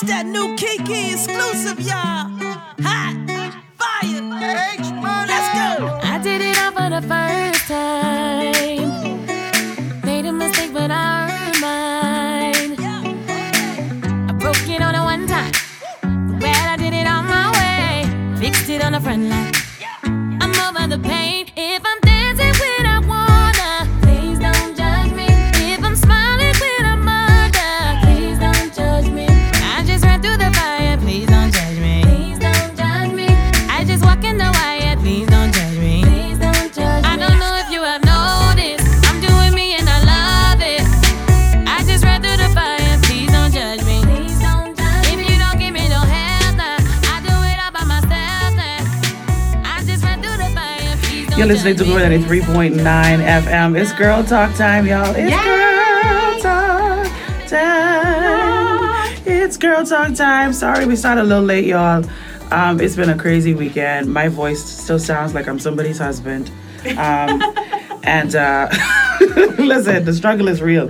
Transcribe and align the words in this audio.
This 0.00 0.10
that 0.10 0.26
new 0.26 0.54
Kiki 0.54 1.10
exclusive, 1.10 1.80
y'all. 1.80 2.30
Hot, 2.86 3.18
fire, 3.74 4.22
Let's 5.26 5.48
go. 5.58 5.98
I 6.04 6.20
did 6.22 6.40
it 6.40 6.56
all 6.62 6.70
for 6.70 6.88
the 6.88 7.02
first 7.02 7.66
time. 7.66 9.26
Made 10.04 10.26
a 10.26 10.32
mistake, 10.32 10.72
but 10.72 10.92
I 10.92 11.26
earned 11.34 11.60
mine. 11.60 12.76
I 14.28 14.32
broke 14.34 14.68
it 14.68 14.80
on 14.82 14.94
a 14.94 15.02
one 15.02 15.26
time. 15.26 15.50
Well, 16.38 16.68
I 16.68 16.76
did 16.76 16.94
it 16.94 17.06
on 17.08 17.26
my 17.26 17.50
way. 17.58 18.38
Fixed 18.38 18.68
it 18.68 18.84
on 18.84 18.92
the 18.92 19.00
front 19.00 19.24
line. 19.28 19.57
Listening 51.48 51.76
to. 51.76 51.84
Glory 51.84 52.02
93.9 52.02 52.76
FM. 52.76 53.80
It's 53.80 53.90
girl 53.92 54.22
talk 54.22 54.54
time, 54.54 54.86
y'all. 54.86 55.14
It's 55.16 55.34
girl 55.34 56.40
talk 56.42 57.48
time. 57.48 59.22
It's 59.24 59.56
girl 59.56 59.86
talk 59.86 60.14
time. 60.14 60.52
Sorry, 60.52 60.84
we 60.84 60.94
started 60.94 61.22
a 61.22 61.24
little 61.24 61.42
late, 61.42 61.64
y'all. 61.64 62.04
Um, 62.50 62.82
it's 62.82 62.96
been 62.96 63.08
a 63.08 63.16
crazy 63.16 63.54
weekend. 63.54 64.12
My 64.12 64.28
voice 64.28 64.62
still 64.62 64.98
sounds 64.98 65.32
like 65.32 65.48
I'm 65.48 65.58
somebody's 65.58 65.96
husband. 65.96 66.50
Um, 66.98 67.40
and 68.02 68.36
uh, 68.36 68.68
listen, 69.56 70.04
the 70.04 70.12
struggle 70.12 70.48
is 70.48 70.60
real. 70.60 70.88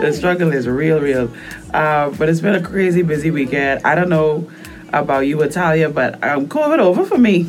The 0.00 0.14
struggle 0.14 0.54
is 0.54 0.66
real, 0.66 1.00
real. 1.00 1.30
Uh, 1.74 2.08
but 2.16 2.30
it's 2.30 2.40
been 2.40 2.54
a 2.54 2.62
crazy, 2.62 3.02
busy 3.02 3.30
weekend. 3.30 3.82
I 3.84 3.94
don't 3.94 4.08
know 4.08 4.50
about 4.90 5.26
you, 5.26 5.42
Italia, 5.42 5.90
but 5.90 6.14
um, 6.24 6.48
COVID 6.48 6.78
over 6.78 7.04
for 7.04 7.18
me. 7.18 7.42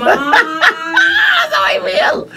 That's 0.00 0.51
feel. 2.10 2.28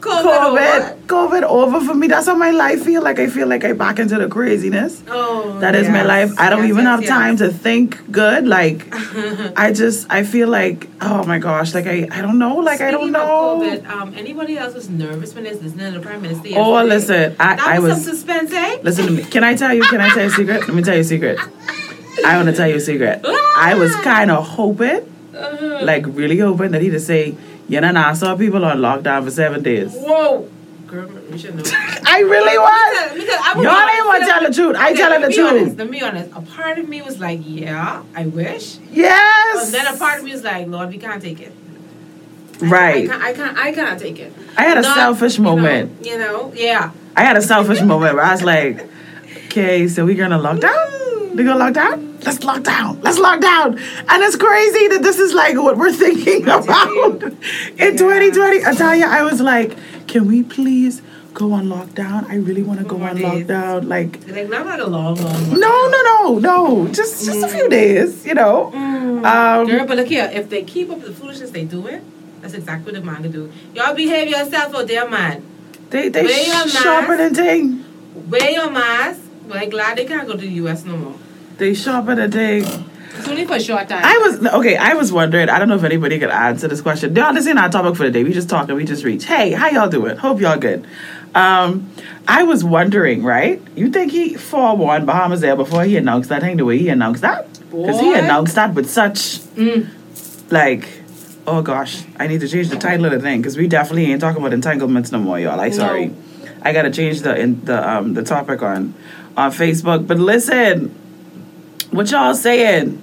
COVID, 0.00 1.06
COVID 1.06 1.42
over 1.42 1.80
for 1.80 1.94
me. 1.94 2.06
That's 2.06 2.26
how 2.26 2.36
my 2.36 2.50
life 2.52 2.84
feel. 2.84 3.02
Like 3.02 3.18
I 3.18 3.26
feel 3.26 3.48
like 3.48 3.64
I 3.64 3.72
back 3.72 3.98
into 3.98 4.16
the 4.16 4.28
craziness. 4.28 5.02
Oh, 5.08 5.58
That 5.58 5.74
is 5.74 5.88
my 5.88 6.02
life. 6.02 6.32
I 6.38 6.48
don't 6.50 6.62
Yes, 6.62 6.68
even 6.70 6.84
yes, 6.84 6.90
have 6.92 7.00
yes. 7.02 7.08
time 7.10 7.36
to 7.38 7.48
think 7.50 8.12
good. 8.12 8.46
Like 8.46 8.86
I 9.56 9.72
just 9.72 10.06
I 10.08 10.22
feel 10.22 10.48
like 10.48 10.88
oh 11.00 11.24
my 11.24 11.38
gosh, 11.38 11.74
like 11.74 11.86
I 11.86 12.06
I 12.10 12.20
don't 12.22 12.38
know, 12.38 12.56
like 12.56 12.80
I 12.80 12.90
don't 12.92 13.10
know. 13.10 13.58
COVID, 13.60 13.88
um, 13.88 14.14
anybody 14.14 14.56
else 14.58 14.74
was 14.74 14.88
nervous 14.88 15.34
when 15.34 15.44
was 15.44 15.60
listening 15.62 15.92
to 15.92 15.98
the 15.98 16.04
prime 16.06 16.22
minister? 16.22 16.50
Oh, 16.54 16.78
yesterday? 16.84 16.94
listen, 16.94 17.36
I, 17.40 17.56
that 17.56 17.66
I 17.66 17.78
was, 17.80 17.94
was 17.94 18.04
some 18.04 18.14
suspense, 18.14 18.52
eh? 18.52 18.78
listen 18.82 19.06
to 19.06 19.12
me. 19.12 19.24
Can 19.24 19.42
I 19.42 19.54
tell 19.56 19.74
you? 19.74 19.82
Can 19.84 20.00
I 20.00 20.10
tell 20.10 20.22
you 20.24 20.28
a 20.28 20.32
secret? 20.32 20.60
Let 20.68 20.74
me 20.76 20.82
tell 20.82 20.94
you 20.94 21.00
a 21.00 21.04
secret. 21.04 21.38
I 22.24 22.36
want 22.36 22.48
to 22.48 22.54
tell 22.54 22.68
you 22.68 22.76
a 22.76 22.80
secret. 22.80 23.24
I 23.56 23.74
was 23.74 23.94
kind 23.96 24.30
of 24.30 24.46
hoping, 24.46 25.00
like 25.82 26.04
really 26.06 26.38
hoping 26.38 26.70
that 26.72 26.80
he'd 26.82 26.90
just 26.92 27.06
say, 27.68 27.74
"You 27.74 27.80
know, 27.80 28.00
I 28.00 28.12
saw 28.14 28.36
people 28.36 28.64
on 28.64 28.78
lockdown 28.78 29.24
for 29.24 29.30
seven 29.30 29.62
days." 29.62 29.92
Whoa, 29.94 30.48
girl, 30.86 31.08
we 31.30 31.38
should 31.38 31.54
know. 31.56 31.62
I 32.04 32.20
really 32.20 32.58
was. 32.58 33.12
Because- 33.12 33.26
because 33.26 33.40
I 33.42 33.52
would 33.56 33.64
Y'all 33.64 33.88
ain't 33.88 34.06
want 34.06 34.22
to 34.22 34.28
tell 34.28 34.42
the 34.48 34.52
truth. 34.54 34.76
I 34.76 34.90
okay, 34.90 34.96
telling 34.96 35.20
the 35.22 35.28
be 35.28 35.34
truth. 35.34 35.50
Honest, 35.50 35.76
let 35.78 35.90
me 35.90 35.98
be 35.98 36.04
honest. 36.04 36.30
A 36.36 36.40
part 36.42 36.78
of 36.78 36.88
me 36.88 37.02
was 37.02 37.18
like, 37.18 37.40
yeah, 37.44 38.02
I 38.14 38.26
wish. 38.26 38.78
Yes. 38.92 39.64
And 39.66 39.74
then 39.74 39.94
a 39.94 39.98
part 39.98 40.18
of 40.20 40.24
me 40.24 40.32
was 40.32 40.44
like, 40.44 40.66
Lord, 40.68 40.88
we 40.90 40.98
can't 40.98 41.20
take 41.22 41.40
it. 41.40 41.52
Right. 42.60 43.04
I 43.04 43.06
can't, 43.06 43.22
I 43.22 43.32
can't, 43.32 43.58
I 43.58 43.72
cannot 43.72 43.98
take 43.98 44.18
it. 44.18 44.32
I 44.56 44.62
had 44.62 44.78
a 44.78 44.82
Not- 44.82 44.94
selfish 44.96 45.36
you 45.38 45.44
know, 45.44 45.56
moment. 45.56 46.06
You 46.06 46.18
know, 46.18 46.52
yeah. 46.54 46.90
I 47.16 47.22
had 47.22 47.36
a 47.36 47.42
selfish 47.42 47.80
moment 47.82 48.14
where 48.14 48.24
I 48.24 48.32
was 48.32 48.42
like, 48.42 48.86
okay, 49.46 49.88
so 49.88 50.04
we're 50.06 50.16
gonna 50.16 50.38
lock 50.38 50.60
We 51.36 51.44
gonna 51.44 51.58
lock 51.58 51.74
down? 51.74 52.18
Let's 52.24 52.42
lock 52.44 52.62
down. 52.62 53.00
Let's 53.02 53.18
lock 53.18 53.40
down. 53.40 53.78
And 53.78 54.22
it's 54.22 54.36
crazy 54.36 54.88
that 54.88 55.02
this 55.02 55.18
is 55.18 55.34
like 55.34 55.54
what 55.56 55.76
we're 55.76 55.92
thinking 56.04 56.48
I 56.48 56.60
tell 56.62 56.94
you. 56.94 57.04
about 57.12 57.22
in 57.78 57.96
2020. 57.96 58.64
I 58.64 58.74
tell 58.74 58.94
you, 58.96 59.04
I 59.06 59.22
was 59.22 59.40
like, 59.40 59.76
can 60.06 60.26
we 60.26 60.42
please 60.42 61.02
go 61.34 61.52
on 61.52 61.66
lockdown? 61.66 62.28
I 62.30 62.36
really 62.36 62.62
want 62.62 62.80
to 62.80 62.86
go 62.86 63.02
on 63.02 63.16
days. 63.16 63.24
lockdown. 63.24 63.86
Like, 63.86 64.26
Like 64.28 64.48
not 64.48 64.64
like 64.66 64.80
a 64.80 64.86
long, 64.86 65.16
long. 65.16 65.50
no, 65.60 65.88
no, 65.88 66.02
no, 66.02 66.38
no. 66.38 66.88
Just 66.88 67.26
just 67.26 67.42
a 67.44 67.48
few 67.48 67.68
days, 67.68 68.24
you 68.24 68.34
know. 68.34 68.72
Um, 68.72 69.66
Girl, 69.66 69.84
but 69.86 69.96
look 69.98 70.08
here, 70.08 70.30
if 70.32 70.48
they 70.48 70.62
keep 70.64 70.90
up 70.90 71.02
the 71.02 71.12
foolishness 71.12 71.50
they 71.50 71.64
doing, 71.64 72.00
that's 72.40 72.54
exactly 72.54 72.92
what 72.92 73.00
the 73.00 73.06
man 73.06 73.22
to 73.24 73.28
do. 73.28 73.52
Y'all 73.74 73.94
behave 73.94 74.28
yourself 74.28 74.74
out 74.74 74.86
there, 74.88 75.08
man. 75.08 75.44
they 75.90 76.08
they 76.08 76.22
Wear 76.24 76.46
your 76.46 76.68
sharper 76.68 77.16
than 77.18 77.34
thing. 77.34 77.84
Wear 78.28 78.50
your 78.50 78.70
mask. 78.70 79.20
But 79.48 79.70
glad 79.70 79.96
they 79.96 80.06
can't 80.06 80.26
go 80.26 80.32
to 80.32 80.38
the 80.40 80.48
US 80.64 80.84
no 80.84 80.96
more. 80.96 81.14
They 81.58 81.74
sharper 81.74 82.14
than 82.14 82.30
thing. 82.30 82.64
It's 83.18 83.28
only 83.28 83.46
for 83.46 83.54
a 83.54 83.60
short 83.60 83.88
time. 83.88 84.02
I 84.04 84.18
was 84.18 84.46
okay. 84.54 84.76
I 84.76 84.92
was 84.94 85.10
wondering. 85.12 85.48
I 85.48 85.58
don't 85.58 85.68
know 85.68 85.76
if 85.76 85.84
anybody 85.84 86.18
could 86.18 86.30
answer 86.30 86.68
this 86.68 86.82
question. 86.82 87.16
Y'all, 87.16 87.32
this 87.32 87.46
ain't 87.46 87.58
our 87.58 87.70
topic 87.70 87.96
for 87.96 88.02
the 88.04 88.10
day. 88.10 88.22
We 88.24 88.32
just 88.34 88.48
talking. 88.48 88.74
We 88.74 88.84
just 88.84 89.04
reach. 89.04 89.24
Hey, 89.24 89.52
how 89.52 89.68
y'all 89.70 89.88
doing? 89.88 90.16
Hope 90.18 90.40
y'all 90.40 90.58
good. 90.58 90.86
Um, 91.34 91.90
I 92.28 92.42
was 92.42 92.62
wondering, 92.62 93.22
right? 93.22 93.60
You 93.74 93.90
think 93.90 94.12
he 94.12 94.34
forewarned 94.34 95.08
Bahamasair 95.08 95.56
before 95.56 95.84
he 95.84 95.96
announced 95.96 96.28
that 96.28 96.42
thing 96.42 96.56
the 96.58 96.64
way 96.64 96.76
he 96.78 96.88
announced 96.90 97.22
that? 97.22 97.50
Because 97.70 98.00
he 98.00 98.12
announced 98.14 98.54
that 98.54 98.74
with 98.74 98.88
such 98.90 99.38
Mm. 99.56 99.88
like, 100.50 100.86
oh 101.46 101.62
gosh, 101.62 102.04
I 102.18 102.26
need 102.26 102.40
to 102.40 102.48
change 102.48 102.68
the 102.68 102.76
title 102.76 103.06
of 103.06 103.12
the 103.12 103.20
thing 103.20 103.40
because 103.40 103.56
we 103.56 103.66
definitely 103.66 104.06
ain't 104.12 104.20
talking 104.20 104.40
about 104.40 104.52
entanglements 104.52 105.10
no 105.12 105.18
more, 105.18 105.38
y'all. 105.40 105.58
I 105.58 105.70
sorry. 105.70 106.12
I 106.62 106.72
gotta 106.72 106.90
change 106.90 107.22
the 107.22 107.38
in, 107.38 107.64
the 107.64 107.88
um 107.88 108.12
the 108.14 108.22
topic 108.22 108.62
on 108.62 108.94
on 109.36 109.52
Facebook. 109.52 110.06
But 110.06 110.18
listen, 110.18 110.94
what 111.90 112.10
y'all 112.10 112.34
saying? 112.34 113.02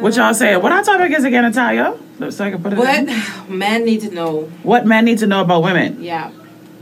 What 0.00 0.16
y'all 0.16 0.32
saying? 0.32 0.62
What 0.62 0.72
our 0.72 0.82
topic 0.82 1.12
is 1.12 1.24
again, 1.24 1.42
Natalia? 1.44 1.96
So 2.30 2.44
I 2.44 2.50
can 2.50 2.62
put 2.62 2.72
it. 2.72 2.78
What 2.78 2.98
in. 2.98 3.58
men 3.58 3.84
need 3.84 4.00
to 4.02 4.10
know. 4.10 4.42
What 4.62 4.86
men 4.86 5.04
need 5.04 5.18
to 5.18 5.26
know 5.26 5.42
about 5.42 5.62
women? 5.62 6.02
Yeah. 6.02 6.30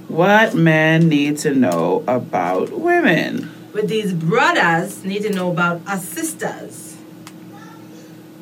What 0.09 0.55
men 0.55 1.09
need 1.09 1.39
to 1.39 1.55
know 1.55 2.05
about 2.09 2.71
women? 2.71 3.51
But 3.73 3.89
these 3.89 4.13
brothers 4.13 5.05
need 5.05 5.23
to 5.23 5.31
know 5.31 5.51
about 5.51 5.83
our 5.87 5.99
sisters. 5.99 6.97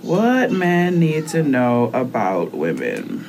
What 0.03 0.53
men 0.53 1.01
need 1.01 1.29
to 1.29 1.43
know 1.43 1.91
about 1.93 2.53
women? 2.53 3.27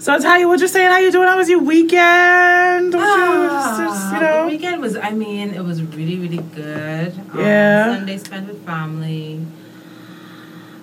So 0.00 0.14
Natalia, 0.16 0.48
what 0.48 0.58
you're 0.60 0.68
saying? 0.68 0.88
How 0.90 0.98
you 0.98 1.12
doing? 1.12 1.28
How 1.28 1.36
was 1.36 1.50
your 1.50 1.60
weekend? 1.60 2.92
Don't 2.92 3.02
you, 3.02 3.48
just, 3.50 3.80
just, 3.80 4.12
you 4.12 4.16
Ah, 4.16 4.20
know? 4.22 4.44
The 4.46 4.50
weekend 4.56 4.80
was, 4.80 4.96
I 4.96 5.10
mean, 5.10 5.50
it 5.50 5.62
was 5.62 5.82
really, 5.82 6.16
really 6.18 6.38
good. 6.54 7.12
Um, 7.32 7.38
Yeah. 7.38 7.96
Sunday 7.96 8.16
spent 8.16 8.48
with 8.48 8.64
family. 8.64 9.44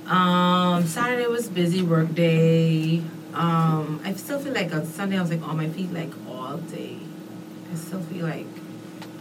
Um, 0.06 0.86
Saturday 0.86 1.26
was 1.26 1.50
busy 1.50 1.82
work 1.82 2.14
day. 2.14 3.02
Um, 3.34 4.00
I 4.06 4.14
still 4.14 4.38
feel 4.40 4.54
like 4.54 4.72
on 4.74 4.86
Sunday 4.86 5.18
I 5.18 5.22
was 5.22 5.32
like 5.32 5.42
on 5.48 5.58
my 5.58 5.68
feet 5.70 5.92
like 5.92 6.12
all 6.30 6.58
day. 6.58 6.98
I 7.72 7.76
still 7.76 8.02
feel 8.02 8.26
like 8.28 8.46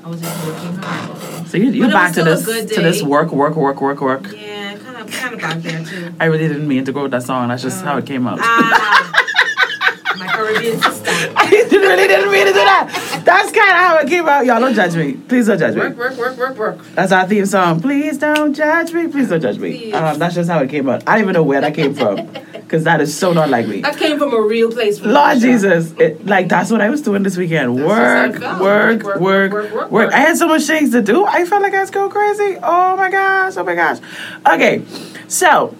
I 0.05 0.09
was 0.11 0.21
just 0.21 0.47
working 0.47 0.75
hard. 0.77 1.49
So 1.49 1.57
you 1.57 1.71
you 1.71 1.85
But 1.85 1.93
back 1.93 2.13
to 2.15 2.23
this 2.23 2.45
to 2.45 2.81
this 2.83 3.03
work 3.03 3.33
work 3.33 3.57
work 3.57 3.81
work 3.81 4.01
work. 4.03 4.31
Yeah, 4.33 4.77
kind 4.79 4.97
of, 4.99 5.11
kind 5.11 5.35
of 5.35 5.41
back 5.41 5.59
there 5.63 5.85
too. 5.85 6.15
I 6.21 6.27
really 6.27 6.49
didn't 6.49 6.69
mean 6.69 6.85
to 6.85 6.93
go 6.93 7.03
with 7.03 7.11
that 7.13 7.23
song. 7.25 7.49
That's 7.49 7.63
just 7.63 7.83
how 7.85 7.97
it 7.99 8.07
came 8.07 8.27
up. 8.27 8.39
Ah, 8.41 9.26
my 10.19 10.27
Caribbean 10.27 10.81
sister. 10.83 11.11
I 11.37 11.69
really 11.73 12.09
didn't 12.09 12.31
mean 12.33 12.47
to 12.47 12.53
do 12.53 12.59
that. 12.59 13.23
That's 13.25 13.53
kind 13.53 13.71
of 13.71 13.77
how 13.77 13.99
it 13.99 14.09
came 14.09 14.29
out. 14.29 14.45
Y'all 14.47 14.61
don't 14.61 14.75
judge 14.75 14.97
me. 14.97 15.15
Please 15.15 15.47
don't 15.47 15.59
judge 15.59 15.75
me. 15.75 15.81
Work, 15.81 15.97
work, 15.97 16.17
work, 16.17 16.37
work, 16.39 16.57
work. 16.57 16.87
That's 16.95 17.13
our 17.13 17.27
theme 17.27 17.47
song. 17.47 17.81
Please 17.81 18.19
don't 18.19 18.55
judge 18.55 18.93
me. 18.93 19.09
Please 19.09 19.29
don't 19.29 19.41
judge 19.41 19.59
me. 19.59 19.93
Um, 19.93 20.19
that's 20.19 20.35
just 20.35 20.51
how 20.51 20.61
it 20.61 20.71
came 20.71 20.89
out. 20.89 21.03
I 21.07 21.15
don't 21.15 21.23
even 21.23 21.35
know 21.35 21.43
where 21.43 21.61
that 21.61 21.75
came 21.75 21.95
from, 21.95 22.27
because 22.53 22.85
that 22.85 23.01
is 23.01 23.17
so 23.17 23.33
not 23.33 23.51
like 23.51 23.67
me. 23.67 23.81
That 23.83 23.97
came 23.97 24.19
from 24.19 24.35
a 24.35 24.41
real 24.41 24.71
place. 24.71 25.01
Lord. 25.01 25.39
Jesus, 25.41 25.93
it, 25.93 26.25
like 26.27 26.49
that's 26.49 26.71
what 26.71 26.81
I 26.81 26.89
was 26.91 27.03
doing 27.03 27.23
this 27.23 27.37
weekend. 27.37 27.77
Work, 27.77 28.41
work, 28.61 29.03
work, 29.21 29.53
work, 29.53 29.91
work. 29.91 30.13
I 30.13 30.19
had 30.19 30.37
so 30.37 30.49
much 30.49 30.63
things 30.65 30.91
to 30.93 31.03
do. 31.03 31.25
I 31.25 31.45
felt 31.45 31.63
like 31.63 31.75
I 31.75 31.81
was 31.81 31.91
going 31.91 32.11
crazy. 32.11 32.59
Oh 32.63 32.97
my 32.97 33.11
gosh, 33.11 33.57
oh 33.57 33.65
my 33.65 33.75
gosh. 33.75 33.99
Okay, 34.47 34.83
so 35.29 35.75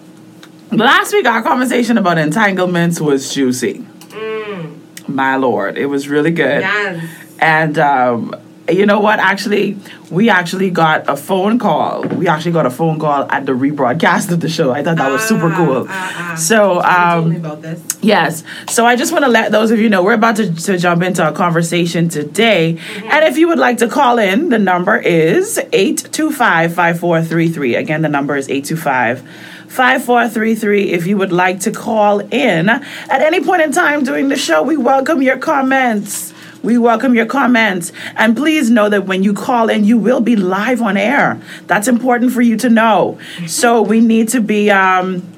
last 0.71 1.13
week 1.13 1.25
our 1.25 1.41
conversation 1.41 1.97
about 1.97 2.17
entanglements 2.17 2.99
was 2.99 3.33
juicy. 3.33 3.85
Mm, 4.09 5.07
My 5.07 5.35
lord, 5.35 5.77
it 5.77 5.85
was 5.87 6.07
really 6.07 6.31
good. 6.31 6.61
yes. 6.61 7.03
And 7.39 7.77
um, 7.77 8.35
you 8.69 8.85
know 8.85 8.99
what? 8.99 9.19
Actually, 9.19 9.77
we 10.11 10.29
actually 10.29 10.69
got 10.71 11.07
a 11.07 11.15
phone 11.15 11.59
call. 11.59 12.01
We 12.03 12.27
actually 12.27 12.51
got 12.53 12.65
a 12.65 12.69
phone 12.69 12.99
call 12.99 13.29
at 13.31 13.45
the 13.45 13.51
rebroadcast 13.53 14.31
of 14.31 14.39
the 14.41 14.49
show. 14.49 14.71
I 14.71 14.83
thought 14.83 14.97
that 14.97 15.09
was 15.11 15.21
super 15.23 15.49
Ah, 15.51 15.55
cool. 15.57 15.85
ah, 15.87 16.31
ah. 16.31 16.35
So, 16.35 16.75
You 16.75 16.81
told 17.21 17.29
me 17.29 17.35
um, 17.37 17.45
about 17.45 17.61
this. 17.61 17.97
Yes. 18.01 18.43
So 18.69 18.85
I 18.85 18.95
just 18.95 19.11
want 19.11 19.23
to 19.25 19.29
let 19.31 19.51
those 19.51 19.71
of 19.71 19.79
you 19.79 19.87
know 19.89 20.03
we're 20.03 20.13
about 20.13 20.35
to, 20.37 20.53
to 20.53 20.77
jump 20.77 21.03
into 21.03 21.25
a 21.27 21.31
conversation 21.31 22.09
today. 22.09 22.77
And 23.05 23.23
if 23.25 23.37
you 23.37 23.47
would 23.47 23.59
like 23.59 23.77
to 23.77 23.87
call 23.87 24.17
in, 24.17 24.49
the 24.49 24.59
number 24.59 24.97
is 24.97 25.57
825 25.71 26.73
5433. 26.73 27.75
Again, 27.75 28.01
the 28.01 28.09
number 28.09 28.35
is 28.35 28.49
825 28.49 29.23
5433. 29.67 30.91
If 30.91 31.07
you 31.07 31.17
would 31.17 31.31
like 31.31 31.59
to 31.61 31.71
call 31.71 32.19
in 32.19 32.69
at 32.69 33.21
any 33.21 33.43
point 33.43 33.61
in 33.61 33.71
time 33.71 34.03
during 34.03 34.29
the 34.29 34.37
show, 34.37 34.63
we 34.63 34.77
welcome 34.77 35.21
your 35.21 35.37
comments. 35.37 36.33
We 36.63 36.77
welcome 36.77 37.15
your 37.15 37.25
comments. 37.25 37.91
And 38.15 38.35
please 38.35 38.69
know 38.69 38.89
that 38.89 39.05
when 39.05 39.23
you 39.23 39.33
call 39.33 39.69
in, 39.69 39.83
you 39.85 39.97
will 39.97 40.21
be 40.21 40.35
live 40.35 40.81
on 40.81 40.97
air. 40.97 41.39
That's 41.67 41.87
important 41.87 42.33
for 42.33 42.41
you 42.41 42.57
to 42.57 42.69
know. 42.69 43.19
So 43.45 43.81
we 43.81 44.01
need 44.01 44.29
to 44.29 44.41
be. 44.41 44.71
Um, 44.71 45.33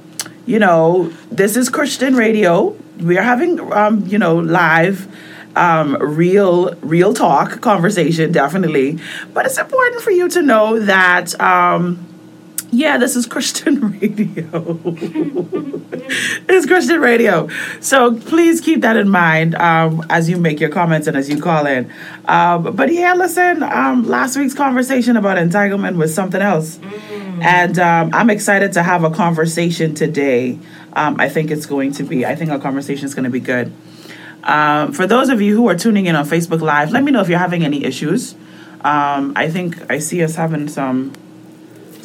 you 0.49 0.57
know, 0.57 1.13
this 1.29 1.55
is 1.55 1.69
Christian 1.69 2.15
radio. 2.15 2.75
We 2.99 3.19
are 3.19 3.21
having, 3.21 3.71
um, 3.71 4.07
you 4.07 4.17
know, 4.17 4.37
live, 4.37 5.07
um, 5.55 5.95
real, 5.97 6.73
real 6.81 7.13
talk 7.13 7.61
conversation, 7.61 8.31
definitely. 8.31 8.97
But 9.31 9.45
it's 9.45 9.59
important 9.59 10.01
for 10.01 10.09
you 10.09 10.27
to 10.29 10.41
know 10.41 10.79
that, 10.79 11.39
um, 11.39 12.03
yeah, 12.71 12.97
this 12.97 13.15
is 13.15 13.25
Christian 13.25 13.91
radio. 13.99 14.79
it's 16.47 16.65
Christian 16.65 17.01
radio. 17.01 17.49
So 17.79 18.15
please 18.15 18.61
keep 18.61 18.81
that 18.81 18.95
in 18.97 19.09
mind 19.09 19.55
um, 19.55 20.05
as 20.09 20.29
you 20.29 20.37
make 20.37 20.59
your 20.59 20.69
comments 20.69 21.07
and 21.07 21.17
as 21.17 21.29
you 21.29 21.41
call 21.41 21.65
in. 21.65 21.91
Um, 22.25 22.75
but 22.75 22.91
yeah, 22.93 23.13
listen, 23.13 23.63
um, 23.63 24.03
last 24.03 24.37
week's 24.37 24.53
conversation 24.53 25.17
about 25.17 25.37
entanglement 25.37 25.97
was 25.97 26.13
something 26.13 26.41
else. 26.41 26.79
And 27.41 27.79
um, 27.79 28.11
I'm 28.13 28.29
excited 28.29 28.73
to 28.73 28.83
have 28.83 29.03
a 29.03 29.09
conversation 29.09 29.95
today. 29.95 30.59
Um, 30.93 31.15
I 31.19 31.29
think 31.29 31.51
it's 31.51 31.65
going 31.65 31.93
to 31.93 32.03
be, 32.03 32.25
I 32.25 32.35
think 32.35 32.51
our 32.51 32.59
conversation 32.59 33.05
is 33.05 33.15
going 33.15 33.23
to 33.23 33.29
be 33.29 33.39
good. 33.39 33.71
Um, 34.43 34.93
for 34.93 35.05
those 35.05 35.29
of 35.29 35.41
you 35.41 35.55
who 35.55 35.67
are 35.69 35.75
tuning 35.75 36.05
in 36.05 36.15
on 36.15 36.25
Facebook 36.25 36.61
Live, 36.61 36.91
let 36.91 37.03
me 37.03 37.11
know 37.11 37.21
if 37.21 37.29
you're 37.29 37.39
having 37.39 37.63
any 37.63 37.83
issues. 37.83 38.35
Um, 38.81 39.33
I 39.35 39.49
think 39.49 39.91
I 39.91 39.99
see 39.99 40.23
us 40.23 40.35
having 40.35 40.69
some 40.69 41.13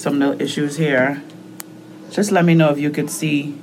some 0.05 0.19
little 0.19 0.41
issues 0.41 0.77
here. 0.77 1.23
Just 2.11 2.31
let 2.31 2.45
me 2.45 2.55
know 2.55 2.71
if 2.71 2.79
you 2.79 2.91
could 2.91 3.11
see 3.11 3.59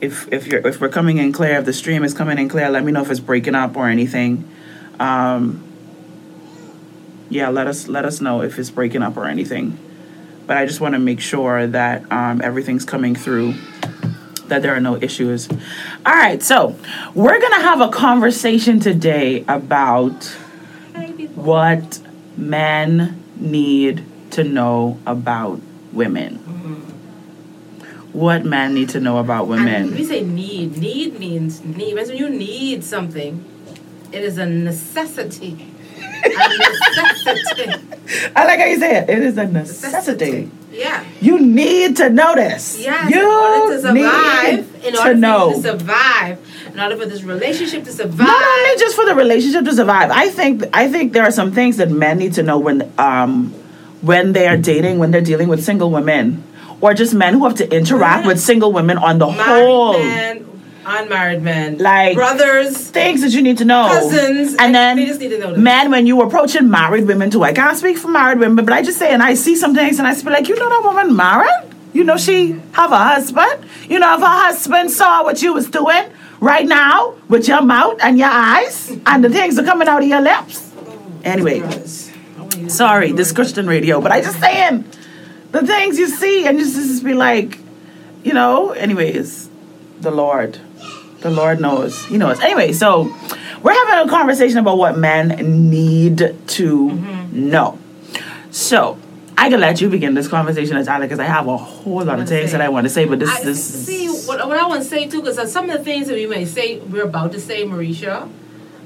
if 0.00 0.30
if 0.30 0.46
you're 0.46 0.64
if 0.68 0.78
we're 0.78 0.90
coming 0.90 1.16
in 1.16 1.32
clear, 1.32 1.58
if 1.58 1.64
the 1.64 1.72
stream 1.72 2.04
is 2.04 2.12
coming 2.12 2.38
in 2.38 2.50
clear. 2.50 2.68
Let 2.68 2.84
me 2.84 2.92
know 2.92 3.00
if 3.00 3.10
it's 3.10 3.18
breaking 3.18 3.54
up 3.54 3.74
or 3.74 3.88
anything. 3.88 4.46
Um, 5.00 5.64
yeah, 7.30 7.48
let 7.48 7.66
us 7.66 7.88
let 7.88 8.04
us 8.04 8.20
know 8.20 8.42
if 8.42 8.58
it's 8.58 8.70
breaking 8.70 9.02
up 9.02 9.16
or 9.16 9.24
anything. 9.24 9.78
But 10.46 10.58
I 10.58 10.66
just 10.66 10.80
want 10.80 10.94
to 10.94 10.98
make 10.98 11.20
sure 11.20 11.66
that 11.66 12.10
um, 12.12 12.42
everything's 12.42 12.84
coming 12.84 13.14
through 13.14 13.54
that 14.48 14.60
there 14.62 14.74
are 14.74 14.80
no 14.80 14.96
issues. 14.96 15.48
All 16.06 16.12
right, 16.12 16.42
so 16.42 16.76
we're 17.14 17.40
gonna 17.40 17.62
have 17.62 17.80
a 17.80 17.88
conversation 17.88 18.80
today 18.80 19.44
about 19.48 20.24
what 21.34 22.00
men 22.36 23.22
need 23.36 24.04
to 24.38 24.44
know 24.44 24.98
about 25.04 25.60
women. 25.92 26.36
What 28.12 28.44
men 28.44 28.72
need 28.72 28.88
to 28.90 29.00
know 29.00 29.18
about 29.18 29.50
And 29.50 29.64
when 29.64 29.94
we 29.94 30.04
say 30.04 30.22
need, 30.22 30.78
need 30.78 31.18
means 31.18 31.62
need. 31.64 31.94
When 31.94 32.16
you 32.16 32.30
need 32.30 32.84
something, 32.84 33.44
it 34.12 34.22
is 34.22 34.38
a 34.38 34.46
necessity. 34.46 35.72
a 36.24 36.28
necessity. 36.28 37.84
I 38.36 38.44
like 38.46 38.60
how 38.60 38.66
you 38.66 38.78
say 38.78 38.98
it. 38.98 39.10
It 39.10 39.18
is 39.18 39.36
a 39.36 39.46
necessity. 39.46 40.50
Yeah. 40.70 41.04
You 41.20 41.40
need 41.40 41.96
to 41.96 42.08
know 42.08 42.34
this. 42.36 42.78
Yes. 42.80 43.10
you 43.10 43.20
in 43.20 43.26
order 43.26 43.74
to 43.74 43.80
survive, 43.82 44.72
need 44.74 44.84
in 44.86 44.92
to 44.94 44.98
order 45.00 45.10
for 45.10 45.14
know. 45.16 45.52
to 45.52 45.60
survive, 45.60 46.38
in 46.72 46.80
order 46.80 46.96
for 46.96 47.06
this 47.06 47.22
relationship 47.24 47.84
to 47.84 47.92
survive. 47.92 48.18
not 48.26 48.42
only 48.42 48.78
just 48.78 48.94
for 48.94 49.04
the 49.04 49.14
relationship 49.16 49.64
to 49.64 49.74
survive. 49.74 50.10
I 50.12 50.28
think 50.28 50.62
I 50.72 50.88
think 50.88 51.12
there 51.12 51.24
are 51.24 51.32
some 51.32 51.50
things 51.52 51.76
that 51.78 51.90
men 51.90 52.18
need 52.18 52.34
to 52.34 52.42
know 52.44 52.58
when 52.58 52.90
um 52.98 53.52
when 54.00 54.32
they 54.32 54.46
are 54.46 54.56
dating, 54.56 54.98
when 54.98 55.10
they're 55.10 55.20
dealing 55.20 55.48
with 55.48 55.62
single 55.64 55.90
women, 55.90 56.42
or 56.80 56.94
just 56.94 57.14
men 57.14 57.34
who 57.34 57.44
have 57.44 57.56
to 57.56 57.74
interact 57.74 58.22
Yeah. 58.22 58.28
with 58.28 58.40
single 58.40 58.72
women 58.72 58.98
on 58.98 59.18
the 59.18 59.26
married 59.26 59.64
whole. 59.66 59.98
men, 59.98 60.44
unmarried 60.86 61.42
men, 61.42 61.76
Like- 61.78 62.14
brothers, 62.14 62.76
Things 62.76 63.20
that 63.22 63.30
you 63.32 63.42
need 63.42 63.58
to 63.58 63.64
know. 63.64 63.88
cousins, 63.90 64.54
and 64.58 64.74
then 64.74 64.96
they 64.96 65.06
just 65.06 65.20
need 65.20 65.30
to 65.30 65.38
know 65.38 65.56
men, 65.56 65.90
when 65.90 66.06
you 66.06 66.20
approaching 66.22 66.70
married 66.70 67.06
women 67.06 67.30
too, 67.30 67.42
I 67.42 67.52
can't 67.52 67.76
speak 67.76 67.98
for 67.98 68.08
married 68.08 68.38
women, 68.38 68.64
but 68.64 68.72
I 68.72 68.82
just 68.82 68.98
say, 68.98 69.10
and 69.10 69.22
I 69.22 69.34
see 69.34 69.56
some 69.56 69.74
things, 69.74 69.98
and 69.98 70.06
I 70.06 70.14
be 70.14 70.30
like, 70.30 70.48
you 70.48 70.56
know 70.56 70.68
that 70.68 70.82
woman 70.84 71.14
married? 71.16 71.50
You 71.92 72.04
know 72.04 72.16
she 72.16 72.54
have 72.72 72.92
a 72.92 72.96
husband? 72.98 73.64
You 73.88 73.98
know 73.98 74.14
if 74.14 74.20
her 74.20 74.26
husband 74.26 74.90
saw 74.90 75.24
what 75.24 75.42
you 75.42 75.52
was 75.54 75.68
doing 75.68 76.04
right 76.40 76.66
now 76.66 77.14
with 77.28 77.48
your 77.48 77.62
mouth 77.62 77.98
and 78.02 78.18
your 78.18 78.28
eyes 78.30 78.92
and 79.06 79.24
the 79.24 79.28
things 79.30 79.58
are 79.58 79.64
coming 79.64 79.88
out 79.88 80.02
of 80.02 80.08
your 80.08 80.20
lips. 80.20 80.62
Anyway, 81.24 81.60
sorry, 82.66 83.12
this 83.12 83.32
Christian 83.32 83.66
radio, 83.66 84.00
but 84.00 84.10
I 84.12 84.20
just 84.20 84.40
saying 84.40 84.84
the 85.52 85.66
things 85.66 85.98
you 85.98 86.08
see 86.08 86.46
and 86.46 86.58
just, 86.58 86.74
just 86.74 87.04
be 87.04 87.14
like, 87.14 87.58
you 88.24 88.32
know, 88.34 88.70
anyways, 88.72 89.48
the 90.00 90.10
Lord. 90.10 90.58
The 91.20 91.30
Lord 91.30 91.60
knows. 91.60 92.04
He 92.06 92.16
knows. 92.18 92.38
Anyway, 92.40 92.72
so 92.72 93.04
we're 93.62 93.72
having 93.72 94.08
a 94.08 94.10
conversation 94.10 94.58
about 94.58 94.78
what 94.78 94.96
men 94.96 95.70
need 95.70 96.18
to 96.18 96.88
Mm-hmm. 96.88 97.50
know. 97.50 97.78
So 98.50 98.98
I 99.36 99.50
can 99.50 99.60
let 99.60 99.80
you 99.80 99.88
begin 99.88 100.14
this 100.14 100.28
conversation, 100.28 100.76
Natalia, 100.76 101.06
because 101.06 101.18
I 101.20 101.24
have 101.24 101.46
a 101.48 101.56
whole 101.56 102.04
lot 102.04 102.20
of 102.20 102.28
things 102.28 102.50
say? 102.50 102.58
that 102.58 102.64
I 102.64 102.68
want 102.68 102.84
to 102.84 102.88
say, 102.90 103.04
but 103.04 103.18
this 103.18 103.30
I, 103.30 103.42
this 103.42 103.86
see 103.86 104.08
what, 104.26 104.46
what 104.46 104.58
I 104.58 104.66
want 104.66 104.82
to 104.82 104.88
say 104.88 105.08
too, 105.08 105.22
because 105.22 105.50
some 105.52 105.68
of 105.70 105.76
the 105.78 105.84
things 105.84 106.06
that 106.08 106.14
we 106.14 106.26
may 106.26 106.44
say, 106.44 106.78
we're 106.78 107.04
about 107.04 107.32
to 107.32 107.40
say, 107.40 107.64
Mericha, 107.64 108.30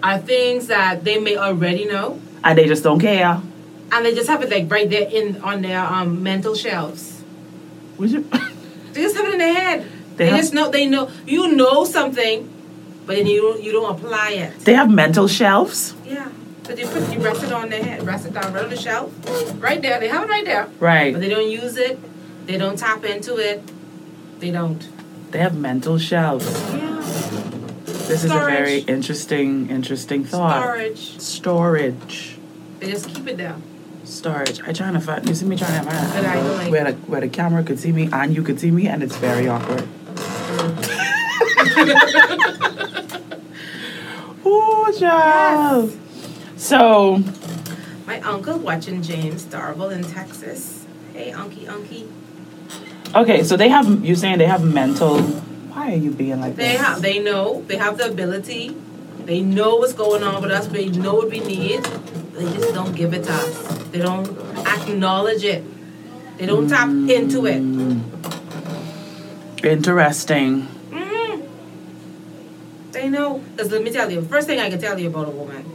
are 0.02 0.19
things 0.19 0.66
that 0.69 1.04
they 1.04 1.19
may 1.19 1.36
already 1.36 1.84
know, 1.84 2.20
and 2.44 2.56
they 2.58 2.66
just 2.66 2.82
don't 2.82 2.98
care. 3.00 3.40
And 3.93 4.05
they 4.06 4.15
just 4.15 4.29
have 4.29 4.43
it 4.43 4.50
like 4.50 4.71
right 4.71 4.89
there 4.89 5.09
in 5.09 5.41
on 5.43 5.62
their 5.62 5.81
um, 5.81 6.23
mental 6.23 6.55
shelves. 6.55 7.23
Would 7.99 8.11
you? 8.11 8.23
They 8.93 9.03
just 9.03 9.17
have 9.17 9.27
it 9.27 9.33
in 9.35 9.39
their 9.39 9.55
head. 9.55 9.85
They 10.17 10.25
They, 10.25 10.31
have- 10.31 10.41
just 10.41 10.53
know 10.55 10.71
they 10.71 10.87
know 10.87 11.11
you 11.27 11.55
know 11.55 11.85
something, 11.85 12.49
but 13.06 13.17
then 13.17 13.27
you 13.27 13.59
you 13.59 13.73
don't 13.73 13.91
apply 13.97 14.31
it. 14.33 14.61
they 14.65 14.75
have 14.75 14.91
mental 14.91 15.29
shelves, 15.29 15.94
Yeah. 16.06 16.29
So 16.65 16.75
they 16.77 16.85
put 16.85 17.12
you 17.12 17.19
rest 17.21 17.43
it 17.43 17.53
on 17.53 17.71
their 17.71 17.83
head, 17.83 18.03
rest 18.06 18.27
it 18.27 18.35
down 18.35 18.53
right 18.53 18.62
on 18.65 18.71
the 18.71 18.77
shelf, 18.77 19.11
right 19.61 19.81
there. 19.83 19.99
They 19.99 20.09
have 20.09 20.25
it 20.25 20.29
right 20.31 20.44
there, 20.44 20.69
right? 20.79 21.12
but 21.12 21.21
they 21.21 21.29
don't 21.29 21.50
use 21.50 21.77
it. 21.77 21.99
They 22.47 22.56
don't 22.59 22.79
tap 22.79 23.05
into 23.05 23.37
it. 23.37 23.62
They 24.39 24.50
don't. 24.53 24.81
They 25.33 25.39
have 25.41 25.56
mental 25.56 25.99
shelves. 25.99 26.47
Yeah. 26.73 27.00
This 28.06 28.25
is 28.25 28.31
a 28.31 28.35
very 28.35 28.81
Storage. 28.83 28.89
interesting, 28.89 29.71
interesting 29.71 30.25
thought. 30.25 30.61
Storage. 30.62 31.19
Storage. 31.21 32.37
They 32.81 32.91
just 32.91 33.09
keep 33.09 33.27
it 33.27 33.39
there. 33.39 33.56
Storage. 34.12 34.61
I 34.62 34.73
trying 34.73 34.94
to 34.94 35.00
find. 35.00 35.26
You 35.29 35.35
see 35.35 35.47
me 35.47 35.56
trying 35.56 35.81
to 35.81 35.85
But 35.87 35.94
I 35.94 36.23
find 36.34 36.48
like- 36.48 36.70
where 36.70 36.84
the 36.84 36.93
where 37.10 37.20
the 37.20 37.29
camera 37.29 37.63
could 37.65 37.79
see 37.81 37.93
me 37.93 38.08
and 38.13 38.34
you 38.34 38.43
could 38.43 38.60
see 38.60 38.70
me, 38.70 38.86
and 38.89 39.03
it's 39.03 39.17
very 39.17 39.48
awkward. 39.48 39.89
Ooh, 44.46 44.93
child. 44.98 45.96
So 46.56 47.22
My 48.06 48.20
uncle 48.20 48.58
watching 48.58 49.03
James 49.03 49.44
Darville 49.44 49.93
in 49.93 50.03
Texas. 50.05 50.84
Hey, 51.13 51.31
Unky 51.32 51.67
Unky. 51.67 52.08
okay, 53.15 53.44
so 53.44 53.56
they 53.56 53.69
have 53.69 54.05
you 54.05 54.15
saying 54.17 54.39
they 54.39 54.46
have 54.46 54.65
mental. 54.65 55.20
Why 55.22 55.93
are 55.93 55.96
you 55.96 56.10
being 56.10 56.41
like 56.41 56.56
They 56.56 56.72
this? 56.72 56.81
have 56.81 57.03
they 57.03 57.19
know, 57.19 57.63
they 57.67 57.77
have 57.77 57.98
the 57.98 58.08
ability. 58.10 58.77
They 59.25 59.41
know 59.41 59.77
what's 59.77 59.93
going 59.93 60.22
on 60.22 60.43
with 60.43 60.51
us. 60.51 60.67
They 60.67 60.89
know 60.89 61.15
what 61.15 61.31
we 61.31 61.41
need. 61.41 61.86
They 62.32 62.44
just 62.44 62.74
don't 62.74 62.94
give 62.96 63.12
it 63.15 63.24
to 63.24 63.32
us. 63.32 63.84
They 63.91 63.98
don't 63.98 64.29
acknowledge 64.67 65.44
it. 65.44 65.65
They 66.39 66.46
don't 66.46 66.69
tap 66.69 66.89
into 66.89 67.46
it. 67.46 67.62
Interesting. 69.65 70.67
Mm-hmm. 70.91 71.43
They 72.93 73.08
know. 73.08 73.39
Because 73.39 73.70
let 73.70 73.82
me 73.82 73.91
tell 73.93 74.10
you, 74.10 74.22
first 74.22 74.46
thing 74.46 74.58
I 74.58 74.70
can 74.70 74.81
tell 74.81 74.98
you 74.98 75.08
about 75.08 75.29
a 75.29 75.31
woman, 75.31 75.71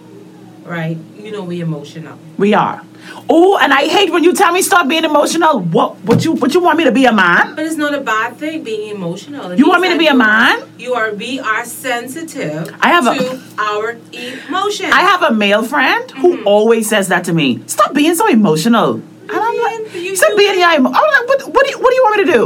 right? 0.68 0.98
You 1.18 1.32
know 1.32 1.44
we 1.44 1.62
emotional. 1.62 2.18
We 2.38 2.54
are. 2.54 2.82
Oh, 3.30 3.58
and 3.58 3.74
I 3.74 3.88
hate 3.88 4.12
when 4.12 4.24
you 4.24 4.34
tell 4.34 4.52
me 4.52 4.62
stop 4.62 4.88
being 4.88 5.06
emotional. 5.06 5.60
What? 5.62 5.96
What 6.04 6.26
you? 6.26 6.34
What 6.34 6.54
you 6.54 6.60
want 6.62 6.78
me 6.78 6.84
to 6.84 6.92
be 6.92 7.06
a 7.06 7.12
man? 7.14 7.56
But 7.56 7.66
it's 7.66 7.78
not 7.78 7.94
a 7.94 8.02
bad 8.02 8.36
thing 8.38 8.64
being 8.64 8.90
emotional. 8.96 9.52
It 9.52 9.60
You 9.60 9.70
want 9.70 9.82
me 9.82 9.90
to 9.90 9.98
be 9.98 10.08
a 10.08 10.14
man? 10.16 10.62
You 10.78 10.94
are. 10.94 11.14
We 11.14 11.40
are 11.40 11.64
sensitive. 11.66 12.76
I 12.82 12.90
have 12.90 13.08
a- 13.08 13.18
to 13.18 13.42
our 13.58 13.98
emotions. 14.12 14.92
I 14.94 15.02
have 15.02 15.24
a 15.24 15.34
male 15.34 15.64
friend 15.64 16.12
who 16.12 16.38
Mm-hmm. 16.38 16.48
always 16.48 16.90
says 16.90 17.08
that 17.08 17.24
to 17.26 17.34
me. 17.34 17.62
Stop 17.68 17.94
being 17.94 18.14
so 18.16 18.28
emotional. 18.28 18.96
And 18.96 19.32
I'm 19.32 19.58
like, 19.84 19.94
you 19.96 20.16
stop 20.16 20.38
being 20.38 20.60
yeah. 20.60 20.76
emo-" 20.76 20.90
I'm 20.90 21.08
like, 21.16 21.28
what, 21.30 21.54
what 21.54 21.66
do 21.66 21.72
you? 21.72 21.80
What 21.80 21.90
do 21.92 21.96
you 21.96 22.04
want 22.04 22.18
me 22.18 22.26
to 22.26 22.32
do? 22.32 22.44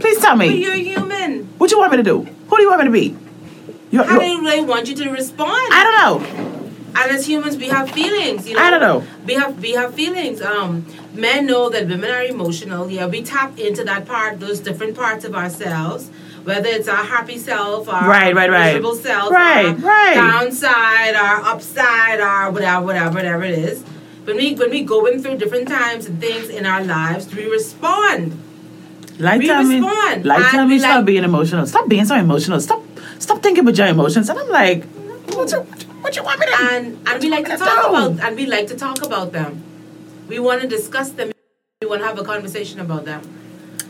Please 0.00 0.18
tell 0.18 0.32
But 0.36 0.48
me. 0.48 0.62
you're 0.64 0.74
human. 0.74 1.46
What 1.58 1.70
do 1.70 1.76
you 1.76 1.80
want 1.80 1.92
me 1.92 1.98
to 1.98 2.02
do? 2.02 2.22
Who 2.48 2.56
do 2.56 2.62
you 2.62 2.68
want 2.68 2.80
me 2.82 2.86
to 2.86 2.92
be? 2.92 3.16
You're, 3.90 4.04
How 4.04 4.18
do 4.18 4.42
they 4.44 4.60
want 4.60 4.88
you 4.88 4.94
to 4.96 5.10
respond? 5.10 5.50
I 5.72 5.80
don't 5.84 5.98
know. 6.00 6.49
And 6.94 7.10
as 7.12 7.26
humans, 7.26 7.56
we 7.56 7.68
have 7.68 7.90
feelings. 7.90 8.48
You 8.48 8.54
know? 8.56 8.62
I 8.62 8.70
don't 8.70 8.80
know. 8.80 9.04
We 9.26 9.34
have 9.34 9.60
we 9.60 9.72
have 9.72 9.94
feelings. 9.94 10.40
Um, 10.42 10.84
men 11.14 11.46
know 11.46 11.68
that 11.70 11.86
women 11.88 12.10
are 12.10 12.22
emotional. 12.24 12.90
Yeah, 12.90 13.06
we 13.06 13.22
tap 13.22 13.58
into 13.58 13.84
that 13.84 14.06
part, 14.06 14.40
those 14.40 14.60
different 14.60 14.96
parts 14.96 15.24
of 15.24 15.34
ourselves. 15.34 16.10
Whether 16.44 16.68
it's 16.70 16.88
our 16.88 17.04
happy 17.04 17.36
self, 17.38 17.86
our 17.88 18.08
Right, 18.08 18.34
right, 18.34 18.48
right. 18.50 18.66
miserable 18.74 18.94
self, 18.96 19.30
Right, 19.30 19.66
our 19.66 19.74
right. 19.74 20.14
downside, 20.14 21.14
our 21.14 21.42
upside, 21.42 22.18
our 22.20 22.50
whatever, 22.50 22.86
whatever, 22.86 23.14
whatever 23.14 23.44
it 23.44 23.58
is. 23.58 23.82
When 24.24 24.36
we 24.36 24.54
when 24.54 24.70
we 24.70 24.82
going 24.82 25.22
through 25.22 25.36
different 25.36 25.68
times 25.68 26.06
and 26.06 26.18
things 26.20 26.48
in 26.48 26.64
our 26.66 26.82
lives, 26.82 27.32
we 27.34 27.44
respond. 27.46 28.40
Like 29.18 29.40
We 29.40 29.46
tell 29.48 29.62
me, 29.64 29.80
respond, 29.80 30.24
like 30.24 30.50
tell 30.50 30.64
we 30.66 30.72
me, 30.74 30.78
stop 30.78 30.96
like- 30.96 31.04
being 31.04 31.24
emotional. 31.24 31.66
Stop 31.66 31.88
being 31.88 32.06
so 32.06 32.16
emotional. 32.16 32.58
Stop, 32.58 32.82
stop 33.18 33.42
thinking 33.42 33.62
about 33.64 33.76
your 33.76 33.88
emotions. 33.88 34.30
And 34.30 34.38
I'm 34.38 34.48
like, 34.48 34.84
what 35.34 35.50
you, 35.52 35.66
what 36.00 36.16
you 36.16 36.22
want 36.22 36.40
me 36.40 36.46
to? 36.46 36.56
and 36.72 37.08
and 37.08 37.22
we 37.22 37.30
like 37.30 37.46
to 37.46 37.56
talk 37.56 37.88
about 37.88 38.20
and 38.20 38.36
we 38.36 38.46
like 38.46 38.66
to 38.68 38.76
talk 38.76 39.04
about 39.04 39.32
them. 39.32 39.62
We 40.28 40.38
want 40.38 40.62
to 40.62 40.68
discuss 40.68 41.10
them. 41.10 41.32
We 41.82 41.88
want 41.88 42.02
to 42.02 42.06
have 42.06 42.18
a 42.18 42.24
conversation 42.24 42.80
about 42.80 43.04
them. 43.04 43.22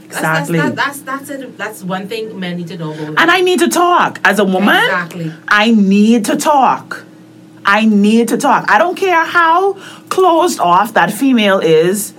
That's, 0.08 0.48
Exactly. 0.48 0.58
That's, 0.58 0.74
that's, 0.74 1.00
that's, 1.02 1.30
it. 1.30 1.58
That's 1.58 1.84
one 1.84 2.08
thing 2.08 2.38
men 2.40 2.56
need 2.56 2.68
to 2.68 2.76
know 2.76 2.92
about. 2.92 3.20
And 3.20 3.30
I 3.30 3.40
need 3.40 3.60
to 3.60 3.68
talk 3.68 4.18
as 4.24 4.38
a 4.38 4.44
woman. 4.44 4.74
Exactly. 4.74 5.32
I 5.46 5.70
need 5.70 6.24
to 6.24 6.36
talk. 6.36 7.04
I 7.64 7.84
need 7.84 8.28
to 8.28 8.36
talk. 8.36 8.68
I 8.68 8.78
don't 8.78 8.96
care 8.96 9.24
how 9.24 9.74
closed 10.08 10.58
off 10.58 10.94
that 10.94 11.12
female 11.12 11.60
is 11.60 12.14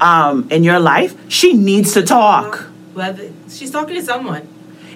um, 0.00 0.48
in 0.50 0.62
your 0.62 0.78
life. 0.78 1.16
She 1.28 1.54
needs 1.54 1.94
to 1.94 2.02
talk. 2.02 2.60
Whether 2.92 3.32
she's 3.48 3.70
talking 3.70 3.96
to 3.96 4.02
someone. 4.02 4.46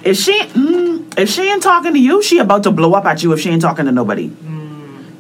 If 0.07 0.17
she 0.17 0.41
mm, 0.41 1.19
if 1.19 1.29
she 1.29 1.43
ain't 1.51 1.63
talking 1.63 1.93
to 1.93 1.99
you, 1.99 2.23
she 2.23 2.39
about 2.39 2.63
to 2.63 2.71
blow 2.71 2.93
up 2.95 3.05
at 3.07 3.23
you 3.23 3.33
if 3.33 3.41
she 3.41 3.51
ain't 3.51 3.63
talking 3.63 3.87
to 3.87 3.93
nobody. 3.93 4.31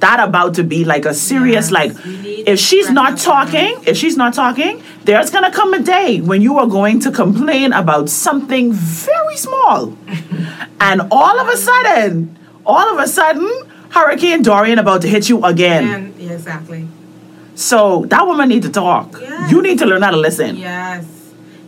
That 0.00 0.21
about 0.21 0.55
to 0.57 0.62
be 0.62 0.85
like 0.85 1.07
a 1.07 1.14
serious 1.14 1.71
Yes, 1.71 1.73
like 1.73 1.93
if 2.47 2.61
she's 2.61 2.90
not 2.90 3.19
talking, 3.19 3.78
if 3.87 3.97
she's 3.97 4.16
not 4.16 4.35
talking, 4.35 4.83
there's 5.05 5.31
gonna 5.31 5.50
come 5.50 5.73
a 5.75 5.81
day 5.81 6.21
when 6.21 6.43
you 6.43 6.59
are 6.59 6.66
going 6.66 7.00
to 7.00 7.11
complain 7.11 7.73
about 7.73 8.11
something 8.11 8.73
very 8.73 9.37
small. 9.37 9.97
and 10.81 11.00
all 11.11 11.40
of 11.40 11.49
a 11.49 11.57
sudden, 11.57 12.38
all 12.64 12.93
of 12.93 12.99
a 13.02 13.09
sudden, 13.09 13.50
Hurricane 13.90 14.43
Dorian 14.43 14.78
about 14.78 15.00
to 15.02 15.09
hit 15.09 15.28
you 15.31 15.43
again. 15.45 15.88
And 15.88 16.21
exactly. 16.21 16.87
So 17.55 18.05
that 18.11 18.26
woman 18.26 18.50
need 18.50 18.62
to 18.62 18.71
talk. 18.71 19.16
Yes. 19.19 19.50
You 19.50 19.62
need 19.62 19.78
to 19.78 19.87
learn 19.87 20.02
how 20.02 20.11
to 20.11 20.19
listen. 20.19 20.57
Yes. 20.57 21.15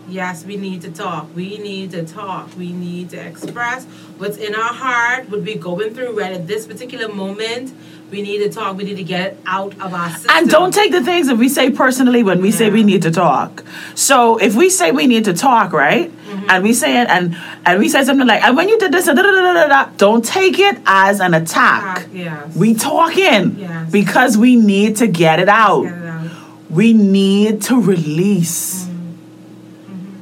Yes, 0.08 0.44
we 0.44 0.56
need 0.56 0.80
to 0.82 0.90
talk. 0.90 1.28
We 1.36 1.58
need 1.58 1.90
to 1.90 2.04
talk. 2.06 2.56
We 2.56 2.72
need 2.72 3.10
to 3.10 3.18
express 3.18 3.84
what's 4.16 4.38
in 4.38 4.54
our 4.54 4.72
heart, 4.72 5.28
what 5.28 5.42
we're 5.42 5.58
going 5.58 5.94
through 5.94 6.18
right 6.18 6.32
at 6.32 6.46
this 6.46 6.66
particular 6.66 7.08
moment. 7.08 7.74
We 8.10 8.22
need 8.22 8.38
to 8.38 8.48
talk. 8.48 8.78
We 8.78 8.84
need 8.84 8.96
to 8.96 9.04
get 9.04 9.32
it 9.32 9.38
out 9.44 9.74
of 9.80 9.92
our 9.92 10.08
system. 10.08 10.30
And 10.32 10.48
don't 10.48 10.72
take 10.72 10.92
the 10.92 11.04
things 11.04 11.26
that 11.26 11.36
we 11.36 11.50
say 11.50 11.70
personally 11.70 12.22
when 12.22 12.40
we 12.40 12.50
say 12.50 12.70
we 12.70 12.82
need 12.82 13.02
to 13.02 13.10
talk. 13.10 13.62
So 13.94 14.38
if 14.38 14.54
we 14.54 14.70
say 14.70 14.92
we 14.92 15.06
need 15.06 15.26
to 15.26 15.34
talk, 15.34 15.74
right? 15.74 16.10
Mm-hmm. 16.10 16.46
And 16.48 16.64
we 16.64 16.72
say 16.72 17.02
it 17.02 17.08
and 17.10 17.36
and 17.66 17.78
we 17.78 17.90
say 17.90 18.02
something 18.04 18.26
like, 18.26 18.42
and 18.42 18.56
when 18.56 18.70
you 18.70 18.78
did 18.78 18.92
this, 18.92 19.08
and 19.08 19.16
da, 19.16 19.22
da, 19.22 19.30
da, 19.30 19.42
da, 19.42 19.52
da, 19.52 19.68
da," 19.68 19.90
don't 19.98 20.24
take 20.24 20.58
it 20.58 20.78
as 20.86 21.20
an 21.20 21.34
attack. 21.34 21.98
Attack, 21.98 22.08
yes. 22.14 22.56
We 22.56 22.72
talking 22.72 23.58
Yes. 23.58 23.90
because 23.92 24.38
we 24.38 24.56
need 24.56 24.96
to 24.96 25.06
get 25.06 25.38
it 25.38 25.50
out. 25.50 25.82
Get 25.82 25.92
it 25.92 26.06
out. 26.06 26.30
We 26.70 26.94
need 26.94 27.60
to 27.62 27.78
release. 27.80 28.84
Mm-hmm. 28.84 28.88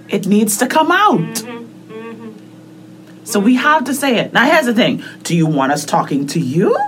It 0.09 0.27
needs 0.27 0.59
to 0.59 0.67
come 0.67 0.91
out. 0.91 1.45
So 3.25 3.41
we 3.41 3.57
have 3.57 3.85
to 3.85 3.95
say 3.95 4.19
it. 4.19 4.33
Now 4.33 4.45
here's 4.45 4.67
the 4.67 4.75
thing. 4.75 5.03
Do 5.25 5.37
you 5.37 5.47
want 5.47 5.73
us 5.73 5.85
talking 5.85 6.27
to 6.29 6.41
you? 6.41 6.79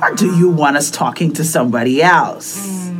Or 0.00 0.14
do 0.14 0.34
you 0.36 0.48
want 0.48 0.76
us 0.76 0.90
talking 0.90 1.32
to 1.34 1.44
somebody 1.44 2.02
else? 2.02 2.90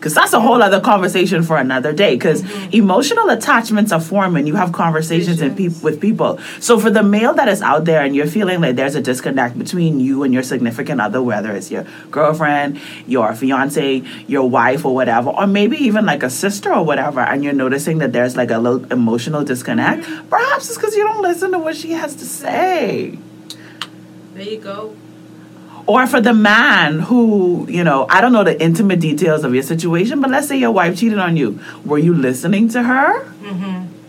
Because 0.00 0.14
that's 0.14 0.32
a 0.32 0.40
whole 0.40 0.62
other 0.62 0.80
conversation 0.80 1.42
for 1.42 1.58
another 1.58 1.92
day. 1.92 2.14
Because 2.14 2.42
mm-hmm. 2.42 2.72
emotional 2.72 3.28
attachments 3.28 3.92
are 3.92 4.00
formed 4.00 4.32
when 4.32 4.46
you 4.46 4.54
have 4.54 4.72
conversations 4.72 5.42
and 5.42 5.54
peop 5.54 5.82
with 5.82 6.00
people. 6.00 6.38
So 6.58 6.80
for 6.80 6.88
the 6.88 7.02
male 7.02 7.34
that 7.34 7.48
is 7.48 7.60
out 7.60 7.84
there 7.84 8.00
and 8.02 8.16
you're 8.16 8.26
feeling 8.26 8.62
like 8.62 8.76
there's 8.76 8.94
a 8.94 9.02
disconnect 9.02 9.58
between 9.58 10.00
you 10.00 10.22
and 10.22 10.32
your 10.32 10.42
significant 10.42 11.02
other, 11.02 11.22
whether 11.22 11.52
it's 11.52 11.70
your 11.70 11.84
girlfriend, 12.10 12.80
your 13.06 13.34
fiance, 13.34 14.02
your 14.26 14.48
wife, 14.48 14.86
or 14.86 14.94
whatever, 14.94 15.28
or 15.28 15.46
maybe 15.46 15.76
even 15.76 16.06
like 16.06 16.22
a 16.22 16.30
sister 16.30 16.72
or 16.72 16.82
whatever, 16.82 17.20
and 17.20 17.44
you're 17.44 17.52
noticing 17.52 17.98
that 17.98 18.14
there's 18.14 18.36
like 18.36 18.50
a 18.50 18.58
little 18.58 18.90
emotional 18.90 19.44
disconnect, 19.44 20.02
mm-hmm. 20.04 20.28
perhaps 20.28 20.68
it's 20.68 20.78
because 20.78 20.96
you 20.96 21.04
don't 21.04 21.20
listen 21.20 21.52
to 21.52 21.58
what 21.58 21.76
she 21.76 21.92
has 21.92 22.14
to 22.16 22.24
say 22.24 23.18
There 24.34 24.42
you 24.42 24.60
go. 24.60 24.96
Or 25.86 26.06
for 26.06 26.20
the 26.20 26.34
man 26.34 27.00
who, 27.00 27.66
you 27.68 27.84
know, 27.84 28.06
I 28.08 28.20
don't 28.20 28.32
know 28.32 28.44
the 28.44 28.60
intimate 28.62 29.00
details 29.00 29.44
of 29.44 29.54
your 29.54 29.62
situation, 29.62 30.20
but 30.20 30.30
let's 30.30 30.48
say 30.48 30.56
your 30.58 30.70
wife 30.72 30.98
cheated 30.98 31.18
on 31.18 31.36
you. 31.36 31.60
Were 31.84 31.98
you 31.98 32.14
listening 32.14 32.68
to 32.70 32.82
her? 32.82 33.24
Mm-hmm. 33.24 33.99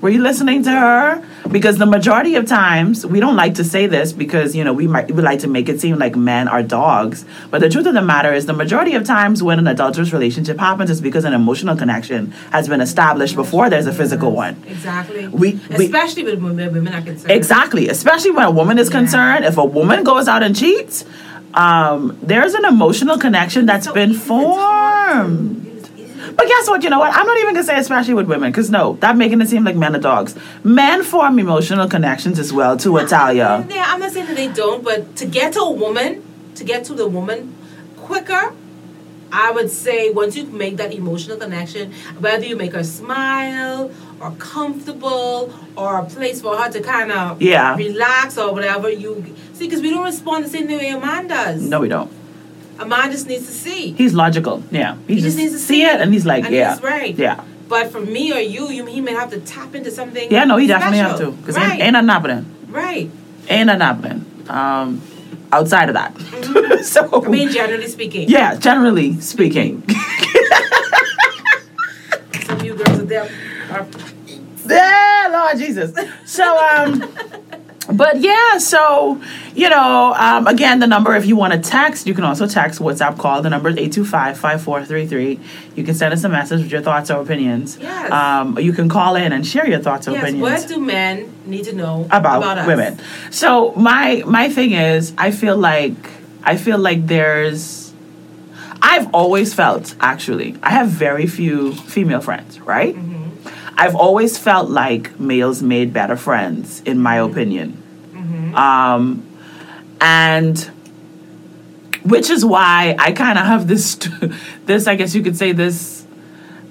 Were 0.00 0.08
you 0.08 0.22
listening 0.22 0.62
to 0.62 0.70
her? 0.70 1.22
Because 1.50 1.76
the 1.76 1.84
majority 1.84 2.34
of 2.36 2.46
times, 2.46 3.04
we 3.04 3.20
don't 3.20 3.36
like 3.36 3.56
to 3.56 3.64
say 3.64 3.86
this 3.86 4.14
because, 4.14 4.56
you 4.56 4.64
know, 4.64 4.72
we 4.72 4.86
might 4.86 5.10
we 5.10 5.20
like 5.22 5.40
to 5.40 5.48
make 5.48 5.68
it 5.68 5.78
seem 5.78 5.98
like 5.98 6.16
men 6.16 6.48
are 6.48 6.62
dogs. 6.62 7.26
But 7.50 7.60
the 7.60 7.68
truth 7.68 7.86
of 7.86 7.92
the 7.92 8.00
matter 8.00 8.32
is 8.32 8.46
the 8.46 8.54
majority 8.54 8.94
of 8.94 9.04
times 9.04 9.42
when 9.42 9.58
an 9.58 9.66
adulterous 9.66 10.10
relationship 10.12 10.58
happens 10.58 10.88
is 10.90 11.02
because 11.02 11.26
an 11.26 11.34
emotional 11.34 11.76
connection 11.76 12.30
has 12.50 12.66
been 12.66 12.80
established 12.80 13.34
before 13.36 13.68
there's 13.68 13.86
a 13.86 13.92
physical 13.92 14.32
one. 14.32 14.62
Exactly. 14.66 15.28
We- 15.28 15.60
we- 15.76 15.84
Especially 15.84 16.24
with 16.24 16.40
women, 16.42 16.72
women 16.72 16.94
are 16.94 17.02
concerned. 17.02 17.32
Exactly, 17.32 17.88
especially 17.90 18.30
when 18.30 18.44
a 18.46 18.50
woman 18.50 18.78
is 18.78 18.88
Yeah. 18.88 18.98
concerned. 19.00 19.44
If 19.44 19.58
a 19.58 19.64
woman 19.64 20.02
goes 20.02 20.28
out 20.28 20.42
and 20.42 20.56
cheats, 20.56 21.04
um, 21.52 22.16
there's 22.22 22.54
an 22.54 22.64
emotional 22.64 23.18
connection 23.18 23.66
that's 23.66 23.86
So 23.86 23.92
been 23.92 24.14
formed. 24.14 25.66
It 25.66 25.76
is 25.76 25.90
easy 26.10 26.26
to 26.28 26.29
But 26.40 26.48
guess 26.48 26.68
what? 26.68 26.82
You 26.82 26.88
know 26.88 26.98
what? 26.98 27.14
I'm 27.14 27.26
not 27.26 27.36
even 27.38 27.52
gonna 27.52 27.66
say 27.66 27.78
especially 27.78 28.14
with 28.14 28.26
women, 28.26 28.50
because 28.50 28.70
no, 28.70 28.94
that 29.00 29.14
making 29.14 29.42
it 29.42 29.48
seem 29.50 29.62
like 29.62 29.76
men 29.76 29.94
are 29.94 29.98
dogs. 30.00 30.34
Men 30.64 31.02
form 31.02 31.38
emotional 31.38 31.86
connections 31.86 32.38
as 32.38 32.50
well 32.50 32.78
to 32.78 32.96
Italia. 32.96 33.66
Yeah, 33.68 33.84
I'm 33.88 34.00
not 34.00 34.10
saying 34.12 34.24
that 34.28 34.36
they 34.36 34.48
don't, 34.48 34.82
but 34.82 35.16
to 35.16 35.26
get 35.26 35.52
to 35.52 35.60
a 35.60 35.70
woman, 35.70 36.22
to 36.54 36.64
get 36.64 36.84
to 36.84 36.94
the 36.94 37.06
woman 37.06 37.54
quicker, 37.98 38.54
I 39.30 39.50
would 39.50 39.70
say 39.70 40.08
once 40.08 40.34
you 40.34 40.44
make 40.46 40.78
that 40.78 40.94
emotional 40.94 41.36
connection, 41.36 41.92
whether 42.20 42.46
you 42.46 42.56
make 42.56 42.72
her 42.72 42.84
smile 42.84 43.90
or 44.18 44.30
comfortable 44.38 45.52
or 45.76 45.98
a 45.98 46.04
place 46.06 46.40
for 46.40 46.56
her 46.56 46.70
to 46.70 46.80
kind 46.80 47.12
of 47.12 47.42
Yeah. 47.42 47.76
relax 47.76 48.38
or 48.38 48.54
whatever, 48.54 48.88
you 48.88 49.26
see, 49.52 49.66
because 49.66 49.82
we 49.82 49.90
don't 49.90 50.04
respond 50.04 50.46
the 50.46 50.48
same 50.48 50.68
way 50.68 50.88
a 50.88 50.98
man 50.98 51.28
does. 51.28 51.60
No, 51.60 51.80
we 51.80 51.88
don't. 51.88 52.10
A 52.80 52.86
man 52.86 53.10
just 53.12 53.26
needs 53.26 53.46
to 53.46 53.52
see. 53.52 53.92
He's 53.92 54.14
logical. 54.14 54.62
Yeah, 54.70 54.96
he, 55.06 55.14
He 55.16 55.20
just, 55.20 55.26
just 55.26 55.38
needs 55.38 55.52
to 55.52 55.58
see 55.58 55.66
see 55.74 55.82
it, 55.84 56.00
and 56.00 56.12
he's 56.12 56.24
like, 56.26 56.44
and 56.46 56.54
yeah, 56.54 56.72
he's 56.74 56.82
right. 56.82 57.14
yeah, 57.14 57.44
But 57.68 57.92
for 57.92 58.00
me 58.00 58.32
or 58.32 58.40
you, 58.40 58.68
you 58.70 58.86
he 58.86 59.00
may 59.02 59.12
have 59.12 59.30
to 59.30 59.40
tap 59.40 59.74
into 59.74 59.90
something. 59.90 60.30
yeah. 60.30 60.44
No, 60.44 60.56
he 60.56 60.66
definitely 60.66 60.98
have 60.98 61.18
to, 61.18 61.30
because 61.32 61.56
right, 61.56 61.78
ain't, 61.80 61.94
ain't 61.96 62.08
happening. 62.10 62.46
right. 62.68 63.10
Ain't 63.48 63.66
nothing 63.66 63.80
happening. 63.80 64.24
Um, 64.48 65.02
outside 65.52 65.88
of 65.90 65.94
that, 65.94 66.16
so 66.84 67.02
Mm-hmm. 67.04 67.26
I 67.26 67.28
mean, 67.28 67.50
generally 67.50 67.88
speaking, 67.88 68.28
yeah, 68.30 68.54
generally 68.56 69.20
speaking. 69.20 69.82
some 72.44 72.56
of 72.58 72.64
you 72.64 72.74
girls 72.74 72.98
are 73.00 73.04
there. 73.04 73.28
Are, 73.72 73.86
Yeah, 74.66 75.28
Lord 75.32 75.58
Jesus. 75.58 75.92
So, 76.26 76.44
um, 76.58 77.02
but 77.88 78.18
yeah, 78.20 78.58
so, 78.58 79.20
you 79.54 79.68
know, 79.68 80.14
um, 80.14 80.46
again, 80.46 80.80
the 80.80 80.86
number, 80.86 81.14
if 81.16 81.26
you 81.26 81.34
want 81.34 81.52
to 81.52 81.58
text, 81.58 82.06
you 82.06 82.14
can 82.14 82.24
also 82.24 82.46
text 82.46 82.80
WhatsApp 82.80 83.18
call. 83.18 83.42
The 83.42 83.50
number 83.50 83.68
is 83.68 83.76
825 83.76 84.38
5433. 84.38 85.40
You 85.76 85.84
can 85.84 85.94
send 85.94 86.12
us 86.12 86.22
a 86.24 86.28
message 86.28 86.62
with 86.62 86.70
your 86.70 86.82
thoughts 86.82 87.10
or 87.10 87.20
opinions. 87.20 87.78
Yes. 87.80 88.12
Um, 88.12 88.58
you 88.58 88.72
can 88.72 88.88
call 88.88 89.16
in 89.16 89.32
and 89.32 89.46
share 89.46 89.68
your 89.68 89.80
thoughts 89.80 90.06
or 90.06 90.12
yes, 90.12 90.22
opinions 90.22 90.42
what 90.42 90.68
do 90.68 90.80
men 90.80 91.32
need 91.46 91.64
to 91.64 91.74
know 91.74 92.04
about, 92.10 92.58
us? 92.58 92.66
women. 92.66 93.00
So 93.30 93.72
my 93.72 94.22
my 94.26 94.50
thing 94.50 94.72
is, 94.72 95.12
I 95.16 95.30
feel 95.30 95.56
like 95.56 95.94
I 96.42 96.56
feel 96.56 96.78
like 96.78 97.06
there's. 97.06 97.92
I've 98.82 99.12
always 99.12 99.52
felt 99.52 99.94
actually. 100.00 100.56
I 100.62 100.70
have 100.70 100.88
very 100.88 101.26
few 101.26 101.74
female 101.74 102.20
friends, 102.20 102.60
right? 102.60 102.94
I've 103.80 103.96
always 103.96 104.36
felt 104.36 104.68
like 104.68 105.18
males 105.18 105.62
made 105.62 105.94
better 105.94 106.14
friends, 106.14 106.82
in 106.82 106.98
my 106.98 107.16
opinion. 107.16 107.82
Um, 108.54 109.26
and 110.02 110.58
which 112.04 112.28
is 112.28 112.44
why 112.44 112.94
I 112.98 113.12
kind 113.12 113.38
of 113.38 113.46
have 113.46 113.66
this, 113.68 113.94
this 114.66 114.86
I 114.86 114.96
guess 114.96 115.14
you 115.14 115.22
could 115.22 115.38
say 115.38 115.52
this. 115.52 116.04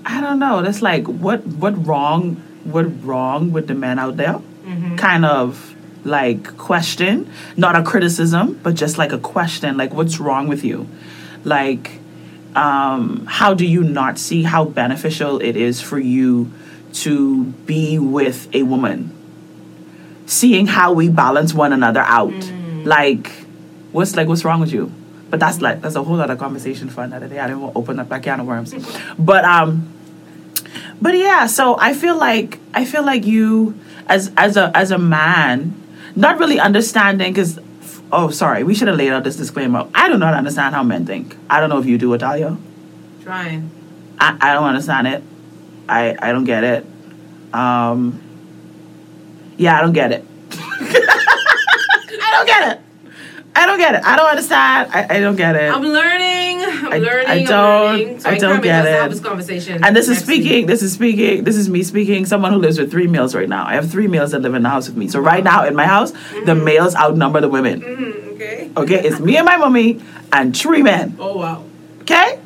I 0.06 0.22
don't 0.22 0.38
know. 0.38 0.62
That's 0.62 0.84
like 0.84 1.08
what 1.08 1.46
what 1.48 1.74
wrong 1.84 2.36
what 2.64 2.86
wrong 3.04 3.52
with 3.52 3.68
the 3.68 3.74
men 3.74 3.98
out 3.98 4.18
there? 4.18 4.40
Kind 4.98 5.26
of 5.26 5.76
like 6.06 6.58
question, 6.58 7.28
not 7.58 7.76
a 7.76 7.82
criticism, 7.82 8.60
but 8.62 8.76
just 8.76 9.00
like 9.00 9.12
a 9.12 9.18
question, 9.20 9.78
like 9.78 9.94
what's 9.96 10.20
wrong 10.20 10.48
with 10.48 10.64
you? 10.64 10.88
Like, 11.44 12.00
um, 12.56 13.26
how 13.26 13.56
do 13.56 13.66
you 13.66 13.84
not 13.84 14.20
see 14.20 14.44
how 14.44 14.66
beneficial 14.66 15.42
it 15.42 15.56
is 15.56 15.82
for 15.82 15.98
you 15.98 16.52
to 16.94 17.46
be 17.46 18.00
with 18.00 18.54
a 18.54 18.64
woman? 18.64 19.16
Seeing 20.26 20.68
how 20.68 20.94
we 20.94 21.10
balance 21.10 21.54
one 21.54 21.74
another 21.74 22.02
out, 22.02 22.34
like 22.86 23.32
What's 23.92 24.16
like 24.16 24.28
what's 24.28 24.46
wrong 24.46 24.60
with 24.60 24.72
you? 24.72 24.92
But 25.30 25.40
that's 25.40 25.62
like 25.62 25.82
that's 25.82 25.96
a 25.96 26.04
whole 26.04 26.20
other 26.22 26.36
conversation 26.36 26.90
for 26.90 27.04
another 27.04 27.28
day. 27.28 27.40
I 27.40 27.48
didn't 27.48 27.62
want 27.62 27.74
to 27.74 27.80
open 27.80 28.00
up 28.00 28.10
that 28.10 28.24
can 28.24 28.40
of 28.40 28.48
worms. 28.48 28.74
but 29.20 29.46
um 29.46 29.94
but 31.02 31.16
yeah, 31.16 31.48
so 31.48 31.78
I 31.80 31.94
feel 31.94 32.18
like 32.18 32.60
I 32.74 32.86
feel 32.86 33.04
like 33.04 33.26
you 33.26 33.80
as 34.08 34.32
as 34.38 34.58
a 34.58 34.76
as 34.76 34.92
a 34.92 34.98
man, 34.98 35.74
not 36.16 36.38
really 36.40 36.60
understanding 36.60 37.34
because 37.34 37.60
oh 38.12 38.30
sorry, 38.30 38.64
we 38.64 38.76
should 38.76 38.88
have 38.88 38.98
laid 38.98 39.12
out 39.12 39.24
this 39.24 39.38
disclaimer. 39.38 39.88
I 39.96 40.08
do 40.08 40.18
not 40.18 40.34
understand 40.34 40.76
how 40.76 40.84
men 40.84 41.06
think. 41.06 41.36
I 41.50 41.60
don't 41.60 41.70
know 41.70 41.80
if 41.80 41.86
you 41.86 41.98
do, 41.98 42.14
Italia. 42.14 42.58
Trying. 43.24 43.72
I, 44.20 44.38
I 44.40 44.54
don't 44.54 44.66
understand 44.66 45.08
it. 45.08 45.24
I 45.90 46.16
I 46.22 46.32
don't 46.32 46.46
get 46.46 46.64
it. 46.64 46.86
Um 47.54 48.22
yeah, 49.58 49.78
I 49.78 49.82
don't 49.82 49.94
get 49.94 50.12
it. 50.12 50.26
I 50.52 52.30
don't 52.32 52.46
get 52.48 52.72
it. 52.74 52.80
I 53.56 53.66
don't 53.66 53.78
get 53.78 53.96
it. 53.96 54.04
I 54.06 54.16
don't 54.16 54.30
understand. 54.30 54.90
I, 54.94 55.18
I 55.18 55.20
don't 55.20 55.36
get 55.36 55.56
it. 55.56 55.74
I'm 55.74 55.82
learning. 55.84 56.62
I'm 56.64 56.94
I- 56.94 56.98
learning. 57.00 57.28
I 57.28 57.34
I'm 57.40 57.46
don't- 57.46 58.00
learning. 58.00 58.20
So 58.22 58.30
I 58.30 58.38
don't 58.38 58.62
get 58.62 58.86
it. 58.86 58.92
Have 59.02 59.12
this 59.12 59.20
conversation. 59.20 59.84
And 59.84 59.96
this 59.96 60.08
is 60.08 60.18
next 60.18 60.28
week. 60.28 60.42
speaking, 60.44 60.66
this 60.68 60.82
is 60.82 60.94
speaking, 60.94 61.44
this 61.44 61.58
is 61.58 61.68
me 61.70 61.84
speaking, 61.84 62.26
someone 62.26 62.54
who 62.54 62.60
lives 62.60 62.80
with 62.80 62.90
three 62.92 63.08
males 63.08 63.36
right 63.36 63.50
now. 63.50 63.66
I 63.66 63.74
have 63.74 63.90
three 63.92 64.08
males 64.08 64.32
that 64.32 64.42
live 64.42 64.54
in 64.54 64.64
the 64.64 64.70
house 64.70 64.88
with 64.88 64.96
me. 64.96 65.08
So 65.10 65.20
right 65.20 65.44
now 65.44 65.66
in 65.66 65.76
my 65.76 65.86
house, 65.88 66.14
the 66.46 66.56
males 66.56 66.96
outnumber 66.96 67.42
the 67.42 67.50
women. 67.50 67.82
Mm, 67.82 68.34
okay. 68.36 68.72
Okay, 68.78 69.00
it's 69.08 69.20
me 69.20 69.36
and 69.36 69.46
my 69.46 69.58
mommy 69.58 70.00
and 70.32 70.56
three 70.56 70.82
men. 70.84 71.18
Oh 71.20 71.38
wow. 71.38 71.64
Okay? 72.02 72.39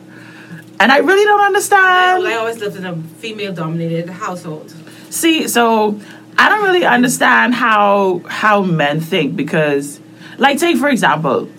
And 0.80 0.92
I 0.92 0.98
really 0.98 1.24
don't 1.24 1.42
understand. 1.42 2.26
I 2.26 2.36
always 2.36 2.60
lived 2.60 2.76
in 2.76 2.86
a 2.86 2.96
female-dominated 2.96 4.10
household. 4.10 4.74
See, 5.10 5.48
so 5.48 6.00
I 6.38 6.50
don't 6.50 6.64
really 6.64 6.86
understand 6.86 7.54
how 7.54 8.22
how 8.28 8.64
men 8.64 9.00
think 9.00 9.36
because 9.36 10.00
like 10.38 10.60
take 10.60 10.78
for 10.78 10.90
example, 10.90 11.50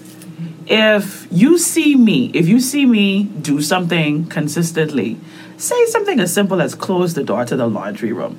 if 0.66 1.28
you 1.30 1.58
see 1.58 1.94
me, 1.94 2.30
if 2.34 2.48
you 2.48 2.60
see 2.60 2.86
me 2.86 3.24
do 3.24 3.62
something 3.62 4.26
consistently, 4.26 5.18
say 5.56 5.86
something 5.86 6.20
as 6.20 6.32
simple 6.32 6.60
as 6.60 6.74
close 6.74 7.14
the 7.14 7.22
door 7.22 7.44
to 7.44 7.56
the 7.56 7.66
laundry 7.66 8.12
room. 8.12 8.38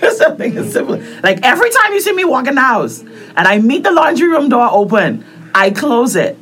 something 0.20 0.56
as 0.56 0.72
simple. 0.72 0.96
Like 1.22 1.44
every 1.44 1.70
time 1.70 1.92
you 1.92 2.00
see 2.00 2.12
me 2.12 2.24
walk 2.24 2.46
in 2.46 2.54
the 2.54 2.60
house 2.60 3.00
and 3.00 3.38
I 3.38 3.58
meet 3.58 3.82
the 3.82 3.90
laundry 3.90 4.28
room 4.28 4.48
door 4.48 4.68
open, 4.70 5.24
I 5.54 5.70
close 5.70 6.16
it. 6.16 6.38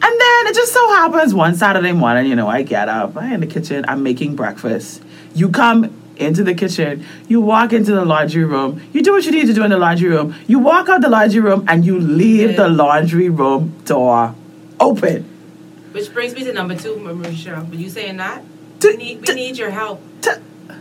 And 0.00 0.20
then 0.20 0.46
it 0.46 0.54
just 0.54 0.72
so 0.72 0.88
happens 0.90 1.34
one 1.34 1.54
Saturday 1.56 1.92
morning, 1.92 2.26
you 2.26 2.36
know, 2.36 2.48
I 2.48 2.62
get 2.62 2.88
up, 2.88 3.16
I'm 3.16 3.32
in 3.32 3.40
the 3.40 3.46
kitchen, 3.46 3.84
I'm 3.88 4.02
making 4.02 4.36
breakfast. 4.36 5.02
You 5.34 5.50
come 5.50 5.94
into 6.16 6.42
the 6.44 6.54
kitchen, 6.54 7.04
you 7.28 7.40
walk 7.40 7.72
into 7.72 7.92
the 7.92 8.04
laundry 8.04 8.44
room, 8.44 8.80
you 8.92 9.02
do 9.02 9.12
what 9.12 9.24
you 9.24 9.32
need 9.32 9.46
to 9.46 9.54
do 9.54 9.62
in 9.64 9.70
the 9.70 9.78
laundry 9.78 10.08
room, 10.08 10.34
you 10.46 10.58
walk 10.58 10.88
out 10.88 11.00
the 11.00 11.08
laundry 11.08 11.40
room, 11.40 11.64
and 11.68 11.84
you 11.84 11.98
leave 11.98 12.56
the 12.56 12.68
laundry 12.68 13.28
room 13.28 13.72
door 13.84 14.34
open. 14.80 15.24
Which 15.92 16.12
brings 16.12 16.34
me 16.34 16.44
to 16.44 16.52
number 16.52 16.76
two, 16.76 16.94
Mericha. 16.96 17.68
Were 17.68 17.74
you 17.74 17.88
saying 17.88 18.18
that? 18.18 18.42
T- 18.80 18.90
We 18.90 18.96
need, 18.96 19.20
we 19.20 19.26
t- 19.26 19.34
need 19.34 19.58
your 19.58 19.70
help. 19.70 20.00
T- 20.20 20.30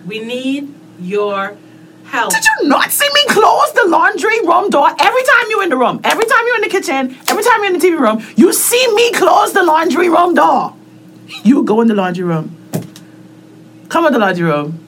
We 0.06 0.20
need 0.20 0.74
your 1.00 1.58
help. 2.08 2.32
Did 2.32 2.44
you 2.44 2.70
not 2.70 2.92
see 2.92 3.08
me 3.14 3.26
close 3.28 3.72
the 3.74 3.88
laundry 3.88 4.40
room 4.42 4.70
door 4.70 4.88
every 5.00 5.24
time 5.24 5.46
you're 5.50 5.64
in 5.64 5.70
the 5.70 5.78
room? 5.78 6.00
Every 6.04 6.26
time 6.26 6.44
you're 6.46 6.56
in 6.56 6.62
the 6.62 6.70
kitchen, 6.70 7.18
every 7.28 7.44
time 7.44 7.64
you're 7.64 7.74
in 7.74 7.80
the 7.80 7.86
TV 7.86 8.00
room, 8.00 8.26
you 8.36 8.54
see 8.54 8.94
me 8.96 9.12
close 9.14 9.54
the 9.54 9.64
laundry 9.64 10.10
room 10.10 10.34
door. 10.34 10.74
You 11.44 11.64
go 11.64 11.82
in 11.82 11.88
the 11.88 11.96
laundry 11.96 12.24
room, 12.24 12.56
come 13.90 14.06
in 14.06 14.14
the 14.14 14.20
laundry 14.20 14.46
room, 14.46 14.80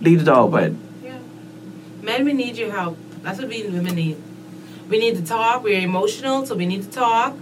leave 0.00 0.24
the 0.24 0.24
door 0.26 0.40
open. 0.48 0.78
Yeah. 1.02 1.18
Men, 2.02 2.24
we 2.24 2.32
need 2.32 2.56
your 2.56 2.72
help. 2.72 2.98
That's 3.22 3.38
what 3.38 3.48
we 3.48 3.62
women 3.62 3.94
need. 3.94 4.16
We 4.88 4.98
need 4.98 5.14
to 5.16 5.24
talk. 5.24 5.62
We're 5.62 5.80
emotional, 5.80 6.44
so 6.44 6.56
we 6.56 6.66
need 6.66 6.82
to 6.82 6.90
talk. 6.90 7.36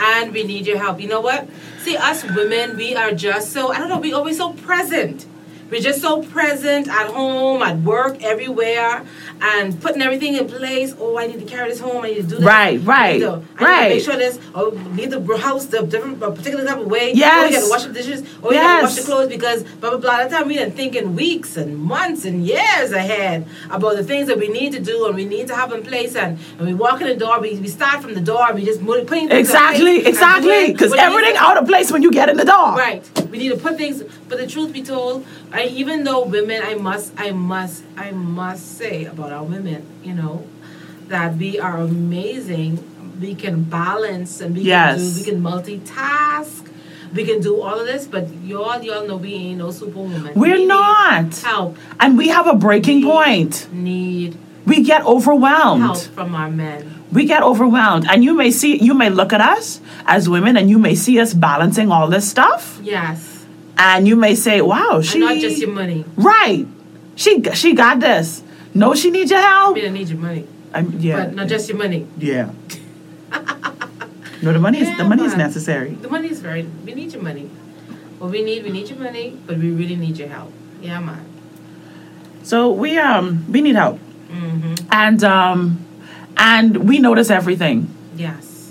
And 0.00 0.32
we 0.32 0.44
need 0.44 0.66
your 0.66 0.78
help. 0.78 1.00
You 1.00 1.08
know 1.08 1.20
what? 1.20 1.48
See, 1.80 1.96
us 1.96 2.24
women, 2.24 2.76
we 2.76 2.94
are 2.94 3.12
just 3.12 3.52
so, 3.52 3.72
I 3.72 3.78
don't 3.78 3.88
know, 3.88 3.98
we 3.98 4.12
always 4.12 4.36
so 4.36 4.52
present. 4.52 5.26
We're 5.70 5.82
just 5.82 6.00
so 6.00 6.22
present 6.22 6.88
at 6.88 7.08
home, 7.08 7.60
at 7.62 7.76
work, 7.80 8.22
everywhere, 8.22 9.04
and 9.42 9.78
putting 9.82 10.00
everything 10.00 10.34
in 10.36 10.48
place. 10.48 10.94
Oh, 10.98 11.18
I 11.18 11.26
need 11.26 11.40
to 11.40 11.44
carry 11.46 11.68
this 11.68 11.78
home. 11.80 12.04
I 12.04 12.08
need 12.08 12.14
to 12.16 12.22
do 12.22 12.36
this. 12.36 12.44
Right, 12.44 12.80
I 12.80 12.84
right, 12.84 13.18
to- 13.20 13.26
I 13.32 13.36
need 13.36 13.58
to 13.58 13.64
right. 13.64 13.88
make 13.90 14.02
sure 14.02 14.16
this. 14.16 14.38
Oh, 14.54 14.68
leave 14.94 15.10
the 15.10 15.36
house 15.36 15.66
the 15.66 15.82
different, 15.82 16.22
a 16.22 16.30
particular 16.30 16.64
type 16.64 16.78
of 16.78 16.86
way. 16.86 17.12
Yes. 17.12 17.34
Oh, 17.34 17.44
Yes. 17.44 17.52
you 17.52 17.58
gotta 17.58 17.70
wash 17.70 17.84
the 17.84 17.92
dishes. 17.92 18.22
Oh, 18.42 18.50
you 18.50 18.56
gotta 18.56 18.82
wash 18.84 18.94
the 18.96 19.02
clothes 19.02 19.28
because 19.28 19.62
blah 19.62 19.90
blah 19.90 19.98
blah. 19.98 20.16
That 20.18 20.30
time 20.30 20.48
we 20.48 20.54
didn't 20.54 20.74
think 20.74 20.94
in 20.96 21.14
weeks 21.14 21.56
and 21.58 21.76
months 21.76 22.24
and 22.24 22.46
years 22.46 22.92
ahead 22.92 23.46
about 23.70 23.96
the 23.96 24.04
things 24.04 24.26
that 24.28 24.38
we 24.38 24.48
need 24.48 24.72
to 24.72 24.80
do 24.80 25.04
and 25.06 25.14
we 25.14 25.26
need 25.26 25.48
to 25.48 25.54
have 25.54 25.72
in 25.72 25.82
place. 25.82 26.16
And 26.16 26.38
when 26.56 26.66
we 26.66 26.74
walk 26.74 27.00
in 27.02 27.08
the 27.08 27.16
door, 27.16 27.40
we, 27.40 27.58
we 27.58 27.68
start 27.68 28.00
from 28.02 28.14
the 28.14 28.20
door 28.22 28.46
and 28.48 28.54
we 28.58 28.64
just 28.64 28.84
putting 28.84 29.06
things 29.06 29.30
Exactly, 29.32 30.00
place 30.00 30.06
exactly. 30.06 30.72
Because 30.72 30.94
everything 30.94 31.36
out 31.36 31.58
of 31.58 31.66
place 31.68 31.92
when 31.92 32.02
you 32.02 32.10
get 32.10 32.30
in 32.30 32.36
the 32.38 32.44
door. 32.46 32.74
Right. 32.74 33.02
We 33.30 33.36
need 33.38 33.50
to 33.50 33.56
put 33.56 33.76
things. 33.76 34.02
But 34.28 34.38
the 34.38 34.46
truth 34.46 34.72
be 34.72 34.82
told, 34.82 35.26
I, 35.52 35.64
even 35.66 36.04
though 36.04 36.24
women, 36.26 36.60
I 36.62 36.74
must, 36.74 37.12
I 37.16 37.30
must, 37.32 37.82
I 37.96 38.10
must 38.10 38.76
say 38.78 39.04
about 39.06 39.32
our 39.32 39.44
women, 39.44 39.84
you 40.04 40.14
know, 40.14 40.46
that 41.08 41.36
we 41.36 41.58
are 41.58 41.78
amazing. 41.78 42.84
We 43.20 43.34
can 43.34 43.62
balance 43.64 44.40
and 44.40 44.54
we 44.56 44.62
Yes. 44.62 45.00
can 45.00 45.12
do, 45.12 45.18
we 45.18 45.24
can 45.24 45.42
multitask. 45.42 46.64
We 47.14 47.24
can 47.24 47.40
do 47.40 47.62
all 47.62 47.80
of 47.80 47.86
this, 47.86 48.06
but 48.06 48.28
y'all, 48.44 48.82
y'all 48.82 49.06
know 49.08 49.16
we 49.16 49.32
ain't 49.32 49.58
no 49.58 49.70
superwoman. 49.70 50.34
We're 50.38 50.56
We 50.58 50.66
not. 50.66 51.34
help. 51.38 51.78
And 51.98 52.18
we 52.18 52.28
have 52.28 52.46
a 52.46 52.54
breaking 52.54 53.02
point. 53.02 53.66
Need 53.72 54.36
We 54.66 54.82
get 54.82 55.02
overwhelmed. 55.06 55.82
help 55.82 55.96
from 56.14 56.34
our 56.34 56.50
men. 56.50 56.94
we 57.10 57.24
get 57.24 57.42
overwhelmed 57.42 58.04
and 58.10 58.22
you 58.22 58.34
may 58.34 58.50
see 58.50 58.76
you 58.76 58.92
may 58.92 59.08
look 59.08 59.32
at 59.32 59.40
us 59.40 59.80
as 60.04 60.28
women 60.28 60.58
and 60.58 60.68
you 60.68 60.78
may 60.78 60.94
see 60.94 61.18
us 61.18 61.32
balancing 61.32 61.90
all 61.90 62.06
this 62.06 62.28
stuff 62.28 62.78
Yes, 62.82 63.37
and 63.78 64.06
you 64.08 64.16
may 64.16 64.34
say 64.34 64.60
wow 64.60 65.00
she 65.00 65.18
and 65.18 65.28
not 65.28 65.36
just 65.38 65.58
your 65.58 65.70
money. 65.70 66.04
right 66.16 66.66
she 67.16 67.42
she 67.54 67.74
got 67.74 68.00
this 68.00 68.42
no 68.74 68.94
she 68.94 69.10
needs 69.10 69.30
your 69.30 69.40
I 69.40 69.42
help 69.42 69.74
mean, 69.76 69.86
I 69.86 69.88
need 69.90 70.08
your 70.08 70.18
money, 70.18 70.46
I'm, 70.74 70.98
yeah 71.00 71.24
but 71.24 71.34
not 71.34 71.46
just 71.48 71.68
your 71.68 71.78
money. 71.78 72.06
yeah 72.18 72.50
no 74.42 74.52
the 74.52 74.58
money 74.58 74.80
is 74.80 74.96
the 74.96 75.04
money 75.04 75.24
is 75.24 75.36
necessary 75.36 75.94
The 75.94 76.08
money 76.08 76.28
is 76.30 76.40
very. 76.40 76.62
We 76.84 76.94
need 76.94 77.12
your 77.12 77.22
money. 77.22 77.50
What 78.18 78.30
we 78.30 78.42
need, 78.42 78.64
we 78.64 78.70
need 78.70 78.88
your 78.88 78.98
money, 78.98 79.38
but 79.46 79.58
we 79.58 79.70
really 79.70 79.94
need 79.96 80.16
your 80.18 80.28
help. 80.28 80.52
Yeah, 80.82 80.98
man. 81.00 81.24
so 82.42 82.70
we 82.70 82.98
um 82.98 83.44
we 83.50 83.60
need 83.60 83.76
help 83.76 83.98
Mm-hmm. 84.28 84.74
and 84.92 85.24
um 85.24 85.78
and 86.36 86.76
we 86.88 86.98
notice 86.98 87.30
everything 87.30 87.88
Yes. 88.16 88.70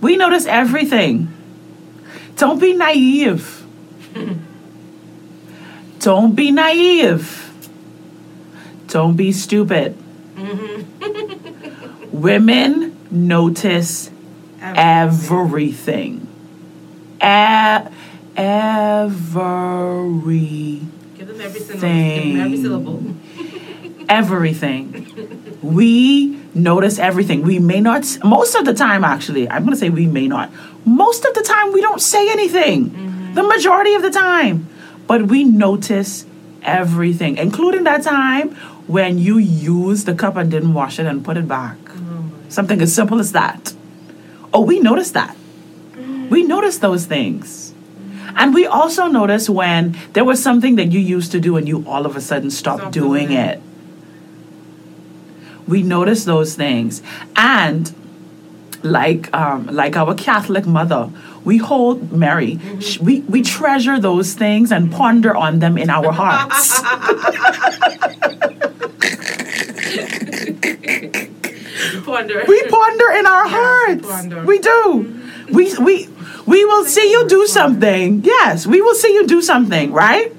we 0.00 0.16
notice 0.16 0.44
everything 0.46 1.28
don't 2.36 2.58
be 2.58 2.74
naive 2.74 3.64
don't 5.98 6.34
be 6.34 6.50
naive 6.50 7.52
don't 8.88 9.16
be 9.16 9.32
stupid 9.32 9.96
mm-hmm. 10.34 12.08
women 12.12 12.96
notice 13.10 14.10
everything 14.60 16.26
e- 17.22 17.88
every 18.36 19.62
Give 21.16 21.28
them 21.28 21.40
every 21.40 21.60
syllable. 21.60 21.88
Give 21.88 22.22
them 22.24 22.40
every 22.40 22.56
syllable. 22.62 23.02
everything. 24.08 25.58
we 25.62 26.36
notice 26.54 26.98
everything. 26.98 27.42
We 27.42 27.58
may 27.60 27.80
not, 27.80 28.04
most 28.24 28.54
of 28.56 28.64
the 28.64 28.74
time, 28.74 29.04
actually, 29.04 29.48
I'm 29.48 29.62
going 29.62 29.72
to 29.72 29.78
say 29.78 29.90
we 29.90 30.06
may 30.06 30.26
not. 30.26 30.50
Most 30.84 31.24
of 31.24 31.34
the 31.34 31.42
time, 31.42 31.72
we 31.72 31.80
don't 31.80 32.00
say 32.00 32.30
anything. 32.30 32.90
Mm-hmm. 32.90 33.34
The 33.34 33.42
majority 33.42 33.94
of 33.94 34.02
the 34.02 34.10
time. 34.10 34.68
But 35.06 35.26
we 35.26 35.44
notice 35.44 36.26
everything, 36.62 37.36
including 37.36 37.84
that 37.84 38.02
time 38.02 38.54
when 38.86 39.18
you 39.18 39.38
used 39.38 40.06
the 40.06 40.14
cup 40.14 40.36
and 40.36 40.50
didn't 40.50 40.74
wash 40.74 40.98
it 40.98 41.06
and 41.06 41.24
put 41.24 41.36
it 41.36 41.48
back. 41.48 41.76
Oh 41.88 42.30
something 42.48 42.80
as 42.80 42.94
simple 42.94 43.18
as 43.18 43.32
that. 43.32 43.74
Oh, 44.52 44.60
we 44.60 44.80
notice 44.80 45.12
that. 45.12 45.36
Mm. 45.92 46.28
We 46.28 46.42
notice 46.42 46.78
those 46.78 47.06
things. 47.06 47.74
And 48.34 48.54
we 48.54 48.66
also 48.66 49.06
notice 49.06 49.48
when 49.48 49.98
there 50.12 50.24
was 50.24 50.42
something 50.42 50.76
that 50.76 50.92
you 50.92 51.00
used 51.00 51.32
to 51.32 51.40
do 51.40 51.56
and 51.56 51.68
you 51.68 51.84
all 51.86 52.06
of 52.06 52.16
a 52.16 52.20
sudden 52.20 52.50
stopped 52.50 52.80
Stop 52.80 52.92
doing 52.92 53.28
doing 53.28 53.38
it. 53.38 53.60
We 55.66 55.82
notice 55.82 56.24
those 56.24 56.54
things. 56.54 57.02
And 57.36 57.94
like 58.82 59.32
um, 59.34 59.66
like 59.66 59.96
our 59.96 60.14
Catholic 60.14 60.66
mother, 60.66 61.10
we 61.44 61.58
hold 61.58 62.12
Mary. 62.12 62.56
Mm-hmm. 62.56 62.80
Sh- 62.80 63.00
We 63.00 63.20
we 63.22 63.42
treasure 63.42 63.98
those 63.98 64.34
things 64.34 64.72
and 64.72 64.90
ponder 64.92 65.34
on 65.34 65.58
them 65.60 65.78
in 65.78 65.90
our 65.90 66.12
hearts. 66.12 66.82
Ponder. 72.04 72.44
we 72.46 72.62
ponder 72.68 73.10
in 73.12 73.26
our 73.26 73.46
hearts. 73.48 74.06
ponder. 74.06 74.44
We 74.44 74.58
do. 74.58 74.68
Mm-hmm. 74.70 75.54
We 75.54 75.76
we 75.78 76.08
we 76.46 76.64
will 76.64 76.84
see 76.84 77.10
you 77.10 77.28
do 77.28 77.42
mm-hmm. 77.42 77.52
something. 77.52 78.24
Yes, 78.24 78.66
we 78.66 78.80
will 78.80 78.94
see 78.94 79.12
you 79.14 79.26
do 79.26 79.42
something, 79.42 79.92
right? 79.92 80.32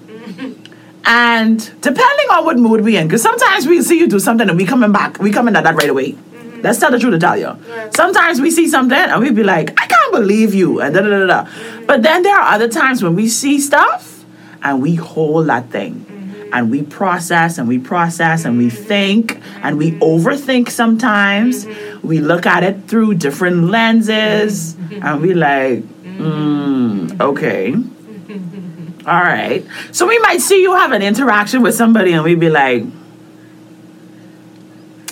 And 1.06 1.60
depending 1.82 2.28
on 2.32 2.46
what 2.46 2.58
mood 2.58 2.82
we 2.82 2.96
in, 2.96 3.08
because 3.08 3.22
sometimes 3.22 3.68
we 3.68 3.82
see 3.82 4.00
you 4.00 4.08
do 4.08 4.20
something 4.20 4.48
and 4.48 4.58
we 4.58 4.66
coming 4.66 4.94
back, 4.94 5.20
we 5.20 5.32
coming 5.32 5.56
at 5.56 5.64
that 5.66 5.76
right 5.76 5.90
away. 5.90 6.16
Let's 6.64 6.80
tell 6.80 6.92
the 6.92 6.98
truth 6.98 7.12
to 7.12 7.20
tell 7.20 7.38
you. 7.38 7.58
Sometimes 7.92 8.40
we 8.40 8.50
see 8.50 8.70
something 8.70 8.98
and 8.98 9.22
we 9.22 9.32
be 9.32 9.44
like, 9.44 9.70
I 9.80 9.86
can't 9.86 10.14
believe 10.14 10.54
you, 10.54 10.80
and 10.80 10.96
da 10.96 11.02
da 11.02 11.10
da 11.10 11.26
da. 11.26 11.44
Mm-hmm. 11.44 11.86
But 11.86 12.04
then 12.04 12.24
there 12.24 12.40
are 12.40 12.54
other 12.54 12.70
times 12.70 13.04
when 13.04 13.16
we 13.16 13.28
see 13.28 13.60
stuff 13.60 14.24
and 14.64 14.82
we 14.82 14.96
hold 14.96 15.48
that 15.48 15.70
thing. 15.70 15.96
Mm-hmm. 15.96 16.54
And 16.54 16.72
we 16.72 16.84
process 16.84 17.58
and 17.58 17.68
we 17.68 17.80
process 17.80 18.46
and 18.46 18.58
we 18.58 18.68
mm-hmm. 18.68 18.84
think 18.84 19.42
and 19.62 19.78
we 19.78 19.92
overthink 20.00 20.70
sometimes. 20.70 21.68
We 22.02 22.20
look 22.20 22.46
at 22.46 22.64
it 22.64 22.88
through 22.88 23.16
different 23.16 23.66
lenses 23.66 24.76
and 24.90 25.22
we 25.22 25.34
like, 25.34 25.80
mm, 25.80 27.20
okay. 27.20 27.74
All 29.06 29.22
right. 29.22 29.66
So 29.92 30.08
we 30.08 30.18
might 30.20 30.40
see 30.40 30.62
you 30.62 30.74
have 30.76 30.94
an 30.94 31.02
interaction 31.02 31.62
with 31.62 31.76
somebody 31.76 32.14
and 32.14 32.24
we'd 32.24 32.40
be 32.40 32.50
like, 32.50 32.84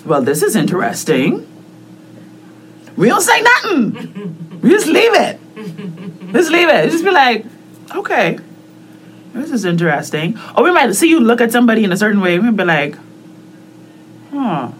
well, 0.05 0.21
this 0.21 0.41
is 0.41 0.55
interesting. 0.55 1.47
We 2.97 3.07
don't 3.07 3.21
say 3.21 3.41
nothing. 3.41 4.59
We 4.61 4.69
just 4.69 4.87
leave 4.87 5.13
it. 5.13 5.39
Just 6.33 6.51
leave 6.51 6.69
it. 6.69 6.91
Just 6.91 7.03
be 7.03 7.11
like, 7.11 7.45
okay, 7.95 8.37
this 9.33 9.51
is 9.51 9.65
interesting. 9.65 10.37
Or 10.55 10.63
we 10.63 10.71
might 10.71 10.93
see 10.93 11.09
you 11.09 11.19
look 11.19 11.41
at 11.41 11.51
somebody 11.51 11.83
in 11.83 11.91
a 11.91 11.97
certain 11.97 12.21
way 12.21 12.35
and 12.35 12.55
be 12.57 12.63
like, 12.63 12.95
huh. 14.31 14.71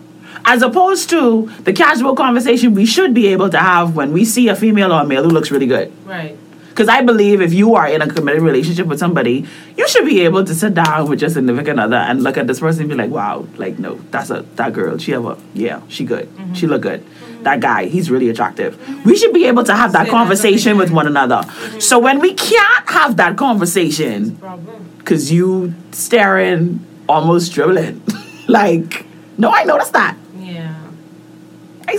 As 0.44 0.62
opposed 0.62 1.10
to 1.12 1.52
the 1.64 1.74
casual 1.74 2.16
conversation 2.16 2.74
we 2.74 2.86
should 2.86 3.14
be 3.14 3.28
able 3.28 3.50
to 3.50 3.60
have 3.60 3.96
when 3.96 4.12
we 4.12 4.26
see 4.26 4.48
a 4.48 4.56
female 4.56 4.92
or 4.92 5.02
a 5.02 5.06
male 5.06 5.24
who 5.24 5.30
looks 5.30 5.52
really 5.52 5.68
good. 5.68 5.92
Right. 6.06 6.38
Because 6.72 6.88
I 6.88 7.02
believe 7.02 7.42
if 7.42 7.54
you 7.54 7.76
are 7.76 7.86
in 7.86 8.02
a 8.02 8.08
committed 8.08 8.42
relationship 8.42 8.88
with 8.88 8.98
somebody, 8.98 9.46
you 9.78 9.88
should 9.90 10.06
be 10.06 10.22
able 10.22 10.46
to 10.46 10.56
sit 10.56 10.74
down 10.74 11.10
with 11.10 11.20
your 11.20 11.30
significant 11.30 11.82
other 11.82 11.98
and 11.98 12.24
look 12.24 12.38
at 12.38 12.48
this 12.48 12.62
person 12.62 12.84
and 12.84 12.90
be 12.90 12.96
like, 12.96 13.10
wow, 13.10 13.46
like, 13.58 13.78
no, 13.78 13.96
that's 14.10 14.30
a, 14.30 14.44
that 14.56 14.72
girl, 14.72 14.98
she 14.98 15.12
have 15.12 15.26
a, 15.26 15.38
yeah, 15.54 15.82
she 15.90 16.06
good. 16.06 16.28
Mm-hmm. 16.30 16.54
She 16.54 16.68
look 16.68 16.84
good. 16.84 17.02
Mm-hmm. 17.02 17.44
That 17.44 17.60
guy, 17.60 17.88
he's 17.88 18.10
really 18.10 18.30
attractive. 18.30 18.78
Mm-hmm. 18.78 19.04
We 19.04 19.18
should 19.18 19.34
be 19.34 19.48
able 19.48 19.66
to 19.66 19.76
have 19.76 19.92
that 19.92 20.06
Say 20.06 20.12
that 20.12 20.12
conversation 20.12 20.78
with 20.78 20.92
one 20.92 21.08
another. 21.08 21.44
So 21.80 22.00
when 22.00 22.20
we 22.20 22.36
can't 22.36 22.90
have 22.90 23.18
that 23.18 23.36
conversation, 23.36 24.38
Problem. 24.38 24.92
because 25.00 25.30
you 25.30 25.74
staring, 25.92 26.86
almost 27.10 27.52
dribbling, 27.52 28.02
like, 28.48 29.06
no, 29.38 29.52
I 29.52 29.66
noticed 29.66 29.92
that. 29.92 30.16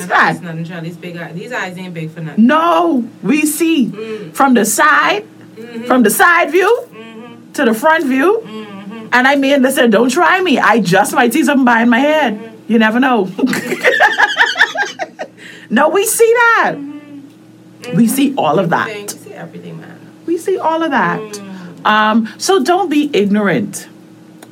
See 0.00 0.06
That's 0.06 0.40
nothing, 0.40 0.64
child. 0.64 0.84
These 0.84 0.96
big 0.96 1.16
eyes. 1.16 1.34
These 1.34 1.52
eyes 1.52 1.76
ain't 1.78 1.94
big 1.94 2.10
for 2.10 2.20
nothing. 2.20 2.46
No, 2.46 3.08
we 3.22 3.42
see 3.46 3.86
Mm. 3.86 4.34
from 4.34 4.54
the 4.54 4.64
side, 4.64 5.24
Mm-hmm. 5.56 5.84
from 5.84 6.02
the 6.02 6.10
side 6.10 6.50
view 6.50 6.88
to 7.54 7.64
the 7.64 7.74
front 7.74 8.04
view. 8.06 8.42
Mm-hmm. 8.44 9.08
And 9.12 9.28
I 9.28 9.36
mean, 9.36 9.62
listen, 9.62 9.90
don't 9.90 10.08
try 10.10 10.40
me. 10.40 10.58
I 10.58 10.80
just 10.80 11.14
might 11.14 11.32
see 11.32 11.44
something 11.44 11.64
behind 11.66 11.90
my 11.90 11.98
head. 11.98 12.34
Mm-hmm. 12.34 12.72
You 12.72 12.78
never 12.78 12.98
know. 12.98 13.24
no, 15.70 15.88
we 15.90 16.06
see 16.06 16.32
that. 16.34 16.76
We 17.94 18.06
see 18.08 18.34
all 18.36 18.58
of 18.58 18.70
that. 18.70 18.88
You 18.98 19.08
see 19.08 19.34
everything, 19.34 19.80
man. 19.80 19.98
We 20.26 20.38
see 20.38 20.58
all 20.58 20.82
of 20.82 20.90
that. 20.92 21.20
Mm. 21.20 21.86
Um, 21.86 22.28
so 22.38 22.62
don't 22.62 22.88
be 22.88 23.10
ignorant. 23.12 23.88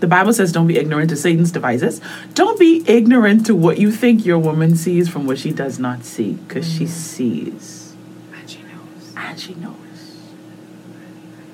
The 0.01 0.07
Bible 0.07 0.33
says 0.33 0.51
don't 0.53 0.67
be 0.67 0.79
ignorant 0.79 1.11
to 1.11 1.17
Satan's 1.17 1.53
devices. 1.53 2.01
Don't 2.35 2.59
be 2.59 2.83
ignorant 2.87 3.47
to 3.47 3.55
what 3.55 3.79
you 3.79 3.93
think 3.93 4.25
your 4.25 4.39
woman 4.39 4.75
sees 4.77 5.09
from 5.09 5.27
what 5.27 5.39
she 5.39 5.53
does 5.53 5.79
not 5.79 6.05
see, 6.05 6.33
because 6.33 6.67
she 6.71 6.87
sees 6.87 7.95
And 8.35 8.49
she 8.51 8.63
knows. 8.63 9.13
and 9.17 9.39
she 9.41 9.55
knows. 9.55 9.77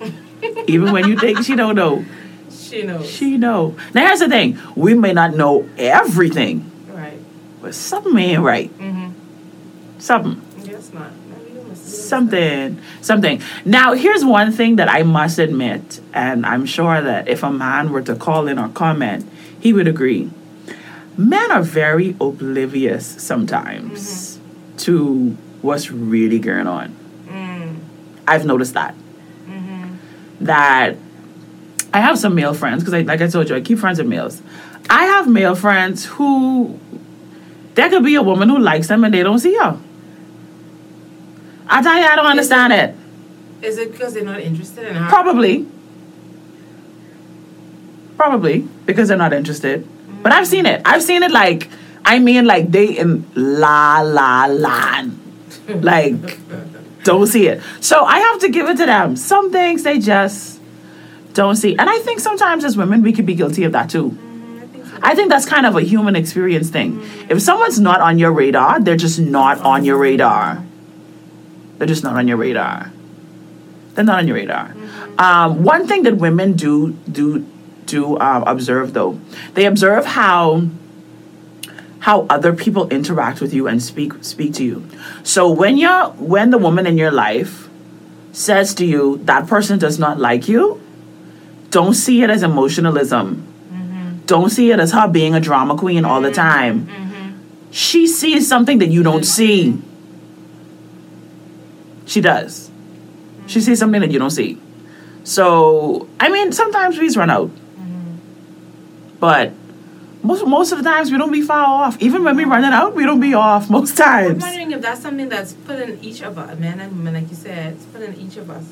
Even 0.68 0.92
when 0.92 1.09
you 1.09 1.18
think 1.18 1.42
she 1.42 1.56
don't 1.56 1.74
know, 1.74 2.04
She 2.50 2.82
knows. 2.82 3.09
she 3.11 3.37
know. 3.37 3.76
Now 3.94 4.06
here's 4.06 4.20
the 4.20 4.28
thing: 4.28 4.59
we 4.74 4.94
may 4.94 5.12
not 5.12 5.35
know 5.35 5.68
everything, 5.78 6.70
right. 6.88 7.18
but 7.61 7.74
something 7.74 8.16
ain't 8.16 8.42
right. 8.42 8.70
Mm-hmm. 8.78 9.98
Something, 9.98 10.42
Yes, 10.64 10.92
not. 10.92 11.11
Something, 12.08 12.80
something. 13.00 13.42
Now 13.64 13.94
here's 13.94 14.24
one 14.24 14.52
thing 14.52 14.76
that 14.76 14.88
I 14.88 15.02
must 15.02 15.38
admit, 15.38 16.00
and 16.12 16.46
I'm 16.46 16.66
sure 16.66 17.00
that 17.00 17.28
if 17.28 17.42
a 17.42 17.50
man 17.50 17.90
were 17.90 18.02
to 18.02 18.14
call 18.14 18.48
in 18.48 18.58
or 18.58 18.68
comment, 18.68 19.28
he 19.60 19.72
would 19.72 19.88
agree. 19.88 20.30
Men 21.16 21.50
are 21.50 21.62
very 21.62 22.14
oblivious 22.20 23.06
sometimes 23.22 24.38
to 24.78 25.36
what's 25.62 25.90
really 25.90 26.38
going 26.38 26.66
on. 26.66 26.94
Mm. 27.26 27.78
I've 28.28 28.44
noticed 28.44 28.74
that. 28.74 28.94
Mm-hmm. 29.46 29.94
That 30.44 30.96
I 31.92 32.00
have 32.00 32.18
some 32.18 32.34
male 32.34 32.52
friends 32.52 32.82
because, 32.82 32.94
I, 32.94 33.00
like 33.00 33.22
I 33.22 33.28
told 33.28 33.48
you, 33.48 33.56
I 33.56 33.60
keep 33.60 33.78
friends 33.78 33.98
with 33.98 34.06
males. 34.06 34.42
I 34.90 35.06
have 35.06 35.28
male 35.28 35.54
friends 35.54 36.04
who 36.04 36.78
there 37.74 37.88
could 37.88 38.04
be 38.04 38.14
a 38.14 38.22
woman 38.22 38.48
who 38.48 38.58
likes 38.58 38.88
them 38.88 39.04
and 39.04 39.12
they 39.12 39.22
don't 39.22 39.38
see 39.38 39.56
her. 39.56 39.78
I 41.68 41.83
tell 41.83 41.96
you, 41.96 42.05
I 42.05 42.16
don't 42.16 42.26
understand 42.26 42.72
it. 42.72 42.94
Is 43.62 43.79
it 43.79 43.92
because 43.92 44.14
they're 44.14 44.24
not 44.24 44.40
interested 44.40 44.87
in 44.87 44.94
her? 44.94 45.09
Probably. 45.09 45.66
Probably 48.16 48.61
because 48.87 49.09
they're 49.09 49.16
not 49.16 49.33
interested. 49.33 49.87
But 50.22 50.33
I've 50.33 50.46
seen 50.46 50.66
it. 50.66 50.83
I've 50.85 51.02
seen 51.02 51.22
it 51.22 51.31
like 51.31 51.68
I 52.05 52.18
mean 52.18 52.44
like 52.46 52.70
they 52.70 52.96
in 52.96 53.26
la 53.35 54.00
la 54.00 54.46
land. 54.46 55.20
Like 55.68 56.38
don't 57.05 57.26
see 57.26 57.48
it. 57.48 57.62
So 57.81 58.05
I 58.05 58.18
have 58.18 58.40
to 58.40 58.48
give 58.48 58.68
it 58.68 58.76
to 58.79 58.87
them. 58.87 59.16
Some 59.16 59.50
things 59.52 59.83
they 59.83 59.98
just 59.98 60.61
don't 61.33 61.57
see. 61.57 61.76
And 61.76 61.88
I 61.90 61.98
think 61.98 62.20
sometimes 62.20 62.64
as 62.64 62.76
women 62.76 63.02
we 63.02 63.12
could 63.12 63.26
be 63.26 63.35
guilty 63.35 63.64
of 63.64 63.72
that 63.72 63.90
too. 63.90 64.11
Mm. 64.11 64.98
I 65.02 65.14
think 65.14 65.29
that's 65.29 65.46
kind 65.46 65.66
of 65.66 65.76
a 65.76 65.83
human 65.83 66.16
experience 66.16 66.70
thing. 66.70 67.02
If 67.29 67.42
someone's 67.42 67.79
not 67.79 68.00
on 68.00 68.18
your 68.18 68.33
radar, 68.33 68.81
they're 68.81 68.96
just 68.96 69.18
not 69.18 69.61
on 69.61 69.85
your 69.85 69.98
radar. 69.98 70.64
They're 71.78 71.86
just 71.86 72.04
not 72.04 72.16
on 72.16 72.28
your 72.28 72.36
radar. 72.36 72.92
They're 73.94 74.04
not 74.04 74.18
on 74.18 74.28
your 74.28 74.36
radar. 74.36 74.74
Um, 75.18 75.62
one 75.62 75.86
thing 75.86 76.02
that 76.04 76.16
women 76.16 76.54
do 76.54 76.92
do 77.10 77.46
do 77.86 78.18
um, 78.18 78.44
observe 78.46 78.92
though, 78.92 79.18
they 79.54 79.64
observe 79.66 80.04
how 80.04 80.68
how 82.00 82.26
other 82.30 82.52
people 82.52 82.88
interact 82.88 83.40
with 83.40 83.52
you 83.52 83.66
and 83.66 83.82
speak 83.82 84.12
speak 84.22 84.54
to 84.54 84.64
you. 84.64 84.86
So 85.22 85.50
when 85.50 85.76
you're 85.76 86.08
when 86.18 86.50
the 86.50 86.58
woman 86.58 86.86
in 86.86 86.98
your 86.98 87.10
life 87.10 87.68
says 88.32 88.74
to 88.74 88.84
you 88.84 89.18
that 89.24 89.46
person 89.46 89.78
does 89.78 89.98
not 89.98 90.18
like 90.18 90.48
you, 90.48 90.80
don't 91.70 91.94
see 91.94 92.22
it 92.22 92.30
as 92.30 92.42
emotionalism. 92.42 93.46
Don't 94.26 94.50
see 94.50 94.72
it 94.72 94.80
as 94.80 94.92
her 94.92 95.08
being 95.08 95.34
a 95.34 95.40
drama 95.40 95.76
queen 95.76 96.04
all 96.04 96.20
the 96.20 96.32
time. 96.32 96.88
She 97.70 98.06
sees 98.06 98.48
something 98.48 98.78
that 98.78 98.88
you 98.88 99.02
don't 99.02 99.24
see. 99.24 99.80
She 102.06 102.20
does. 102.20 102.70
She 103.46 103.60
sees 103.60 103.78
something 103.78 104.00
that 104.00 104.10
you 104.10 104.18
don't 104.18 104.30
see. 104.30 104.58
So, 105.24 106.08
I 106.20 106.28
mean, 106.28 106.52
sometimes 106.52 106.98
we 106.98 107.06
just 107.06 107.16
run 107.16 107.30
out. 107.30 107.48
Mm-hmm. 107.48 108.16
But 109.20 109.52
most 110.22 110.46
most 110.46 110.72
of 110.72 110.78
the 110.78 110.84
times 110.84 111.10
we 111.12 111.18
don't 111.18 111.32
be 111.32 111.42
far 111.42 111.64
off. 111.64 112.00
Even 112.00 112.24
when 112.24 112.36
we 112.36 112.44
run 112.44 112.64
it 112.64 112.72
out, 112.72 112.94
we 112.94 113.04
don't 113.04 113.20
be 113.20 113.34
off 113.34 113.68
most 113.78 113.96
times. 113.96 114.42
I'm 114.42 114.48
wondering 114.50 114.72
if 114.72 114.80
that's 114.82 115.00
something 115.02 115.28
that's 115.28 115.52
put 115.52 115.80
in 115.80 116.02
each 116.02 116.22
of 116.22 116.38
us, 116.38 116.58
men 116.58 116.80
and 116.80 116.92
women, 116.96 117.14
like 117.14 117.28
you 117.30 117.36
said, 117.36 117.74
it's 117.74 117.84
put 117.86 118.02
in 118.02 118.14
each 118.20 118.36
of 118.36 118.50
us. 118.50 118.64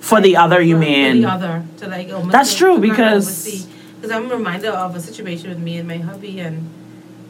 For 0.00 0.20
the 0.20 0.36
other, 0.36 0.60
you 0.60 0.76
mean? 0.76 1.22
For 1.22 1.28
the 1.28 1.32
other, 1.32 1.64
to 1.78 1.88
like 1.88 2.10
almost 2.12 2.32
That's 2.32 2.54
true, 2.56 2.78
because- 2.78 3.66
Because 3.96 4.10
I'm 4.10 4.28
reminded 4.28 4.70
of 4.70 4.96
a 4.96 5.00
situation 5.00 5.48
with 5.50 5.60
me 5.60 5.76
and 5.78 5.86
my 5.86 5.98
hubby, 5.98 6.40
and 6.40 6.68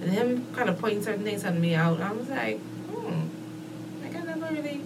and 0.00 0.10
him 0.10 0.46
kind 0.54 0.68
of 0.70 0.78
pointing 0.80 1.02
certain 1.02 1.22
things 1.22 1.44
at 1.44 1.56
me 1.56 1.74
out. 1.74 2.00
I 2.00 2.10
was 2.12 2.28
like, 2.30 2.58
hmm, 2.58 3.28
like 4.02 4.16
I 4.16 4.20
never 4.22 4.46
really, 4.54 4.80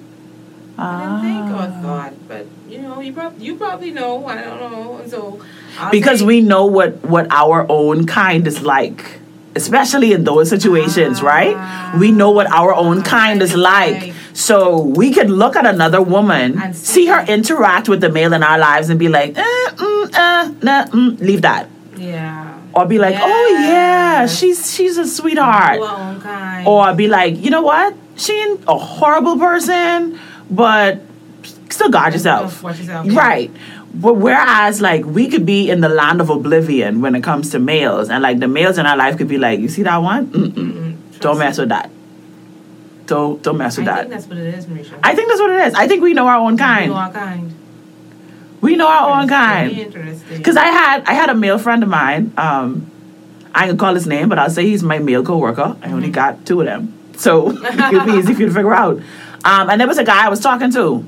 I 0.79 1.01
didn't 1.01 1.23
think 1.23 1.47
or 1.57 1.73
Ah. 1.73 1.83
thought, 1.83 2.13
but 2.29 2.47
you 2.69 2.79
know, 2.83 3.01
you 3.01 3.13
probably 3.13 3.45
you 3.47 3.57
probably 3.57 3.91
know. 3.91 4.27
I 4.27 4.35
don't 4.43 4.61
know, 4.61 4.99
and 5.01 5.11
so 5.11 5.41
I'll 5.79 5.91
because 5.91 6.23
we 6.23 6.41
know 6.41 6.67
what 6.67 7.03
what 7.05 7.27
our 7.31 7.67
own 7.69 8.07
kind 8.07 8.47
is 8.47 8.63
like 8.63 9.21
especially 9.57 10.13
in 10.13 10.25
those 10.25 10.51
situations 10.51 11.23
right? 11.23 11.57
We 11.99 12.13
know 12.13 12.31
what 12.31 12.47
our 12.53 12.75
own 12.75 13.01
kind 13.03 13.41
is 13.41 13.55
like. 13.57 14.13
so 14.35 14.81
we 15.01 15.15
could 15.15 15.31
look 15.31 15.57
at 15.57 15.65
another 15.65 16.03
woman 16.03 16.61
And 16.61 16.77
see 16.77 17.07
her 17.07 17.25
interact 17.27 17.89
with 17.89 18.03
the 18.03 18.11
male 18.11 18.35
in 18.35 18.43
our 18.43 18.59
lives 18.59 18.91
and 18.91 18.99
be 18.99 19.09
like 19.09 19.33
eh, 19.35 19.67
mm, 19.77 20.05
uh, 20.15 20.53
nah, 20.61 20.85
mm, 20.93 21.19
leave 21.21 21.41
that. 21.41 21.71
Yeah, 21.97 22.61
or 22.75 22.85
be 22.85 22.99
like 22.99 23.17
oh 23.19 23.47
yeah 23.65 24.27
she's 24.27 24.75
she's 24.75 24.99
a 24.99 25.07
sweetheart. 25.07 25.81
Our 25.81 25.89
own 26.05 26.21
kind, 26.21 26.69
or 26.69 26.93
be 26.93 27.09
like 27.09 27.41
you 27.43 27.49
know 27.49 27.63
what? 27.63 27.95
She 28.17 28.33
ain't 28.39 28.61
a 28.69 28.77
horrible 28.77 29.39
person 29.39 30.21
but 30.51 31.01
still 31.69 31.91
guard 31.91 32.13
yourself 32.13 32.63
Watch 32.63 32.79
yourself. 32.79 33.07
Right. 33.11 33.51
But 33.95 34.15
whereas 34.15 34.81
like 34.81 35.05
we 35.05 35.29
could 35.29 35.47
be 35.47 35.71
in 35.71 35.81
the 35.81 35.89
land 35.89 36.21
of 36.21 36.29
oblivion 36.31 37.01
when 37.01 37.15
it 37.15 37.23
comes 37.23 37.51
to 37.51 37.59
males, 37.59 38.11
and 38.11 38.23
like 38.23 38.39
the 38.41 38.49
males 38.49 38.77
in 38.79 38.85
our 38.87 38.97
life 38.97 39.17
could 39.17 39.29
be 39.29 39.39
like, 39.39 39.59
you 39.61 39.69
see 39.69 39.83
that 39.85 39.97
one? 39.99 40.27
Mm-mm. 40.29 40.53
Mm, 40.53 41.21
Don't 41.21 41.39
mess 41.39 41.57
with 41.59 41.71
that. 41.71 41.91
Don't 43.07 43.43
don't 43.43 43.57
mess 43.57 43.79
I 43.79 43.81
with 43.81 43.87
think 43.89 43.99
that. 43.99 44.11
that's 44.11 44.27
what 44.27 44.37
it 44.39 44.55
is, 44.55 44.67
Mericha. 44.67 44.99
I 45.03 45.15
think 45.15 45.29
that's 45.29 45.41
what 45.41 45.51
it 45.51 45.67
is. 45.69 45.75
I 45.75 45.87
think 45.89 46.03
we 46.03 46.13
know 46.13 46.27
our 46.27 46.37
own 46.37 46.59
kind. 46.59 46.93
are 46.93 47.11
kind. 47.13 47.55
We 48.61 48.75
know 48.75 48.89
our 48.89 49.21
own 49.21 49.29
kind. 49.29 49.71
interesting. 49.71 50.39
Because 50.39 50.57
I 50.57 50.67
had 50.67 51.05
I 51.07 51.15
had 51.15 51.31
a 51.31 51.35
male 51.35 51.59
friend 51.59 51.83
of 51.83 51.89
mine. 51.89 52.33
Um, 52.37 52.91
I 53.55 53.67
gonna 53.67 53.79
call 53.79 53.95
his 53.95 54.07
name, 54.07 54.29
but 54.29 54.39
I'll 54.39 54.51
say 54.51 54.67
he's 54.67 54.83
my 54.83 54.99
male 54.99 55.23
coworker. 55.25 55.77
I 55.83 55.93
only 55.93 56.11
got 56.11 56.45
two 56.45 56.61
of 56.61 56.67
them, 56.67 56.93
so 57.17 57.51
it 57.65 57.79
could 57.91 58.05
be 58.07 58.13
easy 58.13 58.35
for 58.35 58.41
you 58.41 58.49
to 58.49 58.55
figure 58.55 58.75
out. 58.75 59.01
Um, 59.47 59.71
and 59.71 59.81
there 59.81 59.87
was 59.87 59.97
a 59.97 60.05
guy 60.05 60.27
I 60.27 60.29
was 60.29 60.41
talking 60.41 60.73
to, 60.73 61.07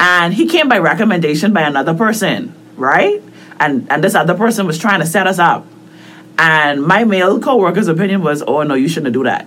and 0.00 0.34
he 0.34 0.48
came 0.48 0.68
by 0.68 0.78
recommendation 0.78 1.52
by 1.52 1.62
another 1.62 1.94
person, 1.94 2.52
right? 2.76 3.22
And 3.60 3.86
and 3.92 4.02
this 4.02 4.16
other 4.16 4.34
person 4.34 4.66
was 4.66 4.76
trying 4.76 4.98
to 4.98 5.06
set 5.06 5.28
us 5.28 5.38
up, 5.38 5.64
and 6.36 6.82
my 6.82 7.04
male 7.04 7.38
coworker's 7.38 7.86
opinion 7.86 8.22
was, 8.22 8.42
"Oh 8.44 8.64
no, 8.64 8.74
you 8.74 8.88
shouldn't 8.88 9.12
do 9.12 9.22
that." 9.22 9.46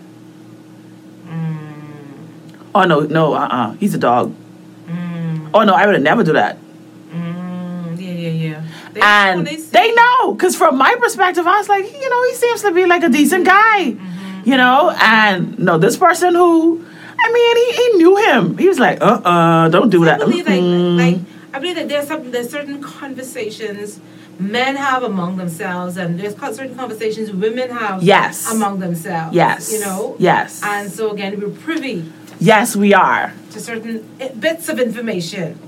Oh 2.74 2.84
no, 2.84 3.02
no, 3.02 3.34
uh, 3.34 3.48
uh 3.52 3.72
he's 3.74 3.94
a 3.94 3.98
dog. 3.98 4.34
Oh 5.54 5.64
no, 5.64 5.74
I 5.74 5.86
would 5.86 6.02
never 6.02 6.24
do 6.24 6.34
that. 6.34 6.58
Mm, 7.12 8.00
yeah, 8.00 8.12
yeah, 8.12 8.30
yeah. 8.30 8.64
They, 8.94 9.02
and 9.02 9.46
they, 9.46 9.58
they, 9.58 9.94
know 9.94 10.34
because 10.34 10.56
from 10.56 10.78
my 10.78 10.96
perspective 11.00 11.46
i 11.46 11.58
was 11.58 11.70
like 11.70 11.86
you 11.86 12.10
know 12.10 12.24
he 12.24 12.34
seems 12.34 12.62
to 12.64 12.72
be 12.72 12.88
like 12.88 13.04
a 13.04 13.10
decent 13.10 13.46
guy 13.46 13.96
you 14.44 14.58
know 14.58 14.90
and 15.00 15.60
no 15.60 15.78
this 15.78 15.96
person 15.96 16.34
who 16.34 16.84
i 17.26 17.32
mean 17.36 17.56
he, 17.62 17.68
he 17.82 17.88
knew 17.98 18.16
him 18.28 18.58
he 18.58 18.68
was 18.68 18.80
like 18.80 19.02
uh-uh 19.02 19.70
don't 19.70 19.90
do 19.90 20.04
I 20.04 20.06
that 20.10 20.20
believe 20.20 20.48
like, 20.48 20.60
Mm-mm. 20.62 20.98
like 20.98 21.20
I 21.54 21.58
believe 21.60 21.76
that 21.78 21.88
there's 21.90 22.08
some 22.08 22.32
there's 22.32 22.50
certain 22.50 22.82
conversations 22.82 24.00
men 24.40 24.78
have 24.78 25.04
among 25.04 25.36
themselves, 25.36 25.98
and 25.98 26.18
there's 26.18 26.34
certain 26.56 26.74
conversations 26.76 27.30
women 27.32 27.70
have 27.72 28.02
Yes. 28.02 28.50
among 28.54 28.80
themselves. 28.80 29.36
yes 29.36 29.74
you 29.74 29.80
know. 29.82 30.16
yes 30.18 30.62
And 30.64 30.90
so 30.90 31.12
again, 31.12 31.32
we're 31.40 31.50
privy 31.50 32.06
yes 32.40 32.76
we 32.76 32.94
are 32.94 33.34
to 33.52 33.60
certain 33.60 33.96
bits 34.40 34.70
of 34.70 34.80
information, 34.80 35.60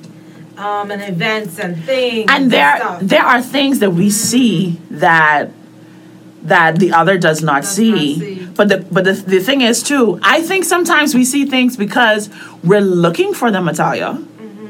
um, 0.58 0.90
and 0.92 1.02
events 1.02 1.60
and 1.60 1.72
things. 1.84 2.28
and 2.34 2.50
there 2.52 2.78
stuff. 2.78 3.02
there 3.02 3.24
are 3.32 3.42
things 3.42 3.80
that 3.80 3.92
we 3.92 4.10
see 4.10 4.80
that 4.92 5.50
that 6.44 6.80
the 6.80 6.92
other 6.92 7.18
does 7.18 7.42
not, 7.44 7.62
Does 7.62 7.76
see. 7.76 7.92
not 7.92 8.00
see. 8.00 8.46
but 8.56 8.70
the 8.70 8.78
but 8.92 9.04
the, 9.04 9.14
the 9.14 9.40
thing 9.40 9.62
is 9.62 9.84
too 9.84 10.20
i 10.24 10.42
think 10.42 10.66
sometimes 10.66 11.14
we 11.14 11.24
see 11.24 11.46
things 11.46 11.78
because 11.78 12.30
we're 12.64 12.82
looking 12.82 13.34
for 13.34 13.52
them 13.52 13.66
Natalia. 13.66 14.14
Mm-hmm. 14.14 14.68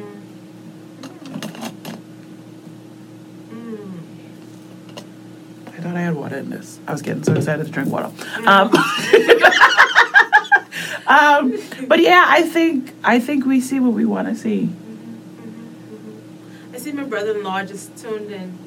I 5.68 5.72
thought 5.82 5.96
I 5.96 6.02
had 6.02 6.16
water 6.16 6.38
in 6.38 6.50
this. 6.50 6.80
I 6.88 6.92
was 6.92 7.02
getting 7.02 7.24
so 7.24 7.34
excited 7.34 7.66
to 7.66 7.72
drink 7.72 7.90
water. 7.90 8.08
Mm-hmm. 8.10 8.48
Um, 11.08 11.52
um, 11.52 11.88
but 11.88 12.00
yeah, 12.00 12.26
I 12.28 12.44
think 12.44 12.94
I 13.04 13.20
think 13.20 13.46
we 13.46 13.60
see 13.62 13.80
what 13.80 13.94
we 13.94 14.06
want 14.06 14.28
to 14.28 14.36
see. 14.36 14.64
Mm-hmm. 15.42 16.76
I 16.76 16.78
see 16.78 16.92
my 16.92 17.04
brother-in-law 17.04 17.64
just 17.66 17.98
tuned 17.98 18.32
in, 18.32 18.58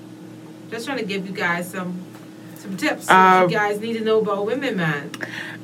just 0.71 0.87
trying 0.87 0.99
to 0.99 1.05
give 1.05 1.27
you 1.27 1.33
guys 1.33 1.71
some 1.71 1.99
some 2.65 2.77
tips 2.79 3.07
that 3.07 3.51
you 3.51 3.57
guys 3.57 3.79
need 3.79 3.93
to 3.93 4.01
know 4.01 4.21
about 4.21 4.47
women, 4.47 4.77
man. 4.77 5.11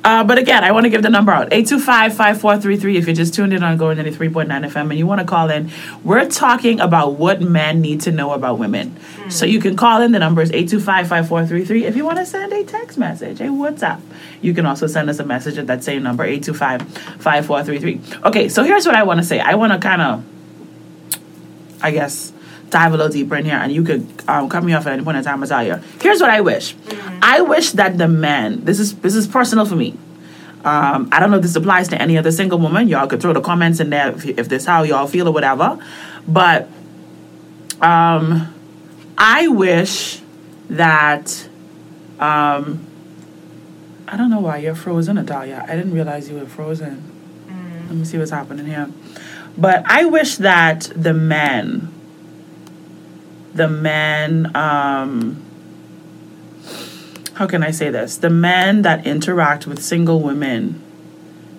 Uh, 0.03 0.23
but 0.23 0.37
again, 0.37 0.63
I 0.63 0.71
want 0.71 0.85
to 0.85 0.89
give 0.89 1.01
the 1.01 1.09
number 1.09 1.31
out 1.31 1.51
825 1.51 2.11
5433 2.11 2.97
if 2.97 3.07
you're 3.07 3.15
just 3.15 3.33
tuned 3.33 3.53
in 3.53 3.63
on 3.63 3.77
Glory 3.77 3.95
93.9 3.95 4.47
FM 4.47 4.89
and 4.89 4.97
you 4.97 5.07
want 5.07 5.19
to 5.19 5.25
call 5.25 5.49
in. 5.49 5.71
We're 6.03 6.29
talking 6.29 6.79
about 6.79 7.15
what 7.15 7.41
men 7.41 7.81
need 7.81 8.01
to 8.01 8.11
know 8.11 8.33
about 8.33 8.59
women. 8.59 8.97
So 9.29 9.45
you 9.45 9.59
can 9.59 9.75
call 9.75 10.01
in. 10.01 10.11
The 10.11 10.19
number 10.19 10.41
is 10.41 10.51
825 10.51 11.07
5433 11.07 11.85
if 11.85 11.95
you 11.95 12.05
want 12.05 12.19
to 12.19 12.25
send 12.25 12.53
a 12.53 12.63
text 12.63 12.97
message, 12.97 13.41
a 13.41 13.45
WhatsApp. 13.45 14.01
You 14.41 14.53
can 14.53 14.65
also 14.65 14.85
send 14.87 15.09
us 15.09 15.19
a 15.19 15.25
message 15.25 15.57
at 15.57 15.67
that 15.67 15.83
same 15.83 16.03
number, 16.03 16.23
825 16.23 16.87
5433. 17.21 18.21
Okay, 18.27 18.49
so 18.49 18.63
here's 18.63 18.85
what 18.85 18.95
I 18.95 19.03
want 19.03 19.19
to 19.19 19.25
say. 19.25 19.39
I 19.39 19.55
want 19.55 19.73
to 19.73 19.79
kind 19.79 20.01
of, 20.01 20.23
I 21.81 21.91
guess, 21.91 22.33
dive 22.71 22.93
a 22.93 22.97
little 22.97 23.11
deeper 23.11 23.35
in 23.35 23.45
here, 23.45 23.55
and 23.55 23.71
you 23.71 23.83
could 23.83 24.07
um, 24.27 24.49
cut 24.49 24.63
me 24.63 24.73
off 24.73 24.87
at 24.87 24.93
any 24.93 25.03
point 25.03 25.17
in 25.17 25.23
time, 25.23 25.39
Natalia. 25.39 25.83
Here's 26.01 26.19
what 26.19 26.29
I 26.29 26.41
wish. 26.41 26.75
I 27.21 27.41
wish 27.41 27.71
that 27.71 27.97
the 27.97 28.07
men. 28.07 28.65
This 28.65 28.79
is 28.79 28.95
this 28.95 29.15
is 29.15 29.27
personal 29.27 29.65
for 29.65 29.75
me. 29.75 29.97
Um, 30.63 31.09
I 31.11 31.19
don't 31.19 31.31
know 31.31 31.37
if 31.37 31.41
this 31.43 31.55
applies 31.55 31.87
to 31.89 32.01
any 32.01 32.17
other 32.17 32.31
single 32.31 32.59
woman. 32.59 32.87
Y'all 32.87 33.07
could 33.07 33.21
throw 33.21 33.33
the 33.33 33.41
comments 33.41 33.79
in 33.79 33.89
there 33.89 34.09
if, 34.09 34.25
if 34.25 34.49
this 34.49 34.65
how 34.65 34.83
y'all 34.83 35.07
feel 35.07 35.27
or 35.27 35.31
whatever. 35.31 35.83
But 36.27 36.67
um, 37.81 38.53
I 39.17 39.47
wish 39.47 40.21
that 40.69 41.49
um, 42.19 42.85
I 44.07 44.17
don't 44.17 44.29
know 44.29 44.39
why 44.39 44.57
you're 44.57 44.75
frozen, 44.75 45.15
Natalia. 45.15 45.65
I 45.67 45.75
didn't 45.75 45.93
realize 45.93 46.29
you 46.29 46.35
were 46.35 46.45
frozen. 46.45 47.11
Let 47.87 47.97
me 47.97 48.05
see 48.05 48.17
what's 48.17 48.31
happening 48.31 48.67
here. 48.67 48.89
But 49.57 49.83
I 49.85 50.05
wish 50.05 50.37
that 50.37 50.91
the 50.95 51.13
men, 51.13 51.91
the 53.53 53.67
men, 53.67 54.55
um, 54.55 55.43
how 57.33 57.47
can 57.47 57.63
I 57.63 57.71
say 57.71 57.89
this? 57.89 58.17
The 58.17 58.29
men 58.29 58.83
that 58.83 59.05
interact 59.05 59.67
with 59.67 59.81
single 59.81 60.21
women 60.21 60.81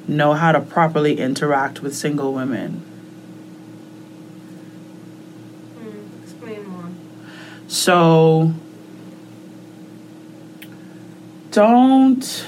know 0.09 0.35
how 0.35 0.53
to 0.53 0.61
properly 0.61 1.19
interact 1.19 1.83
with 1.83 1.95
single 1.95 2.33
women. 2.33 2.83
Hmm, 5.79 6.23
explain 6.23 6.69
more. 6.69 6.89
So 7.69 8.55
don't 11.51 12.47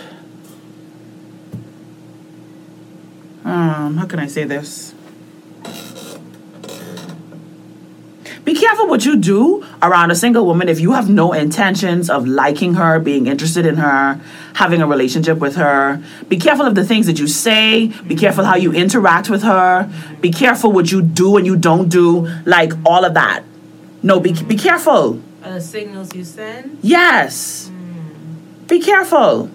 um 3.45 3.97
how 3.99 4.07
can 4.07 4.19
I 4.19 4.27
say 4.27 4.45
this? 4.45 4.94
Be 8.45 8.55
careful 8.55 8.87
what 8.87 9.07
you 9.07 9.17
do 9.17 9.65
around 9.83 10.11
a 10.11 10.15
single 10.15 10.45
woman 10.45 10.69
if 10.69 10.79
you 10.79 10.93
have 10.93 11.09
no 11.09 11.33
intentions 11.33 12.11
of 12.11 12.27
liking 12.27 12.75
her, 12.75 12.99
being 12.99 13.27
interested 13.27 13.65
in 13.65 13.77
her, 13.77 14.21
having 14.55 14.83
a 14.83 14.87
relationship 14.87 15.39
with 15.39 15.57
her. 15.57 16.03
Be 16.29 16.37
careful 16.37 16.67
of 16.67 16.75
the 16.75 16.85
things 16.85 17.07
that 17.07 17.19
you 17.19 17.27
say. 17.27 17.87
Be 18.07 18.15
careful 18.15 18.45
how 18.45 18.57
you 18.57 18.73
interact 18.73 19.31
with 19.31 19.43
her. 19.45 19.91
Be 20.21 20.31
careful 20.31 20.73
what 20.73 20.93
you 20.93 21.01
do 21.01 21.39
and 21.39 21.47
you 21.47 21.57
don't 21.57 21.89
do, 21.89 22.29
like 22.45 22.73
all 22.85 23.07
of 23.07 23.15
that. 23.15 23.45
No, 24.03 24.21
be, 24.21 24.35
be 24.43 24.57
careful. 24.57 25.23
Are 25.43 25.55
the 25.55 25.61
signals 25.63 26.15
you 26.15 26.25
send? 26.25 26.79
Yes. 26.83 27.69
Hmm. 27.69 28.67
Be 28.67 28.79
careful. 28.79 29.51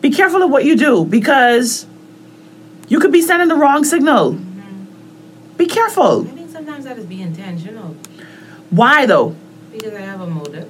Be 0.00 0.10
careful 0.10 0.42
of 0.42 0.50
what 0.50 0.64
you 0.64 0.76
do 0.76 1.04
because 1.04 1.86
you 2.88 2.98
could 2.98 3.12
be 3.12 3.22
sending 3.22 3.46
the 3.46 3.54
wrong 3.54 3.84
signal. 3.84 4.32
Mm-hmm. 4.32 5.56
Be 5.56 5.66
careful. 5.66 6.22
I 6.22 6.30
think 6.30 6.50
sometimes 6.50 6.84
that 6.84 6.98
is 6.98 7.06
be 7.06 7.22
intentional 7.22 7.96
Why 8.70 9.06
though? 9.06 9.34
because 9.78 9.94
I 9.94 10.00
have 10.00 10.20
a 10.20 10.26
motive. 10.26 10.68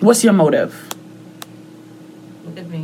What's 0.00 0.22
your 0.24 0.32
motive? 0.32 0.88
Look 2.44 2.58
at 2.58 2.68
me. 2.68 2.82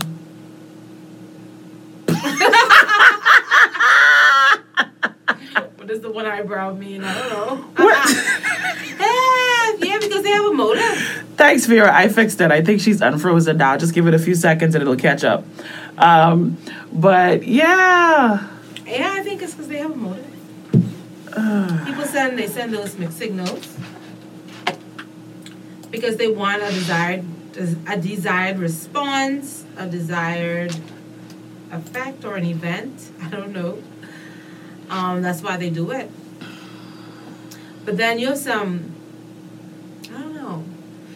what 5.77 5.87
does 5.87 6.01
the 6.01 6.11
one 6.11 6.27
eyebrow 6.27 6.75
mean? 6.75 7.05
I 7.05 7.15
don't 7.15 7.31
know. 7.31 7.65
What? 7.77 8.11
yeah, 9.81 9.99
because 9.99 10.23
they 10.23 10.31
have 10.31 10.47
a 10.47 10.53
motive. 10.53 11.25
Thanks, 11.37 11.67
Vera. 11.67 11.95
I 11.95 12.09
fixed 12.09 12.41
it. 12.41 12.51
I 12.51 12.63
think 12.63 12.81
she's 12.81 13.01
unfrozen 13.03 13.59
now. 13.59 13.77
Just 13.77 13.93
give 13.95 14.07
it 14.07 14.15
a 14.15 14.19
few 14.19 14.35
seconds 14.35 14.75
and 14.75 14.81
it'll 14.83 14.97
catch 14.97 15.25
up. 15.25 15.45
Um, 15.99 16.57
but 16.93 17.47
yeah. 17.47 18.49
Yeah, 18.87 19.13
I 19.15 19.23
think 19.23 19.43
it's 19.43 19.53
because 19.53 19.69
they 19.69 19.79
have 19.79 19.93
a 19.93 19.97
motive. 19.97 20.25
People 21.87 22.05
send 22.05 22.39
they 22.39 22.47
send 22.47 22.73
those 22.73 22.97
mixed 22.99 23.19
signals 23.19 23.77
because 25.97 26.17
they 26.17 26.29
want 26.29 26.63
a 26.63 26.71
desired 26.71 27.25
a 27.87 27.97
desired 27.97 28.59
response, 28.59 29.65
a 29.79 29.87
desired 29.87 30.77
effect 31.73 32.23
or 32.23 32.37
an 32.37 32.45
event. 32.45 33.11
I 33.23 33.31
don't 33.31 33.53
know. 33.53 33.83
Um, 34.91 35.23
that's 35.23 35.43
why 35.43 35.57
they 35.57 35.71
do 35.71 35.91
it. 35.91 36.11
But 37.87 37.97
then 37.97 38.19
you 38.19 38.29
have 38.29 38.39
some, 38.39 38.93
I 40.13 40.21
don't 40.21 40.35
know, 40.35 40.65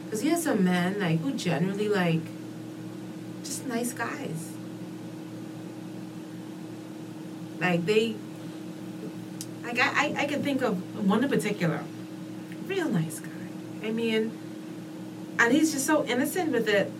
because 0.04 0.24
you 0.24 0.30
have 0.30 0.40
some 0.40 0.64
men 0.64 0.98
like 0.98 1.20
who 1.20 1.32
generally 1.32 1.88
like 1.88 2.22
just 3.44 3.66
nice 3.66 3.92
guys. 3.92 4.52
Like 7.60 7.84
they, 7.84 8.16
like 9.62 9.78
I, 9.78 10.06
I, 10.06 10.14
I 10.20 10.26
can 10.26 10.42
think 10.42 10.62
of 10.62 11.06
one 11.06 11.22
in 11.22 11.28
particular, 11.28 11.84
real 12.66 12.88
nice 12.88 13.20
guy. 13.20 13.28
I 13.82 13.90
mean, 13.90 14.39
and 15.40 15.52
he's 15.52 15.72
just 15.72 15.86
so 15.86 16.04
innocent 16.04 16.52
with 16.52 16.68
it, 16.68 16.92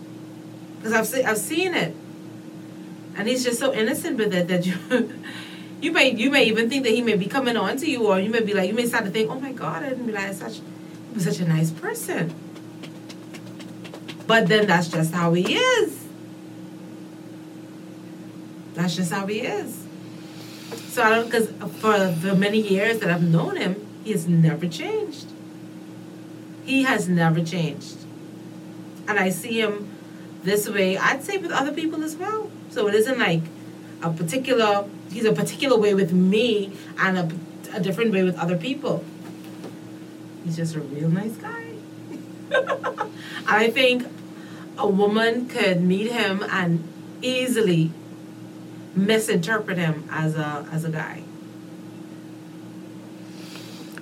because 0.77 0.91
I've 0.91 1.07
seen 1.07 1.25
I've 1.25 1.37
seen 1.37 1.73
it, 1.73 1.95
and 3.15 3.27
he's 3.27 3.45
just 3.45 3.59
so 3.59 3.73
innocent 3.73 4.17
with 4.17 4.33
it 4.33 4.49
that 4.49 4.65
you. 4.65 4.75
You 5.81 5.91
may 5.91 6.11
you 6.11 6.29
may 6.29 6.43
even 6.43 6.69
think 6.69 6.83
that 6.83 6.91
he 6.91 7.01
may 7.01 7.15
be 7.15 7.25
coming 7.25 7.57
on 7.57 7.75
to 7.77 7.89
you, 7.89 8.05
or 8.05 8.19
you 8.19 8.29
may 8.29 8.41
be 8.41 8.53
like 8.53 8.67
you 8.67 8.75
may 8.75 8.85
start 8.85 9.05
to 9.05 9.09
think, 9.09 9.31
oh 9.31 9.39
my 9.39 9.51
god, 9.51 9.83
I 9.83 9.89
didn't 9.89 10.05
realize 10.05 10.37
such 10.37 10.57
he 10.57 11.15
was 11.15 11.23
such 11.23 11.39
a 11.39 11.47
nice 11.47 11.71
person. 11.71 12.33
But 14.27 14.47
then 14.47 14.67
that's 14.67 14.87
just 14.87 15.11
how 15.11 15.33
he 15.33 15.55
is. 15.55 16.05
That's 18.75 18.95
just 18.95 19.11
how 19.11 19.25
he 19.25 19.41
is. 19.41 19.85
So 20.89 21.01
I 21.01 21.09
don't 21.09 21.25
because 21.25 21.47
for 21.81 21.97
the 21.97 22.35
many 22.35 22.61
years 22.61 22.99
that 22.99 23.09
I've 23.09 23.23
known 23.23 23.57
him, 23.57 23.75
he 24.03 24.11
has 24.11 24.27
never 24.27 24.67
changed. 24.67 25.27
He 26.63 26.83
has 26.83 27.09
never 27.09 27.43
changed. 27.43 27.97
And 29.11 29.19
I 29.19 29.29
see 29.29 29.59
him 29.59 29.89
this 30.41 30.69
way, 30.69 30.97
I'd 30.97 31.21
say 31.21 31.37
with 31.37 31.51
other 31.51 31.73
people 31.73 32.01
as 32.01 32.15
well. 32.15 32.49
So 32.69 32.87
it 32.87 32.95
isn't 32.95 33.19
like 33.19 33.41
a 34.01 34.09
particular, 34.09 34.85
he's 35.11 35.25
a 35.25 35.33
particular 35.33 35.77
way 35.77 35.93
with 35.93 36.13
me 36.13 36.71
and 36.97 37.17
a, 37.17 37.29
a 37.75 37.81
different 37.81 38.13
way 38.13 38.23
with 38.23 38.39
other 38.39 38.55
people. 38.55 39.03
He's 40.45 40.55
just 40.55 40.75
a 40.75 40.79
real 40.79 41.09
nice 41.09 41.35
guy. 41.35 41.73
I 43.45 43.69
think 43.69 44.07
a 44.77 44.87
woman 44.87 45.49
could 45.49 45.81
meet 45.81 46.09
him 46.09 46.41
and 46.49 46.81
easily 47.21 47.91
misinterpret 48.95 49.77
him 49.77 50.07
as 50.09 50.35
a 50.37 50.65
as 50.71 50.85
a 50.85 50.89
guy. 50.89 51.23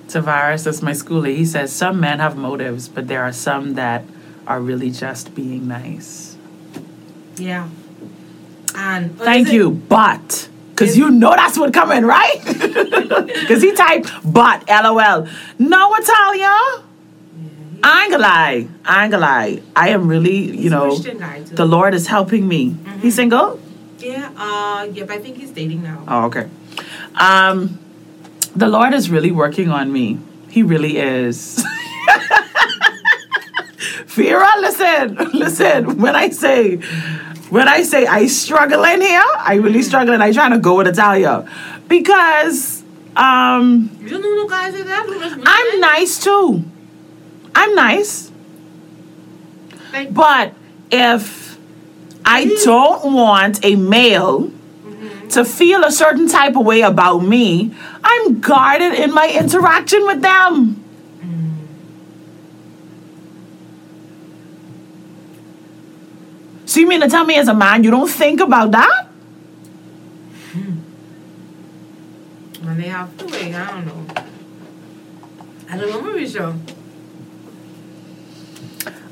Tavares, 0.06 0.64
that's 0.64 0.82
my 0.82 0.92
schoolie. 0.92 1.36
He 1.36 1.44
says 1.44 1.72
some 1.72 1.98
men 1.98 2.20
have 2.20 2.36
motives, 2.36 2.88
but 2.88 3.08
there 3.08 3.24
are 3.24 3.32
some 3.32 3.74
that 3.74 4.04
are 4.50 4.60
really 4.60 4.90
just 4.90 5.32
being 5.34 5.68
nice. 5.68 6.36
Yeah. 7.36 7.68
And 8.74 9.16
Thank 9.18 9.46
is 9.48 9.52
it- 9.54 9.56
you, 9.56 9.70
but. 9.70 10.48
Because 10.74 10.96
you 10.96 11.10
know 11.10 11.30
that's 11.36 11.58
what 11.58 11.72
coming, 11.74 12.04
right? 12.04 12.40
Because 13.40 13.62
he 13.62 13.72
typed, 13.74 14.10
but, 14.24 14.66
lol. 14.68 15.26
No, 15.58 15.94
Italia. 15.94 16.56
I 17.82 18.02
ain't 18.02 18.10
gonna 18.12 18.22
lie. 18.22 18.66
I 18.84 19.02
ain't 19.04 19.10
gonna 19.12 19.18
lie. 19.22 19.62
I 19.76 19.90
am 19.90 20.08
really, 20.08 20.38
you 20.64 20.70
know, 20.70 20.88
Christian 20.88 21.18
guy 21.18 21.42
too. 21.42 21.54
the 21.54 21.64
Lord 21.66 21.92
is 21.94 22.06
helping 22.08 22.46
me. 22.48 22.76
He's 23.02 23.14
single? 23.14 23.58
Yeah. 23.98 24.30
Uh. 24.36 24.84
Yep. 24.92 25.10
I 25.10 25.18
think 25.18 25.36
he's 25.36 25.50
dating 25.50 25.82
now. 25.82 26.02
Oh, 26.08 26.24
okay. 26.26 26.46
Um, 27.14 27.78
the 28.56 28.68
Lord 28.68 28.92
is 28.94 29.10
really 29.10 29.30
working 29.30 29.68
on 29.70 29.92
me. 29.92 30.18
He 30.48 30.62
really 30.62 30.96
is. 30.98 31.62
Fira, 34.10 34.60
listen, 34.60 35.14
listen. 35.34 35.98
When 35.98 36.16
I 36.16 36.30
say, 36.30 36.76
when 37.48 37.68
I 37.68 37.82
say 37.82 38.06
I 38.06 38.26
struggle 38.26 38.82
in 38.82 39.00
here, 39.00 39.22
I 39.38 39.54
really 39.54 39.82
struggle 39.82 40.12
and 40.12 40.20
I 40.20 40.32
trying 40.32 40.50
to 40.50 40.58
go 40.58 40.78
with 40.78 40.88
Italia 40.88 41.48
because 41.86 42.82
um, 43.14 43.88
I'm 45.46 45.80
nice 45.80 46.18
too. 46.24 46.64
I'm 47.54 47.74
nice, 47.76 48.32
but 50.10 50.54
if 50.90 51.56
I 52.24 52.46
don't 52.64 53.12
want 53.12 53.64
a 53.64 53.76
male 53.76 54.50
to 55.30 55.44
feel 55.44 55.84
a 55.84 55.92
certain 55.92 56.26
type 56.26 56.56
of 56.56 56.66
way 56.66 56.80
about 56.80 57.20
me, 57.20 57.72
I'm 58.02 58.40
guarded 58.40 58.94
in 58.94 59.14
my 59.14 59.28
interaction 59.28 60.04
with 60.04 60.20
them. 60.20 60.82
So 66.70 66.78
you 66.78 66.86
mean 66.86 67.00
to 67.00 67.08
tell 67.08 67.24
me 67.24 67.36
as 67.36 67.48
a 67.48 67.54
man 67.54 67.82
you 67.82 67.90
don't 67.90 68.08
think 68.08 68.38
about 68.38 68.70
that? 68.70 69.06
Hmm. 70.52 70.74
when 72.64 72.78
they 72.78 72.86
have 72.86 73.16
to 73.18 73.26
wait, 73.26 73.52
I 73.52 73.70
don't 73.72 73.86
know. 73.86 74.06
I 75.68 75.76
don't 75.76 75.90
know, 75.90 76.00
Mericha. 76.00 76.56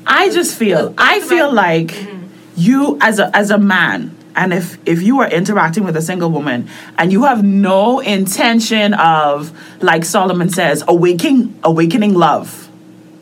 I 0.07 0.29
just 0.29 0.57
feel 0.57 0.93
I 0.97 1.19
feel 1.19 1.51
like 1.51 1.87
mm-hmm. 1.87 2.27
you 2.55 2.97
as 3.01 3.19
a 3.19 3.29
as 3.35 3.51
a 3.51 3.57
man 3.57 4.15
and 4.37 4.53
if 4.53 4.77
if 4.85 5.01
you 5.01 5.19
are 5.19 5.29
interacting 5.29 5.83
with 5.83 5.97
a 5.97 6.01
single 6.01 6.31
woman 6.31 6.69
and 6.97 7.11
you 7.11 7.25
have 7.25 7.43
no 7.43 7.99
intention 7.99 8.93
of 8.93 9.51
like 9.83 10.05
Solomon 10.05 10.47
says 10.47 10.81
awakening 10.87 11.59
awakening 11.65 12.13
love 12.13 12.69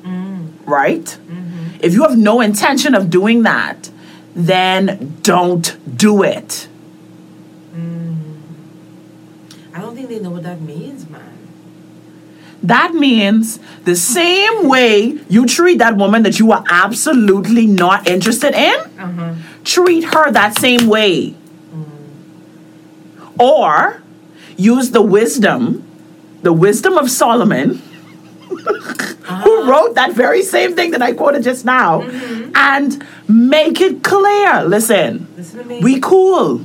mm. 0.04 0.48
right 0.68 1.06
mm-hmm. 1.06 1.78
if 1.82 1.94
you 1.94 2.04
have 2.04 2.16
no 2.16 2.40
intention 2.40 2.94
of 2.94 3.10
doing 3.10 3.42
that 3.42 3.90
then 4.38 5.18
don't 5.24 5.76
do 5.98 6.24
it 6.24 6.68
I 9.74 9.82
don't 9.82 9.96
think 9.96 10.10
they 10.10 10.20
know 10.20 10.32
what 10.32 10.44
that 10.44 10.62
means, 10.62 11.08
man. 11.10 11.22
that 12.64 12.94
means 12.96 13.60
the 13.84 13.96
same 13.96 14.68
way 14.68 15.20
you 15.30 15.46
treat 15.46 15.78
that 15.78 15.96
woman 15.98 16.24
that 16.24 16.40
you 16.40 16.52
are 16.52 16.64
absolutely 16.70 17.68
not 17.68 18.08
interested 18.08 18.54
in 18.56 18.76
Uh 19.00 19.12
huh. 19.12 19.34
treat 19.64 20.04
her 20.16 20.32
that 20.32 20.56
same 20.58 20.88
way. 20.88 21.36
Or 23.40 24.02
use 24.58 24.92
the 24.92 25.02
wisdom, 25.04 25.84
the 26.42 26.52
wisdom 26.54 26.98
of 26.98 27.12
Solomon, 27.12 27.82
who 29.44 29.70
wrote 29.70 29.96
that 29.96 30.14
very 30.14 30.42
same 30.44 30.76
thing 30.76 30.92
that 30.92 31.02
I 31.02 31.14
quoted 31.14 31.44
just 31.44 31.66
now, 31.66 32.02
and 32.56 33.04
make 33.28 33.82
it 33.82 34.04
clear. 34.04 34.64
Listen, 34.64 35.28
Listen 35.36 35.60
to 35.60 35.66
me. 35.66 35.80
we 35.82 36.00
cool. 36.00 36.62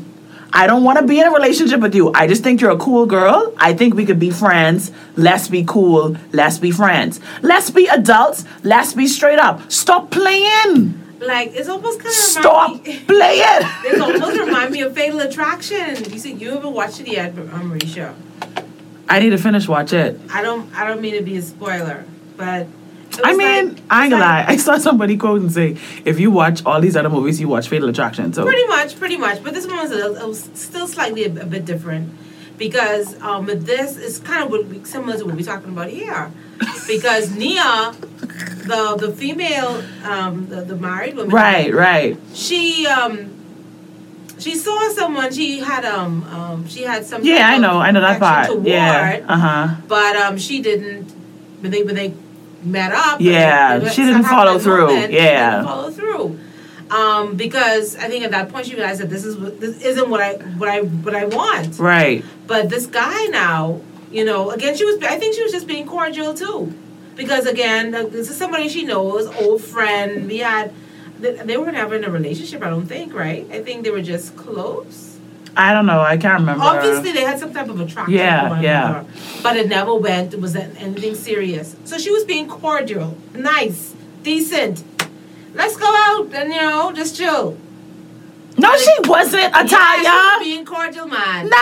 I 0.54 0.66
don't 0.66 0.84
want 0.84 0.98
to 0.98 1.06
be 1.06 1.18
in 1.18 1.26
a 1.26 1.30
relationship 1.32 1.80
with 1.80 1.94
you. 1.94 2.12
I 2.14 2.26
just 2.26 2.42
think 2.42 2.60
you're 2.60 2.72
a 2.72 2.76
cool 2.76 3.06
girl. 3.06 3.54
I 3.56 3.72
think 3.72 3.94
we 3.94 4.04
could 4.04 4.18
be 4.20 4.30
friends. 4.30 4.92
Let's 5.16 5.48
be 5.48 5.64
cool. 5.66 6.14
Let's 6.32 6.58
be 6.58 6.70
friends. 6.70 7.20
Let's 7.40 7.70
be 7.70 7.86
adults. 7.86 8.44
Let's 8.62 8.92
be 8.92 9.06
straight 9.06 9.38
up. 9.38 9.72
Stop 9.72 10.10
playing. 10.10 11.00
like 11.20 11.52
it's 11.54 11.70
almost 11.70 12.00
kind 12.00 12.08
of 12.08 12.14
Stop 12.14 12.84
Me, 12.84 12.98
playing. 13.06 13.62
it 13.86 13.98
almost 14.00 14.38
remind 14.38 14.72
me 14.72 14.82
of 14.82 14.92
Fatal 14.94 15.20
Attraction. 15.20 16.04
You 16.12 16.18
see, 16.18 16.32
you 16.34 16.50
haven't 16.50 16.74
watched 16.74 17.00
it 17.00 17.08
yet, 17.08 17.34
but 17.34 17.48
um, 17.54 17.70
Mericha. 17.72 18.14
I 19.12 19.18
need 19.20 19.30
to 19.30 19.38
finish 19.38 19.68
watch 19.68 19.92
it. 19.92 20.18
I 20.32 20.42
don't. 20.42 20.72
I 20.74 20.86
don't 20.86 21.00
mean 21.00 21.14
to 21.14 21.22
be 21.22 21.36
a 21.36 21.42
spoiler, 21.42 22.04
but. 22.36 22.66
I 23.22 23.36
mean, 23.36 23.68
like- 23.74 23.82
I 23.90 24.04
ain't 24.04 24.10
gonna 24.12 24.24
like- 24.24 24.46
lie. 24.48 24.52
I 24.54 24.56
saw 24.56 24.78
somebody 24.78 25.18
quote 25.18 25.42
and 25.42 25.52
say, 25.52 25.76
if 26.06 26.18
you 26.18 26.30
watch 26.30 26.64
all 26.64 26.80
these 26.80 26.96
other 26.96 27.10
movies, 27.10 27.38
you 27.42 27.46
watch 27.46 27.68
Fatal 27.68 27.90
Attraction. 27.90 28.32
So 28.32 28.42
Pretty 28.46 28.66
much, 28.68 28.98
pretty 28.98 29.18
much. 29.18 29.44
But 29.44 29.52
this 29.52 29.66
one 29.66 29.76
was, 29.76 29.92
a, 29.92 30.14
it 30.22 30.26
was 30.26 30.48
still 30.54 30.86
slightly 30.88 31.24
a, 31.24 31.42
a 31.42 31.44
bit 31.44 31.66
different 31.66 32.14
because 32.56 33.20
um, 33.20 33.44
this 33.46 33.98
is 33.98 34.18
kind 34.20 34.44
of 34.44 34.50
what 34.50 34.64
we, 34.64 34.82
similar 34.84 35.18
to 35.18 35.26
what 35.26 35.34
we're 35.34 35.42
talking 35.44 35.70
about 35.72 35.88
here. 35.90 36.30
Because 36.88 37.30
Nia, 37.36 37.92
the 38.66 38.96
the 38.98 39.12
female, 39.16 39.82
um, 40.04 40.48
the, 40.48 40.62
the 40.62 40.76
married 40.76 41.14
woman, 41.16 41.30
right, 41.34 41.72
right. 41.72 42.16
She 42.34 42.86
um, 42.86 43.30
she 44.42 44.56
saw 44.56 44.88
someone. 44.90 45.32
She 45.32 45.60
had 45.60 45.84
um, 45.84 46.22
um 46.24 46.68
she 46.68 46.82
had 46.82 47.06
some. 47.06 47.24
Yeah, 47.24 47.48
I 47.48 47.58
know. 47.58 47.78
I 47.78 47.90
know 47.92 48.00
that 48.00 48.18
part. 48.20 48.46
toward, 48.48 48.66
Yeah. 48.66 49.24
Uh 49.28 49.36
huh. 49.38 49.68
But 49.88 50.16
um, 50.16 50.36
she 50.38 50.60
didn't. 50.60 51.12
But 51.62 51.70
they 51.70 51.82
when 51.82 51.94
they 51.94 52.14
met 52.64 52.92
up, 52.92 53.20
Yeah, 53.20 53.78
they- 53.78 53.84
they- 53.86 53.90
she 53.92 54.02
didn't 54.04 54.24
follow 54.24 54.58
through. 54.58 54.86
moment, 54.88 55.10
she 55.10 55.16
Yeah. 55.16 55.50
didn't 55.50 55.66
follow 55.66 55.90
through. 55.90 56.38
Um, 56.90 57.36
because 57.36 57.96
I 57.96 58.08
think 58.08 58.22
at 58.24 58.32
that 58.32 58.50
point 58.50 58.66
she 58.66 58.74
realized 58.74 59.00
that 59.00 59.08
this 59.10 59.24
is 59.24 59.36
what- 59.36 59.60
this 59.60 59.80
isn't 59.82 60.08
what 60.10 60.20
I 60.20 60.32
what 60.60 60.68
I 60.68 60.80
what 61.04 61.14
I 61.14 61.24
want. 61.24 61.78
Right. 61.78 62.22
But 62.46 62.68
this 62.68 62.86
guy 62.86 63.26
now, 63.30 63.80
you 64.10 64.24
know, 64.24 64.50
again 64.50 64.76
she 64.76 64.84
was 64.84 64.96
I 65.02 65.16
think 65.18 65.34
she 65.34 65.42
was 65.42 65.52
just 65.52 65.66
being 65.66 65.86
cordial 65.86 66.34
too, 66.34 66.72
because 67.16 67.46
again 67.46 67.90
this 67.92 68.28
is 68.30 68.36
somebody 68.36 68.68
she 68.68 68.82
knows, 68.84 69.26
old 69.40 69.62
friend. 69.62 70.28
We 70.28 70.38
had 70.38 70.72
they, 71.22 71.32
they 71.48 71.56
were 71.56 71.72
never 71.72 71.94
in 71.94 72.04
a 72.04 72.10
relationship. 72.10 72.62
I 72.62 72.70
don't 72.70 72.86
think, 72.86 73.14
right? 73.14 73.46
I 73.50 73.62
think 73.62 73.84
they 73.84 73.90
were 73.90 74.02
just 74.02 74.36
close. 74.36 75.18
I 75.56 75.72
don't 75.74 75.86
know. 75.86 76.00
I 76.00 76.16
can't 76.16 76.40
remember. 76.40 76.64
Obviously, 76.64 77.12
they 77.12 77.22
had 77.22 77.38
some 77.38 77.52
type 77.52 77.68
of 77.68 77.78
attraction. 77.80 78.14
Yeah, 78.14 78.60
yeah. 78.60 78.88
another, 79.00 79.08
but 79.42 79.56
it 79.56 79.68
never 79.68 79.94
went. 79.94 80.32
It 80.34 80.40
was 80.40 80.56
anything 80.56 81.14
serious. 81.14 81.76
So 81.84 81.98
she 81.98 82.10
was 82.10 82.24
being 82.24 82.48
cordial, 82.48 83.16
nice, 83.34 83.94
decent. 84.22 84.82
Let's 85.54 85.76
go 85.76 85.86
out 85.86 86.32
and 86.34 86.52
you 86.52 86.60
know 86.60 86.92
just 86.92 87.16
chill. 87.16 87.58
No, 88.58 88.70
she 88.76 88.90
wasn't, 89.08 89.50
Yeah, 89.54 89.66
she 89.66 90.04
was 90.04 90.42
being 90.42 90.64
cordial, 90.66 91.06
man. 91.08 91.48
no, 91.48 91.58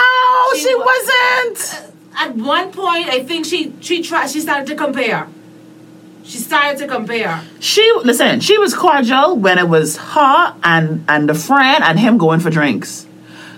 She 0.55 0.59
she, 0.67 0.75
wa- 0.75 0.85
wasn't. 0.85 1.57
Uh, 1.73 2.23
at 2.23 2.35
one 2.35 2.71
point, 2.71 3.07
I 3.09 3.23
think 3.23 3.45
she 3.45 3.73
she 3.81 4.01
tried. 4.03 4.29
She 4.29 4.39
started 4.41 4.67
to 4.67 4.75
compare. 4.75 5.27
She 6.23 6.37
started 6.37 6.77
to 6.79 6.87
compare. 6.87 7.41
She 7.59 7.91
listen. 8.03 8.39
She 8.39 8.57
was 8.57 8.73
cordial 8.73 9.35
when 9.37 9.57
it 9.57 9.67
was 9.67 9.97
her 9.97 10.55
and 10.63 11.03
and 11.07 11.27
the 11.27 11.33
friend 11.33 11.83
and 11.83 11.99
him 11.99 12.17
going 12.17 12.39
for 12.39 12.49
drinks. 12.49 13.05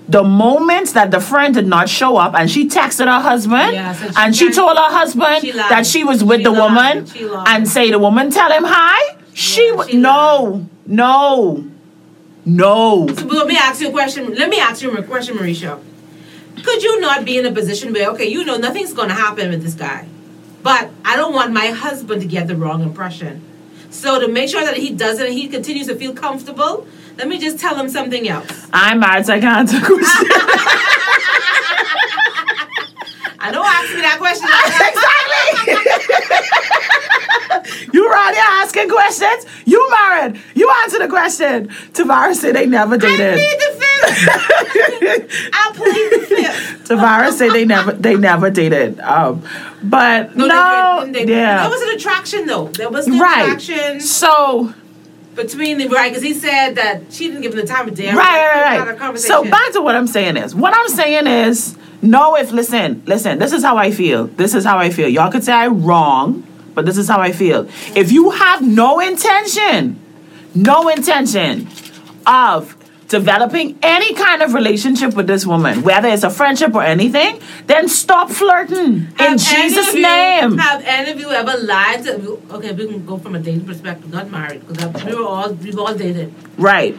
The 0.10 0.24
moment 0.24 0.94
that 0.96 1.12
the 1.12 1.22
friend 1.22 1.54
did 1.54 1.66
not 1.68 1.88
show 1.88 2.18
up 2.18 2.34
and 2.36 2.50
she 2.52 2.68
texted 2.68 3.06
her 3.06 3.22
husband 3.22 3.74
Yeah, 3.74 3.94
so 3.94 4.08
she 4.10 4.14
and 4.18 4.36
she 4.36 4.52
told 4.52 4.76
her 4.78 4.92
husband 5.00 5.42
she 5.42 5.52
that 5.54 5.86
she 5.86 6.04
was 6.04 6.24
with 6.24 6.40
She 6.40 6.44
the 6.44 6.52
lied. 6.52 6.96
woman 7.14 7.46
and 7.48 7.68
say 7.68 7.90
the 7.92 8.00
woman 8.00 8.30
tell 8.30 8.52
him 8.52 8.64
hi. 8.66 9.18
She, 9.34 9.66
Yeah, 9.68 9.86
she 9.88 9.98
no, 9.98 10.68
no, 10.86 11.66
no. 12.46 13.08
So, 13.08 13.26
let 13.28 13.48
me 13.48 13.56
ask 13.58 13.82
you 13.82 13.90
a 13.90 13.92
question. 13.92 14.34
Let 14.36 14.50
me 14.50 14.60
ask 14.60 14.82
you 14.82 14.92
a 14.96 15.04
question, 15.04 15.38
Mericha. 15.38 15.80
Could 16.64 16.84
you 16.84 17.00
not 17.00 17.26
be 17.26 17.38
in 17.38 17.46
a 17.46 17.52
position 17.52 17.94
where, 17.94 18.10
okay, 18.12 18.28
you 18.28 18.44
know 18.46 18.58
nothing's 18.58 18.94
going 18.94 19.10
to 19.10 19.16
happen 19.16 19.50
with 19.50 19.64
this 19.64 19.74
guy, 19.74 20.08
but 20.64 20.90
I 21.06 21.16
don't 21.16 21.34
want 21.34 21.54
my 21.54 21.68
husband 21.68 22.22
to 22.22 22.28
get 22.28 22.48
the 22.48 22.56
wrong 22.56 22.82
impression. 22.82 23.42
So 23.90 24.20
to 24.20 24.28
make 24.28 24.50
sure 24.50 24.64
that 24.64 24.78
he 24.78 24.92
doesn't, 24.92 25.32
he 25.32 25.48
continues 25.48 25.88
to 25.88 25.96
feel 25.96 26.14
comfortable. 26.14 26.88
Let 27.18 27.28
me 27.28 27.38
just 27.38 27.60
tell 27.60 27.76
him 27.76 27.90
something 27.90 28.28
else. 28.28 28.68
I'm 28.74 29.00
mad. 29.02 29.26
So 29.26 29.34
I 29.34 29.40
can't 29.40 29.70
answer 29.70 29.80
question. 29.86 30.30
I 33.40 33.52
know 33.52 33.62
ask 33.62 33.94
me 33.94 34.02
that 34.02 34.18
question. 34.20 34.48
exactly. 37.68 37.90
you 37.94 38.10
around 38.10 38.34
here 38.34 38.44
asking 38.48 38.90
questions? 38.90 39.46
You 39.66 39.90
married. 39.92 40.40
You 40.56 40.72
answer 40.84 40.98
the 41.00 41.10
question. 41.10 41.68
Tavares 41.92 42.36
said 42.36 42.56
they 42.56 42.66
never 42.66 42.98
dated. 42.98 43.20
I 43.20 43.36
plead 43.36 43.60
the 43.60 43.72
fifth. 43.84 45.52
I'll 45.54 45.74
plead 45.74 46.10
the 46.14 46.20
fifth. 46.26 46.43
Tavares 46.88 47.34
say 47.34 47.50
they 47.50 47.66
never 47.66 47.94
they 47.94 48.16
never 48.16 48.50
dated. 48.50 49.00
Um, 49.00 49.42
but 49.84 50.36
no, 50.36 51.06
they 51.06 51.12
did- 51.20 51.28
they- 51.28 51.34
yeah, 51.34 51.62
There 51.62 51.70
was 51.70 51.82
an 51.82 51.96
attraction 51.96 52.46
though. 52.46 52.68
There 52.68 52.90
was 52.90 53.08
an 53.08 53.18
right. 53.20 53.44
attraction 53.44 54.00
So 54.02 54.74
between 55.36 55.78
the 55.78 55.88
right 55.88 56.10
because 56.12 56.24
he 56.24 56.34
said 56.34 56.76
that 56.76 57.12
she 57.12 57.28
didn't 57.28 57.42
give 57.42 57.54
him 57.54 57.60
the 57.62 57.66
time 57.68 57.88
of 57.88 57.96
day. 57.96 58.08
right, 58.12 58.16
right, 58.16 58.88
a 58.88 58.94
right. 58.96 59.18
So 59.20 59.44
back 59.44 59.72
to 59.74 59.82
what 59.82 59.96
I'm 59.96 60.08
saying 60.08 60.38
is, 60.38 60.54
what 60.54 60.74
I'm 60.76 60.90
saying 60.90 61.26
is, 61.28 61.76
no. 62.02 62.36
If 62.36 62.52
listen, 62.52 63.02
listen, 63.06 63.40
this 63.40 63.52
is 63.54 63.64
how 63.64 63.78
I 63.78 63.92
feel. 63.92 64.28
This 64.28 64.54
is 64.54 64.64
how 64.66 64.78
I 64.78 64.90
feel. 64.90 65.08
Y'all 65.08 65.32
could 65.32 65.44
say 65.44 65.54
I'm 65.54 65.84
wrong, 65.84 66.46
but 66.76 66.86
this 66.86 66.98
is 66.98 67.08
how 67.08 67.20
I 67.20 67.32
feel. 67.32 67.68
If 67.96 68.12
you 68.12 68.30
have 68.32 68.62
no 68.62 69.00
intention, 69.00 70.00
no 70.54 70.90
intention 70.90 71.68
of 72.28 72.76
developing 73.18 73.78
any 73.84 74.12
kind 74.16 74.42
of 74.42 74.54
relationship 74.60 75.14
with 75.14 75.28
this 75.28 75.46
woman, 75.46 75.84
whether 75.84 76.10
it's 76.10 76.24
a 76.24 76.30
friendship 76.40 76.74
or 76.74 76.84
anything, 76.96 77.40
then 77.68 77.88
stop 77.88 78.28
flirting 78.32 78.94
in 78.94 79.02
Have 79.22 79.32
any 79.34 79.38
Jesus' 79.52 79.94
you- 79.94 80.02
name. 80.02 80.58
Have 80.58 80.82
any 80.84 81.12
of 81.12 81.20
you 81.24 81.30
ever 81.42 81.56
lied 81.74 82.04
to? 82.06 82.14
Okay, 82.56 82.72
we 82.74 82.88
can 82.88 83.06
go 83.06 83.18
from 83.18 83.36
a 83.36 83.40
dating 83.40 83.66
perspective, 83.72 84.12
not 84.12 84.32
married, 84.32 84.62
because 84.68 85.04
we 85.06 85.14
were 85.16 85.28
all 85.36 85.54
we've 85.54 85.78
all 85.78 85.94
dated. 86.06 86.34
Right. 86.58 86.98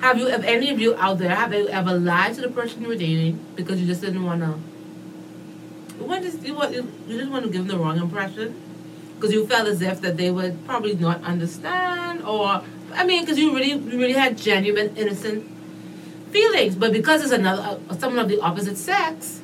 Have 0.00 0.18
you? 0.18 0.26
Have 0.26 0.44
any 0.44 0.70
of 0.74 0.78
you 0.84 0.90
out 0.96 1.18
there 1.18 1.34
have 1.42 1.52
you 1.54 1.68
ever 1.68 1.92
lied 2.10 2.34
to 2.36 2.40
the 2.46 2.52
person 2.58 2.82
you 2.82 2.88
were 2.88 2.96
dating 3.08 3.38
because 3.56 3.80
you 3.80 3.86
just 3.86 4.00
didn't 4.00 4.24
want 4.24 4.40
to? 4.46 4.52
You 6.00 6.04
want 6.10 6.22
just 6.24 6.42
you 6.46 6.54
want 6.54 6.72
you 6.74 6.82
didn't 7.08 7.30
want 7.30 7.44
to 7.46 7.50
give 7.50 7.66
them 7.66 7.70
the 7.78 7.78
wrong 7.82 7.98
impression 7.98 8.54
because 9.14 9.32
you 9.36 9.46
felt 9.46 9.66
as 9.68 9.80
if 9.82 10.00
that 10.02 10.16
they 10.16 10.30
would 10.30 10.54
probably 10.66 10.94
not 11.06 11.22
understand 11.24 12.22
or 12.22 12.62
I 12.94 13.04
mean 13.04 13.22
because 13.22 13.38
you 13.38 13.54
really 13.54 13.70
you 13.70 13.98
really 13.98 14.12
had 14.14 14.36
genuine 14.38 14.96
innocent 14.96 15.44
feelings, 16.30 16.74
but 16.76 16.92
because 16.92 17.22
it's 17.22 17.32
another 17.32 17.78
uh, 17.90 17.96
someone 17.96 18.18
of 18.20 18.28
the 18.28 18.40
opposite 18.40 18.76
sex. 18.76 19.40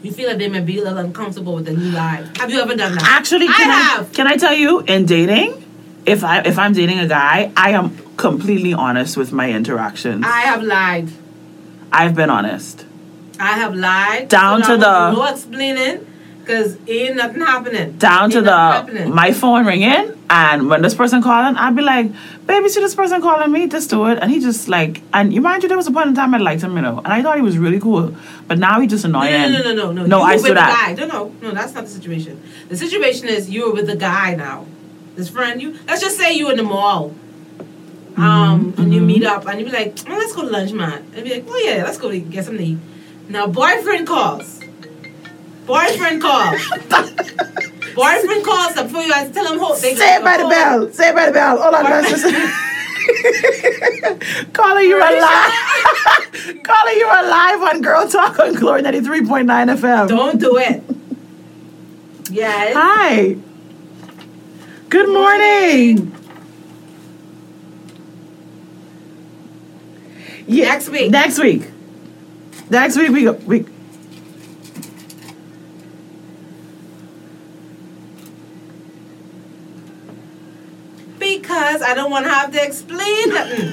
You 0.00 0.12
feel 0.12 0.28
like 0.28 0.38
they 0.38 0.48
may 0.48 0.60
be 0.60 0.78
a 0.78 0.82
little 0.84 0.98
uncomfortable 0.98 1.54
with 1.56 1.64
the 1.64 1.72
new 1.72 1.90
lie. 1.90 2.24
Have 2.36 2.50
you 2.52 2.60
ever 2.60 2.76
done 2.76 2.94
that? 2.94 3.02
Actually, 3.02 3.48
I 3.48 3.52
can 3.52 3.70
I, 3.70 3.74
have. 3.74 4.12
can 4.12 4.26
I 4.28 4.36
tell 4.36 4.54
you 4.54 4.80
in 4.82 5.06
dating, 5.06 5.64
if 6.06 6.22
I 6.22 6.40
if 6.42 6.56
I'm 6.56 6.72
dating 6.72 7.00
a 7.00 7.08
guy, 7.08 7.50
I 7.56 7.70
am 7.72 7.98
completely 8.16 8.72
honest 8.74 9.16
with 9.16 9.32
my 9.32 9.50
interactions. 9.50 10.24
I 10.24 10.42
have 10.42 10.62
lied. 10.62 11.08
I've 11.90 12.14
been 12.14 12.30
honest. 12.30 12.84
I 13.40 13.52
have 13.58 13.74
lied. 13.74 14.28
Down 14.28 14.62
so 14.62 14.74
to 14.74 14.80
the- 14.80 15.10
no 15.12 15.24
explaining, 15.24 16.06
cause 16.48 16.76
ain't 16.88 17.16
nothing 17.16 17.42
happening. 17.42 17.92
Down 17.98 18.30
to 18.30 18.40
the 18.40 18.50
happening. 18.50 19.14
my 19.14 19.32
phone 19.32 19.66
ringing, 19.66 20.04
and 20.30 20.68
when 20.70 20.82
this 20.82 20.94
person 20.94 21.22
calling, 21.22 21.56
I'd 21.56 21.76
be 21.76 21.82
like, 21.82 22.10
"Baby, 22.46 22.68
see 22.70 22.80
this 22.80 22.94
person 22.94 23.20
calling 23.20 23.52
me? 23.52 23.68
Just 23.68 23.90
do 23.90 24.06
it." 24.06 24.18
And 24.20 24.30
he 24.32 24.40
just 24.40 24.68
like, 24.68 25.02
and 25.12 25.32
you 25.32 25.40
mind 25.40 25.62
you, 25.62 25.68
there 25.68 25.76
was 25.82 25.86
a 25.86 25.92
point 25.92 26.08
in 26.08 26.14
time 26.14 26.34
I 26.34 26.38
liked 26.38 26.62
him, 26.62 26.74
you 26.76 26.82
know, 26.82 26.98
and 27.04 27.12
I 27.18 27.22
thought 27.22 27.36
he 27.36 27.42
was 27.42 27.58
really 27.58 27.78
cool, 27.78 28.14
but 28.48 28.58
now 28.58 28.80
he 28.80 28.86
just 28.88 29.04
No, 29.06 29.20
annoying. 29.20 29.52
no, 29.52 29.58
no, 29.58 29.62
no, 29.62 29.74
no, 29.74 29.92
no. 29.92 30.06
No, 30.06 30.18
you 30.18 30.24
I 30.24 30.32
were 30.32 30.38
stood 30.38 30.48
with 30.50 30.56
the 30.56 30.62
out. 30.62 30.86
guy. 30.86 30.94
No, 30.94 31.06
no, 31.06 31.32
no. 31.42 31.50
That's 31.52 31.74
not 31.74 31.84
the 31.84 31.90
situation. 31.90 32.42
The 32.68 32.76
situation 32.76 33.28
is 33.28 33.48
you 33.50 33.66
were 33.68 33.74
with 33.74 33.86
the 33.86 33.96
guy 33.96 34.34
now. 34.34 34.66
This 35.16 35.28
friend, 35.28 35.60
you. 35.62 35.76
Let's 35.86 36.00
just 36.00 36.16
say 36.16 36.32
you 36.32 36.50
in 36.50 36.56
the 36.56 36.62
mall. 36.62 37.14
Mm-hmm, 38.12 38.22
Um, 38.22 38.74
and 38.78 38.92
you 38.92 39.00
meet 39.00 39.24
up, 39.24 39.46
and 39.46 39.60
you 39.60 39.64
be 39.66 39.70
like, 39.72 39.94
oh, 40.08 40.16
"Let's 40.18 40.32
go 40.34 40.42
to 40.42 40.48
lunch, 40.50 40.72
man." 40.72 41.04
And 41.14 41.22
be 41.24 41.30
like, 41.34 41.44
"Oh 41.48 41.56
yeah, 41.64 41.84
let's 41.84 41.98
go 41.98 42.10
get 42.10 42.44
something 42.44 42.64
to 42.64 42.72
eat." 42.72 42.78
Now, 43.28 43.46
boyfriend 43.46 44.06
calls. 44.08 44.57
Boyfriend 45.68 46.22
calls. 46.22 46.60
boyfriend 47.94 48.44
calls 48.44 48.74
them 48.74 48.86
before 48.86 49.02
you 49.02 49.10
guys 49.10 49.30
tell 49.32 49.52
him. 49.52 49.58
Hold, 49.58 49.76
they 49.82 49.94
Say 49.94 50.16
it 50.16 50.24
by 50.24 50.36
the 50.38 50.48
bell. 50.48 50.90
Say 50.92 51.10
it 51.10 51.14
by 51.14 51.26
the 51.26 51.32
bell. 51.32 51.60
Hold 51.60 51.74
on, 51.74 51.84
guys. 51.84 52.08
Just- 52.08 52.24
Calling 54.54 54.84
you 54.88 54.96
alive. 54.98 55.52
Calling 56.64 56.96
you're 56.98 57.18
alive 57.18 57.60
on 57.62 57.82
Girl 57.82 58.08
Talk 58.08 58.38
on 58.38 58.54
Glory 58.54 58.82
93.9 58.82 59.76
FM. 59.76 60.08
Don't 60.08 60.38
do 60.40 60.56
it. 60.56 60.82
Yes. 62.30 62.74
Hi. 62.76 63.36
Good 64.88 65.08
morning. 65.08 66.14
Yeah, 70.46 70.72
Next 70.72 70.88
week. 70.88 71.10
Next 71.10 71.38
week. 71.38 71.70
Next 72.70 72.96
week 72.96 73.10
we 73.10 73.24
go, 73.24 73.32
we 73.32 73.66
Because 81.40 81.82
I 81.82 81.94
don't 81.94 82.10
want 82.10 82.26
to 82.26 82.30
have 82.32 82.52
to 82.52 82.62
explain 82.62 83.28
nothing. 83.30 83.72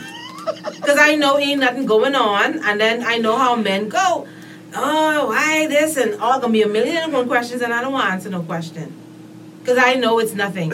Because 0.75 0.97
I 0.99 1.15
know 1.15 1.37
ain't 1.39 1.59
nothing 1.61 1.85
going 1.85 2.15
on, 2.15 2.59
and 2.63 2.79
then 2.79 3.03
I 3.03 3.17
know 3.17 3.37
how 3.37 3.55
men 3.55 3.89
go. 3.89 4.27
Oh, 4.75 5.27
why 5.27 5.67
this 5.67 5.97
and 5.97 6.19
all 6.21 6.39
gonna 6.39 6.53
be 6.53 6.61
a 6.61 6.67
million 6.67 6.97
and 6.97 7.13
one 7.13 7.27
questions, 7.27 7.61
and 7.61 7.73
I 7.73 7.81
don't 7.81 7.93
want 7.93 8.05
to 8.07 8.11
answer 8.11 8.29
no 8.29 8.43
question. 8.43 8.93
Because 9.59 9.77
I 9.77 9.95
know 9.95 10.19
it's 10.19 10.33
nothing. 10.33 10.73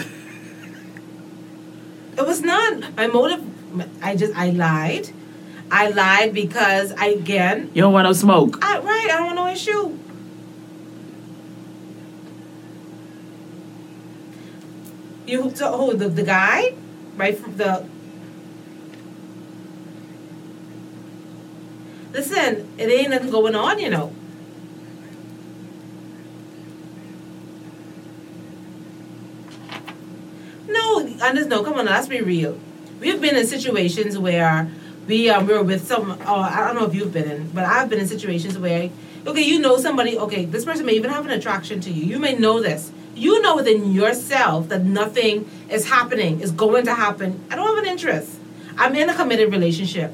It 2.17 2.27
was 2.27 2.41
not 2.41 2.95
my 2.97 3.07
motive. 3.07 3.41
I 4.03 4.15
just 4.15 4.35
I 4.35 4.49
lied. 4.49 5.09
I 5.71 5.87
lied 5.87 6.33
because 6.33 6.91
I 6.91 7.07
again. 7.07 7.71
you 7.73 7.81
don't 7.81 7.93
want 7.93 8.05
no 8.05 8.13
smoke. 8.13 8.59
I, 8.61 8.79
right, 8.79 9.07
I 9.09 9.17
don't 9.17 9.27
want 9.27 9.35
no 9.37 9.47
issue. 9.47 9.97
You 15.31 15.49
oh 15.61 15.93
the 15.93 16.09
the 16.09 16.23
guy, 16.23 16.73
right 17.15 17.37
from 17.37 17.55
the. 17.55 17.87
Listen, 22.11 22.67
it 22.77 22.91
ain't 22.91 23.11
nothing 23.11 23.31
going 23.31 23.55
on, 23.55 23.79
you 23.79 23.89
know. 23.89 24.13
No, 30.67 30.99
and 30.99 31.37
there's 31.37 31.47
no. 31.47 31.63
Come 31.63 31.75
on, 31.75 31.85
let's 31.85 32.09
be 32.09 32.19
real. 32.19 32.59
We've 32.99 33.21
been 33.21 33.37
in 33.37 33.47
situations 33.47 34.17
where 34.17 34.69
we 35.07 35.29
um 35.29 35.47
we 35.47 35.53
were 35.53 35.63
with 35.63 35.87
some. 35.87 36.19
Oh, 36.25 36.41
I 36.41 36.67
don't 36.67 36.75
know 36.75 36.85
if 36.85 36.93
you've 36.93 37.13
been 37.13 37.31
in, 37.31 37.51
but 37.51 37.63
I've 37.63 37.87
been 37.87 37.99
in 37.99 38.07
situations 38.07 38.57
where 38.57 38.89
okay, 39.25 39.41
you 39.41 39.59
know 39.59 39.77
somebody. 39.77 40.17
Okay, 40.17 40.45
this 40.45 40.65
person 40.65 40.85
may 40.85 40.93
even 40.93 41.09
have 41.09 41.25
an 41.25 41.31
attraction 41.31 41.79
to 41.81 41.91
you. 41.91 42.03
You 42.05 42.19
may 42.19 42.35
know 42.35 42.61
this. 42.61 42.91
You 43.15 43.41
know 43.41 43.55
within 43.55 43.91
yourself 43.91 44.69
that 44.69 44.83
nothing 44.83 45.49
is 45.69 45.89
happening, 45.89 46.41
is 46.41 46.51
going 46.51 46.85
to 46.85 46.95
happen. 46.95 47.43
I 47.51 47.55
don't 47.55 47.67
have 47.67 47.83
an 47.83 47.89
interest. 47.89 48.39
I'm 48.77 48.95
in 48.95 49.09
a 49.09 49.13
committed 49.13 49.51
relationship. 49.51 50.13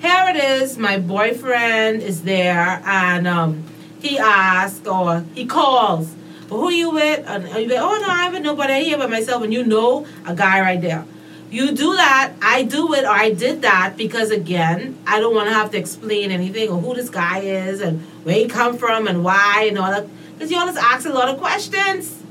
Here 0.00 0.24
it 0.28 0.36
is. 0.36 0.76
My 0.76 0.98
boyfriend 0.98 2.02
is 2.02 2.24
there, 2.24 2.82
and 2.84 3.28
um, 3.28 3.64
he 4.00 4.18
asks 4.18 4.86
or 4.86 5.24
he 5.34 5.46
calls. 5.46 6.14
Who 6.48 6.66
are 6.66 6.72
you 6.72 6.90
with? 6.90 7.24
And 7.26 7.48
you 7.48 7.68
be, 7.68 7.76
oh 7.76 7.98
no, 7.98 8.08
I 8.08 8.24
haven't 8.24 8.42
nobody 8.42 8.84
here 8.84 8.98
but 8.98 9.08
myself. 9.08 9.42
And 9.42 9.52
you 9.52 9.64
know 9.64 10.06
a 10.26 10.34
guy 10.34 10.60
right 10.60 10.80
there. 10.80 11.06
You 11.50 11.72
do 11.72 11.94
that. 11.94 12.32
I 12.42 12.64
do 12.64 12.92
it, 12.94 13.04
or 13.04 13.10
I 13.10 13.30
did 13.30 13.62
that 13.62 13.94
because 13.96 14.30
again, 14.30 14.98
I 15.06 15.20
don't 15.20 15.34
want 15.34 15.48
to 15.48 15.54
have 15.54 15.70
to 15.70 15.78
explain 15.78 16.30
anything 16.30 16.68
or 16.70 16.80
who 16.80 16.94
this 16.94 17.08
guy 17.08 17.40
is 17.40 17.80
and 17.80 18.06
where 18.24 18.34
he 18.34 18.46
come 18.46 18.76
from 18.78 19.06
and 19.06 19.24
why 19.24 19.66
and 19.68 19.78
all 19.78 19.90
that. 19.90 20.06
Because 20.34 20.50
you 20.50 20.58
always 20.58 20.76
ask 20.76 21.06
a 21.06 21.12
lot 21.12 21.28
of 21.28 21.38
questions. 21.38 22.22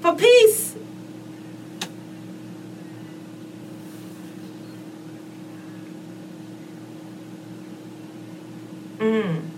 For 0.00 0.14
peace. 0.14 0.76
Mm. 8.98 9.53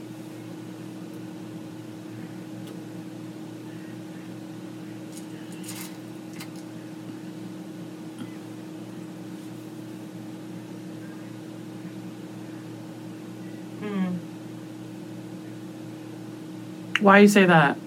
Why 17.06 17.18
you 17.18 17.28
say 17.28 17.44
that? 17.44 17.78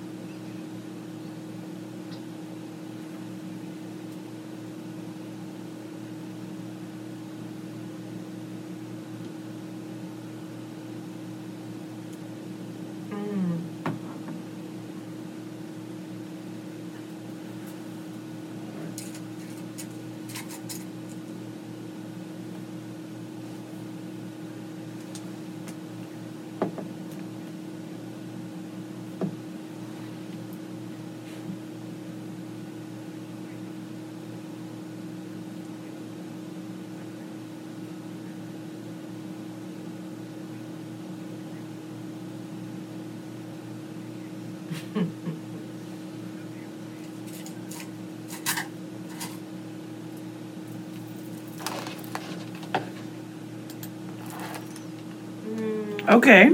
Okay. 56.20 56.53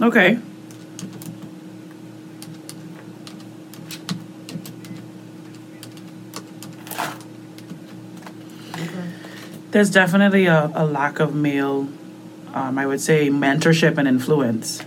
Okay. 0.00 0.38
There's 9.70 9.88
definitely 9.88 10.46
a, 10.46 10.72
a 10.74 10.84
lack 10.84 11.20
of 11.20 11.32
male, 11.32 11.86
um, 12.54 12.76
I 12.76 12.84
would 12.86 13.00
say, 13.00 13.30
mentorship 13.30 13.98
and 13.98 14.08
influence. 14.08 14.82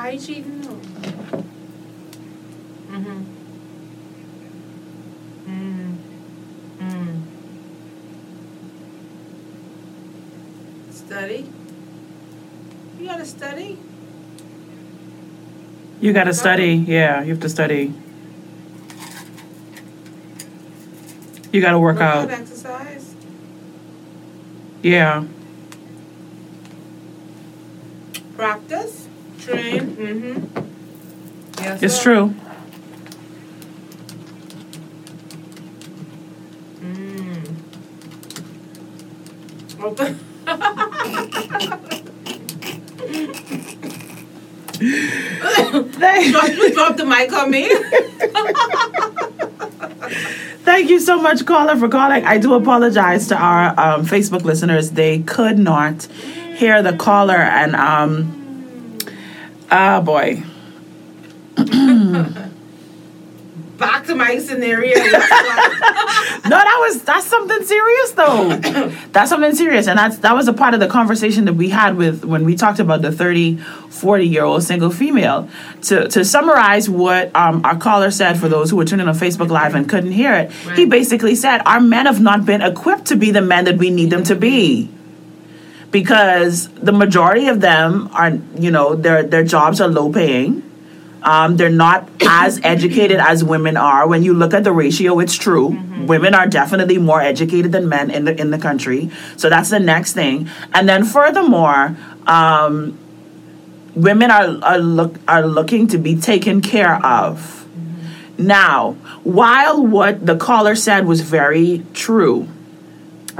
Why 0.00 0.08
are 0.08 0.12
you 0.12 0.18
cheating? 0.18 0.62
Mm-hmm. 2.88 3.22
Mm. 5.46 5.96
Mm. 6.80 7.22
Study. 10.90 11.52
You 12.98 13.06
gotta 13.06 13.26
study. 13.26 13.78
You 16.00 16.14
got 16.14 16.24
to 16.24 16.32
study. 16.32 16.76
Yeah, 16.76 17.20
you 17.22 17.32
have 17.34 17.42
to 17.42 17.50
study. 17.50 17.92
You 21.52 21.60
got 21.60 21.72
to 21.72 21.78
work 21.78 22.00
out. 22.00 22.30
Exercise. 22.30 23.14
Yeah. 24.82 25.24
Mm-hmm. 30.10 31.62
Yes. 31.62 31.82
It's 31.84 31.94
sir. 31.96 32.02
true. 32.02 32.34
Mm. 36.80 37.54
Open. 39.80 40.18
Thank, 45.92 46.32
drop, 46.32 46.48
you 46.48 46.74
drop 46.74 46.96
the 46.96 47.04
mic 47.04 47.32
on 47.32 47.50
me. 47.52 47.68
thank 50.64 50.90
you 50.90 50.98
so 50.98 51.22
much, 51.22 51.46
caller, 51.46 51.76
for 51.76 51.88
calling. 51.88 52.24
I 52.24 52.38
do 52.38 52.54
apologize 52.54 53.28
to 53.28 53.36
our 53.36 53.68
um, 53.78 54.04
Facebook 54.04 54.42
listeners. 54.42 54.90
They 54.90 55.20
could 55.20 55.60
not 55.60 56.06
hear 56.56 56.82
the 56.82 56.96
caller, 56.96 57.36
and 57.36 57.76
um, 57.76 58.39
oh 59.70 60.00
boy. 60.02 60.42
Back 63.78 64.06
to 64.06 64.14
my 64.14 64.38
scenario. 64.38 64.94
No, 66.50 66.56
that 66.56 66.76
was 66.80 67.02
that's 67.02 67.26
something 67.26 67.64
serious 67.64 68.10
though. 68.12 68.56
that's 69.12 69.30
something 69.30 69.54
serious. 69.54 69.86
And 69.86 69.98
that's 69.98 70.18
that 70.18 70.34
was 70.34 70.48
a 70.48 70.52
part 70.52 70.74
of 70.74 70.80
the 70.80 70.88
conversation 70.88 71.44
that 71.44 71.52
we 71.52 71.68
had 71.68 71.96
with 71.96 72.24
when 72.24 72.44
we 72.44 72.56
talked 72.56 72.80
about 72.80 73.02
the 73.02 73.12
30, 73.12 73.58
40 73.58 74.26
year 74.26 74.42
old 74.42 74.64
single 74.64 74.90
female. 74.90 75.48
To 75.82 76.08
to 76.08 76.24
summarize 76.24 76.90
what 76.90 77.34
um, 77.36 77.64
our 77.64 77.76
caller 77.76 78.10
said 78.10 78.38
for 78.38 78.48
those 78.48 78.70
who 78.70 78.76
were 78.76 78.84
tuning 78.84 79.06
on 79.06 79.14
Facebook 79.14 79.48
Live 79.48 79.74
and 79.74 79.88
couldn't 79.88 80.12
hear 80.12 80.34
it, 80.34 80.50
he 80.74 80.86
basically 80.86 81.36
said 81.36 81.58
our 81.66 81.80
men 81.80 82.06
have 82.06 82.20
not 82.20 82.44
been 82.44 82.62
equipped 82.62 83.04
to 83.06 83.16
be 83.16 83.30
the 83.30 83.42
men 83.42 83.64
that 83.66 83.78
we 83.78 83.90
need 83.90 84.10
them 84.10 84.24
to 84.24 84.34
be. 84.34 84.88
Because 85.90 86.68
the 86.68 86.92
majority 86.92 87.48
of 87.48 87.60
them 87.60 88.08
are, 88.12 88.38
you 88.56 88.70
know, 88.70 88.94
their 88.94 89.22
their 89.22 89.42
jobs 89.42 89.80
are 89.80 89.88
low 89.88 90.12
paying. 90.12 90.62
Um, 91.22 91.56
they're 91.56 91.68
not 91.68 92.08
as 92.26 92.60
educated 92.62 93.18
as 93.18 93.44
women 93.44 93.76
are. 93.76 94.08
When 94.08 94.22
you 94.22 94.32
look 94.32 94.54
at 94.54 94.64
the 94.64 94.72
ratio, 94.72 95.18
it's 95.18 95.34
true. 95.34 95.78
Women 96.06 96.34
are 96.34 96.46
definitely 96.46 96.96
more 96.96 97.20
educated 97.20 97.72
than 97.72 97.88
men 97.88 98.10
in 98.10 98.24
the 98.24 98.40
in 98.40 98.50
the 98.50 98.58
country. 98.58 99.10
So 99.36 99.50
that's 99.50 99.68
the 99.70 99.80
next 99.80 100.14
thing. 100.14 100.48
And 100.72 100.88
then 100.88 101.04
furthermore, 101.04 101.96
um, 102.26 102.98
women 103.94 104.30
are 104.30 104.58
are 104.62 104.78
look 104.78 105.16
are 105.28 105.46
looking 105.46 105.88
to 105.88 105.98
be 105.98 106.16
taken 106.16 106.60
care 106.60 107.04
of. 107.04 107.66
Now, 108.38 108.92
while 109.22 109.86
what 109.86 110.24
the 110.24 110.36
caller 110.36 110.74
said 110.74 111.06
was 111.06 111.20
very 111.20 111.84
true, 111.92 112.48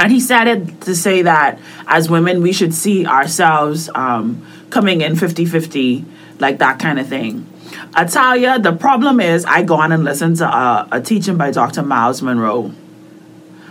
and 0.00 0.10
he 0.10 0.18
said 0.18 0.48
it 0.48 0.80
to 0.82 0.96
say 0.96 1.22
that 1.22 1.58
as 1.86 2.08
women, 2.08 2.40
we 2.40 2.52
should 2.52 2.72
see 2.72 3.04
ourselves 3.04 3.90
um, 3.94 4.46
coming 4.70 5.02
in 5.02 5.14
50 5.14 5.44
50, 5.44 6.06
like 6.38 6.58
that 6.58 6.78
kind 6.78 6.98
of 6.98 7.06
thing. 7.06 7.46
Italia, 7.94 8.58
the 8.58 8.72
problem 8.72 9.20
is 9.20 9.44
I 9.44 9.62
go 9.62 9.74
on 9.74 9.92
and 9.92 10.02
listen 10.02 10.34
to 10.36 10.46
a, 10.46 10.88
a 10.92 11.00
teaching 11.02 11.36
by 11.36 11.50
Dr. 11.50 11.82
Myles 11.82 12.22
Munroe. 12.22 12.72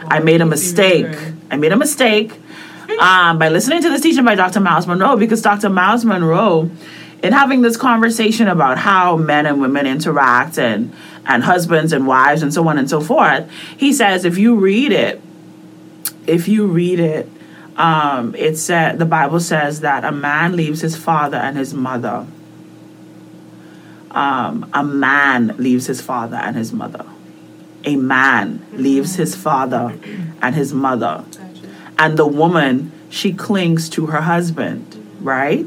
I 0.05 0.19
made 0.19 0.41
a 0.41 0.45
mistake. 0.45 1.17
I 1.49 1.57
made 1.57 1.71
a 1.71 1.77
mistake 1.77 2.33
um, 2.99 3.39
by 3.39 3.49
listening 3.49 3.81
to 3.81 3.89
this 3.89 4.01
teaching 4.01 4.23
by 4.23 4.35
Dr. 4.35 4.59
Myles 4.59 4.85
Munroe 4.85 5.17
because 5.17 5.41
Dr. 5.41 5.69
Myles 5.69 6.05
Munroe, 6.05 6.69
in 7.23 7.33
having 7.33 7.61
this 7.61 7.75
conversation 7.75 8.47
about 8.47 8.77
how 8.77 9.17
men 9.17 9.47
and 9.47 9.59
women 9.59 9.87
interact 9.87 10.59
and 10.59 10.93
and 11.25 11.43
husbands 11.43 11.91
and 11.91 12.05
wives 12.05 12.43
and 12.43 12.53
so 12.53 12.67
on 12.67 12.77
and 12.77 12.87
so 12.87 13.01
forth, 13.01 13.49
he 13.77 13.91
says 13.93 14.25
if 14.25 14.37
you 14.37 14.55
read 14.55 14.91
it, 14.91 15.21
if 16.27 16.47
you 16.47 16.67
read 16.67 16.99
it, 16.99 17.29
um, 17.75 18.35
it 18.35 18.57
said 18.57 18.99
the 18.99 19.05
Bible 19.05 19.39
says 19.39 19.81
that 19.81 20.03
a 20.03 20.11
man 20.11 20.55
leaves 20.55 20.81
his 20.81 20.97
father 20.97 21.37
and 21.37 21.57
his 21.57 21.73
mother. 21.73 22.27
Um, 24.11 24.69
a 24.73 24.83
man 24.83 25.55
leaves 25.57 25.87
his 25.87 26.01
father 26.01 26.35
and 26.35 26.55
his 26.55 26.73
mother. 26.73 27.05
A 27.85 27.95
man 27.95 28.65
leaves 28.73 29.15
his 29.15 29.35
father 29.35 29.97
and 30.41 30.55
his 30.55 30.73
mother. 30.73 31.23
And 31.97 32.17
the 32.17 32.27
woman, 32.27 32.91
she 33.09 33.33
clings 33.33 33.87
to 33.89 34.07
her 34.07 34.21
husband, 34.21 35.17
right? 35.21 35.65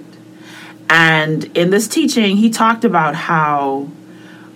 And 0.91 1.45
in 1.57 1.71
this 1.71 1.89
teaching, 1.89 2.37
he 2.37 2.51
talked 2.51 2.85
about 2.85 3.15
how 3.15 3.89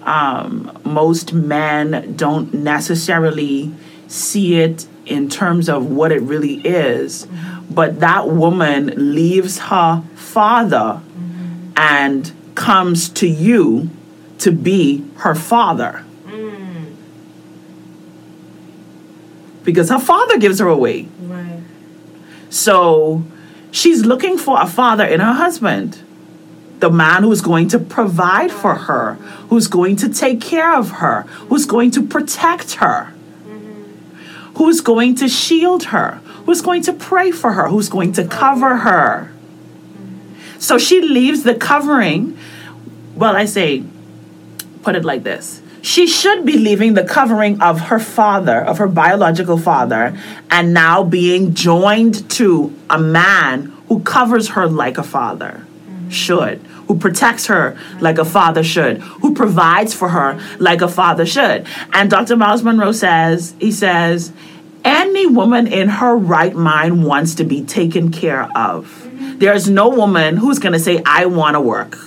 um, 0.02 0.78
most 0.84 1.32
men 1.32 2.14
don't 2.16 2.52
necessarily 2.52 3.72
see 4.08 4.60
it 4.60 4.86
in 5.06 5.28
terms 5.28 5.68
of 5.68 5.86
what 5.90 6.12
it 6.12 6.20
really 6.22 6.56
is, 6.66 7.26
but 7.70 8.00
that 8.00 8.28
woman 8.28 9.14
leaves 9.14 9.58
her 9.58 10.02
father 10.14 11.00
and 11.76 12.32
comes 12.54 13.08
to 13.10 13.28
you 13.28 13.90
to 14.38 14.50
be 14.50 15.04
her 15.18 15.34
father. 15.34 16.02
Because 19.62 19.90
her 19.90 19.98
father 19.98 20.38
gives 20.38 20.60
her 20.60 20.68
away. 20.68 21.08
Right. 21.20 21.60
So 22.50 23.24
she's 23.72 24.04
looking 24.06 24.38
for 24.38 24.60
a 24.60 24.66
father 24.66 25.04
in 25.04 25.20
her 25.20 25.32
husband. 25.32 26.02
The 26.78 26.90
man 26.90 27.24
who's 27.24 27.40
going 27.40 27.68
to 27.68 27.78
provide 27.78 28.52
for 28.52 28.74
her, 28.74 29.14
who's 29.48 29.66
going 29.66 29.96
to 29.96 30.08
take 30.08 30.40
care 30.40 30.72
of 30.74 30.90
her, 30.90 31.22
who's 31.48 31.66
going 31.66 31.90
to 31.92 32.02
protect 32.06 32.74
her, 32.74 33.12
who's 34.56 34.80
going 34.80 35.14
to 35.14 35.28
shield 35.28 35.84
her, 35.84 36.20
who's 36.44 36.62
going 36.62 36.82
to 36.82 36.92
pray 36.92 37.30
for 37.30 37.52
her, 37.52 37.68
who's 37.68 37.88
going 37.88 38.12
to 38.12 38.26
cover 38.26 38.76
her. 38.78 39.32
So 40.58 40.78
she 40.78 41.00
leaves 41.00 41.42
the 41.42 41.54
covering. 41.54 42.36
Well, 43.14 43.36
I 43.36 43.44
say, 43.44 43.84
put 44.82 44.96
it 44.96 45.04
like 45.04 45.22
this. 45.22 45.60
She 45.82 46.06
should 46.06 46.44
be 46.44 46.58
leaving 46.58 46.94
the 46.94 47.04
covering 47.04 47.60
of 47.60 47.80
her 47.80 48.00
father, 48.00 48.58
of 48.60 48.78
her 48.78 48.88
biological 48.88 49.58
father, 49.58 50.18
and 50.50 50.74
now 50.74 51.04
being 51.04 51.54
joined 51.54 52.28
to 52.30 52.74
a 52.90 52.98
man 52.98 53.76
who 53.88 54.00
covers 54.00 54.48
her 54.48 54.66
like 54.66 54.98
a 54.98 55.04
father 55.04 55.64
mm-hmm. 55.64 56.08
should, 56.08 56.60
who 56.86 56.98
protects 56.98 57.46
her 57.46 57.78
like 58.00 58.18
a 58.18 58.24
father 58.24 58.62
should, 58.62 58.98
who 58.98 59.34
provides 59.34 59.94
for 59.94 60.08
her 60.08 60.40
like 60.58 60.82
a 60.82 60.88
father 60.88 61.26
should. 61.26 61.66
And 61.92 62.10
Dr. 62.10 62.36
Myles 62.36 62.62
Munroe 62.62 62.92
says, 62.92 63.54
he 63.58 63.72
says, 63.72 64.32
any 64.84 65.26
woman 65.26 65.66
in 65.66 65.88
her 65.88 66.16
right 66.16 66.54
mind 66.54 67.04
wants 67.04 67.34
to 67.36 67.44
be 67.44 67.64
taken 67.64 68.12
care 68.12 68.44
of. 68.56 69.02
There's 69.38 69.68
no 69.68 69.88
woman 69.88 70.36
who's 70.36 70.58
going 70.58 70.74
to 70.74 70.78
say, 70.78 71.02
I 71.04 71.26
want 71.26 71.54
to 71.54 71.60
work. 71.60 71.98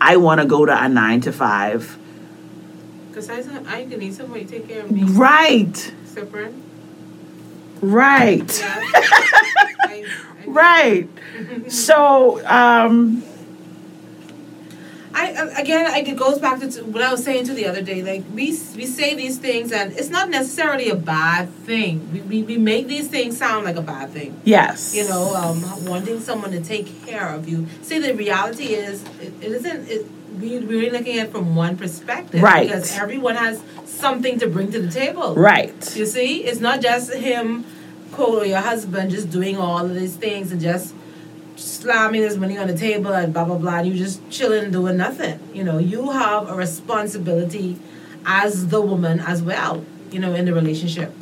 I 0.00 0.16
want 0.16 0.40
to 0.40 0.46
go 0.46 0.64
to 0.64 0.84
a 0.84 0.88
nine 0.88 1.20
to 1.22 1.32
five 1.32 1.98
Besides, 3.18 3.48
I 3.66 3.84
can 3.84 3.98
need 3.98 4.14
somebody 4.14 4.44
to 4.44 4.48
take 4.48 4.68
care 4.68 4.84
of 4.84 4.92
me. 4.92 5.02
Right. 5.02 5.92
Separate. 6.04 6.54
Right. 7.80 8.60
Yeah. 8.60 8.80
I, 8.94 9.64
I, 9.82 10.46
Right. 10.46 11.08
So, 11.68 12.46
um, 12.46 13.24
I 15.20 15.60
again, 15.60 15.86
I, 15.86 15.98
it 16.00 16.16
goes 16.16 16.38
back 16.38 16.60
to 16.60 16.68
what 16.84 17.02
I 17.02 17.10
was 17.10 17.24
saying 17.24 17.44
to 17.46 17.54
the 17.54 17.66
other 17.66 17.82
day. 17.82 18.02
Like 18.02 18.24
we 18.32 18.46
we 18.76 18.86
say 18.86 19.14
these 19.14 19.38
things, 19.38 19.72
and 19.72 19.92
it's 19.92 20.10
not 20.10 20.30
necessarily 20.30 20.88
a 20.90 20.94
bad 20.94 21.48
thing. 21.66 22.12
We, 22.12 22.20
we, 22.20 22.42
we 22.44 22.56
make 22.58 22.86
these 22.86 23.08
things 23.08 23.36
sound 23.36 23.64
like 23.64 23.76
a 23.76 23.82
bad 23.82 24.10
thing. 24.10 24.40
yes. 24.44 24.94
You 24.94 25.08
know, 25.08 25.34
um, 25.34 25.84
wanting 25.86 26.20
someone 26.20 26.52
to 26.52 26.60
take 26.62 27.04
care 27.06 27.28
of 27.28 27.48
you. 27.48 27.66
See, 27.82 27.98
the 27.98 28.14
reality 28.14 28.74
is, 28.74 29.02
it, 29.20 29.32
it 29.40 29.52
isn't. 29.52 29.88
It, 29.88 30.06
we, 30.40 30.60
we're 30.60 30.92
looking 30.92 31.18
at 31.18 31.26
it 31.26 31.32
from 31.32 31.56
one 31.56 31.76
perspective, 31.76 32.40
Right. 32.40 32.68
Because 32.68 32.96
everyone 32.96 33.34
has 33.34 33.60
something 33.86 34.38
to 34.38 34.46
bring 34.46 34.70
to 34.70 34.80
the 34.80 34.90
table, 34.90 35.34
Right. 35.34 35.96
You 35.96 36.06
see, 36.06 36.44
it's 36.44 36.60
not 36.60 36.80
just 36.80 37.12
him, 37.12 37.64
quote, 38.12 38.42
or 38.42 38.46
your 38.46 38.60
husband 38.60 39.10
just 39.10 39.30
doing 39.30 39.56
all 39.56 39.84
of 39.84 39.94
these 39.94 40.14
things 40.14 40.52
and 40.52 40.60
just 40.60 40.94
slamming 41.58 42.22
his 42.22 42.38
money 42.38 42.56
on 42.56 42.68
the 42.68 42.76
table 42.76 43.12
and 43.12 43.32
blah 43.32 43.44
blah 43.44 43.58
blah. 43.58 43.78
And 43.78 43.88
you 43.88 43.94
just 43.94 44.28
chilling 44.30 44.70
doing 44.70 44.96
nothing. 44.96 45.40
You 45.52 45.64
know, 45.64 45.78
you 45.78 46.10
have 46.10 46.48
a 46.48 46.54
responsibility 46.54 47.78
as 48.24 48.68
the 48.68 48.80
woman 48.80 49.20
as 49.20 49.42
well. 49.42 49.84
You 50.10 50.20
know, 50.20 50.34
in 50.34 50.46
the 50.46 50.54
relationship. 50.54 51.12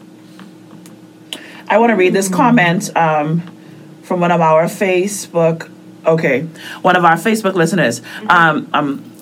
I 1.68 1.78
want 1.78 1.90
to 1.90 1.96
read 1.96 2.12
this 2.12 2.28
comment 2.28 2.96
um, 2.96 3.42
from 4.02 4.20
one 4.20 4.30
of 4.30 4.40
our 4.40 4.64
Facebook. 4.66 5.70
Okay, 6.06 6.42
one 6.82 6.94
of 6.94 7.04
our 7.04 7.16
Facebook 7.16 7.54
listeners. 7.54 8.00
Um, 8.28 8.68
um, 8.72 9.12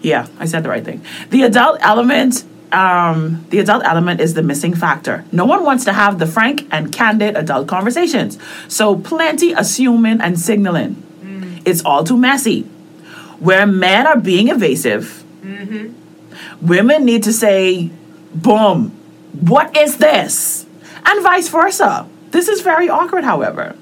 yeah, 0.00 0.28
I 0.38 0.44
said 0.44 0.62
the 0.62 0.68
right 0.68 0.84
thing. 0.84 1.04
The 1.30 1.42
adult 1.42 1.78
element. 1.80 2.44
Um, 2.74 3.46
the 3.50 3.60
adult 3.60 3.84
element 3.84 4.20
is 4.20 4.34
the 4.34 4.42
missing 4.42 4.74
factor. 4.74 5.24
No 5.30 5.44
one 5.44 5.64
wants 5.64 5.84
to 5.84 5.92
have 5.92 6.18
the 6.18 6.26
frank 6.26 6.66
and 6.72 6.92
candid 6.92 7.36
adult 7.36 7.68
conversations. 7.68 8.36
So 8.66 8.98
plenty 8.98 9.52
assuming 9.52 10.20
and 10.20 10.38
signaling. 10.38 11.00
Mm. 11.22 11.62
It's 11.64 11.84
all 11.84 12.02
too 12.02 12.16
messy. 12.16 12.62
Where 13.38 13.64
men 13.64 14.08
are 14.08 14.18
being 14.18 14.48
evasive, 14.48 15.22
mm-hmm. 15.40 15.94
women 16.66 17.04
need 17.04 17.22
to 17.22 17.32
say, 17.32 17.90
boom, 18.34 18.90
what 19.40 19.76
is 19.76 19.98
this? 19.98 20.66
And 21.06 21.22
vice 21.22 21.48
versa. 21.48 22.08
This 22.32 22.48
is 22.48 22.60
very 22.60 22.88
awkward, 22.88 23.22
however. 23.22 23.76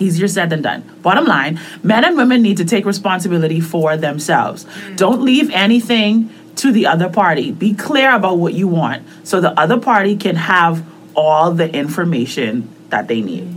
Easier 0.00 0.26
said 0.26 0.50
than 0.50 0.62
done. 0.62 0.82
Bottom 1.02 1.26
line 1.26 1.60
men 1.82 2.04
and 2.04 2.16
women 2.16 2.42
need 2.42 2.56
to 2.56 2.64
take 2.64 2.84
responsibility 2.84 3.60
for 3.60 3.96
themselves. 3.96 4.64
Mm. 4.64 4.96
Don't 4.96 5.22
leave 5.22 5.50
anything 5.50 6.30
to 6.58 6.72
the 6.72 6.86
other 6.86 7.08
party. 7.08 7.50
Be 7.52 7.74
clear 7.74 8.14
about 8.14 8.38
what 8.38 8.54
you 8.54 8.68
want 8.68 9.06
so 9.24 9.40
the 9.40 9.58
other 9.58 9.78
party 9.78 10.16
can 10.16 10.36
have 10.36 10.84
all 11.14 11.52
the 11.52 11.72
information 11.74 12.68
that 12.90 13.08
they 13.08 13.20
need. 13.20 13.54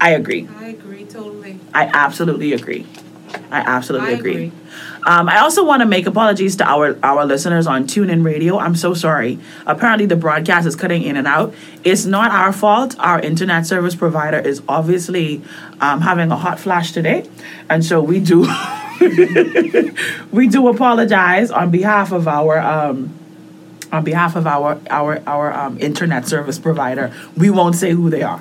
I 0.00 0.10
agree. 0.10 0.48
I 0.58 0.68
agree 0.68 1.04
totally. 1.04 1.58
I 1.72 1.90
absolutely 1.92 2.52
agree. 2.52 2.86
I 3.50 3.60
absolutely 3.60 4.10
I 4.10 4.12
agree. 4.12 4.34
agree. 4.46 4.52
Um, 5.04 5.28
I 5.28 5.40
also 5.40 5.64
want 5.64 5.80
to 5.80 5.86
make 5.86 6.06
apologies 6.06 6.56
to 6.56 6.64
our 6.64 6.96
our 7.02 7.24
listeners 7.26 7.66
on 7.66 7.84
TuneIn 7.84 8.24
Radio. 8.24 8.58
I'm 8.58 8.76
so 8.76 8.94
sorry. 8.94 9.38
Apparently, 9.66 10.06
the 10.06 10.16
broadcast 10.16 10.66
is 10.66 10.76
cutting 10.76 11.02
in 11.02 11.16
and 11.16 11.26
out. 11.26 11.52
It's 11.82 12.04
not 12.04 12.30
our 12.30 12.52
fault. 12.52 12.94
Our 12.98 13.18
internet 13.20 13.66
service 13.66 13.96
provider 13.96 14.38
is 14.38 14.62
obviously 14.68 15.42
um, 15.80 16.02
having 16.02 16.30
a 16.30 16.36
hot 16.36 16.60
flash 16.60 16.92
today, 16.92 17.28
and 17.68 17.84
so 17.84 18.00
we 18.00 18.20
do 18.20 18.42
we 20.32 20.46
do 20.46 20.68
apologize 20.68 21.50
on 21.50 21.70
behalf 21.70 22.12
of 22.12 22.28
our. 22.28 22.58
Um, 22.58 23.18
on 23.90 24.04
behalf 24.04 24.36
of 24.36 24.46
our 24.46 24.80
our 24.88 25.22
our 25.26 25.52
um, 25.52 25.78
internet 25.78 26.26
service 26.26 26.58
provider, 26.58 27.12
we 27.36 27.50
won't 27.50 27.74
say 27.74 27.90
who 27.90 28.08
they 28.08 28.22
are 28.22 28.40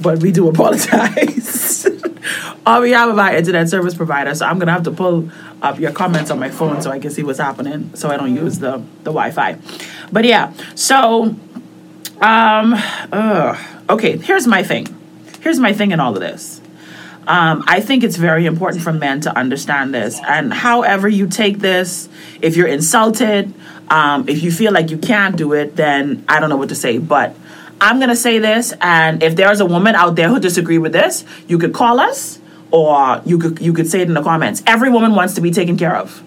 but 0.00 0.20
we 0.20 0.32
do 0.32 0.48
apologize 0.52 1.77
on 2.68 2.82
behalf 2.82 3.08
of 3.08 3.18
our 3.18 3.34
internet 3.34 3.68
service 3.68 3.94
provider. 3.94 4.34
So 4.34 4.46
I'm 4.46 4.58
gonna 4.58 4.72
have 4.72 4.82
to 4.84 4.90
pull 4.90 5.30
up 5.62 5.80
your 5.80 5.90
comments 5.90 6.30
on 6.30 6.38
my 6.38 6.50
phone 6.50 6.82
so 6.82 6.90
I 6.90 6.98
can 6.98 7.10
see 7.10 7.22
what's 7.22 7.38
happening, 7.38 7.90
so 7.94 8.10
I 8.10 8.16
don't 8.16 8.34
use 8.34 8.58
the 8.58 8.82
the 9.04 9.10
Wi-Fi. 9.10 9.58
But 10.12 10.24
yeah, 10.24 10.52
so 10.74 11.34
um, 12.20 12.74
ugh. 13.12 13.58
okay. 13.88 14.18
Here's 14.18 14.46
my 14.46 14.62
thing. 14.62 14.86
Here's 15.40 15.58
my 15.58 15.72
thing 15.72 15.92
in 15.92 16.00
all 16.00 16.14
of 16.14 16.20
this. 16.20 16.60
Um, 17.26 17.62
I 17.66 17.80
think 17.80 18.04
it's 18.04 18.16
very 18.16 18.46
important 18.46 18.82
for 18.82 18.92
men 18.92 19.20
to 19.22 19.36
understand 19.36 19.94
this. 19.94 20.18
And 20.26 20.52
however 20.52 21.08
you 21.08 21.26
take 21.26 21.58
this, 21.58 22.08
if 22.40 22.56
you're 22.56 22.66
insulted, 22.66 23.52
um, 23.88 24.28
if 24.28 24.42
you 24.42 24.50
feel 24.50 24.72
like 24.72 24.90
you 24.90 24.98
can't 24.98 25.36
do 25.36 25.52
it, 25.52 25.76
then 25.76 26.24
I 26.26 26.40
don't 26.40 26.48
know 26.48 26.56
what 26.56 26.70
to 26.70 26.74
say. 26.74 26.96
But 26.96 27.36
I'm 27.82 27.98
going 27.98 28.08
to 28.08 28.16
say 28.16 28.38
this. 28.38 28.72
And 28.80 29.22
if 29.22 29.36
there's 29.36 29.60
a 29.60 29.66
woman 29.66 29.94
out 29.94 30.16
there 30.16 30.28
who 30.28 30.40
disagree 30.40 30.78
with 30.78 30.92
this, 30.92 31.24
you 31.46 31.58
could 31.58 31.74
call 31.74 32.00
us 32.00 32.40
or 32.70 33.22
you 33.24 33.38
could, 33.38 33.60
you 33.60 33.72
could 33.72 33.86
say 33.86 34.00
it 34.00 34.08
in 34.08 34.14
the 34.14 34.22
comments. 34.22 34.62
Every 34.66 34.90
woman 34.90 35.14
wants 35.14 35.34
to 35.34 35.40
be 35.40 35.50
taken 35.50 35.76
care 35.76 35.96
of. 35.96 36.22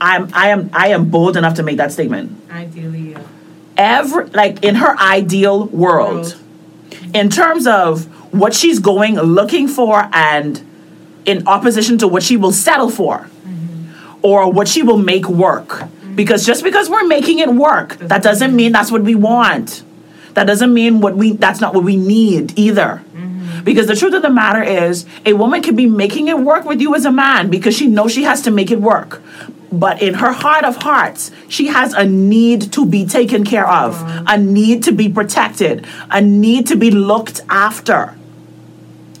I'm, 0.00 0.28
I 0.34 0.48
am, 0.48 0.70
I 0.72 0.88
am 0.88 1.08
bold 1.10 1.36
enough 1.36 1.54
to 1.54 1.62
make 1.62 1.78
that 1.78 1.92
statement. 1.92 2.40
Ideally, 2.50 3.12
yeah. 3.12 3.22
Every, 3.76 4.26
like 4.26 4.64
in 4.64 4.76
her 4.76 4.98
ideal 4.98 5.66
world 5.66 6.14
World. 6.16 6.36
in 7.14 7.28
terms 7.28 7.66
of 7.66 8.06
what 8.32 8.54
she's 8.54 8.78
going 8.78 9.16
looking 9.16 9.68
for 9.68 10.08
and 10.12 10.62
in 11.24 11.46
opposition 11.46 11.98
to 11.98 12.08
what 12.08 12.22
she 12.22 12.36
will 12.36 12.52
settle 12.52 12.90
for 12.90 13.18
mm-hmm. 13.18 13.90
or 14.22 14.50
what 14.50 14.68
she 14.68 14.82
will 14.82 14.98
make 14.98 15.28
work 15.28 15.68
mm-hmm. 15.68 16.14
because 16.14 16.46
just 16.46 16.62
because 16.62 16.88
we're 16.88 17.06
making 17.06 17.38
it 17.38 17.48
work 17.48 17.96
that 17.98 18.22
doesn't 18.22 18.54
mean 18.54 18.72
that's 18.72 18.90
what 18.90 19.02
we 19.02 19.14
want 19.14 19.82
that 20.34 20.46
doesn't 20.46 20.72
mean 20.72 21.00
what 21.00 21.16
we 21.16 21.32
that's 21.32 21.60
not 21.60 21.74
what 21.74 21.84
we 21.84 21.96
need 21.96 22.56
either 22.58 23.02
mm-hmm. 23.04 23.25
Because 23.64 23.86
the 23.86 23.96
truth 23.96 24.14
of 24.14 24.22
the 24.22 24.30
matter 24.30 24.62
is 24.62 25.06
a 25.24 25.32
woman 25.32 25.62
can 25.62 25.76
be 25.76 25.86
making 25.86 26.28
it 26.28 26.38
work 26.38 26.64
with 26.64 26.80
you 26.80 26.94
as 26.94 27.04
a 27.04 27.12
man 27.12 27.50
because 27.50 27.74
she 27.76 27.86
knows 27.86 28.12
she 28.12 28.24
has 28.24 28.42
to 28.42 28.50
make 28.50 28.70
it 28.70 28.80
work. 28.80 29.22
But 29.72 30.00
in 30.00 30.14
her 30.14 30.32
heart 30.32 30.64
of 30.64 30.76
hearts 30.76 31.30
she 31.48 31.66
has 31.68 31.92
a 31.92 32.04
need 32.04 32.72
to 32.72 32.86
be 32.86 33.04
taken 33.04 33.44
care 33.44 33.68
of 33.68 34.00
a 34.26 34.38
need 34.38 34.82
to 34.84 34.92
be 34.92 35.08
protected 35.08 35.84
a 36.10 36.20
need 36.20 36.66
to 36.68 36.76
be 36.76 36.90
looked 36.90 37.40
after. 37.48 38.16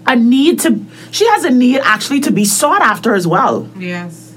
A 0.06 0.14
need 0.14 0.60
to 0.60 0.84
she 1.10 1.26
has 1.28 1.44
a 1.44 1.50
need 1.50 1.80
actually 1.82 2.20
to 2.20 2.30
be 2.30 2.44
sought 2.44 2.80
after 2.80 3.14
as 3.14 3.26
well. 3.26 3.68
Yes. 3.76 4.34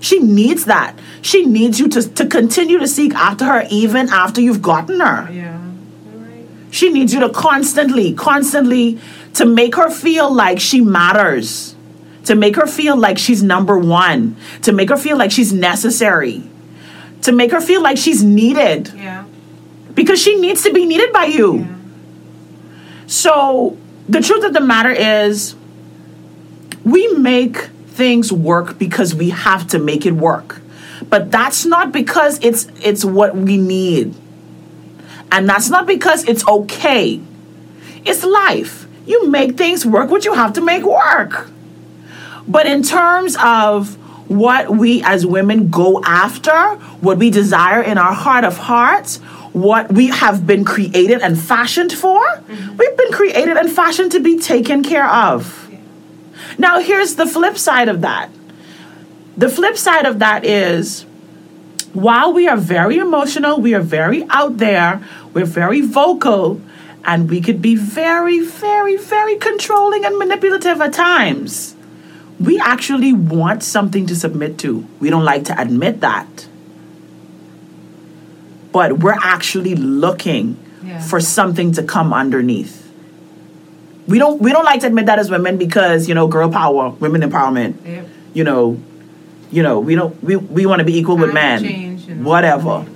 she 0.00 0.18
needs 0.20 0.66
that. 0.66 0.98
She 1.22 1.44
needs 1.46 1.80
you 1.80 1.88
to, 1.88 2.02
to 2.14 2.26
continue 2.26 2.78
to 2.78 2.86
seek 2.86 3.14
after 3.14 3.44
her 3.46 3.64
even 3.70 4.08
after 4.10 4.40
you've 4.40 4.62
gotten 4.62 5.00
her. 5.00 5.28
Yeah. 5.32 5.67
She 6.70 6.90
needs 6.92 7.12
you 7.14 7.20
to 7.20 7.28
constantly 7.30 8.12
constantly 8.14 8.98
to 9.34 9.44
make 9.46 9.74
her 9.76 9.90
feel 9.90 10.32
like 10.32 10.60
she 10.60 10.80
matters 10.80 11.74
to 12.24 12.34
make 12.34 12.56
her 12.56 12.66
feel 12.66 12.96
like 12.96 13.16
she's 13.16 13.42
number 13.42 13.78
one 13.78 14.36
to 14.62 14.72
make 14.72 14.90
her 14.90 14.96
feel 14.96 15.16
like 15.16 15.30
she's 15.30 15.52
necessary 15.52 16.42
to 17.22 17.32
make 17.32 17.50
her 17.52 17.60
feel 17.60 17.82
like 17.82 17.96
she's 17.96 18.22
needed 18.22 18.92
Yeah. 18.94 19.24
because 19.94 20.20
she 20.20 20.36
needs 20.38 20.62
to 20.64 20.72
be 20.72 20.84
needed 20.84 21.12
by 21.12 21.24
you 21.26 21.58
Yeah. 21.58 21.66
So 23.06 23.76
the 24.08 24.20
truth 24.20 24.44
of 24.44 24.52
the 24.52 24.60
matter 24.60 24.90
is, 24.90 25.54
we 26.84 27.08
make 27.14 27.56
things 27.88 28.32
work 28.32 28.78
because 28.78 29.14
we 29.14 29.30
have 29.30 29.66
to 29.68 29.78
make 29.78 30.06
it 30.06 30.12
work. 30.12 30.60
But 31.08 31.30
that's 31.30 31.64
not 31.64 31.92
because 31.92 32.38
it's 32.42 32.66
it's 32.82 33.04
what 33.04 33.36
we 33.36 33.56
need. 33.56 34.14
And 35.30 35.48
that's 35.48 35.68
not 35.68 35.86
because 35.86 36.26
it's 36.28 36.46
okay. 36.46 37.20
It's 38.04 38.24
life. 38.24 38.86
You 39.06 39.28
make 39.28 39.56
things 39.56 39.84
work 39.84 40.10
what 40.10 40.24
you 40.24 40.34
have 40.34 40.52
to 40.54 40.60
make 40.60 40.84
work. 40.84 41.50
But 42.46 42.66
in 42.66 42.82
terms 42.82 43.36
of 43.42 43.96
what 44.30 44.70
we 44.70 45.02
as 45.02 45.24
women 45.26 45.70
go 45.70 46.02
after, 46.04 46.76
what 47.00 47.18
we 47.18 47.30
desire 47.30 47.82
in 47.82 47.98
our 47.98 48.12
heart 48.12 48.44
of 48.44 48.56
hearts, 48.56 49.18
what 49.52 49.90
we 49.92 50.08
have 50.08 50.46
been 50.46 50.64
created 50.64 51.20
and 51.20 51.38
fashioned 51.38 51.92
for, 51.92 52.20
mm-hmm. 52.20 52.76
we've 52.76 52.96
been 52.96 53.12
created 53.12 53.56
and 53.56 53.70
fashioned 53.70 54.12
to 54.12 54.20
be 54.20 54.38
taken 54.38 54.82
care 54.82 55.08
of. 55.08 55.70
Now, 56.58 56.80
here's 56.80 57.16
the 57.16 57.26
flip 57.26 57.56
side 57.56 57.88
of 57.88 58.00
that. 58.02 58.30
The 59.36 59.48
flip 59.48 59.76
side 59.76 60.06
of 60.06 60.18
that 60.18 60.44
is 60.44 61.04
while 61.92 62.32
we 62.32 62.46
are 62.48 62.56
very 62.56 62.98
emotional, 62.98 63.60
we 63.60 63.74
are 63.74 63.80
very 63.80 64.24
out 64.30 64.58
there, 64.58 65.04
we're 65.38 65.44
very 65.46 65.80
vocal, 65.82 66.60
and 67.04 67.30
we 67.30 67.40
could 67.40 67.62
be 67.62 67.76
very, 67.76 68.40
very, 68.40 68.96
very 68.96 69.36
controlling 69.36 70.04
and 70.04 70.18
manipulative 70.18 70.80
at 70.80 70.92
times 70.92 71.76
we 72.40 72.56
actually 72.60 73.12
want 73.12 73.64
something 73.64 74.06
to 74.06 74.14
submit 74.14 74.58
to. 74.58 74.86
We 75.00 75.10
don't 75.10 75.24
like 75.24 75.42
to 75.46 75.60
admit 75.60 76.00
that. 76.02 76.46
But 78.70 78.98
we're 79.00 79.18
actually 79.20 79.74
looking 79.74 80.56
Yeah. 80.86 81.00
for 81.00 81.18
something 81.20 81.72
to 81.72 81.82
come 81.82 82.12
underneath. 82.12 82.74
We 84.06 84.18
don't 84.20 84.40
we 84.40 84.52
don't 84.52 84.64
like 84.64 84.80
to 84.82 84.86
admit 84.86 85.06
that 85.06 85.18
as 85.18 85.30
women 85.32 85.56
because, 85.58 86.08
you 86.08 86.14
know, 86.14 86.28
girl 86.28 86.48
power, 86.48 86.90
women 87.00 87.22
empowerment, 87.28 87.74
Yep. 87.84 88.06
you 88.34 88.44
know, 88.44 88.78
you 89.50 89.62
know, 89.64 89.80
we 89.80 89.96
don't 89.96 90.14
we, 90.22 90.36
we 90.36 90.64
want 90.64 90.78
to 90.78 90.84
be 90.84 90.96
equal 90.96 91.16
with 91.16 91.34
men. 91.34 91.62
Change 91.64 92.08
and- 92.08 92.24
Whatever. 92.24 92.86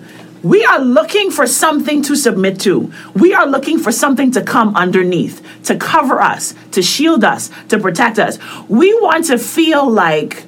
We 0.43 0.65
are 0.65 0.81
looking 0.81 1.31
for 1.31 1.47
something 1.47 2.03
to 2.03 2.17
submit 2.17 2.59
to. 2.61 2.93
We 3.15 3.33
are 3.33 3.47
looking 3.47 3.79
for 3.79 3.93
something 3.93 4.33
to 4.33 4.43
come 4.43 4.75
underneath, 4.75 5.41
to 5.65 5.77
cover 5.77 6.21
us, 6.21 6.55
to 6.73 6.83
shield 6.83 7.23
us, 7.25 7.51
to 7.69 7.79
protect 7.79 8.19
us. 8.19 8.39
We 8.69 8.93
want 9.01 9.27
to 9.27 9.39
feel 9.39 9.89
like 9.89 10.45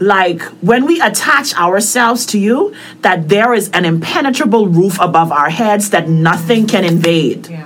like 0.00 0.42
when 0.62 0.86
we 0.86 1.00
attach 1.00 1.52
ourselves 1.56 2.24
to 2.26 2.38
you 2.38 2.72
that 3.02 3.28
there 3.28 3.52
is 3.52 3.68
an 3.70 3.84
impenetrable 3.84 4.68
roof 4.68 4.96
above 5.00 5.32
our 5.32 5.50
heads 5.50 5.90
that 5.90 6.08
nothing 6.08 6.68
can 6.68 6.84
invade 6.84 7.48
Yeah. 7.48 7.64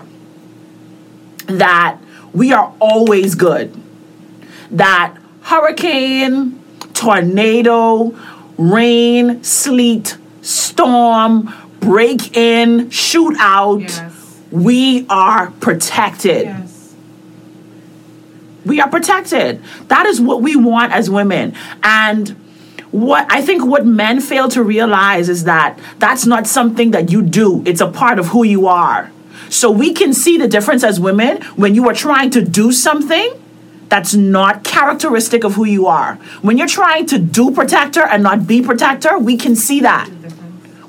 that 1.46 1.98
we 2.32 2.52
are 2.54 2.72
always 2.80 3.34
good. 3.34 3.74
That 4.70 5.14
hurricane, 5.42 6.58
tornado, 6.94 8.16
rain, 8.56 9.44
sleet, 9.44 10.16
storm, 10.42 11.52
break 11.80 12.36
in, 12.36 12.88
shootout, 12.90 13.80
Yes. 13.80 14.40
we 14.50 15.06
are 15.08 15.50
protected. 15.60 16.44
Yes. 16.44 16.94
We 18.64 18.80
are 18.80 18.88
protected. 18.88 19.60
That 19.88 20.06
is 20.06 20.20
what 20.20 20.42
we 20.42 20.54
want 20.54 20.92
as 20.92 21.10
women. 21.10 21.54
And 21.82 22.36
what 22.92 23.26
I 23.30 23.40
think 23.42 23.64
what 23.64 23.86
men 23.86 24.20
fail 24.20 24.48
to 24.50 24.62
realize 24.62 25.28
is 25.28 25.44
that 25.44 25.78
that's 25.98 26.26
not 26.26 26.46
something 26.46 26.90
that 26.92 27.10
you 27.10 27.22
do, 27.22 27.62
it's 27.64 27.80
a 27.80 27.88
part 27.88 28.18
of 28.18 28.26
who 28.28 28.44
you 28.44 28.66
are. 28.68 29.10
So 29.48 29.70
we 29.70 29.92
can 29.92 30.12
see 30.12 30.36
the 30.38 30.46
difference 30.48 30.84
as 30.84 31.00
women 31.00 31.42
when 31.56 31.74
you 31.74 31.88
are 31.88 31.94
trying 31.94 32.30
to 32.30 32.42
do 32.42 32.70
something 32.72 33.32
that's 33.88 34.14
not 34.14 34.64
characteristic 34.64 35.44
of 35.44 35.54
who 35.54 35.64
you 35.66 35.86
are. 35.86 36.14
When 36.40 36.56
you're 36.56 36.66
trying 36.68 37.04
to 37.06 37.18
do 37.18 37.50
protector 37.50 38.00
and 38.00 38.22
not 38.22 38.46
be 38.46 38.62
protector, 38.62 39.18
we 39.18 39.36
can 39.36 39.54
see 39.56 39.80
that. 39.80 40.08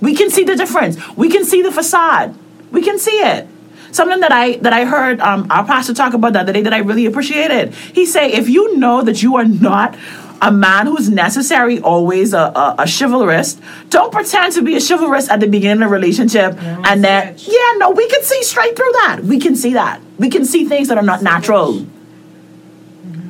We 0.04 0.14
can 0.16 0.30
see 0.30 0.44
the 0.44 0.58
difference. 0.58 0.98
We 1.16 1.30
can 1.30 1.46
see 1.46 1.62
the 1.62 1.72
facade. 1.72 2.36
We 2.72 2.82
can 2.82 3.00
see 3.00 3.20
it. 3.20 3.48
Something 3.94 4.20
that 4.20 4.34
I 4.34 4.58
that 4.58 4.74
I 4.74 4.84
heard 4.84 5.22
um, 5.22 5.48
our 5.50 5.64
pastor 5.66 5.94
talk 5.94 6.14
about 6.14 6.34
the 6.34 6.42
other 6.42 6.52
day 6.52 6.62
that 6.64 6.74
I 6.74 6.80
really 6.80 7.06
appreciated. 7.06 7.74
He 7.74 8.06
say, 8.06 8.34
if 8.34 8.50
you 8.50 8.76
know 8.76 9.02
that 9.02 9.24
you 9.24 9.38
are 9.38 9.46
not 9.46 9.96
a 10.42 10.52
man 10.52 10.88
who's 10.88 11.10
necessary 11.10 11.80
always 11.80 12.34
a, 12.34 12.38
a, 12.38 12.76
a 12.80 12.86
chivalrous, 12.86 13.62
don't 13.90 14.12
pretend 14.12 14.52
to 14.56 14.62
be 14.62 14.76
a 14.76 14.82
chivalrous 14.82 15.30
at 15.30 15.40
the 15.40 15.48
beginning 15.48 15.84
of 15.84 15.90
a 15.90 15.94
relationship 15.94 16.62
and 16.62 17.02
then 17.02 17.36
yeah, 17.38 17.74
no, 17.78 17.92
we 17.92 18.06
can 18.10 18.22
see 18.24 18.44
straight 18.44 18.76
through 18.76 18.92
that. 19.04 19.22
We 19.24 19.40
can 19.40 19.56
see 19.56 19.74
that. 19.74 20.02
We 20.20 20.30
can 20.30 20.44
see 20.44 20.66
things 20.66 20.90
that 20.90 20.98
are 20.98 21.04
not 21.14 21.22
natural. 21.22 21.86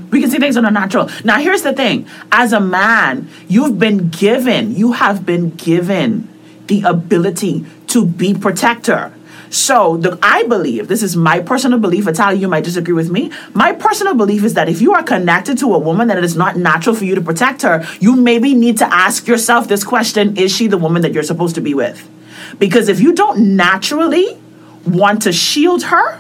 We 0.09 0.21
can 0.21 0.32
see 0.32 0.39
things 0.39 0.55
that 0.55 0.65
are 0.65 0.71
natural. 0.71 1.07
Now, 1.24 1.38
here's 1.39 1.61
the 1.61 1.74
thing 1.74 2.07
as 2.32 2.51
a 2.51 2.59
man, 2.59 3.30
you've 3.47 3.78
been 3.78 4.09
given, 4.09 4.76
you 4.76 4.93
have 4.93 5.24
been 5.24 5.51
given 5.51 6.32
the 6.68 6.84
ability 6.84 7.66
to 7.88 8.05
be 8.05 8.34
protector. 8.34 9.14
So, 9.49 9.97
the, 9.97 10.18
I 10.24 10.43
believe, 10.43 10.88
this 10.88 11.03
is 11.03 11.16
my 11.16 11.39
personal 11.39 11.78
belief, 11.78 12.07
Italia, 12.07 12.39
you 12.39 12.47
might 12.47 12.64
disagree 12.64 12.95
with 12.95 13.11
me. 13.11 13.32
My 13.53 13.72
personal 13.72 14.16
belief 14.16 14.43
is 14.43 14.55
that 14.55 14.68
if 14.68 14.82
you 14.82 14.93
are 14.93 15.03
connected 15.03 15.59
to 15.59 15.76
a 15.76 15.78
woman 15.78 16.07
that 16.07 16.18
it 16.18 16.24
is 16.24 16.36
not 16.36 16.55
natural 16.57 16.95
for 16.95 17.05
you 17.05 17.14
to 17.14 17.22
protect 17.22 17.61
her, 17.61 17.86
you 17.99 18.16
maybe 18.16 18.55
need 18.55 18.80
to 18.80 18.91
ask 18.91 19.28
yourself 19.28 19.68
this 19.68 19.84
question 19.84 20.38
Is 20.38 20.51
she 20.55 20.66
the 20.66 20.78
woman 20.80 21.03
that 21.03 21.14
you're 21.14 21.22
supposed 21.22 21.53
to 21.53 21.61
be 21.61 21.76
with? 21.76 22.09
Because 22.57 22.89
if 22.89 22.99
you 22.99 23.14
don't 23.14 23.55
naturally 23.55 24.39
want 24.88 25.22
to 25.24 25.32
shield 25.32 25.84
her, 25.84 26.20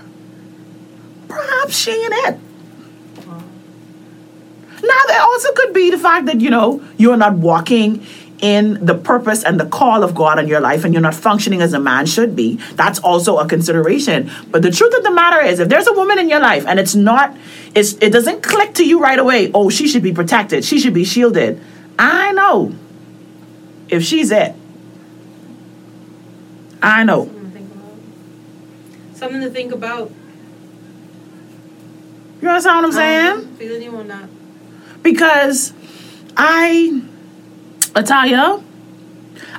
perhaps 1.27 1.75
she 1.75 1.91
ain't 1.91 2.13
it. 2.27 2.39
Now, 4.83 4.99
there 5.07 5.21
also 5.21 5.51
could 5.53 5.73
be 5.73 5.89
the 5.89 5.97
fact 5.97 6.25
that, 6.25 6.41
you 6.41 6.49
know, 6.49 6.83
you're 6.97 7.17
not 7.17 7.33
walking 7.33 8.05
in 8.43 8.85
the 8.85 8.93
purpose 8.93 9.43
and 9.43 9.57
the 9.57 9.65
call 9.65 10.03
of 10.03 10.13
God 10.13 10.37
in 10.37 10.47
your 10.47 10.59
life 10.59 10.83
and 10.83 10.93
you're 10.93 11.01
not 11.01 11.15
functioning 11.15 11.61
as 11.61 11.71
a 11.71 11.79
man 11.79 12.05
should 12.05 12.35
be. 12.35 12.57
That's 12.75 12.99
also 12.99 13.37
a 13.37 13.47
consideration. 13.47 14.29
But 14.51 14.61
the 14.61 14.71
truth 14.71 14.93
of 14.93 15.03
the 15.03 15.11
matter 15.11 15.39
is, 15.39 15.59
if 15.59 15.69
there's 15.69 15.87
a 15.87 15.93
woman 15.93 16.19
in 16.19 16.27
your 16.27 16.41
life 16.41 16.67
and 16.67 16.79
it's 16.79 16.93
not, 16.93 17.35
it's, 17.73 17.93
it 17.93 18.11
doesn't 18.11 18.43
click 18.43 18.73
to 18.75 18.85
you 18.85 19.01
right 19.01 19.17
away, 19.17 19.49
oh, 19.53 19.69
she 19.69 19.87
should 19.87 20.03
be 20.03 20.11
protected, 20.11 20.65
she 20.65 20.77
should 20.77 20.93
be 20.93 21.05
shielded. 21.05 21.61
I 21.97 22.33
know 22.33 22.75
if 23.87 24.03
she's 24.03 24.29
it. 24.29 24.53
I 26.81 27.05
know. 27.05 27.25
Something 27.25 27.41
to 27.41 27.49
think 27.49 27.71
about. 27.71 29.15
Something 29.15 29.41
to 29.41 29.49
think 29.49 29.71
about. 29.71 30.11
You 32.41 32.49
understand 32.49 32.75
what 32.75 32.85
I'm 32.85 32.91
saying? 32.91 33.31
Um, 33.31 33.55
feeling 33.55 33.81
you 33.81 33.95
or 33.95 34.03
not? 34.03 34.27
because 35.03 35.73
I, 36.35 37.03
Italia, 37.95 38.61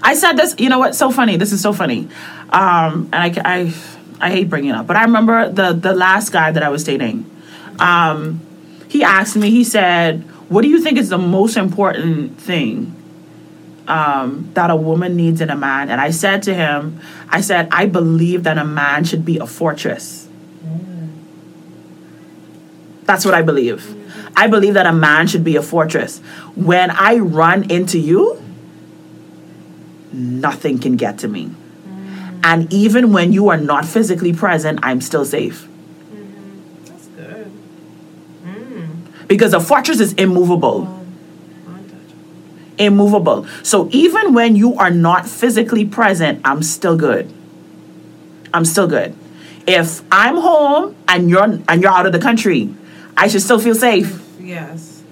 I 0.03 0.15
said 0.15 0.35
this. 0.35 0.55
You 0.59 0.69
know 0.69 0.79
what? 0.79 0.95
So 0.95 1.11
funny. 1.11 1.37
This 1.37 1.53
is 1.53 1.61
so 1.61 1.73
funny. 1.73 2.09
Um, 2.51 3.09
and 3.13 3.15
I, 3.15 3.33
I, 3.45 3.75
I 4.21 4.31
hate 4.31 4.49
bringing 4.49 4.71
it 4.71 4.77
up, 4.77 4.87
but 4.87 4.97
I 4.97 5.05
remember 5.05 5.51
the 5.51 5.73
the 5.73 5.95
last 5.95 6.31
guy 6.31 6.51
that 6.53 6.63
I 6.63 6.69
was 6.69 6.85
dating. 6.85 7.31
Um, 7.79 8.41
he 8.89 9.03
asked 9.03 9.37
me. 9.37 9.51
He 9.51 9.65
said, 9.65 10.23
"What 10.49 10.63
do 10.63 10.69
you 10.69 10.81
think 10.81 10.99
is 10.99 11.09
the 11.09 11.19
most 11.19 11.57
important 11.57 12.39
thing 12.39 12.95
um, 13.89 14.51
that 14.55 14.71
a 14.71 14.77
woman 14.77 15.17
needs 15.17 15.41
in 15.41 15.51
a 15.51 15.57
man?" 15.57 15.91
And 15.91 16.01
I 16.01 16.11
said 16.11 16.43
to 16.45 16.55
him, 16.55 17.01
"I 17.29 17.41
said 17.41 17.69
I 17.73 17.87
believe 17.87 18.45
that 18.45 18.59
a 18.59 18.65
man 18.65 19.05
should 19.05 19.25
be 19.25 19.39
a 19.39 19.47
fortress." 19.47 20.29
That's 23.05 23.25
what 23.25 23.35
I 23.35 23.43
believe. 23.43 24.04
I 24.37 24.49
believe 24.49 24.75
that 24.75 24.87
a 24.87 24.93
man 24.93 25.27
should 25.27 25.45
be 25.45 25.57
a 25.57 25.63
fortress. 25.63 26.19
When 26.57 26.91
I 26.91 27.19
run 27.19 27.71
into 27.71 27.99
you, 27.99 28.43
nothing 30.13 30.79
can 30.79 30.97
get 30.97 31.19
to 31.19 31.29
me. 31.29 31.51
Mm. 31.87 32.41
And 32.43 32.73
even 32.73 33.13
when 33.13 33.33
you 33.33 33.49
are 33.49 33.57
not 33.57 33.85
physically 33.85 34.33
present, 34.33 34.81
I'm 34.83 35.01
still 35.01 35.25
safe. 35.25 35.69
Mm-hmm. 36.13 36.85
That's 36.85 37.07
good. 37.09 37.53
Mm. 38.45 39.29
Because 39.29 39.55
a 39.55 39.61
fortress 39.61 40.01
is 40.01 40.13
immovable. 40.15 41.03
Immovable. 42.77 43.47
So 43.63 43.89
even 43.93 44.35
when 44.35 44.57
you 44.57 44.75
are 44.75 44.91
not 44.91 45.29
physically 45.29 45.85
present, 45.85 46.41
I'm 46.45 46.63
still 46.63 46.97
good. 46.97 47.33
I'm 48.53 48.65
still 48.65 48.89
good. 48.89 49.15
If 49.67 50.03
I'm 50.11 50.37
home 50.37 50.97
and 51.07 51.31
you're 51.31 51.45
and 51.69 51.83
you're 51.83 51.91
out 51.91 52.07
of 52.07 52.13
the 52.13 52.19
country, 52.19 52.75
I 53.17 53.29
should 53.29 53.43
still 53.43 53.61
feel 53.61 53.75
safe. 53.75 54.24
Yes. 54.45 55.03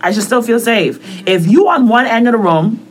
I 0.00 0.12
should 0.12 0.22
still 0.22 0.42
feel 0.42 0.58
safe. 0.58 0.98
Mm-hmm. 1.00 1.28
If 1.28 1.46
you 1.46 1.68
on 1.68 1.88
one 1.88 2.06
end 2.06 2.26
of 2.26 2.32
the 2.32 2.38
room 2.38 2.86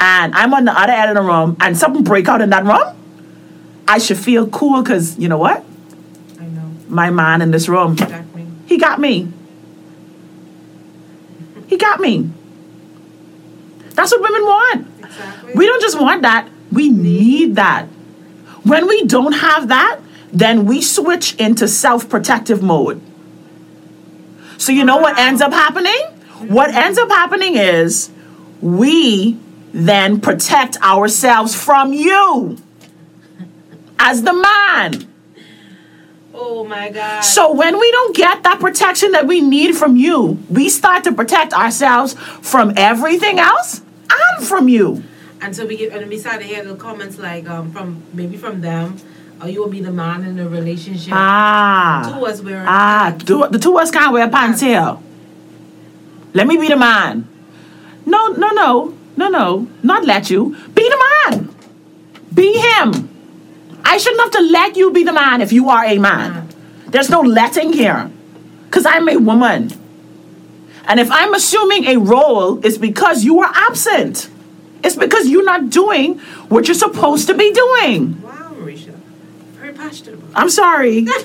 and 0.00 0.34
I'm 0.34 0.54
on 0.54 0.64
the 0.64 0.72
other 0.72 0.92
end 0.92 1.10
of 1.10 1.16
the 1.16 1.22
room 1.22 1.56
and 1.60 1.76
something 1.76 2.02
break 2.02 2.28
out 2.28 2.40
in 2.40 2.50
that 2.50 2.64
room, 2.64 2.96
I 3.86 3.98
should 3.98 4.16
feel 4.18 4.46
cool 4.48 4.82
because 4.82 5.18
you 5.18 5.28
know 5.28 5.36
what? 5.38 5.62
I 6.40 6.44
know. 6.46 6.70
My 6.88 7.10
man 7.10 7.42
in 7.42 7.50
this 7.50 7.68
room, 7.68 7.96
Got 7.96 8.34
me. 8.34 8.46
he 8.66 8.78
got 8.78 8.98
me. 8.98 9.28
He 11.66 11.76
got 11.76 12.00
me. 12.00 12.30
That's 13.90 14.10
what 14.12 14.22
women 14.22 14.42
want. 14.44 14.86
Exactly. 15.04 15.52
We 15.54 15.66
don't 15.66 15.80
just 15.82 16.00
want 16.00 16.22
that, 16.22 16.48
we 16.72 16.88
need 16.88 17.56
that. 17.56 17.86
When 18.64 18.88
we 18.88 19.04
don't 19.04 19.32
have 19.32 19.68
that, 19.68 20.00
then 20.32 20.64
we 20.64 20.80
switch 20.82 21.34
into 21.36 21.68
self 21.68 22.08
protective 22.08 22.62
mode. 22.62 23.00
So, 24.58 24.72
you 24.72 24.84
know 24.84 24.98
what 24.98 25.18
ends 25.18 25.40
up 25.40 25.52
happening? 25.52 26.00
What 26.48 26.70
ends 26.74 26.98
up 26.98 27.08
happening 27.08 27.56
is 27.56 28.10
we 28.60 29.38
then 29.72 30.20
protect 30.20 30.80
ourselves 30.82 31.54
from 31.54 31.92
you 31.92 32.58
as 33.98 34.22
the 34.22 34.32
man. 34.32 35.08
Oh 36.34 36.64
my 36.64 36.90
God. 36.90 37.20
So 37.20 37.52
when 37.52 37.78
we 37.78 37.90
don't 37.90 38.14
get 38.16 38.42
that 38.42 38.58
protection 38.60 39.12
that 39.12 39.26
we 39.26 39.40
need 39.40 39.76
from 39.76 39.96
you, 39.96 40.38
we 40.50 40.68
start 40.68 41.04
to 41.04 41.12
protect 41.12 41.52
ourselves 41.52 42.14
from 42.14 42.72
everything 42.76 43.38
else 43.38 43.82
and 44.10 44.46
from 44.46 44.68
you. 44.68 45.04
And 45.40 45.54
so 45.54 45.66
we 45.66 45.76
get, 45.76 45.92
and 45.92 46.08
we 46.08 46.18
start 46.18 46.40
to 46.40 46.46
hear 46.46 46.64
the 46.64 46.74
comments 46.74 47.18
like 47.18 47.48
um 47.48 47.70
from 47.70 48.02
maybe 48.12 48.36
from 48.36 48.60
them, 48.60 48.96
or 49.44 49.48
you 49.50 49.60
will 49.60 49.68
be 49.68 49.80
the 49.82 49.90
man 49.92 50.24
in 50.24 50.36
the 50.36 50.48
relationship. 50.48 51.12
Ah. 51.14 52.14
Two 52.18 52.24
us 52.26 52.40
wearing 52.40 52.64
Ah, 52.66 53.08
pants. 53.10 53.24
do, 53.24 53.46
the 53.50 53.58
two 53.58 53.76
of 53.76 53.82
us 53.82 53.90
can't 53.90 54.12
wear 54.12 54.28
pants 54.28 54.60
here. 54.60 54.96
Let 56.32 56.46
me 56.46 56.56
be 56.56 56.68
the 56.68 56.76
man. 56.76 57.28
No, 58.06 58.28
no, 58.28 58.48
no, 58.50 58.94
no, 59.16 59.28
no. 59.28 59.68
Not 59.82 60.04
let 60.04 60.30
you. 60.30 60.56
Be 60.74 60.88
the 60.88 61.30
man. 61.30 61.54
Be 62.32 62.52
him. 62.58 63.10
I 63.84 63.98
shouldn't 63.98 64.20
have 64.22 64.30
to 64.32 64.40
let 64.50 64.76
you 64.76 64.90
be 64.90 65.04
the 65.04 65.12
man 65.12 65.42
if 65.42 65.52
you 65.52 65.68
are 65.68 65.84
a 65.84 65.98
man. 65.98 66.48
There's 66.88 67.10
no 67.10 67.20
letting 67.20 67.72
here. 67.72 68.10
Because 68.64 68.86
I'm 68.86 69.08
a 69.08 69.16
woman. 69.18 69.70
And 70.86 70.98
if 71.00 71.10
I'm 71.10 71.34
assuming 71.34 71.84
a 71.84 71.96
role, 71.98 72.64
it's 72.64 72.78
because 72.78 73.24
you 73.24 73.40
are 73.40 73.50
absent. 73.54 74.30
It's 74.82 74.96
because 74.96 75.28
you're 75.28 75.44
not 75.44 75.70
doing 75.70 76.18
what 76.48 76.66
you're 76.66 76.74
supposed 76.74 77.26
to 77.28 77.34
be 77.34 77.52
doing. 77.52 78.20
Passionate 79.74 80.14
about. 80.14 80.30
I'm 80.34 80.50
sorry. 80.50 81.02
but 81.04 81.18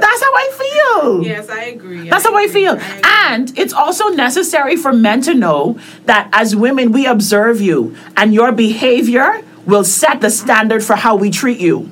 that's 0.00 0.22
how 0.22 0.32
I 0.34 0.50
feel. 0.58 1.22
Yes, 1.24 1.48
I 1.48 1.64
agree. 1.64 2.08
That's 2.08 2.24
how 2.24 2.36
I 2.36 2.48
feel. 2.48 2.74
agree. 2.74 3.00
And 3.04 3.56
it's 3.58 3.72
also 3.72 4.08
necessary 4.08 4.76
for 4.76 4.92
men 4.92 5.20
to 5.22 5.34
know 5.34 5.78
that 6.04 6.28
as 6.32 6.56
women, 6.56 6.92
we 6.92 7.06
observe 7.06 7.60
you 7.60 7.96
and 8.16 8.34
your 8.34 8.52
behavior 8.52 9.42
will 9.66 9.84
set 9.84 10.20
the 10.20 10.30
standard 10.30 10.82
for 10.84 10.96
how 10.96 11.16
we 11.16 11.30
treat 11.30 11.58
you. 11.58 11.90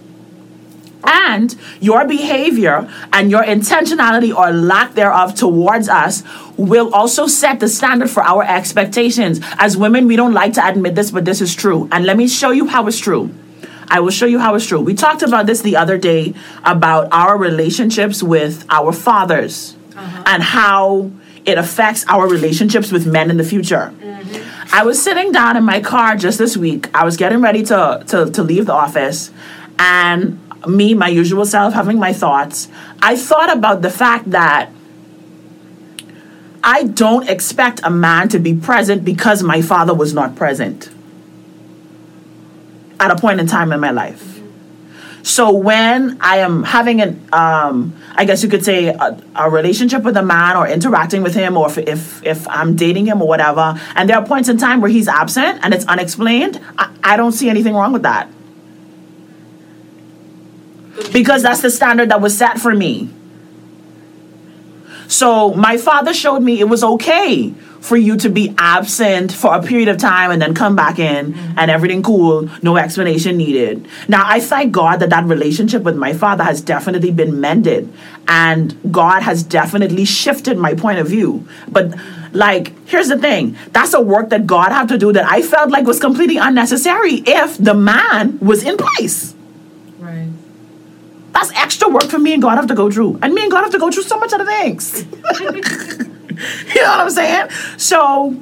And 1.07 1.55
your 1.81 2.07
behavior 2.07 2.91
and 3.13 3.31
your 3.31 3.43
intentionality 3.43 4.35
or 4.35 4.51
lack 4.53 4.95
thereof 4.95 5.35
towards 5.35 5.89
us 5.89 6.23
will 6.57 6.95
also 6.95 7.27
set 7.27 7.61
the 7.61 7.69
standard 7.69 8.09
for 8.09 8.23
our 8.23 8.43
expectations. 8.43 9.41
As 9.59 9.77
women, 9.77 10.07
we 10.07 10.17
don't 10.17 10.33
like 10.33 10.55
to 10.55 10.67
admit 10.67 10.95
this, 10.95 11.11
but 11.11 11.27
this 11.27 11.43
is 11.43 11.55
true. 11.55 11.89
And 11.93 12.07
let 12.07 12.17
me 12.17 12.27
show 12.27 12.53
you 12.53 12.69
how 12.69 12.87
it's 12.87 12.99
true. 12.99 13.31
I 13.95 14.01
will 14.01 14.11
show 14.11 14.27
you 14.27 14.41
how 14.41 14.57
it's 14.57 14.67
true. 14.67 14.81
We 14.81 14.95
talked 14.95 15.23
about 15.23 15.47
this 15.47 15.63
the 15.63 15.77
other 15.77 15.97
day 15.97 16.35
about 16.65 17.07
our 17.13 17.39
relationships 17.39 18.25
with 18.25 18.67
our 18.69 18.91
fathers 18.91 19.77
uh-huh. 19.95 20.25
and 20.27 20.43
how 20.43 21.13
it 21.45 21.59
affects 21.59 22.05
our 22.09 22.27
relationships 22.27 22.91
with 22.91 23.07
men 23.07 23.31
in 23.31 23.37
the 23.37 23.45
future. 23.45 23.95
Mm-hmm. 23.97 24.75
I 24.75 24.83
was 24.83 25.01
sitting 25.01 25.31
down 25.31 25.57
in 25.57 25.63
my 25.63 25.81
car 25.81 26.17
just 26.17 26.39
this 26.39 26.57
week. 26.57 26.93
I 26.93 27.05
was 27.05 27.17
getting 27.17 27.41
ready 27.41 27.63
to, 27.67 28.03
to, 28.09 28.33
to 28.33 28.43
leave 28.43 28.67
the 28.67 28.73
office, 28.73 29.31
and 29.79 30.41
me, 30.67 30.95
my 30.95 31.07
usual 31.07 31.47
self, 31.47 31.73
having 31.75 32.01
my 32.01 32.13
thoughts, 32.13 32.67
I 33.01 33.15
thought 33.15 33.57
about 33.57 33.83
the 33.83 33.91
fact 33.91 34.33
that 34.33 34.73
I 36.65 36.83
don't 36.83 37.29
expect 37.29 37.81
a 37.85 37.91
man 37.91 38.29
to 38.31 38.41
be 38.41 38.57
present 38.57 39.05
because 39.05 39.45
my 39.45 39.63
father 39.63 39.95
was 39.95 40.13
not 40.13 40.35
present 40.35 40.91
at 43.01 43.11
a 43.11 43.17
point 43.17 43.41
in 43.41 43.47
time 43.47 43.73
in 43.73 43.81
my 43.81 43.91
life. 43.91 44.35
So 45.23 45.53
when 45.53 46.19
I 46.21 46.39
am 46.39 46.65
having 46.65 47.01
an, 47.01 47.29
um, 47.33 47.95
I 48.15 48.27
guess 48.27 48.43
you 48.43 48.49
could 48.51 48.63
say, 48.63 48.89
a, 48.89 49.19
a 49.35 49.49
relationship 49.49 50.03
with 50.03 50.19
a 50.19 50.23
man 50.23 50.55
or 50.57 50.69
interacting 50.69 51.23
with 51.23 51.35
him, 51.35 51.57
or 51.57 51.67
if, 51.67 51.79
if 51.79 52.27
if 52.27 52.47
I'm 52.49 52.77
dating 52.77 53.07
him 53.07 53.23
or 53.23 53.27
whatever, 53.27 53.81
and 53.95 54.09
there 54.09 54.19
are 54.19 54.27
points 54.27 54.51
in 54.51 54.59
time 54.59 54.83
where 54.83 54.91
he's 54.91 55.09
absent 55.09 55.61
and 55.63 55.73
it's 55.73 55.87
unexplained, 55.87 56.61
I, 56.77 56.95
I 57.03 57.17
don't 57.17 57.33
see 57.33 57.49
anything 57.49 57.75
wrong 57.75 57.95
with 57.95 58.03
that 58.03 58.29
because 61.13 61.43
that's 61.43 61.63
the 61.63 61.71
standard 61.71 62.11
that 62.11 62.21
was 62.21 62.37
set 62.37 62.61
for 62.61 62.75
me. 62.75 63.09
So 65.09 65.55
my 65.55 65.77
father 65.77 66.13
showed 66.13 66.41
me 66.41 66.61
it 66.61 66.69
was 66.69 66.85
okay 66.85 67.55
for 67.85 67.99
you 67.99 68.17
to 68.17 68.31
be 68.31 68.55
absent 68.57 69.31
for 69.31 69.55
a 69.55 69.63
period 69.63 69.89
of 69.89 69.99
time 69.99 70.31
and 70.31 70.41
then 70.41 70.55
come 70.55 70.75
back 70.75 70.99
in 70.99 71.35
mm-hmm. 71.35 71.59
and 71.59 71.71
everything 71.71 72.03
cool, 72.03 72.49
no 72.63 72.79
explanation 72.79 73.37
needed. 73.37 73.87
Now 74.09 74.25
I 74.25 74.41
thank 74.41 74.73
God 74.73 75.01
that 75.01 75.11
that 75.11 75.27
relationship 75.27 75.83
with 75.83 75.95
my 75.95 76.15
father 76.15 76.45
has 76.45 76.63
definitely 76.63 77.11
been 77.11 77.43
mended 77.43 77.93
and 78.27 78.75
God 78.91 79.23
has 79.23 79.43
definitely 79.43 80.07
shifted 80.07 80.57
my 80.57 80.73
point 80.73 80.99
of 80.99 81.09
view. 81.09 81.47
But 81.69 81.95
like 82.33 82.73
here's 82.89 83.09
the 83.09 83.19
thing, 83.19 83.55
that's 83.73 83.93
a 83.93 84.01
work 84.01 84.31
that 84.31 84.47
God 84.47 84.73
had 84.73 84.89
to 84.89 84.97
do 84.97 85.13
that 85.13 85.31
I 85.31 85.43
felt 85.43 85.71
like 85.71 85.85
was 85.85 86.01
completely 86.01 86.39
unnecessary 86.39 87.23
if 87.27 87.59
the 87.59 87.75
man 87.75 88.39
was 88.39 88.65
in 88.65 88.79
place. 88.79 89.35
Right. 89.99 90.31
That's 91.33 91.53
extra 91.53 91.91
work 91.91 92.05
for 92.05 92.19
me 92.19 92.33
and 92.33 92.41
God 92.41 92.57
have 92.57 92.69
to 92.69 92.75
go 92.75 92.91
through. 92.91 93.19
And 93.21 93.35
me 93.35 93.43
and 93.43 93.51
God 93.51 93.65
have 93.65 93.73
to 93.73 93.79
go 93.79 93.91
through 93.91 94.05
so 94.05 94.19
much 94.19 94.33
other 94.33 94.47
things. 94.47 95.05
you 96.75 96.83
know 96.83 96.89
what 96.89 97.01
I'm 97.01 97.11
saying? 97.11 97.51
So 97.77 98.37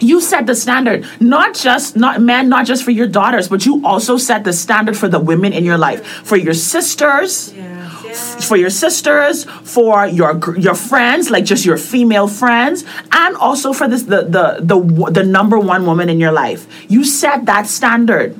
you 0.00 0.20
set 0.20 0.46
the 0.46 0.54
standard, 0.54 1.06
not 1.20 1.54
just 1.54 1.96
not 1.96 2.20
men, 2.20 2.48
not 2.48 2.66
just 2.66 2.84
for 2.84 2.90
your 2.90 3.06
daughters, 3.06 3.48
but 3.48 3.64
you 3.64 3.84
also 3.84 4.16
set 4.18 4.44
the 4.44 4.52
standard 4.52 4.96
for 4.96 5.08
the 5.08 5.18
women 5.18 5.52
in 5.52 5.64
your 5.64 5.78
life, 5.78 6.04
for 6.06 6.36
your 6.36 6.54
sisters, 6.54 7.52
Yes. 7.54 8.04
Yes. 8.04 8.48
for 8.48 8.56
your 8.56 8.70
sisters, 8.70 9.44
for 9.44 10.06
your 10.06 10.38
your 10.58 10.74
friends, 10.74 11.30
like 11.30 11.44
just 11.44 11.64
your 11.64 11.78
female 11.78 12.28
friends, 12.28 12.84
and 13.10 13.36
also 13.36 13.72
for 13.72 13.88
this 13.88 14.02
the 14.02 14.22
the 14.22 14.58
the 14.60 15.10
the 15.10 15.24
number 15.24 15.58
one 15.58 15.86
woman 15.86 16.08
in 16.08 16.20
your 16.20 16.32
life. 16.32 16.66
You 16.90 17.04
set 17.04 17.46
that 17.46 17.66
standard 17.66 18.38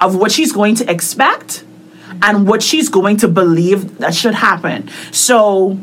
of 0.00 0.14
what 0.14 0.30
she's 0.30 0.52
going 0.52 0.74
to 0.76 0.90
expect 0.90 1.64
and 2.22 2.46
what 2.46 2.62
she's 2.62 2.88
going 2.88 3.16
to 3.18 3.28
believe 3.28 3.98
that 3.98 4.14
should 4.14 4.34
happen. 4.34 4.88
So 5.10 5.78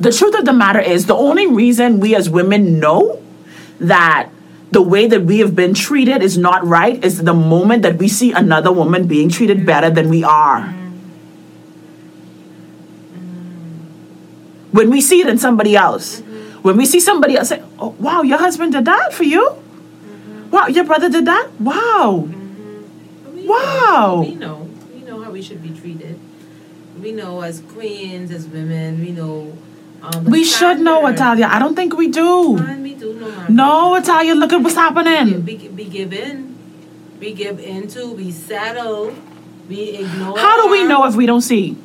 the 0.00 0.10
truth 0.10 0.34
of 0.38 0.44
the 0.44 0.52
matter 0.52 0.80
is 0.80 1.06
the 1.06 1.14
only 1.14 1.46
reason 1.46 2.00
we 2.00 2.14
as 2.14 2.28
women 2.30 2.80
know 2.80 3.22
that 3.78 4.30
the 4.72 4.80
way 4.80 5.06
that 5.06 5.22
we 5.24 5.40
have 5.40 5.54
been 5.54 5.74
treated 5.74 6.22
is 6.22 6.38
not 6.38 6.64
right 6.66 7.04
is 7.04 7.22
the 7.22 7.34
moment 7.34 7.82
that 7.82 7.96
we 7.98 8.08
see 8.08 8.32
another 8.32 8.72
woman 8.72 9.06
being 9.06 9.28
treated 9.28 9.66
better 9.66 9.90
than 9.90 10.08
we 10.08 10.24
are. 10.24 10.74
When 14.72 14.88
we 14.90 15.00
see 15.00 15.20
it 15.20 15.28
in 15.28 15.38
somebody 15.38 15.76
else. 15.76 16.20
When 16.62 16.76
we 16.76 16.86
see 16.86 17.00
somebody 17.00 17.36
else 17.36 17.48
say, 17.48 17.62
oh, 17.78 17.96
wow, 17.98 18.22
your 18.22 18.38
husband 18.38 18.72
did 18.72 18.84
that 18.84 19.12
for 19.12 19.24
you? 19.24 19.56
Wow, 20.50 20.66
your 20.66 20.84
brother 20.84 21.08
did 21.08 21.24
that? 21.26 21.50
Wow. 21.58 22.28
We 23.34 23.48
Wow. 23.48 24.22
Know, 24.22 24.28
we 24.28 24.34
know. 24.34 24.68
We 24.94 25.00
know 25.02 25.22
how 25.22 25.30
we 25.30 25.42
should 25.42 25.62
be 25.62 25.70
treated. 25.70 26.18
We 27.00 27.12
know 27.12 27.40
as 27.40 27.60
queens, 27.60 28.30
as 28.30 28.46
women, 28.46 29.00
we 29.00 29.10
know. 29.10 29.56
Um, 30.02 30.24
We 30.24 30.44
should 30.44 30.80
know. 30.80 31.06
Italia. 31.06 31.48
I 31.50 31.58
don't 31.58 31.74
think 31.74 31.96
we 31.96 32.08
do. 32.08 32.52
We 32.54 32.94
do 32.94 33.14
know. 33.14 33.46
No, 33.48 33.94
Italia, 33.96 34.34
look 34.34 34.52
at 34.52 34.60
what's 34.62 34.74
happening. 34.74 35.42
Be, 35.42 35.56
be 35.68 35.84
given. 35.84 36.58
We 37.18 37.32
give 37.34 37.60
into. 37.60 38.12
We 38.12 38.30
settle. 38.30 39.14
We 39.68 39.80
ignore. 39.98 40.38
How 40.38 40.62
do 40.62 40.70
we 40.70 40.84
know 40.84 41.04
if 41.04 41.14
we 41.14 41.26
don't 41.26 41.42
see? 41.42 41.76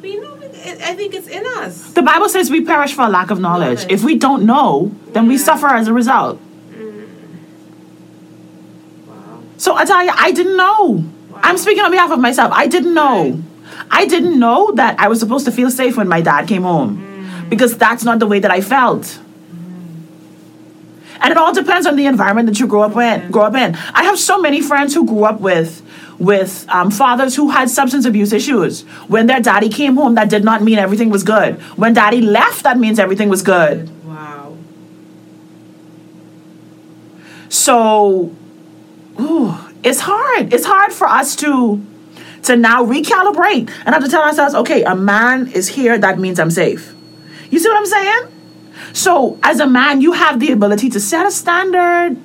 We 0.00 0.16
know. 0.16 0.38
I 0.64 0.70
I 0.90 0.94
think 0.94 1.14
it's 1.14 1.28
in 1.28 1.44
us. 1.58 1.92
The 1.92 2.02
Bible 2.02 2.28
says 2.30 2.50
we 2.50 2.64
perish 2.64 2.94
for 2.94 3.02
a 3.02 3.08
lack 3.08 3.30
of 3.30 3.38
knowledge. 3.40 3.80
Knowledge. 3.80 3.92
If 3.92 4.04
we 4.04 4.16
don't 4.16 4.46
know, 4.46 4.92
then 5.12 5.28
we 5.28 5.36
suffer 5.36 5.66
as 5.66 5.86
a 5.88 5.92
result. 5.92 6.40
Wow. 9.06 9.42
So, 9.58 9.78
Italia, 9.78 10.12
I 10.16 10.32
didn't 10.32 10.56
know. 10.56 11.04
I'm 11.34 11.58
speaking 11.58 11.84
on 11.84 11.90
behalf 11.90 12.10
of 12.10 12.20
myself. 12.20 12.50
I 12.52 12.66
didn't 12.66 12.94
know. 12.94 13.42
I 13.90 14.06
didn't 14.06 14.38
know 14.38 14.72
that 14.72 14.98
I 14.98 15.08
was 15.08 15.20
supposed 15.20 15.44
to 15.44 15.52
feel 15.52 15.70
safe 15.70 15.96
when 15.98 16.08
my 16.08 16.22
dad 16.22 16.48
came 16.48 16.62
home 16.62 17.13
because 17.54 17.76
that's 17.78 18.04
not 18.04 18.18
the 18.18 18.26
way 18.26 18.40
that 18.40 18.50
I 18.50 18.60
felt. 18.60 19.18
And 21.20 21.30
it 21.30 21.36
all 21.36 21.54
depends 21.54 21.86
on 21.86 21.96
the 21.96 22.06
environment 22.06 22.48
that 22.48 22.60
you 22.60 22.66
grow 22.66 22.82
up 22.82 22.96
in. 22.96 23.30
Grow 23.30 23.44
up 23.44 23.54
in. 23.54 23.76
I 23.94 24.04
have 24.04 24.18
so 24.18 24.40
many 24.40 24.60
friends 24.60 24.94
who 24.94 25.06
grew 25.06 25.24
up 25.24 25.40
with 25.40 25.82
with 26.18 26.64
um, 26.68 26.90
fathers 26.90 27.34
who 27.34 27.50
had 27.50 27.68
substance 27.68 28.04
abuse 28.04 28.32
issues. 28.32 28.82
When 29.08 29.26
their 29.26 29.40
daddy 29.40 29.68
came 29.68 29.96
home, 29.96 30.14
that 30.14 30.28
did 30.30 30.44
not 30.44 30.62
mean 30.62 30.78
everything 30.78 31.10
was 31.10 31.24
good. 31.24 31.60
When 31.76 31.92
daddy 31.94 32.20
left, 32.20 32.62
that 32.62 32.78
means 32.78 32.98
everything 32.98 33.28
was 33.28 33.42
good. 33.42 33.90
Wow. 34.04 34.56
So, 37.48 38.34
ooh, 39.20 39.54
it's 39.82 40.00
hard. 40.00 40.52
It's 40.52 40.66
hard 40.66 40.92
for 40.92 41.08
us 41.08 41.34
to 41.36 41.84
to 42.42 42.56
now 42.56 42.84
recalibrate 42.84 43.70
and 43.84 43.94
have 43.94 44.04
to 44.04 44.10
tell 44.10 44.22
ourselves, 44.22 44.54
okay, 44.54 44.82
a 44.84 44.94
man 44.94 45.48
is 45.48 45.68
here. 45.68 45.96
That 45.98 46.18
means 46.18 46.38
I'm 46.38 46.50
safe. 46.50 46.93
You 47.54 47.60
see 47.60 47.68
what 47.68 47.76
I'm 47.76 47.86
saying? 47.86 48.22
So, 48.94 49.38
as 49.44 49.60
a 49.60 49.66
man, 49.68 50.00
you 50.00 50.10
have 50.10 50.40
the 50.40 50.50
ability 50.50 50.90
to 50.90 50.98
set 50.98 51.24
a 51.24 51.30
standard, 51.30 52.16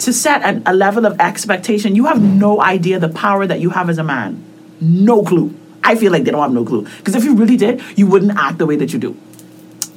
to 0.00 0.12
set 0.12 0.42
an, 0.42 0.62
a 0.66 0.74
level 0.74 1.06
of 1.06 1.18
expectation. 1.18 1.96
You 1.96 2.04
have 2.04 2.20
no 2.20 2.60
idea 2.60 2.98
the 2.98 3.08
power 3.08 3.46
that 3.46 3.60
you 3.60 3.70
have 3.70 3.88
as 3.88 3.96
a 3.96 4.04
man. 4.04 4.44
No 4.82 5.22
clue. 5.22 5.56
I 5.82 5.94
feel 5.94 6.12
like 6.12 6.24
they 6.24 6.32
don't 6.32 6.42
have 6.42 6.52
no 6.52 6.66
clue. 6.66 6.82
Because 6.98 7.14
if 7.14 7.24
you 7.24 7.34
really 7.34 7.56
did, 7.56 7.82
you 7.96 8.06
wouldn't 8.06 8.32
act 8.36 8.58
the 8.58 8.66
way 8.66 8.76
that 8.76 8.92
you 8.92 8.98
do. 8.98 9.16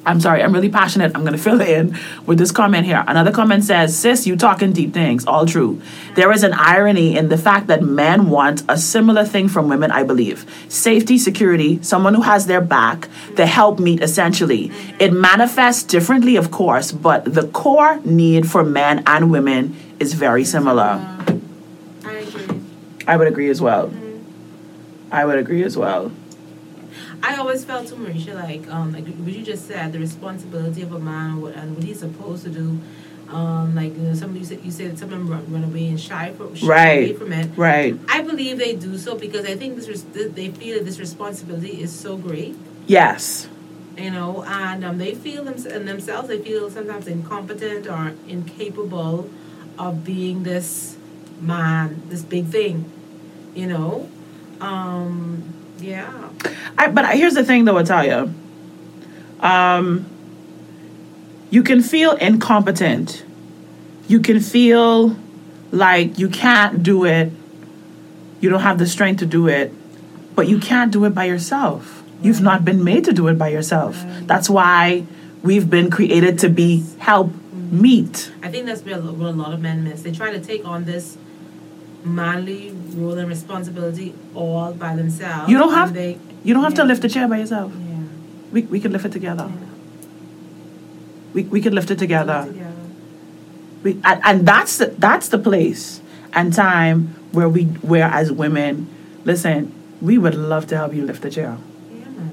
I'm 0.06 0.20
sorry, 0.20 0.42
I'm 0.42 0.54
really 0.54 0.70
passionate. 0.70 1.12
I'm 1.16 1.22
going 1.22 1.34
to 1.38 1.42
fill 1.42 1.62
in 1.62 1.98
with 2.26 2.38
this 2.38 2.52
comment 2.52 2.86
here. 2.86 3.04
Another 3.08 3.32
comment 3.32 3.64
says, 3.64 3.98
Sis, 3.98 4.26
you 4.26 4.36
talking 4.36 4.74
deep 4.74 4.94
things. 4.94 5.26
All 5.26 5.46
true. 5.46 5.82
There 6.16 6.32
is 6.32 6.44
an 6.44 6.54
irony 6.54 7.16
in 7.16 7.30
the 7.30 7.38
fact 7.38 7.68
that 7.68 7.82
men 7.84 8.30
want 8.30 8.64
a 8.68 8.78
similar 8.78 9.26
thing 9.26 9.48
from 9.48 9.70
women, 9.70 9.92
I 9.92 10.04
believe 10.04 10.46
safety, 10.70 11.18
security, 11.18 11.82
someone 11.84 12.14
who 12.14 12.22
has 12.22 12.48
their 12.48 12.62
back, 12.62 13.10
the 13.36 13.46
help 13.46 13.80
meet 13.80 14.02
essentially. 14.02 14.72
It 15.00 15.14
manifests 15.14 15.84
differently, 15.84 16.36
of 16.36 16.52
course, 16.52 16.92
but 16.92 17.26
the 17.26 17.48
core 17.48 18.00
need 18.02 18.50
for 18.50 18.64
men 18.64 19.04
and 19.06 19.32
women 19.32 19.76
is 20.00 20.14
very 20.14 20.44
similar. 20.44 21.00
I 22.04 22.14
agree. 22.14 22.62
I 23.08 23.18
would 23.18 23.28
agree 23.28 23.50
as 23.50 23.62
well. 23.62 23.88
Mm-hmm. 23.88 25.14
I 25.14 25.26
would 25.26 25.38
agree 25.38 25.64
as 25.64 25.78
well. 25.78 26.12
I 27.24 27.36
always 27.38 27.64
felt 27.66 27.88
to 27.88 27.96
Mericha 27.96 28.34
like 28.36 28.68
um 28.70 28.94
like 28.94 29.06
what 29.06 29.34
you 29.34 29.44
just 29.44 29.68
said 29.68 29.94
the 29.94 30.00
responsibility 30.00 30.82
of 30.82 30.92
a 30.94 31.00
man 31.00 31.42
what, 31.42 31.56
and 31.56 31.76
what 31.76 31.84
he's 31.84 32.00
supposed 32.00 32.44
to 32.46 32.50
do. 32.50 32.80
Um, 33.30 33.76
like 33.76 33.94
you 33.96 34.02
know, 34.02 34.14
some 34.14 34.36
you 34.36 34.44
said 34.44 34.60
you 34.62 34.72
said 34.72 35.00
some 35.00 35.14
of 35.14 35.18
them 35.18 35.30
run, 35.30 35.54
run 35.54 35.64
away 35.64 35.88
and 35.88 36.00
shy, 36.00 36.34
for, 36.36 36.54
shy 36.54 36.68
Right. 36.68 37.04
away 37.10 37.14
from 37.14 37.32
it. 37.32 37.50
Right. 37.56 37.96
I 38.10 38.22
believe 38.22 38.58
they 38.58 38.76
do 38.76 38.98
so 38.98 39.16
because 39.16 39.46
I 39.46 39.56
think 39.56 39.78
this 39.78 39.88
res- 39.88 40.04
they 40.04 40.50
feel 40.50 40.78
that 40.80 40.86
this 40.86 41.00
responsibility 41.00 41.82
is 41.82 41.98
so 41.98 42.18
great, 42.18 42.56
Yes. 42.88 43.48
you 43.98 44.12
know, 44.12 44.44
and 44.46 44.84
um, 44.84 44.98
they 44.98 45.16
feel 45.16 45.46
them 45.46 45.54
in 45.66 45.86
themselves. 45.86 46.28
They 46.28 46.40
feel 46.40 46.70
sometimes 46.70 47.08
incompetent 47.08 47.88
or 47.88 48.14
incapable 48.28 49.30
of 49.80 50.04
being 50.04 50.44
this 50.44 50.98
man, 51.40 52.02
this 52.10 52.24
big 52.24 52.48
thing, 52.48 52.84
you 53.56 53.68
know. 53.68 54.10
Um, 54.60 55.44
yeah. 55.82 56.30
I, 56.78 56.90
but 56.90 57.16
here's 57.16 57.34
the 57.34 57.44
thing, 57.44 57.66
though, 57.66 57.78
Italia. 57.78 58.32
Um, 59.40 60.06
you 61.50 61.64
can 61.64 61.82
feel 61.82 62.14
incompetent. 62.14 63.26
You 64.08 64.20
can 64.20 64.40
feel 64.40 65.16
like 65.72 66.20
you 66.20 66.30
can't 66.30 66.84
do 66.84 67.06
it. 67.06 67.32
You 68.40 68.50
don't 68.50 68.62
have 68.62 68.78
the 68.78 68.88
strength 68.88 69.20
to 69.20 69.26
do 69.26 69.48
it, 69.48 69.74
but 70.36 70.48
you 70.48 70.60
can't 70.60 70.92
do 70.92 71.06
it 71.06 71.12
by 71.12 71.26
yourself. 71.26 72.04
You've 72.22 72.42
not 72.42 72.64
been 72.64 72.84
made 72.84 73.06
to 73.06 73.14
do 73.14 73.28
it 73.28 73.38
by 73.38 73.50
yourself. 73.50 74.04
That's 74.22 74.50
why 74.50 75.06
we've 75.44 75.70
been 75.70 75.90
created 75.90 76.40
to 76.40 76.50
be 76.50 76.86
help 77.00 77.32
meet. 77.54 78.32
I 78.44 78.50
think 78.50 78.66
that's 78.66 78.84
where 78.84 78.96
a 78.96 79.00
lot 79.00 79.54
of 79.54 79.62
men 79.62 79.84
miss. 79.84 80.04
They 80.04 80.12
try 80.12 80.32
to 80.32 80.40
take 80.40 80.66
on 80.66 80.86
this 80.86 81.18
manly 82.04 82.72
role 82.96 83.18
and 83.18 83.28
responsibility 83.30 84.14
all 84.36 84.74
by 84.74 84.96
themselves. 84.96 85.50
You 85.50 85.58
don't 85.58 85.74
have 85.74 85.94
They, 85.94 86.18
you 86.44 86.54
don't 86.54 86.64
have 86.64 86.74
to 86.76 86.84
lift 86.84 87.04
a 87.04 87.10
chair 87.10 87.28
by 87.28 87.38
yourself. 87.38 87.72
yeah. 87.74 87.98
We 88.52 88.64
we 88.64 88.80
can 88.80 88.92
lift 88.92 89.06
it 89.06 89.12
together. 89.12 89.48
yeah. 89.50 89.68
We 91.34 91.44
we 91.44 91.62
can 91.62 91.74
lift 91.74 91.92
it 91.92 92.00
together. 92.00 92.46
Together. 92.48 92.68
We, 93.84 94.00
and, 94.04 94.22
and 94.24 94.48
that's 94.48 94.78
the, 94.78 94.88
that's 94.98 95.30
the 95.30 95.40
place 95.40 96.02
and 96.34 96.54
time 96.54 97.16
where 97.32 97.50
we 97.50 97.64
where 97.82 98.06
as 98.06 98.32
women, 98.32 98.88
listen, 99.26 99.72
we 100.02 100.18
would 100.18 100.36
love 100.36 100.68
to 100.68 100.78
help 100.78 100.94
you 100.94 101.04
lift 101.06 101.22
the 101.24 101.32
chair. 101.32 101.58
Yeah, 101.92 102.06
man. 102.10 102.32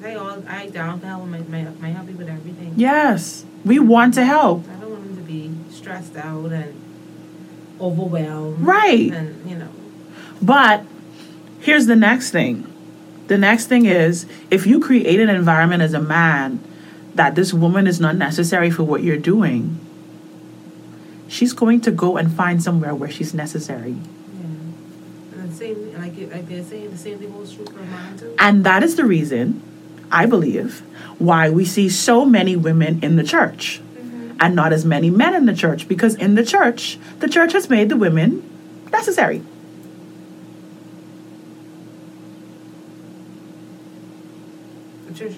They 0.00 0.14
all, 0.14 0.42
I 0.48 0.68
down 0.68 1.00
to 1.00 1.06
help 1.06 1.26
my, 1.26 1.40
my, 1.40 1.62
my 1.80 1.90
hubby 1.90 2.12
with 2.14 2.28
everything. 2.28 2.72
Yes, 2.76 3.44
we 3.64 3.78
want 3.78 4.14
to 4.14 4.24
help. 4.24 4.64
I 4.68 4.80
don't 4.80 4.90
want 4.92 5.04
them 5.04 5.16
to 5.16 5.22
be 5.22 5.50
stressed 5.70 6.16
out 6.16 6.52
and 6.52 6.74
overwhelmed. 7.80 8.60
Right. 8.60 9.12
And, 9.12 9.48
you 9.48 9.56
know, 9.56 9.68
But 10.42 10.84
here's 11.60 11.86
the 11.86 11.96
next 11.96 12.30
thing. 12.30 12.64
The 13.28 13.38
next 13.38 13.66
thing 13.66 13.86
is 13.86 14.26
if 14.50 14.66
you 14.66 14.80
create 14.80 15.20
an 15.20 15.28
environment 15.28 15.82
as 15.82 15.94
a 15.94 16.00
man 16.00 16.60
that 17.14 17.34
this 17.34 17.52
woman 17.52 17.86
is 17.86 18.00
not 18.00 18.16
necessary 18.16 18.70
for 18.70 18.84
what 18.84 19.02
you're 19.02 19.16
doing, 19.18 19.78
she's 21.28 21.52
going 21.52 21.80
to 21.82 21.90
go 21.90 22.16
and 22.16 22.32
find 22.32 22.62
somewhere 22.62 22.94
where 22.94 23.10
she's 23.10 23.34
necessary. 23.34 23.90
yeah. 23.96 25.40
And 25.40 25.50
the 25.50 25.54
same, 25.54 25.92
like, 25.98 26.16
you- 26.16 26.28
like 26.28 26.48
they're 26.48 26.64
saying, 26.64 26.90
the 26.90 26.96
same 26.98 27.18
thing 27.18 27.30
holds 27.32 27.52
true 27.54 27.66
for 27.66 27.80
a 27.80 27.84
man 27.84 28.16
too. 28.18 28.34
And 28.38 28.64
that 28.64 28.82
is 28.82 28.96
the 28.96 29.04
reason, 29.04 29.60
I 30.10 30.26
believe, 30.26 30.80
why 31.18 31.50
we 31.50 31.64
see 31.64 31.88
so 31.88 32.24
many 32.24 32.56
women 32.56 33.00
in 33.02 33.16
the 33.16 33.24
church 33.24 33.80
and 34.40 34.54
not 34.54 34.72
as 34.72 34.84
many 34.84 35.10
men 35.10 35.34
in 35.34 35.46
the 35.46 35.54
church. 35.54 35.88
Because 35.88 36.14
in 36.14 36.34
the 36.34 36.44
church, 36.44 36.98
the 37.20 37.28
church 37.28 37.52
has 37.52 37.68
made 37.68 37.88
the 37.88 37.96
women 37.96 38.48
necessary. 38.92 39.42
The 45.08 45.14
church. 45.14 45.32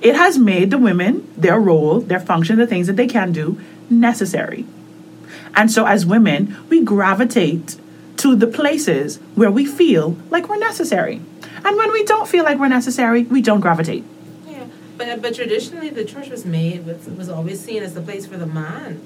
It 0.00 0.14
has 0.14 0.38
made 0.38 0.70
the 0.70 0.78
women, 0.78 1.32
their 1.36 1.58
role, 1.58 2.00
their 2.00 2.20
function, 2.20 2.58
the 2.58 2.66
things 2.66 2.86
that 2.86 2.96
they 2.96 3.06
can 3.06 3.32
do, 3.32 3.58
necessary. 3.88 4.66
And 5.54 5.70
so 5.70 5.86
as 5.86 6.04
women, 6.04 6.56
we 6.68 6.82
gravitate 6.82 7.76
to 8.18 8.36
the 8.36 8.46
places 8.46 9.16
where 9.34 9.50
we 9.50 9.64
feel 9.64 10.16
like 10.30 10.48
we're 10.48 10.58
necessary. 10.58 11.20
And 11.64 11.76
when 11.76 11.92
we 11.92 12.04
don't 12.04 12.28
feel 12.28 12.44
like 12.44 12.58
we're 12.58 12.68
necessary, 12.68 13.24
we 13.24 13.42
don't 13.42 13.60
gravitate. 13.60 14.04
But 14.96 15.20
but 15.22 15.34
traditionally 15.34 15.90
the 15.90 16.04
church 16.04 16.28
was 16.28 16.44
made 16.44 16.86
was 16.86 17.06
was 17.06 17.28
always 17.28 17.60
seen 17.60 17.82
as 17.82 17.94
the 17.94 18.00
place 18.00 18.26
for 18.26 18.36
the 18.36 18.46
man 18.46 19.02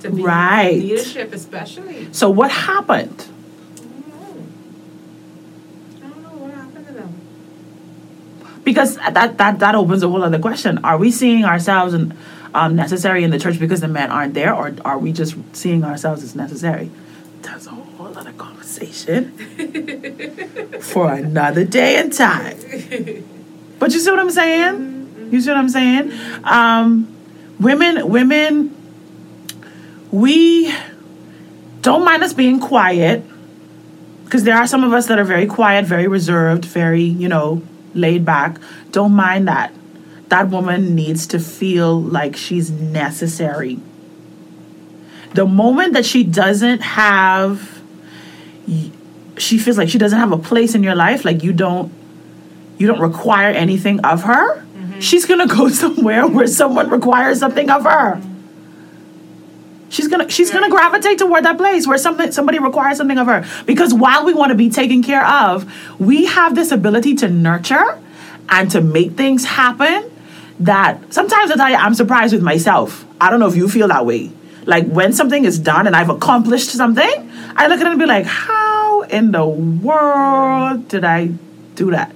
to 0.00 0.10
be 0.10 0.22
Right. 0.22 0.76
leadership, 0.78 1.32
especially. 1.32 2.08
So 2.12 2.28
what 2.30 2.50
happened? 2.50 3.26
I 3.76 3.80
don't 3.80 4.08
know. 4.08 4.44
I 6.04 6.08
don't 6.08 6.22
know 6.22 6.44
what 6.44 6.54
happened 6.54 6.86
to 6.88 6.92
them. 6.92 7.14
because 8.64 8.96
that 8.96 9.38
that 9.38 9.58
that 9.58 9.74
opens 9.74 10.02
a 10.02 10.08
whole 10.08 10.22
other 10.22 10.38
question. 10.38 10.78
Are 10.84 10.98
we 10.98 11.10
seeing 11.10 11.44
ourselves 11.44 11.94
in, 11.94 12.12
um, 12.54 12.76
necessary 12.76 13.24
in 13.24 13.30
the 13.30 13.38
church 13.38 13.58
because 13.58 13.80
the 13.80 13.88
men 13.88 14.10
aren't 14.10 14.34
there, 14.34 14.54
or 14.54 14.74
are 14.84 14.98
we 14.98 15.12
just 15.12 15.34
seeing 15.52 15.84
ourselves 15.84 16.22
as 16.22 16.34
necessary? 16.34 16.90
That's 17.42 17.66
a 17.66 17.70
whole 17.70 18.16
other 18.16 18.32
conversation 18.32 19.32
for 20.80 21.10
another 21.12 21.64
day 21.64 21.96
and 21.98 22.12
time. 22.12 22.56
But 23.78 23.92
you 23.94 24.00
see 24.00 24.10
what 24.10 24.20
I'm 24.20 24.30
saying? 24.30 24.89
You 25.30 25.40
see 25.40 25.50
what 25.50 25.56
I'm 25.56 25.68
saying? 25.68 26.12
Um, 26.44 27.16
women, 27.60 28.08
women, 28.08 28.76
we 30.10 30.74
don't 31.82 32.04
mind 32.04 32.22
us 32.22 32.32
being 32.32 32.60
quiet 32.60 33.24
because 34.24 34.44
there 34.44 34.56
are 34.56 34.66
some 34.66 34.84
of 34.84 34.92
us 34.92 35.06
that 35.06 35.18
are 35.18 35.24
very 35.24 35.46
quiet, 35.46 35.84
very 35.84 36.06
reserved, 36.06 36.64
very, 36.64 37.02
you 37.02 37.28
know, 37.28 37.62
laid 37.94 38.24
back. 38.24 38.58
Don't 38.90 39.12
mind 39.12 39.48
that. 39.48 39.72
That 40.28 40.48
woman 40.48 40.94
needs 40.94 41.26
to 41.28 41.40
feel 41.40 42.00
like 42.00 42.36
she's 42.36 42.70
necessary. 42.70 43.80
The 45.34 45.46
moment 45.46 45.94
that 45.94 46.04
she 46.04 46.22
doesn't 46.24 46.80
have, 46.80 47.82
she 49.36 49.58
feels 49.58 49.78
like 49.78 49.88
she 49.88 49.98
doesn't 49.98 50.18
have 50.18 50.32
a 50.32 50.38
place 50.38 50.74
in 50.74 50.82
your 50.82 50.94
life, 50.94 51.24
like 51.24 51.42
you 51.42 51.52
don't, 51.52 51.92
you 52.78 52.86
don't 52.86 53.00
require 53.00 53.50
anything 53.50 54.00
of 54.04 54.22
her. 54.24 54.64
She's 55.00 55.26
gonna 55.26 55.46
go 55.46 55.68
somewhere 55.82 56.26
where 56.26 56.46
someone 56.46 56.90
requires 56.90 57.38
something 57.40 57.70
of 57.70 57.84
her. 57.84 58.22
She's 59.88 60.06
gonna 60.06 60.30
she's 60.30 60.50
gonna 60.50 60.70
gravitate 60.70 61.18
toward 61.18 61.44
that 61.44 61.58
place 61.58 61.86
where 61.86 61.98
something 61.98 62.30
somebody 62.30 62.58
requires 62.58 62.98
something 62.98 63.18
of 63.18 63.26
her. 63.26 63.44
Because 63.66 63.92
while 63.92 64.24
we 64.24 64.32
want 64.32 64.50
to 64.50 64.56
be 64.56 64.70
taken 64.70 65.02
care 65.02 65.26
of, 65.26 65.70
we 65.98 66.26
have 66.26 66.54
this 66.54 66.70
ability 66.70 67.16
to 67.16 67.28
nurture 67.28 67.98
and 68.48 68.70
to 68.70 68.80
make 68.80 69.12
things 69.12 69.44
happen 69.44 70.10
that 70.60 71.12
sometimes 71.12 71.50
I 71.50 71.56
tell 71.56 71.70
you 71.70 71.76
I'm 71.76 71.94
surprised 71.94 72.32
with 72.32 72.42
myself. 72.42 73.04
I 73.20 73.30
don't 73.30 73.40
know 73.40 73.48
if 73.48 73.56
you 73.56 73.68
feel 73.68 73.88
that 73.88 74.06
way. 74.06 74.30
Like 74.66 74.86
when 74.86 75.12
something 75.12 75.44
is 75.44 75.58
done 75.58 75.86
and 75.86 75.96
I've 75.96 76.10
accomplished 76.10 76.70
something, 76.70 77.30
I 77.56 77.66
look 77.66 77.80
at 77.80 77.86
it 77.86 77.90
and 77.90 77.98
be 77.98 78.06
like, 78.06 78.26
how 78.26 79.02
in 79.02 79.32
the 79.32 79.46
world 79.46 80.86
did 80.88 81.04
I 81.04 81.32
do 81.74 81.90
that? 81.90 82.14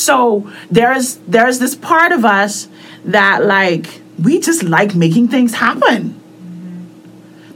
So 0.00 0.50
there's 0.70 1.16
there's 1.28 1.58
this 1.58 1.74
part 1.74 2.12
of 2.12 2.24
us 2.24 2.68
that 3.04 3.44
like 3.44 4.00
we 4.22 4.40
just 4.40 4.62
like 4.62 4.94
making 4.94 5.28
things 5.28 5.54
happen. 5.54 6.16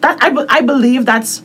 That 0.00 0.18
I, 0.20 0.58
I 0.58 0.60
believe 0.60 1.06
that's 1.06 1.42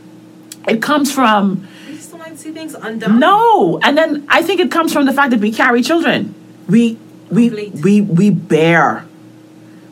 it 0.67 0.81
comes 0.81 1.11
from 1.11 1.65
We 1.87 1.95
just 1.95 2.11
don't 2.11 2.19
like 2.19 2.33
to 2.33 2.37
see 2.37 2.51
things 2.51 2.73
undone. 2.75 3.19
no, 3.19 3.79
and 3.81 3.97
then 3.97 4.25
I 4.27 4.43
think 4.43 4.59
it 4.59 4.69
comes 4.71 4.91
from 4.91 5.05
the 5.05 5.13
fact 5.13 5.31
that 5.31 5.39
we 5.39 5.51
carry 5.51 5.81
children. 5.81 6.35
We 6.67 6.97
we 7.31 7.47
Complete. 7.49 7.73
we 7.83 8.01
we 8.01 8.29
bear 8.29 9.05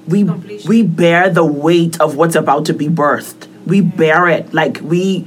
we 0.08 0.26
Completion. 0.26 0.68
we 0.70 0.84
bear 0.84 1.30
the 1.30 1.45
weight 1.45 1.99
of 2.01 2.16
what's 2.18 2.36
about 2.36 2.66
to 2.66 2.74
be 2.74 2.88
birthed. 2.89 3.47
We 3.66 3.80
bear 3.82 4.28
it 4.28 4.53
like 4.53 4.82
we 4.82 5.26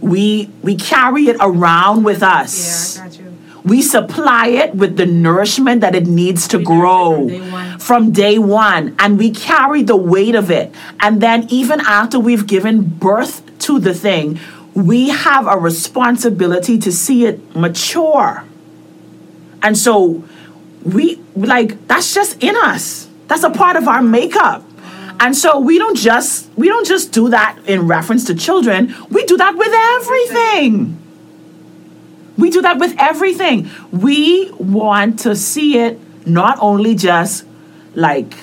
we 0.00 0.50
we 0.62 0.74
carry 0.76 1.28
it 1.28 1.36
around 1.40 2.02
with 2.02 2.22
us. 2.22 2.96
Yeah, 2.96 3.04
I 3.04 3.06
got 3.08 3.18
you. 3.18 3.19
We 3.64 3.82
supply 3.82 4.48
it 4.48 4.74
with 4.74 4.96
the 4.96 5.06
nourishment 5.06 5.80
that 5.82 5.94
it 5.94 6.06
needs 6.06 6.48
to 6.48 6.58
We 6.58 6.64
grow 6.64 7.28
from 7.28 7.28
day 7.28 7.76
from 7.78 8.10
day 8.12 8.38
one. 8.38 8.96
And 8.98 9.18
we 9.18 9.30
carry 9.30 9.82
the 9.82 9.96
weight 9.96 10.34
of 10.34 10.50
it. 10.50 10.74
And 11.00 11.20
then, 11.20 11.46
even 11.50 11.80
after 11.80 12.18
we've 12.18 12.46
given 12.46 12.84
birth 12.84 13.42
to 13.60 13.78
the 13.78 13.94
thing, 13.94 14.38
we 14.74 15.10
have 15.10 15.46
a 15.46 15.58
responsibility 15.58 16.78
to 16.78 16.92
see 16.92 17.26
it 17.26 17.54
mature. 17.54 18.44
And 19.62 19.76
so, 19.76 20.24
we 20.84 21.20
like 21.36 21.86
that's 21.86 22.14
just 22.14 22.42
in 22.42 22.56
us. 22.56 23.08
That's 23.28 23.42
a 23.42 23.50
part 23.50 23.76
of 23.76 23.86
our 23.86 24.02
makeup. 24.02 24.64
And 25.20 25.36
so 25.36 25.60
we 25.60 25.78
don't 25.78 25.96
just 25.96 26.48
we 26.56 26.68
don't 26.68 26.86
just 26.86 27.12
do 27.12 27.28
that 27.28 27.58
in 27.66 27.86
reference 27.86 28.24
to 28.24 28.34
children. 28.34 28.94
We 29.10 29.24
do 29.26 29.36
that 29.36 29.54
with 29.54 29.72
everything. 29.72 30.99
We 32.38 32.50
do 32.50 32.62
that 32.62 32.78
with 32.78 32.94
everything. 32.98 33.70
We 33.90 34.50
want 34.52 35.20
to 35.20 35.36
see 35.36 35.78
it 35.78 35.98
not 36.26 36.58
only 36.60 36.94
just 36.94 37.44
like 37.94 38.34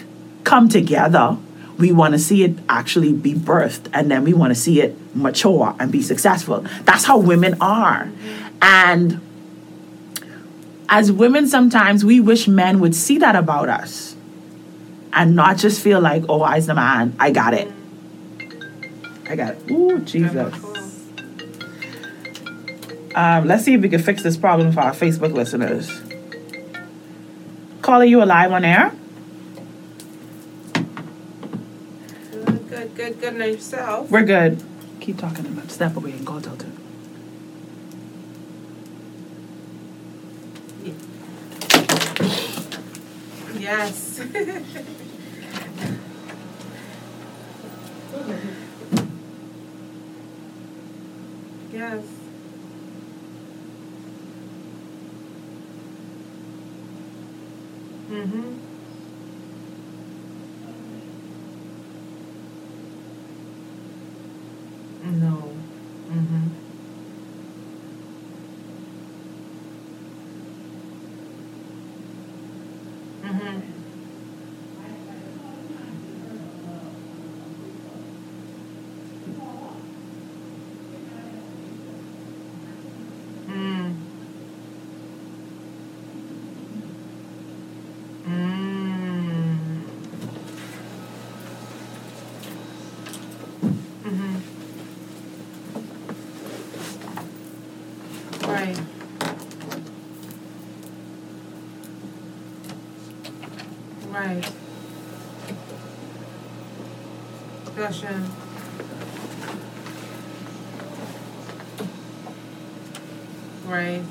come 0.43 0.69
together, 0.69 1.37
we 1.77 1.91
want 1.91 2.13
to 2.13 2.19
see 2.19 2.43
it 2.43 2.57
actually 2.67 3.13
be 3.13 3.33
birthed 3.33 3.89
and 3.93 4.09
then 4.09 4.23
we 4.23 4.33
want 4.33 4.51
to 4.51 4.59
see 4.59 4.81
it 4.81 4.95
mature 5.15 5.75
and 5.79 5.91
be 5.91 6.01
successful. 6.01 6.65
That's 6.83 7.05
how 7.05 7.17
women 7.17 7.57
are. 7.61 8.09
And 8.61 9.21
as 10.89 11.11
women, 11.11 11.47
sometimes 11.47 12.03
we 12.03 12.19
wish 12.19 12.47
men 12.47 12.79
would 12.79 12.95
see 12.95 13.17
that 13.19 13.35
about 13.35 13.69
us 13.69 14.15
and 15.13 15.35
not 15.35 15.57
just 15.57 15.81
feel 15.81 15.99
like, 15.99 16.23
oh, 16.29 16.41
I's 16.41 16.67
the 16.67 16.75
man, 16.75 17.15
I 17.19 17.31
got 17.31 17.53
it. 17.53 17.71
I 19.29 19.35
got 19.35 19.55
it. 19.55 19.71
Ooh, 19.71 19.99
Jesus. 19.99 20.53
Um, 23.17 23.47
let's 23.47 23.63
see 23.63 23.73
if 23.73 23.81
we 23.81 23.89
can 23.89 23.99
fix 23.99 24.21
this 24.21 24.37
problem 24.37 24.71
for 24.71 24.81
our 24.81 24.91
Facebook 24.91 25.33
listeners. 25.33 25.89
Caller, 27.81 28.05
you 28.05 28.21
alive 28.21 28.51
live 28.51 28.53
on 28.57 28.63
air. 28.63 28.93
Good, 32.31 32.69
good, 32.69 32.95
good, 32.95 33.19
good. 33.19 33.37
Yourself. 33.37 34.11
We're 34.11 34.21
good. 34.21 34.63
Keep 34.99 35.17
talking 35.17 35.47
about 35.47 35.71
step 35.71 35.97
away 35.97 36.11
and 36.11 36.27
call 36.27 36.41
Delta. 36.41 36.67
Yes. 43.59 44.21
yes. 51.73 52.16
Mhm. 58.09 58.59
No. 65.03 65.53
Mhm. 66.09 66.51
Mhm. 73.23 73.63
Mm. 83.47 83.95
Mm. 88.27 89.57
Mhm. 94.05 94.43
Right. 98.47 98.77
Right. 104.09 104.51
Gotcha. 107.87 108.21
Right. 113.65 114.01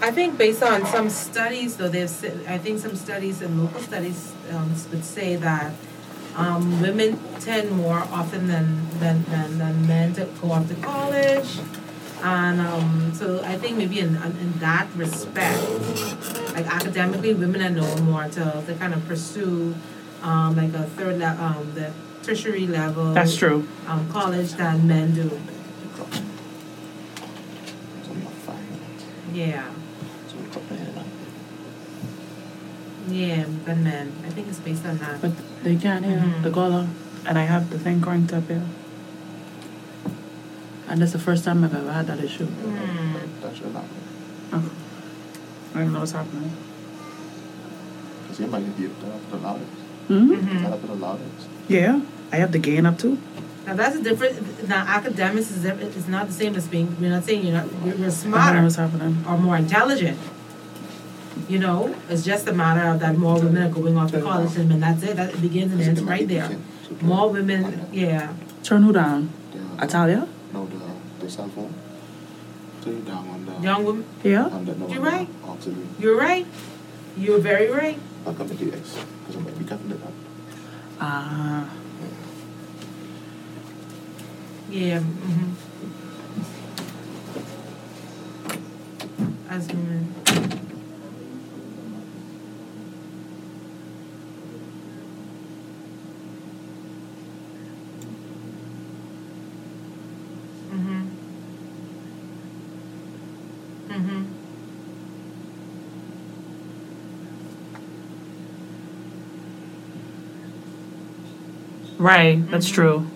I 0.00 0.10
think 0.12 0.38
based 0.38 0.62
on 0.62 0.86
some 0.86 1.10
studies, 1.10 1.76
though, 1.76 1.88
they've 1.88 2.08
said, 2.08 2.46
I 2.48 2.56
think 2.56 2.78
some 2.78 2.96
studies 2.96 3.42
and 3.42 3.62
local 3.62 3.80
studies 3.82 4.32
um, 4.50 4.70
would 4.90 5.04
say 5.04 5.36
that 5.36 5.74
um, 6.36 6.80
women 6.80 7.18
tend 7.40 7.70
more 7.72 7.98
often 7.98 8.46
than, 8.46 8.86
than, 9.00 9.24
than, 9.24 9.58
than 9.58 9.86
men 9.86 10.12
to 10.14 10.26
go 10.40 10.52
off 10.52 10.68
to 10.68 10.74
college. 10.76 11.58
And 12.22 12.60
um, 12.60 13.12
so 13.14 13.42
I 13.42 13.56
think 13.56 13.78
maybe 13.78 13.98
in, 14.00 14.14
in 14.16 14.52
that 14.60 14.86
respect, 14.94 15.58
like 16.54 16.66
academically, 16.66 17.32
women 17.34 17.62
are 17.62 17.70
known 17.70 18.02
more 18.04 18.24
to, 18.28 18.62
to 18.66 18.74
kind 18.78 18.92
of 18.92 19.04
pursue 19.08 19.74
um, 20.22 20.54
like 20.56 20.74
a 20.74 20.84
third 20.84 21.18
level, 21.18 21.44
um, 21.44 21.72
the 21.74 21.92
tertiary 22.22 22.66
level. 22.66 23.14
That's 23.14 23.34
true. 23.36 23.66
Um, 23.88 24.06
college 24.10 24.52
than 24.52 24.86
men 24.86 25.14
do. 25.14 25.30
So 25.96 26.06
I'm 28.10 28.22
not 28.24 28.32
fine. 28.44 28.66
Yeah. 29.32 29.64
So 30.28 30.36
we 30.36 30.48
cut 30.50 30.70
my 30.70 30.76
hair 30.76 30.92
now. 30.94 31.04
Yeah, 33.08 33.44
than 33.64 33.82
men. 33.84 34.12
I 34.26 34.28
think 34.30 34.48
it's 34.48 34.58
based 34.58 34.84
on 34.84 34.98
that. 34.98 35.22
But 35.22 35.32
they 35.62 35.76
can't 35.76 36.04
hear 36.04 36.18
Mhm. 36.18 36.42
the 36.42 36.50
color, 36.50 36.86
and 37.26 37.38
I 37.38 37.44
have 37.44 37.70
the 37.70 37.78
thing 37.78 38.02
cranked 38.02 38.32
up 38.34 38.46
here. 38.48 38.62
And 40.90 41.00
that's 41.00 41.12
the 41.12 41.18
first 41.20 41.44
time 41.44 41.62
I've 41.64 41.74
ever 41.74 41.92
had 41.92 42.06
that 42.08 42.18
issue. 42.18 42.46
That's 43.40 43.58
your 43.60 43.70
laptop. 43.70 43.84
Okay. 44.54 44.74
I 45.74 45.78
don't 45.78 45.92
know 45.92 46.00
what's 46.00 46.12
happening. 46.12 46.50
Because 48.22 48.40
you 48.40 48.46
might 48.48 48.62
need 48.66 48.76
to 48.76 49.00
turn 49.00 49.20
the 49.30 49.36
loudest. 49.38 49.70
hmm 50.08 50.34
Turn 50.34 50.44
Mhm. 50.46 50.86
the 50.88 50.94
loudest. 50.94 51.46
Yeah, 51.68 52.00
I 52.32 52.36
have 52.36 52.50
the 52.50 52.58
gain 52.58 52.86
up 52.86 52.98
too. 52.98 53.18
Now 53.66 53.74
that's 53.74 53.96
a 53.96 54.02
different. 54.02 54.68
Now 54.68 54.84
academics 54.84 55.50
is 55.52 55.62
different- 55.62 55.96
is 55.96 56.08
not 56.08 56.26
the 56.26 56.32
same 56.32 56.56
as 56.56 56.66
being. 56.66 56.96
We're 57.00 57.10
not 57.10 57.24
saying 57.24 57.44
you're 57.46 57.54
not. 57.56 57.66
You're, 57.84 57.94
you're 57.94 58.04
I 58.06 58.08
know 58.08 58.10
smarter 58.10 58.62
what's 58.62 58.76
happening. 58.76 59.24
or 59.28 59.38
more 59.38 59.56
intelligent. 59.56 60.18
You 61.48 61.58
know, 61.60 61.94
it's 62.08 62.24
just 62.24 62.48
a 62.48 62.52
matter 62.52 62.88
of 62.90 62.98
that 63.00 63.16
more 63.16 63.36
women 63.40 63.62
are 63.62 63.68
going 63.70 63.96
off 63.96 64.10
to 64.12 64.20
college 64.20 64.52
than 64.54 64.68
men. 64.68 64.80
That's 64.80 65.02
it. 65.04 65.16
That 65.16 65.40
begins 65.40 65.72
and 65.72 65.80
ends 65.82 66.02
right 66.02 66.26
there. 66.26 66.50
More 67.00 67.30
women, 67.30 67.86
yeah. 67.92 68.32
Turn 68.64 68.82
who 68.82 68.92
down? 68.92 69.30
The, 69.52 69.86
Italia? 70.50 70.68
no, 70.78 70.78
the, 71.18 71.24
the 71.24 71.30
cell 71.30 71.48
phone. 71.48 71.74
Turn 72.82 72.94
it 72.94 73.04
down 73.06 73.28
on 73.28 73.44
the. 73.46 73.52
Young 73.62 73.84
women, 73.84 74.04
Yeah? 74.22 74.44
On 74.46 74.64
the, 74.64 74.74
no, 74.74 74.88
You're 74.88 75.02
right. 75.02 75.28
Auxiliary. 75.44 75.86
you're 75.98 76.16
right. 76.18 76.46
You're 77.16 77.38
very 77.40 77.70
right. 77.70 77.98
I'll 78.26 78.34
come 78.34 78.48
to 78.48 78.54
the 78.54 78.72
X. 78.76 78.96
Because 79.20 79.36
I'm 79.36 79.42
going 79.44 79.54
to 79.56 79.60
be 79.62 79.68
cutting 79.68 79.90
it 79.90 80.02
up. 80.02 80.12
Ah. 81.00 81.68
Yeah. 84.70 85.00
hmm 85.00 85.52
As 89.50 89.66
women. 89.68 90.69
Right, 112.00 112.50
that's 112.50 112.68
true. 112.68 113.06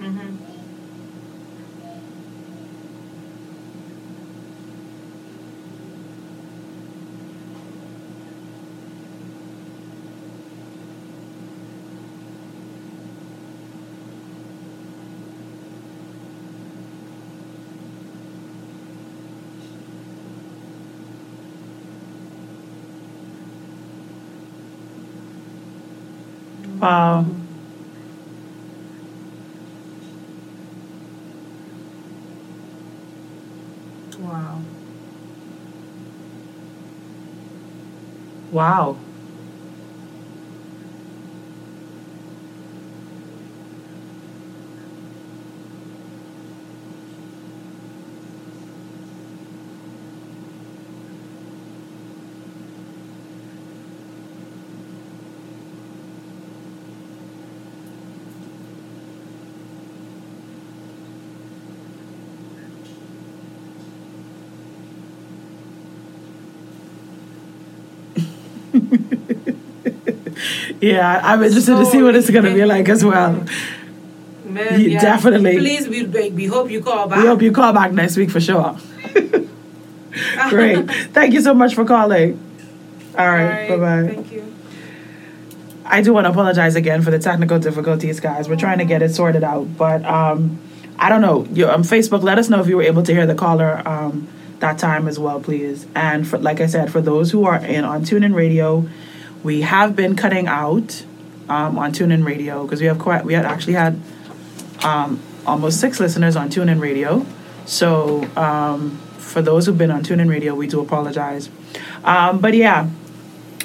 Mhm. 0.00 0.38
Wow. 26.80 27.26
Wow. 34.18 34.62
Wow. 38.58 38.97
Yeah, 70.80 71.20
I'm 71.24 71.42
interested 71.42 71.76
to 71.76 71.86
see 71.86 72.02
what 72.02 72.14
it's 72.14 72.30
going 72.30 72.44
to 72.44 72.54
be 72.54 72.64
like 72.64 72.88
as 72.88 73.04
well. 73.04 73.44
Man, 74.44 74.80
Yeah, 74.80 75.00
definitely. 75.00 75.58
Please, 75.58 75.88
we, 75.88 76.04
we 76.30 76.46
hope 76.46 76.70
you 76.70 76.82
call 76.82 77.08
back. 77.08 77.18
We 77.18 77.26
hope 77.26 77.42
you 77.42 77.52
call 77.52 77.72
back 77.72 77.92
next 77.92 78.16
week 78.16 78.30
for 78.30 78.40
sure. 78.40 78.76
Great. 80.48 80.90
Thank 81.12 81.34
you 81.34 81.42
so 81.42 81.54
much 81.54 81.74
for 81.74 81.84
calling. 81.84 82.40
All 83.16 83.26
All 83.26 83.32
right. 83.32 83.68
Bye 83.68 83.76
bye. 83.76 84.14
Thank 84.14 84.32
you. 84.32 84.54
I 85.84 86.02
do 86.02 86.12
want 86.12 86.26
to 86.26 86.30
apologize 86.30 86.76
again 86.76 87.02
for 87.02 87.10
the 87.10 87.18
technical 87.18 87.58
difficulties, 87.58 88.20
guys. 88.20 88.48
We're 88.48 88.56
trying 88.56 88.78
to 88.78 88.84
get 88.84 89.00
it 89.02 89.14
sorted 89.14 89.42
out, 89.42 89.76
but 89.78 90.04
um, 90.04 90.58
I 90.98 91.08
don't 91.08 91.22
know. 91.22 91.46
You 91.50 91.68
on 91.68 91.82
Facebook, 91.82 92.22
let 92.22 92.38
us 92.38 92.48
know 92.48 92.60
if 92.60 92.68
you 92.68 92.76
were 92.76 92.82
able 92.82 93.02
to 93.02 93.12
hear 93.12 93.26
the 93.26 93.34
caller 93.34 93.86
um, 93.88 94.28
that 94.60 94.78
time 94.78 95.08
as 95.08 95.18
well, 95.18 95.40
please. 95.40 95.86
And 95.94 96.28
for, 96.28 96.38
like 96.38 96.60
I 96.60 96.66
said, 96.66 96.92
for 96.92 97.00
those 97.00 97.30
who 97.30 97.44
are 97.44 97.56
in 97.56 97.84
on 97.84 98.02
TuneIn 98.02 98.34
Radio, 98.34 98.86
we 99.42 99.62
have 99.62 99.94
been 99.94 100.16
cutting 100.16 100.46
out 100.46 101.04
um, 101.48 101.78
on 101.78 101.92
TuneIn 101.92 102.24
Radio 102.24 102.64
because 102.64 102.80
we 102.80 102.86
have 102.86 102.98
quite 102.98 103.24
we 103.24 103.34
had 103.34 103.44
actually 103.44 103.74
had 103.74 104.00
um, 104.84 105.20
almost 105.46 105.80
six 105.80 106.00
listeners 106.00 106.36
on 106.36 106.50
TuneIn 106.50 106.80
Radio. 106.80 107.24
So 107.66 108.24
um, 108.36 108.98
for 109.18 109.42
those 109.42 109.66
who've 109.66 109.78
been 109.78 109.90
on 109.90 110.02
TuneIn 110.02 110.28
Radio, 110.28 110.54
we 110.54 110.66
do 110.66 110.80
apologize. 110.80 111.50
Um, 112.04 112.40
but 112.40 112.54
yeah, 112.54 112.88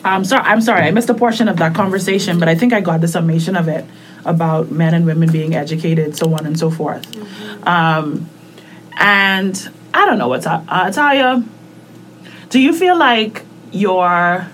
I'm 0.04 0.26
sorry. 0.26 0.44
I'm 0.44 0.62
sorry. 0.62 0.82
I 0.82 0.92
missed 0.92 1.10
a 1.10 1.14
portion 1.14 1.48
of 1.48 1.58
that 1.58 1.74
conversation, 1.76 2.40
but 2.40 2.50
I 2.50 2.56
think 2.56 2.74
I 2.74 2.82
got 2.82 3.02
the 3.02 3.08
summation 3.08 3.56
of 3.56 3.68
it 3.68 3.86
about 4.26 4.72
men 4.72 4.94
and 4.94 5.06
women 5.06 5.32
being 5.32 5.56
educated, 5.56 6.16
so 6.16 6.34
on 6.34 6.46
and 6.46 6.58
so 6.58 6.70
forth. 6.70 7.06
Um, 7.68 8.30
and 8.98 9.70
I 9.94 10.06
don't 10.06 10.18
know 10.18 10.28
what's 10.28 10.46
up, 10.46 10.66
uh, 10.68 10.92
Talia. 10.92 11.44
Do 12.50 12.60
you 12.60 12.74
feel 12.74 12.98
like 12.98 13.44
your 13.72 14.48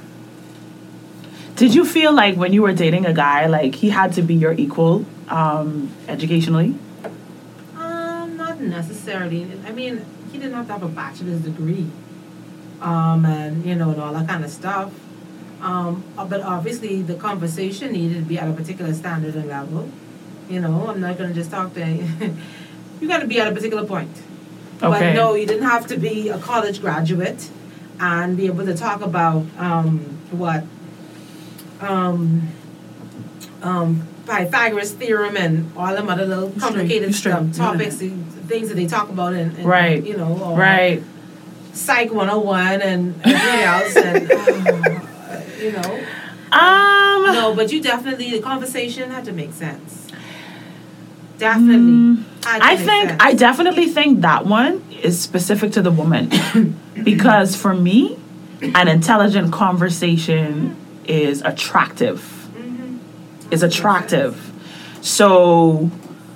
did 1.60 1.76
you 1.76 1.84
feel 1.84 2.14
like 2.14 2.36
when 2.38 2.54
you 2.54 2.62
were 2.62 2.72
dating 2.72 3.06
a 3.06 3.14
guy, 3.14 3.46
like 3.48 3.76
he 3.76 3.90
had 3.90 4.14
to 4.14 4.22
be 4.22 4.34
your 4.34 4.54
equal 4.54 5.06
um, 5.28 5.92
educationally? 6.08 6.74
Um, 7.76 8.38
not 8.38 8.62
necessarily. 8.62 9.46
I 9.68 9.74
mean, 9.74 10.06
he 10.32 10.38
didn't 10.38 10.54
have 10.54 10.68
to 10.68 10.74
have 10.74 10.84
a 10.84 10.88
bachelor's 10.88 11.42
degree, 11.42 11.88
um, 12.80 13.26
and 13.26 13.66
you 13.66 13.76
know, 13.76 13.92
and 13.92 14.02
all 14.02 14.14
that 14.14 14.26
kind 14.26 14.46
of 14.46 14.50
stuff. 14.50 14.94
Um, 15.62 16.06
uh, 16.18 16.24
but 16.24 16.40
obviously, 16.42 17.02
the 17.02 17.16
conversation 17.16 17.92
needed 17.92 18.20
to 18.20 18.22
be 18.22 18.40
at 18.40 18.48
a 18.48 18.54
particular 18.54 18.94
standard 18.94 19.36
and 19.36 19.50
level. 19.50 19.92
You 20.50 20.62
know, 20.62 20.88
I'm 20.88 21.02
not 21.02 21.18
gonna 21.18 21.34
just 21.34 21.52
talk 21.52 21.74
to. 21.74 21.86
you 21.86 22.38
You 23.02 23.08
got 23.10 23.20
to 23.20 23.28
be 23.28 23.40
at 23.40 23.48
a 23.48 23.52
particular 23.52 23.86
point. 23.86 24.16
Okay. 24.82 24.90
But 24.90 25.14
no, 25.14 25.36
you 25.36 25.46
didn't 25.46 25.68
have 25.68 25.88
to 25.88 25.98
be 25.98 26.30
a 26.30 26.40
college 26.40 26.80
graduate 26.80 27.50
and 28.00 28.38
be 28.38 28.46
able 28.46 28.66
to 28.66 28.76
talk 28.76 29.02
about 29.02 29.46
um, 29.58 30.00
what 30.32 30.64
um, 31.82 32.48
um, 33.62 34.08
Pythagoras 34.26 34.92
theorem 34.94 35.36
and 35.38 35.72
all 35.76 35.94
them 35.96 36.10
other 36.10 36.26
little 36.26 36.52
complicated 36.60 37.14
stuff, 37.16 37.52
topics, 37.56 37.96
the 37.98 38.10
things 38.48 38.70
that 38.70 38.76
they 38.76 38.86
talk 38.88 39.10
about 39.10 39.34
and, 39.34 39.58
in 39.58 39.66
Right. 39.66 40.04
you 40.04 40.18
know, 40.18 40.38
or 40.44 40.58
Right. 40.58 41.04
Psych 41.74 42.12
101 42.12 42.82
and 42.82 43.16
everything 43.24 43.60
else, 43.62 43.96
and 43.96 44.32
uh, 44.32 45.42
you 45.62 45.72
know, 45.72 46.00
Um. 46.52 47.34
no, 47.34 47.54
but 47.56 47.72
you 47.72 47.82
definitely 47.82 48.32
the 48.32 48.40
conversation 48.42 49.12
had 49.12 49.24
to 49.26 49.32
make 49.32 49.54
sense. 49.54 50.08
Definitely, 51.38 52.24
to 52.42 52.50
I 52.50 52.76
think 52.76 53.10
sense. 53.12 53.22
I 53.24 53.34
definitely 53.34 53.86
think 53.88 54.22
that 54.22 54.46
one 54.46 54.84
is 55.02 55.20
specific 55.22 55.72
to 55.74 55.82
the 55.82 55.92
woman 55.92 56.30
because 57.04 57.56
for 57.56 57.74
me, 57.74 58.18
an 58.62 58.88
intelligent 58.90 59.54
conversation 59.54 60.76
is 61.10 61.42
attractive. 61.42 62.36
Is 63.52 63.64
attractive. 63.64 64.54
So, 65.02 65.90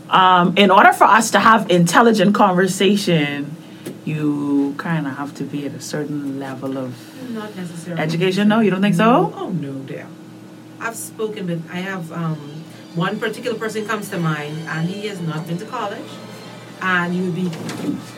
um, 0.10 0.58
in 0.58 0.72
order 0.72 0.92
for 0.94 1.04
us 1.04 1.30
to 1.32 1.40
have 1.40 1.70
intelligent 1.70 2.34
conversation, 2.34 3.56
you 4.04 4.74
kind 4.78 5.06
of 5.06 5.16
have 5.18 5.36
to 5.36 5.44
be 5.44 5.66
at 5.68 5.74
a 5.74 5.80
certain 5.80 6.40
level 6.40 6.78
of 6.78 6.96
not 7.32 7.56
necessarily 7.56 8.02
education. 8.02 8.48
No, 8.48 8.62
you 8.62 8.72
don't 8.72 8.82
think 8.82 8.96
so? 8.96 9.32
Oh 9.36 9.50
no, 9.50 9.74
dear. 9.84 10.08
I've 10.80 10.96
spoken 10.96 11.46
with. 11.46 11.70
I 11.72 11.78
have 11.78 12.12
um, 12.12 12.64
one 12.96 13.20
particular 13.20 13.58
person 13.58 13.86
comes 13.86 14.10
to 14.10 14.18
mind, 14.18 14.58
and 14.68 14.90
he 14.90 15.08
has 15.08 15.22
not 15.22 15.46
been 15.48 15.60
to 15.60 15.66
college, 15.66 16.10
and 16.82 17.16
you 17.16 17.26
would 17.26 17.36
be 17.36 17.52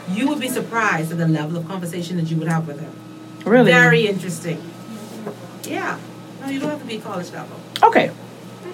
you 0.09 0.29
would 0.29 0.39
be 0.39 0.49
surprised 0.49 1.11
at 1.11 1.17
the 1.17 1.27
level 1.27 1.57
of 1.57 1.67
conversation 1.67 2.15
that 2.17 2.31
you 2.31 2.37
would 2.37 2.47
have 2.47 2.65
with 2.65 2.79
him. 2.79 2.93
Really? 3.45 3.71
Very 3.71 4.07
interesting. 4.07 4.61
Yeah. 5.63 5.99
No, 6.45 6.51
you 6.51 6.59
don't 6.59 6.69
have 6.69 6.79
to 6.81 6.85
be 6.85 6.99
college 6.99 7.31
level. 7.31 7.57
Okay. 7.83 8.11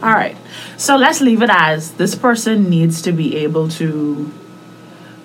All 0.04 0.10
right. 0.12 0.36
So 0.78 0.96
let's 0.98 1.22
leave 1.22 1.42
it 1.42 1.50
as 1.52 1.92
this 1.94 2.16
person 2.16 2.70
needs 2.70 3.02
to 3.04 3.12
be 3.12 3.38
able 3.38 3.70
to 3.70 4.32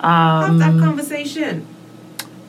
Have 0.01 0.49
um, 0.51 0.57
that 0.59 0.77
conversation. 0.79 1.65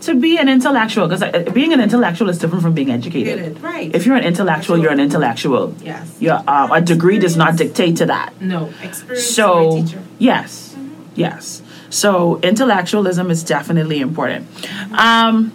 to 0.02 0.14
be 0.14 0.36
an 0.38 0.48
intellectual 0.48 1.08
because 1.08 1.24
being 1.52 1.72
an 1.72 1.80
intellectual 1.80 2.28
is 2.28 2.38
different 2.38 2.62
from 2.62 2.74
being 2.74 2.90
educated. 2.90 3.60
Right. 3.60 3.94
If 3.94 4.04
you're 4.06 4.16
an 4.16 4.24
intellectual, 4.24 4.78
you're 4.78 4.92
an 4.92 5.00
intellectual. 5.00 5.74
yes. 5.82 6.16
Your 6.20 6.42
um, 6.46 6.70
a 6.70 6.80
degree 6.80 7.18
does 7.18 7.36
not 7.36 7.56
dictate 7.56 7.96
to 7.96 8.06
that. 8.06 8.40
No 8.40 8.72
experience. 8.82 9.26
So 9.26 9.70
my 9.70 9.80
teacher. 9.80 10.02
yes, 10.18 10.76
yes. 11.14 11.62
So 11.90 12.38
intellectualism 12.42 13.30
is 13.30 13.42
definitely 13.42 14.00
important. 14.00 14.46
Um, 14.92 15.52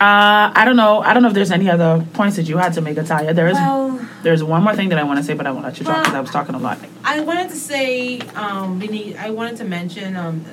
uh, 0.00 0.50
I 0.54 0.64
don't 0.64 0.76
know. 0.76 1.02
I 1.02 1.12
don't 1.12 1.22
know 1.22 1.28
if 1.28 1.34
there's 1.34 1.50
any 1.50 1.68
other 1.68 2.04
points 2.14 2.36
that 2.36 2.48
you 2.48 2.56
had 2.56 2.72
to 2.74 2.80
make, 2.80 2.96
Italia. 2.96 3.34
There 3.34 3.48
is. 3.48 3.54
Well, 3.54 4.00
there's 4.22 4.42
one 4.42 4.62
more 4.62 4.74
thing 4.74 4.88
that 4.90 4.98
I 4.98 5.02
want 5.02 5.18
to 5.18 5.24
say, 5.24 5.34
but 5.34 5.46
I 5.46 5.50
won't 5.50 5.64
let 5.64 5.78
you 5.78 5.84
talk 5.84 6.04
because 6.04 6.14
I 6.14 6.20
was 6.20 6.30
talking 6.30 6.54
a 6.54 6.58
lot. 6.58 6.78
I 7.04 7.20
wanted 7.20 7.50
to 7.50 7.56
say, 7.56 8.20
um, 8.34 8.78
we 8.78 8.86
need. 8.86 9.16
I 9.16 9.30
wanted 9.30 9.58
to 9.58 9.64
mention, 9.64 10.16
um, 10.16 10.44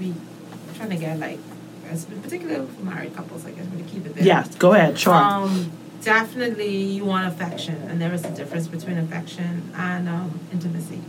we, 0.00 0.08
we 0.08 0.14
trying 0.76 0.90
to 0.90 0.96
get 0.96 1.18
like, 1.18 1.38
particularly 2.22 2.66
for 2.66 2.84
married 2.84 3.14
couples, 3.14 3.46
I 3.46 3.52
guess, 3.52 3.66
we 3.68 3.82
keep 3.82 4.04
it 4.06 4.14
there. 4.14 4.24
Yes, 4.24 4.54
go 4.56 4.72
ahead. 4.72 4.98
Sure. 4.98 5.14
Um, 5.14 5.70
definitely, 6.02 6.76
you 6.76 7.04
want 7.04 7.26
affection, 7.28 7.76
and 7.88 8.00
there 8.02 8.12
is 8.12 8.24
a 8.24 8.30
difference 8.30 8.66
between 8.66 8.98
affection 8.98 9.70
and 9.76 10.08
um, 10.08 10.40
intimacy. 10.52 11.00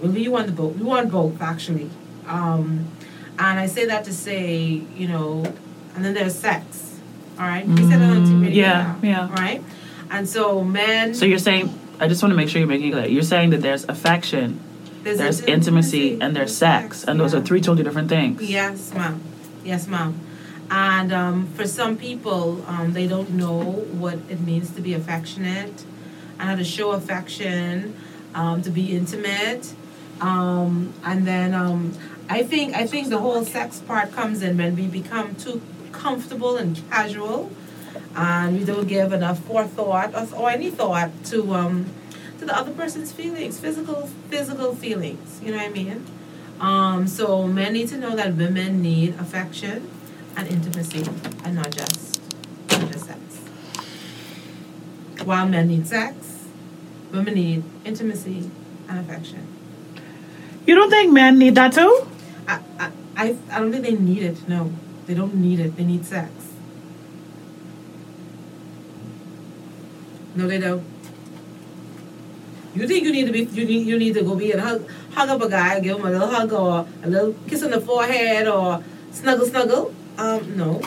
Well, 0.00 0.12
we 0.12 0.26
want 0.28 0.46
the 0.46 0.52
both. 0.52 0.76
We 0.76 0.84
want 0.84 1.10
both, 1.10 1.40
actually. 1.42 1.90
Um, 2.26 2.90
and 3.38 3.58
I 3.58 3.66
say 3.66 3.84
that 3.86 4.04
to 4.04 4.12
say, 4.12 4.82
you 4.96 5.08
know, 5.08 5.44
and 5.94 6.04
then 6.04 6.14
there's 6.14 6.34
sex. 6.34 6.93
All 7.38 7.46
right, 7.46 7.66
we 7.66 7.76
said 7.76 8.00
it 8.00 8.04
on 8.04 8.24
TV. 8.24 8.48
Mm, 8.48 8.54
yeah, 8.54 8.94
yeah. 9.02 9.22
All 9.22 9.28
right, 9.28 9.62
and 10.10 10.28
so 10.28 10.62
men. 10.62 11.14
So 11.14 11.24
you're 11.24 11.38
saying, 11.38 11.76
I 11.98 12.06
just 12.06 12.22
want 12.22 12.30
to 12.32 12.36
make 12.36 12.48
sure 12.48 12.60
you're 12.60 12.68
making 12.68 12.88
it 12.88 12.92
clear. 12.92 13.06
You're 13.06 13.22
saying 13.22 13.50
that 13.50 13.60
there's 13.62 13.84
affection, 13.84 14.60
there's 15.02 15.40
intimacy, 15.40 16.20
and 16.20 16.36
there's 16.36 16.56
sex, 16.56 17.04
and 17.04 17.18
those 17.18 17.34
are 17.34 17.40
three 17.40 17.60
totally 17.60 17.82
different 17.82 18.08
things. 18.08 18.40
Yes, 18.42 18.94
ma'am. 18.94 19.20
Yes, 19.64 19.88
ma'am. 19.88 20.20
And 20.70 21.12
um, 21.12 21.46
for 21.48 21.66
some 21.66 21.96
people, 21.96 22.64
um, 22.66 22.92
they 22.92 23.06
don't 23.06 23.30
know 23.30 23.60
what 23.62 24.18
it 24.28 24.40
means 24.40 24.70
to 24.72 24.80
be 24.80 24.94
affectionate 24.94 25.84
and 26.38 26.48
how 26.48 26.56
to 26.56 26.64
show 26.64 26.92
affection, 26.92 27.96
um, 28.34 28.62
to 28.62 28.70
be 28.70 28.94
intimate. 28.96 29.74
Um, 30.20 30.94
and 31.04 31.26
then 31.26 31.54
um, 31.54 31.92
I 32.28 32.42
think 32.42 32.74
I 32.74 32.86
think 32.86 33.08
the 33.08 33.18
whole 33.18 33.44
sex 33.44 33.80
part 33.80 34.12
comes 34.12 34.42
in 34.42 34.56
when 34.56 34.76
we 34.76 34.86
become 34.86 35.34
too 35.34 35.60
comfortable 35.94 36.56
and 36.56 36.80
casual, 36.90 37.50
and 38.16 38.58
we 38.58 38.64
don't 38.64 38.86
give 38.86 39.12
enough 39.12 39.38
forethought 39.44 40.14
or, 40.14 40.26
or 40.36 40.50
any 40.50 40.70
thought 40.70 41.10
to 41.26 41.54
um, 41.54 41.86
to 42.38 42.44
the 42.44 42.56
other 42.56 42.72
person's 42.72 43.12
feelings, 43.12 43.58
physical 43.58 44.08
physical 44.28 44.74
feelings. 44.74 45.40
You 45.42 45.52
know 45.52 45.58
what 45.58 45.66
I 45.66 45.70
mean? 45.70 46.04
Um, 46.60 47.06
so 47.06 47.46
men 47.46 47.72
need 47.72 47.88
to 47.88 47.96
know 47.96 48.14
that 48.16 48.34
women 48.34 48.82
need 48.82 49.14
affection 49.18 49.90
and 50.36 50.48
intimacy, 50.48 51.04
and 51.44 51.54
not 51.54 51.70
just 51.70 52.20
not 52.70 52.92
just 52.92 53.06
sex. 53.06 53.20
While 55.24 55.48
men 55.48 55.68
need 55.68 55.86
sex, 55.86 56.46
women 57.12 57.34
need 57.34 57.62
intimacy 57.84 58.50
and 58.88 58.98
affection. 58.98 59.46
You 60.66 60.74
don't 60.74 60.90
think 60.90 61.12
men 61.12 61.38
need 61.38 61.54
that 61.56 61.72
too? 61.72 62.06
I, 62.48 62.60
I, 62.78 62.90
I, 63.16 63.36
I 63.50 63.60
don't 63.60 63.70
think 63.72 63.84
they 63.84 63.94
need 63.94 64.22
it. 64.22 64.48
No, 64.48 64.72
they 65.06 65.14
don't 65.14 65.34
need 65.34 65.60
it. 65.60 65.76
They 65.76 65.84
need 65.84 66.04
sex. 66.04 66.30
No, 70.34 70.48
they 70.48 70.58
don't. 70.58 70.84
You 72.74 72.88
think 72.88 73.04
you 73.04 73.12
need 73.12 73.26
to 73.26 73.32
be 73.32 73.44
you 73.44 73.64
need 73.64 73.86
you 73.86 73.98
need 73.98 74.14
to 74.14 74.22
go 74.22 74.34
be 74.34 74.50
and 74.50 74.60
hug 74.60 74.88
hug 75.12 75.28
up 75.28 75.42
a 75.42 75.48
guy, 75.48 75.78
give 75.80 75.98
him 75.98 76.06
a 76.06 76.10
little 76.10 76.26
hug 76.26 76.52
or 76.52 76.86
a 77.02 77.08
little 77.08 77.34
kiss 77.46 77.62
on 77.62 77.70
the 77.70 77.80
forehead 77.80 78.48
or 78.48 78.82
snuggle 79.12 79.46
snuggle? 79.46 79.94
Um, 80.18 80.56
no. 80.56 80.82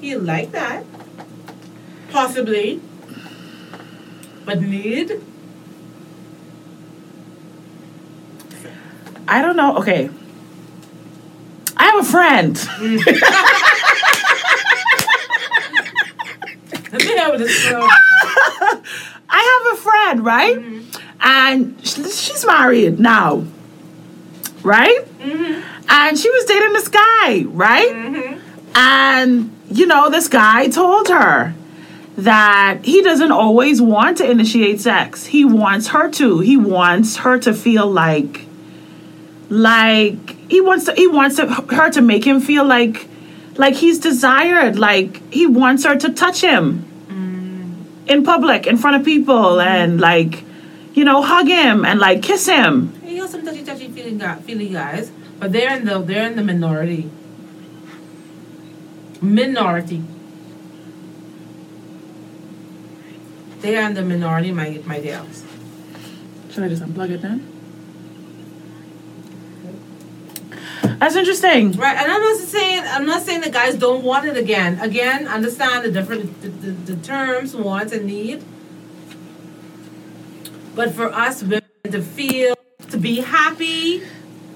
He 0.00 0.16
like 0.16 0.50
that. 0.52 0.84
Possibly. 2.10 2.80
But 4.44 4.60
need? 4.60 5.20
I 9.26 9.40
don't 9.40 9.56
know. 9.56 9.78
Okay. 9.78 10.10
I 11.76 11.84
have 11.84 12.06
a 12.06 12.10
friend. 12.10 12.56
Let 16.92 17.04
me 17.04 17.16
have 17.16 17.38
this 17.38 17.68
girl. 17.68 17.88
I 19.28 19.62
have 19.64 19.78
a 19.78 19.82
friend, 19.82 20.24
right? 20.24 20.56
Mm-hmm. 20.56 21.00
And 21.20 21.86
she's 21.86 22.44
married 22.46 23.00
now, 23.00 23.44
right? 24.62 25.04
Mm-hmm. 25.18 25.62
And 25.88 26.18
she 26.18 26.30
was 26.30 26.44
dating 26.44 26.72
this 26.72 26.88
guy, 26.88 27.44
right? 27.48 27.90
Mm-hmm. 27.90 28.76
And, 28.76 29.56
you 29.70 29.86
know, 29.86 30.10
this 30.10 30.28
guy 30.28 30.68
told 30.68 31.08
her 31.08 31.54
that 32.16 32.84
he 32.84 33.02
doesn't 33.02 33.32
always 33.32 33.82
want 33.82 34.18
to 34.18 34.30
initiate 34.30 34.80
sex. 34.80 35.26
He 35.26 35.44
wants 35.44 35.88
her 35.88 36.10
to. 36.12 36.40
He 36.40 36.56
wants 36.56 37.16
her 37.18 37.38
to 37.40 37.52
feel 37.52 37.86
like 37.86 38.46
like 39.48 40.33
he 40.48 40.60
wants 40.60 40.84
to 40.86 40.94
he 40.94 41.06
wants 41.06 41.36
to, 41.36 41.46
her 41.46 41.90
to 41.90 42.02
make 42.02 42.24
him 42.24 42.40
feel 42.40 42.64
like 42.64 43.08
like 43.56 43.74
he's 43.74 43.98
desired. 43.98 44.78
Like 44.78 45.32
he 45.32 45.46
wants 45.46 45.84
her 45.84 45.96
to 45.96 46.12
touch 46.12 46.40
him 46.42 46.84
mm. 47.08 48.10
in 48.10 48.24
public, 48.24 48.66
in 48.66 48.76
front 48.76 48.96
of 48.96 49.04
people, 49.04 49.34
mm-hmm. 49.34 49.60
and 49.60 50.00
like, 50.00 50.42
you 50.94 51.04
know, 51.04 51.22
hug 51.22 51.46
him 51.46 51.84
and 51.84 52.00
like 52.00 52.22
kiss 52.22 52.46
him. 52.46 52.92
he 53.02 53.16
know, 53.16 53.26
some 53.26 53.44
touchy 53.44 53.64
touchy 53.64 53.88
feeling 53.88 54.20
feeling 54.42 54.72
guys, 54.72 55.10
but 55.38 55.52
they're 55.52 55.76
in 55.76 55.84
the 55.84 55.98
they're 56.00 56.26
in 56.26 56.36
the 56.36 56.44
minority. 56.44 57.10
Minority. 59.20 60.02
They 63.60 63.78
are 63.78 63.88
in 63.88 63.94
the 63.94 64.02
minority, 64.02 64.52
my 64.52 64.80
my 64.84 65.00
dears. 65.00 65.42
Should 66.50 66.64
I 66.64 66.68
just 66.68 66.82
unplug 66.82 67.10
it 67.10 67.22
then? 67.22 67.53
That's 71.00 71.16
interesting. 71.16 71.72
Right, 71.72 71.96
and 71.96 72.10
I'm 72.10 72.20
not 72.20 72.36
saying 72.38 72.82
I'm 72.86 73.06
not 73.06 73.22
saying 73.22 73.40
the 73.42 73.50
guys 73.50 73.74
don't 73.76 74.02
want 74.04 74.26
it 74.26 74.36
again. 74.36 74.78
Again, 74.80 75.26
understand 75.26 75.84
the 75.84 75.90
different 75.90 76.40
the, 76.42 76.48
the, 76.48 76.70
the 76.94 76.96
terms, 77.02 77.54
want 77.54 77.92
and 77.92 78.06
need. 78.06 78.42
But 80.74 80.92
for 80.92 81.12
us 81.12 81.42
women 81.42 81.62
to 81.84 82.02
feel 82.02 82.56
to 82.90 82.96
be 82.98 83.20
happy, 83.20 84.02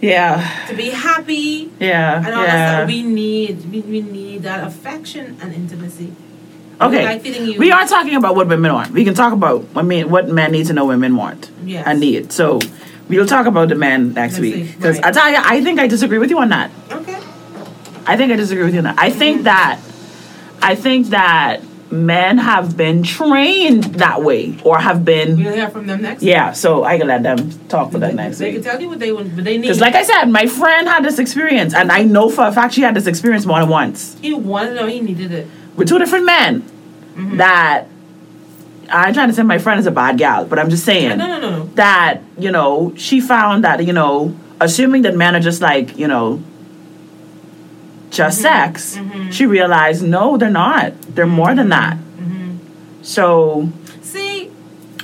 Yeah. 0.00 0.66
to 0.68 0.74
be 0.74 0.90
happy, 0.90 1.70
Yeah. 1.78 2.16
and 2.24 2.34
all 2.34 2.44
yeah. 2.44 2.78
stuff, 2.78 2.88
we 2.88 3.02
need 3.02 3.70
we, 3.70 3.80
we 3.80 4.00
need 4.02 4.42
that 4.42 4.66
affection 4.66 5.36
and 5.40 5.54
intimacy. 5.54 6.12
Okay. 6.80 7.04
like. 7.04 7.58
We 7.58 7.72
are 7.72 7.86
talking 7.86 8.14
about 8.14 8.36
what 8.36 8.46
women 8.46 8.72
want. 8.72 8.92
We 8.92 9.04
can 9.04 9.14
talk 9.14 9.32
about 9.32 9.64
I 9.74 9.82
mean 9.82 10.10
what 10.10 10.28
men 10.28 10.52
need 10.52 10.66
to 10.66 10.72
know 10.72 10.86
women 10.86 11.16
want 11.16 11.50
Yes. 11.64 11.84
and 11.86 12.00
need. 12.00 12.32
So 12.32 12.60
we'll 13.08 13.26
talk 13.26 13.46
about 13.46 13.68
the 13.68 13.74
men 13.74 14.12
next 14.12 14.34
Next 14.34 14.38
week. 14.40 14.76
Because 14.76 14.96
right. 14.98 15.06
I 15.06 15.10
tell 15.12 15.30
you, 15.30 15.38
I 15.40 15.62
think 15.62 15.80
I 15.80 15.86
disagree 15.86 16.18
with 16.18 16.30
you 16.30 16.38
on 16.38 16.48
that. 16.50 16.70
Okay. 16.90 17.18
I 18.06 18.16
think 18.16 18.32
I 18.32 18.36
disagree 18.36 18.64
with 18.64 18.74
you 18.74 18.78
on 18.80 18.84
that. 18.84 18.98
I 18.98 19.10
Mm-hmm. 19.10 19.18
think 19.18 19.42
that 19.44 19.80
I 20.62 20.74
think 20.74 21.08
that 21.08 21.60
men 21.90 22.36
have 22.36 22.76
been 22.76 23.02
trained 23.02 23.84
that 23.96 24.22
way 24.22 24.58
or 24.62 24.78
have 24.78 25.04
been 25.06 25.42
We'll 25.42 25.54
hear 25.54 25.70
from 25.70 25.86
them 25.86 26.02
next. 26.02 26.22
yeah. 26.22 26.52
So 26.52 26.84
I 26.84 26.98
can 26.98 27.06
let 27.06 27.22
them 27.22 27.50
talk 27.68 27.92
for 27.92 27.98
that 28.00 28.14
next 28.14 28.38
they 28.38 28.46
week. 28.52 28.54
can 28.56 28.62
tell 28.72 28.80
you 28.80 28.88
what 28.90 28.98
they 28.98 29.10
want, 29.12 29.34
but 29.34 29.44
they 29.44 29.56
need. 29.56 29.62
Because 29.62 29.80
like 29.80 29.94
I 29.94 30.02
said, 30.02 30.26
my 30.26 30.46
friend 30.46 30.86
had 30.88 31.02
this 31.04 31.18
experience, 31.18 31.72
and 31.74 31.90
I 31.90 32.02
know 32.02 32.28
for 32.28 32.46
a 32.46 32.52
fact 32.52 32.74
she 32.74 32.82
had 32.82 32.94
this 32.94 33.06
experience 33.06 33.46
more 33.46 33.60
than 33.60 33.68
once 33.70 34.16
he 34.20 34.34
wanted 34.34 34.76
it 34.76 34.82
or 34.82 34.88
he 34.88 35.00
needed 35.00 35.32
it. 35.32 35.46
with 35.76 35.88
two 35.88 35.98
different 35.98 36.26
men. 36.26 36.64
That 37.38 37.86
I'm 38.90 39.12
trying 39.14 39.28
to 39.28 39.34
say 39.34 39.42
my 39.42 39.58
friend 39.58 39.78
is 39.80 39.86
a 39.86 39.90
bad 39.90 40.18
gal, 40.18 40.44
but 40.44 40.58
I'm 40.58 40.70
just 40.70 40.84
saying 40.84 41.18
No, 41.18 41.26
no, 41.26 41.40
no, 41.40 41.50
no. 41.50 41.64
that 41.74 42.20
you 42.38 42.50
know 42.50 42.92
she 42.96 43.20
found 43.20 43.64
that 43.64 43.84
you 43.84 43.92
know 43.92 44.34
assuming 44.60 45.02
that 45.02 45.14
men 45.14 45.36
are 45.36 45.40
just 45.40 45.60
like 45.60 45.96
you 45.98 46.08
know 46.08 46.42
just 48.10 48.40
sex 48.40 48.98
she 49.30 49.44
realized 49.46 50.02
no 50.02 50.36
they're 50.36 50.50
not. 50.50 51.00
They're 51.14 51.26
more 51.26 51.54
than 51.54 51.68
that. 51.70 51.98
So 53.02 53.70
See, 54.02 54.50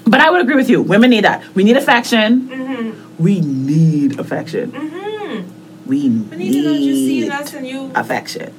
but 0.07 0.21
i 0.21 0.31
would 0.31 0.41
agree 0.41 0.57
with 0.57 0.69
you. 0.71 0.83
Women 0.83 1.11
need 1.11 1.25
that. 1.25 1.43
We 1.55 1.65
need 1.65 1.77
affection. 1.77 2.49
Mm-hmm, 2.49 3.23
we 3.23 3.41
need 3.41 4.19
affection. 4.19 4.73
Mm-hmm. 4.73 5.89
we 5.89 6.09
We 6.09 6.37
need 6.37 6.53
to 6.53 6.63
know 6.63 6.73
you 6.73 6.95
see 6.95 7.21
need 7.23 7.31
us 7.31 7.53
and 7.55 7.67
you, 7.67 7.91
affection 7.95 8.53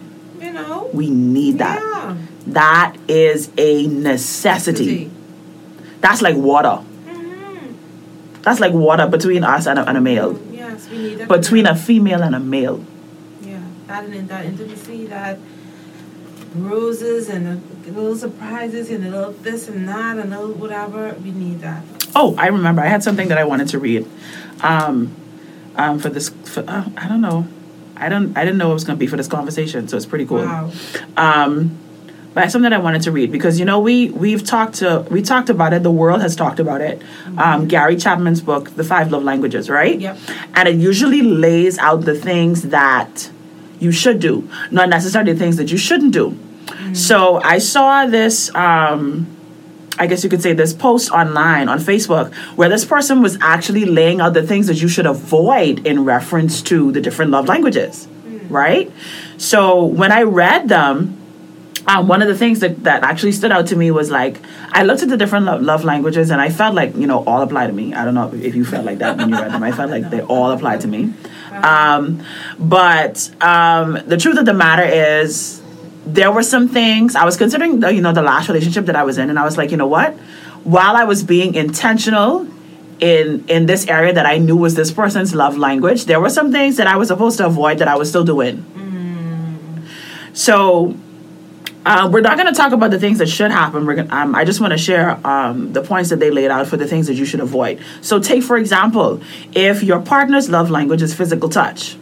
you 0.46 0.54
know. 0.54 0.90
we 0.94 1.10
need 1.10 1.58
that 1.60 1.80
Yeah. 1.82 2.18
that 2.48 2.96
is 3.08 3.50
a 3.58 3.88
necessity 3.88 5.10
that's 6.02 6.22
like 6.22 6.36
water 6.36 6.78
Mm-hmm. 7.08 8.42
that's 8.44 8.60
like 8.60 8.74
water 8.74 9.08
between 9.08 9.44
us 9.44 9.66
and 9.68 9.80
a, 9.80 9.88
and 9.90 9.98
a 9.98 10.02
male 10.02 10.40
Yes, 10.52 10.90
we 10.90 10.98
need 10.98 11.16
that. 11.20 11.28
between 11.28 11.66
a 11.68 11.76
female 11.76 12.22
and 12.22 12.36
a 12.36 12.40
male 12.40 12.84
Yeah, 13.42 13.60
that 13.88 14.04
and 14.06 14.28
that 14.30 14.46
intimacy, 14.46 15.06
that 15.08 15.40
roses 16.56 17.30
and 17.30 17.62
little 17.86 18.16
surprises 18.16 18.90
and 18.90 19.06
a 19.06 19.10
little 19.10 19.32
this 19.34 19.68
and 19.68 19.88
that 19.88 20.18
and 20.18 20.34
a 20.34 20.40
little 20.40 20.56
whatever. 20.56 21.14
We 21.24 21.32
need 21.32 21.60
that. 21.62 21.84
Oh, 22.16 22.34
I 22.38 22.48
remember. 22.48 22.82
I 22.82 22.88
had 22.88 23.04
something 23.04 23.28
that 23.28 23.38
I 23.38 23.44
wanted 23.44 23.68
to 23.70 23.80
read, 23.80 24.08
um, 24.62 25.14
um, 25.76 26.00
for 26.00 26.10
this. 26.10 26.30
For, 26.30 26.62
uh, 26.68 26.86
I 26.98 27.08
don't 27.10 27.22
know. 27.22 27.46
I 27.98 28.10
don't. 28.10 28.38
I 28.38 28.44
didn't 28.44 28.58
know 28.58 28.72
it 28.72 28.74
was 28.74 28.84
going 28.84 28.98
to 28.98 29.00
be 29.00 29.08
for 29.08 29.18
this 29.18 29.28
conversation, 29.28 29.88
so 29.88 29.98
it's 29.98 30.06
pretty 30.06 30.26
cool. 30.26 30.44
Wow. 30.44 30.72
Um, 31.18 31.78
but 32.34 32.44
it's 32.44 32.54
something 32.54 32.70
that 32.70 32.78
I 32.78 32.84
wanted 32.84 33.04
to 33.04 33.12
read 33.12 33.32
because 33.32 33.60
you 33.60 33.66
know 33.66 33.80
we 33.80 34.10
we've 34.10 34.44
talked 34.44 34.76
to 34.76 35.06
we 35.10 35.22
talked 35.22 35.50
about 35.50 35.74
it. 35.74 35.84
The 35.84 35.92
world 35.92 36.22
has 36.22 36.36
talked 36.36 36.60
about 36.60 36.82
it. 36.82 37.02
Um, 37.38 37.68
Gary 37.68 37.96
Chapman's 37.96 38.42
book, 38.42 38.72
The 38.72 38.84
Five 38.84 39.12
Love 39.12 39.24
Languages, 39.24 39.70
right? 39.70 40.00
Yep. 40.00 40.18
And 40.54 40.68
it 40.68 40.76
usually 40.76 41.22
lays 41.22 41.78
out 41.78 42.02
the 42.02 42.16
things 42.16 42.64
that 42.64 43.32
you 43.80 43.92
should 43.92 44.20
do, 44.20 44.50
not 44.72 44.90
necessarily 44.90 45.34
the 45.34 45.40
things 45.40 45.58
that 45.58 45.72
you 45.72 45.78
shouldn't 45.78 46.14
do. 46.14 46.38
So 46.94 47.42
I 47.42 47.60
saw 47.60 48.06
this. 48.06 48.54
Um, 48.54 49.35
I 49.98 50.08
guess 50.08 50.24
you 50.24 50.30
could 50.30 50.42
say 50.42 50.54
this 50.54 50.74
post 50.74 51.12
online 51.12 51.70
on 51.70 51.80
Facebook 51.80 52.34
where 52.56 52.70
this 52.70 52.84
person 52.86 53.22
was 53.22 53.38
actually 53.42 53.86
laying 53.86 54.20
out 54.22 54.34
the 54.34 54.46
things 54.46 54.68
that 54.68 54.82
you 54.82 54.88
should 54.88 55.06
avoid 55.06 55.86
in 55.88 56.04
reference 56.04 56.62
to 56.64 56.92
the 56.92 57.02
different 57.02 57.32
love 57.32 57.48
languages, 57.48 58.08
right? 58.50 58.92
So 59.38 59.86
when 59.86 60.12
I 60.12 60.24
read 60.24 60.70
them, 60.70 61.22
um, 61.88 62.08
one 62.08 62.22
of 62.22 62.28
the 62.28 62.36
things 62.36 62.62
that, 62.62 62.84
that 62.84 63.04
actually 63.04 63.32
stood 63.32 63.52
out 63.52 63.68
to 63.68 63.76
me 63.76 63.92
was 63.92 64.10
like 64.10 64.42
I 64.72 64.84
looked 64.84 65.04
at 65.04 65.10
the 65.10 65.18
different 65.18 65.46
love, 65.46 65.62
love 65.62 65.84
languages 65.84 66.32
and 66.32 66.42
I 66.42 66.50
felt 66.50 66.74
like 66.74 66.96
you 66.96 67.08
know 67.08 67.24
all 67.26 67.42
apply 67.42 67.68
to 67.68 67.74
me. 67.74 67.94
I 67.94 68.04
don't 68.04 68.16
know 68.16 68.34
if 68.34 68.56
you 68.56 68.66
felt 68.66 68.86
like 68.86 68.98
that 69.00 69.18
when 69.18 69.30
you 69.30 69.36
read 69.36 69.52
them. 69.52 69.64
I 69.64 69.72
felt 69.72 69.92
like 69.92 70.10
they 70.10 70.22
all 70.22 70.52
apply 70.52 70.78
to 70.78 70.88
me. 70.88 71.14
Um, 71.52 72.24
but 72.60 73.30
um, 73.42 74.00
the 74.08 74.18
truth 74.18 74.38
of 74.38 74.46
the 74.46 74.54
matter 74.54 74.84
is, 74.84 75.62
there 76.06 76.32
were 76.32 76.44
some 76.44 76.68
things 76.68 77.16
I 77.16 77.26
was 77.26 77.36
considering. 77.36 77.80
The, 77.80 77.94
you 77.94 78.02
know, 78.02 78.14
the 78.14 78.22
last 78.22 78.48
relationship 78.48 78.86
that 78.86 78.96
I 78.96 79.04
was 79.04 79.18
in, 79.18 79.30
and 79.30 79.40
I 79.40 79.44
was 79.44 79.58
like, 79.58 79.72
you 79.72 79.78
know 79.78 79.88
what? 79.88 80.14
While 80.64 80.96
I 80.96 81.04
was 81.04 81.24
being 81.24 81.56
intentional 81.56 82.48
in 83.00 83.44
in 83.48 83.66
this 83.66 83.88
area 83.88 84.14
that 84.14 84.26
I 84.26 84.38
knew 84.38 84.56
was 84.56 84.76
this 84.76 84.92
person's 84.92 85.34
love 85.34 85.58
language, 85.58 86.06
there 86.06 86.20
were 86.20 86.30
some 86.30 86.52
things 86.52 86.78
that 86.78 86.88
I 86.88 86.96
was 86.98 87.08
supposed 87.08 87.38
to 87.38 87.46
avoid 87.46 87.80
that 87.80 87.88
I 87.88 87.96
was 87.96 88.10
still 88.10 88.24
doing. 88.24 88.64
So 90.34 90.96
uh, 91.86 92.10
we're 92.12 92.22
not 92.22 92.38
going 92.38 92.52
to 92.52 92.58
talk 92.58 92.74
about 92.74 92.92
the 92.92 93.00
things 93.00 93.20
that 93.20 93.30
should 93.30 93.52
happen. 93.52 93.86
We're 93.86 93.96
gonna, 93.96 94.14
um, 94.14 94.36
I 94.36 94.44
just 94.44 94.60
want 94.60 94.72
to 94.72 94.78
share 94.78 95.26
um, 95.26 95.72
the 95.72 95.82
points 95.82 96.10
that 96.10 96.20
they 96.20 96.30
laid 96.30 96.52
out 96.52 96.68
for 96.68 96.76
the 96.76 96.88
things 96.88 97.08
that 97.08 97.14
you 97.14 97.26
should 97.26 97.40
avoid. 97.40 97.80
So, 98.02 98.20
take 98.20 98.44
for 98.44 98.58
example, 98.58 99.22
if 99.54 99.82
your 99.82 100.02
partner's 100.02 100.50
love 100.50 100.70
language 100.70 101.02
is 101.02 101.14
physical 101.14 101.48
touch, 101.48 101.96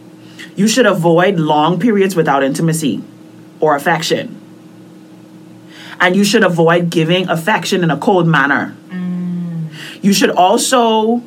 you 0.56 0.66
should 0.66 0.86
avoid 0.86 1.38
long 1.38 1.78
periods 1.78 2.16
without 2.16 2.42
intimacy 2.42 3.02
or 3.60 3.76
affection. 3.76 4.40
And 6.00 6.16
you 6.16 6.24
should 6.24 6.44
avoid 6.44 6.90
giving 6.90 7.28
affection 7.28 7.82
in 7.82 7.90
a 7.90 7.96
cold 7.96 8.26
manner. 8.26 8.76
You 10.02 10.12
should 10.12 10.30
also 10.30 11.22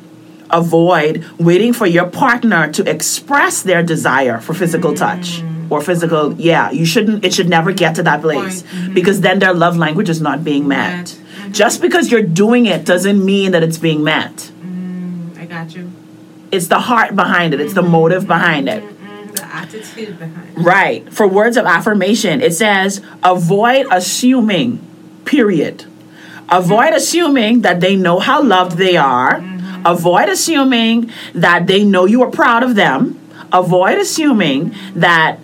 avoid 0.50 1.24
waiting 1.38 1.72
for 1.72 1.86
your 1.86 2.06
partner 2.06 2.70
to 2.72 2.88
express 2.88 3.62
their 3.62 3.82
desire 3.82 4.40
for 4.40 4.54
physical 4.54 4.92
mm. 4.92 4.96
touch 4.96 5.42
or 5.70 5.82
physical 5.82 6.32
yeah 6.34 6.70
you 6.70 6.86
shouldn't 6.86 7.24
it 7.24 7.34
should 7.34 7.48
never 7.48 7.72
get 7.72 7.94
to 7.96 8.02
that 8.02 8.22
place 8.22 8.62
Point. 8.62 8.94
because 8.94 9.20
then 9.20 9.38
their 9.38 9.52
love 9.52 9.76
language 9.76 10.08
is 10.08 10.20
not 10.20 10.44
being 10.44 10.66
met. 10.66 11.06
Mm-hmm. 11.06 11.52
just 11.52 11.82
because 11.82 12.10
you're 12.10 12.22
doing 12.22 12.66
it 12.66 12.86
doesn't 12.86 13.22
mean 13.24 13.52
that 13.52 13.62
it's 13.62 13.78
being 13.78 14.02
met. 14.02 14.50
Mm, 14.62 15.36
I 15.38 15.44
got 15.46 15.74
you. 15.74 15.90
it's 16.50 16.68
the 16.68 16.80
heart 16.80 17.14
behind 17.14 17.54
it. 17.54 17.60
It's 17.60 17.74
the 17.74 17.82
mm-hmm. 17.82 17.92
motive 17.92 18.26
behind 18.26 18.68
it. 18.68 18.82
Mm, 18.82 18.88
the 18.88 18.97
attitude 19.62 20.18
behind 20.18 20.56
it. 20.56 20.62
Right. 20.62 21.12
For 21.12 21.26
words 21.26 21.56
of 21.56 21.66
affirmation, 21.66 22.40
it 22.40 22.54
says 22.54 23.02
avoid 23.22 23.86
assuming, 23.90 24.80
period. 25.24 25.84
Avoid 26.48 26.94
assuming 26.94 27.62
that 27.62 27.80
they 27.80 27.96
know 27.96 28.18
how 28.18 28.42
loved 28.42 28.78
they 28.78 28.96
are. 28.96 29.40
Mm-hmm. 29.40 29.86
Avoid 29.86 30.28
assuming 30.28 31.12
that 31.34 31.66
they 31.66 31.84
know 31.84 32.06
you 32.06 32.22
are 32.22 32.30
proud 32.30 32.62
of 32.62 32.74
them. 32.74 33.20
Avoid 33.52 33.98
assuming 33.98 34.74
that 34.94 35.38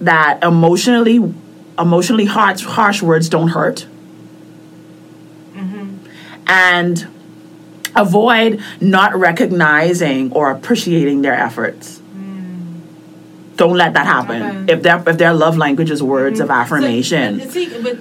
that 0.00 0.42
emotionally 0.42 1.34
emotionally 1.78 2.26
harsh 2.26 2.64
harsh 2.64 3.02
words 3.02 3.28
don't 3.28 3.48
hurt. 3.48 3.86
Mm-hmm. 5.54 5.96
And 6.46 7.08
avoid 7.96 8.62
not 8.80 9.14
recognizing 9.14 10.32
or 10.32 10.50
appreciating 10.50 11.22
their 11.22 11.34
efforts. 11.34 11.99
Don't 13.60 13.76
let 13.76 13.92
that 13.92 14.06
happen. 14.06 14.40
Okay. 14.42 14.72
If 14.72 14.82
their 14.82 15.04
if 15.06 15.18
their 15.18 15.34
love 15.34 15.58
language 15.58 15.90
is 15.90 16.02
words 16.02 16.40
of 16.40 16.48
affirmation. 16.50 17.40
So, 17.40 17.44
but, 17.44 17.52
see, 17.52 17.82
but 17.82 17.98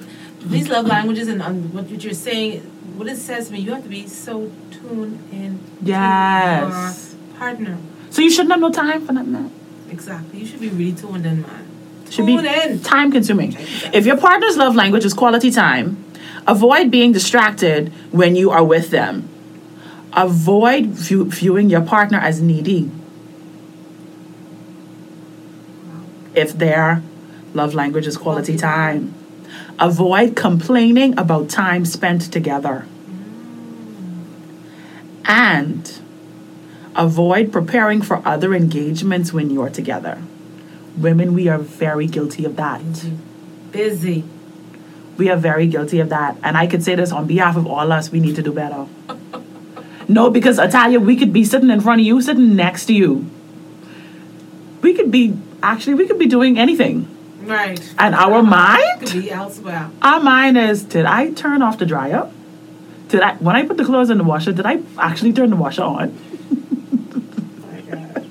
these 0.49 0.69
love 0.69 0.85
languages 0.87 1.27
and 1.27 1.41
um, 1.41 1.73
what 1.73 1.89
you're 1.89 2.13
saying, 2.13 2.61
what 2.95 3.09
it 3.09 3.17
says 3.17 3.47
to 3.47 3.53
me, 3.53 3.59
you 3.59 3.73
have 3.73 3.83
to 3.83 3.89
be 3.89 4.07
so 4.07 4.49
tuned 4.71 5.19
in 5.33 5.59
Yes. 5.81 7.11
to 7.11 7.17
your 7.17 7.37
partner. 7.37 7.77
So 8.09 8.21
you 8.21 8.31
shouldn't 8.31 8.51
have 8.53 8.61
no 8.61 8.71
time 8.71 9.05
for 9.05 9.11
nothing. 9.11 9.35
else. 9.35 9.51
Exactly. 9.91 10.39
You 10.39 10.45
should 10.45 10.61
be 10.61 10.69
really 10.69 10.93
tuned 10.93 11.25
in, 11.25 11.41
man. 11.41 11.65
Should 12.09 12.25
be 12.25 12.37
in. 12.37 12.79
time 12.79 13.11
consuming. 13.11 13.53
If 13.93 14.05
your 14.05 14.15
partner's 14.15 14.55
love 14.55 14.75
language 14.77 15.03
is 15.03 15.13
quality 15.13 15.51
time, 15.51 16.01
avoid 16.47 16.89
being 16.89 17.11
distracted 17.11 17.91
when 18.13 18.37
you 18.37 18.49
are 18.49 18.63
with 18.63 18.91
them. 18.91 19.27
Avoid 20.13 20.85
view, 20.85 21.25
viewing 21.25 21.69
your 21.69 21.81
partner 21.81 22.17
as 22.17 22.41
needy. 22.41 22.89
If 26.35 26.53
their 26.53 27.01
love 27.53 27.73
language 27.73 28.07
is 28.07 28.17
quality 28.17 28.57
time. 28.57 29.13
Avoid 29.79 30.35
complaining 30.35 31.17
about 31.17 31.49
time 31.49 31.85
spent 31.85 32.31
together. 32.31 32.85
And 35.25 35.99
avoid 36.95 37.51
preparing 37.51 38.01
for 38.01 38.21
other 38.27 38.53
engagements 38.53 39.31
when 39.31 39.49
you're 39.49 39.69
together. 39.69 40.21
Women, 40.97 41.33
we 41.33 41.47
are 41.47 41.57
very 41.57 42.07
guilty 42.07 42.45
of 42.45 42.55
that. 42.57 42.81
Busy. 43.71 44.25
We 45.17 45.29
are 45.29 45.37
very 45.37 45.67
guilty 45.67 45.99
of 45.99 46.09
that. 46.09 46.37
And 46.43 46.57
I 46.57 46.67
could 46.67 46.83
say 46.83 46.95
this 46.95 47.11
on 47.11 47.27
behalf 47.27 47.55
of 47.55 47.67
all 47.67 47.91
us, 47.91 48.11
we 48.11 48.19
need 48.19 48.35
to 48.35 48.41
do 48.41 48.51
better. 48.51 48.87
no, 50.07 50.29
because 50.29 50.59
Italia, 50.59 50.99
we 50.99 51.15
could 51.15 51.31
be 51.31 51.43
sitting 51.43 51.69
in 51.69 51.81
front 51.81 52.01
of 52.01 52.07
you, 52.07 52.21
sitting 52.21 52.55
next 52.55 52.85
to 52.85 52.93
you. 52.93 53.29
We 54.81 54.93
could 54.93 55.11
be, 55.11 55.37
actually, 55.61 55.95
we 55.95 56.07
could 56.07 56.19
be 56.19 56.27
doing 56.27 56.57
anything. 56.57 57.07
Right. 57.41 57.81
And 57.97 58.13
our 58.15 58.43
mind 58.43 58.99
Could 58.99 59.13
be 59.13 59.31
elsewhere. 59.31 59.89
our 60.01 60.19
mind 60.19 60.57
is, 60.57 60.83
did 60.83 61.05
I 61.05 61.31
turn 61.33 61.61
off 61.61 61.77
the 61.77 61.85
dryer? 61.85 62.29
Did 63.07 63.21
I, 63.21 63.33
when 63.35 63.55
I 63.55 63.65
put 63.65 63.77
the 63.77 63.85
clothes 63.85 64.09
in 64.11 64.17
the 64.19 64.23
washer, 64.23 64.51
did 64.51 64.65
I 64.65 64.81
actually 64.99 65.33
turn 65.33 65.49
the 65.49 65.55
washer 65.55 65.81
on? 65.83 66.15
My 67.61 67.81
God. 67.81 68.25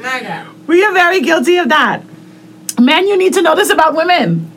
My 0.00 0.20
God. 0.22 0.46
We 0.66 0.82
are 0.84 0.92
very 0.92 1.20
guilty 1.20 1.56
of 1.58 1.68
that. 1.68 2.02
Men, 2.80 3.06
you 3.06 3.16
need 3.16 3.34
to 3.34 3.42
know 3.42 3.54
this 3.54 3.70
about 3.70 3.94
women. 3.94 4.50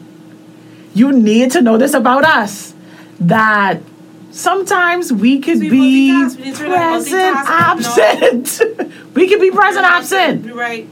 You 0.95 1.11
need 1.11 1.51
to 1.51 1.61
know 1.61 1.77
this 1.77 1.93
about 1.93 2.23
us. 2.25 2.73
That 3.19 3.81
sometimes 4.31 5.13
we 5.13 5.39
could 5.39 5.59
We 5.59 5.69
be 5.69 6.09
multitask. 6.11 6.37
We 6.37 6.43
need 6.45 6.55
to 6.55 6.63
learn 6.69 6.79
present 6.79 7.37
absent. 7.47 8.61
we 9.13 9.27
could 9.29 9.41
be 9.41 9.51
present 9.51 9.85
absent. 9.85 10.51
Right. 10.53 10.87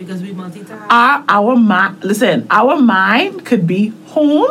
Because 0.00 0.22
we 0.22 0.32
multitask. 0.32 0.86
Our 0.88 1.24
our 1.28 1.56
mind 1.56 2.02
listen, 2.02 2.46
our 2.50 2.74
mind 2.80 3.44
could 3.44 3.66
be 3.66 3.92
home 4.16 4.48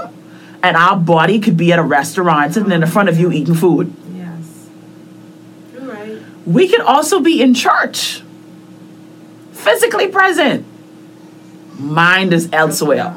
and 0.61 0.77
our 0.77 0.95
body 0.95 1.39
could 1.39 1.57
be 1.57 1.73
at 1.73 1.79
a 1.79 1.83
restaurant 1.83 2.53
sitting 2.53 2.71
in 2.71 2.81
the 2.81 2.87
front 2.87 3.09
of 3.09 3.19
you 3.19 3.31
eating 3.31 3.55
food. 3.55 3.91
yes. 4.13 4.69
You're 5.73 5.81
right. 5.91 6.17
We 6.45 6.67
could 6.69 6.81
also 6.81 7.19
be 7.19 7.41
in 7.41 7.53
church. 7.55 8.21
Physically 9.51 10.07
present. 10.07 10.65
Mind 11.79 12.31
is 12.33 12.47
elsewhere. 12.53 13.15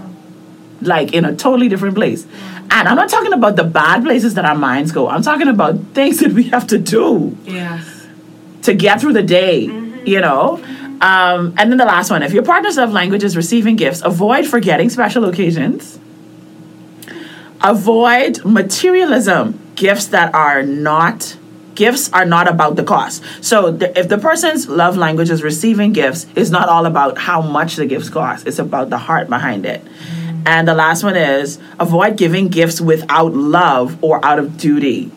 like 0.81 1.13
in 1.15 1.25
a 1.25 1.37
totally 1.37 1.69
different 1.69 1.95
place. 1.95 2.27
And 2.71 2.89
I'm 2.89 2.97
not 2.97 3.09
talking 3.11 3.33
about 3.35 3.55
the 3.57 3.63
bad 3.65 4.03
places 4.05 4.35
that 4.35 4.45
our 4.45 4.57
minds 4.57 4.91
go. 4.91 5.09
I'm 5.09 5.23
talking 5.23 5.49
about 5.49 5.79
things 5.95 6.19
that 6.25 6.33
we 6.33 6.45
have 6.55 6.67
to 6.69 6.79
do 6.79 7.37
Yes. 7.45 7.85
to 8.63 8.75
get 8.75 9.01
through 9.01 9.13
the 9.13 9.23
day, 9.23 9.67
mm-hmm. 9.69 10.07
you 10.07 10.21
know? 10.21 10.59
Um, 11.03 11.55
and 11.59 11.69
then 11.69 11.79
the 11.79 11.85
last 11.85 12.13
one 12.13 12.23
if 12.23 12.33
your 12.33 12.45
partner's 12.45 12.77
love 12.77 12.93
language 12.93 13.25
is 13.25 13.37
receiving 13.37 13.75
gifts, 13.75 14.03
avoid 14.03 14.47
forgetting 14.47 14.89
special 14.89 15.25
occasions. 15.25 15.99
Avoid 17.61 18.45
materialism, 18.45 19.59
gifts 19.75 20.07
that 20.07 20.35
are 20.35 20.63
not. 20.63 21.37
Gifts 21.75 22.13
are 22.13 22.25
not 22.25 22.49
about 22.49 22.77
the 22.77 22.85
cost. 22.85 23.23
So 23.41 23.71
the, 23.71 23.99
if 23.99 24.09
the 24.09 24.19
person's 24.19 24.69
love 24.69 24.97
language 24.97 25.31
is 25.31 25.43
receiving 25.43 25.93
gifts, 25.93 26.27
it's 26.37 26.51
not 26.51 26.69
all 26.69 26.87
about 26.87 27.19
how 27.19 27.41
much 27.41 27.77
the 27.77 27.87
gifts 27.87 28.11
cost. 28.11 28.47
It's 28.47 28.59
about 28.59 28.91
the 28.91 28.99
heart 28.99 29.29
behind 29.29 29.65
it. 29.65 29.83
And 30.45 30.69
the 30.69 30.75
last 30.75 31.03
one 31.03 31.17
is 31.17 31.59
avoid 31.81 32.17
giving 32.17 32.49
gifts 32.49 32.81
without 32.81 33.33
love 33.33 34.03
or 34.05 34.25
out 34.25 34.39
of 34.39 34.59
duty. 34.59 35.11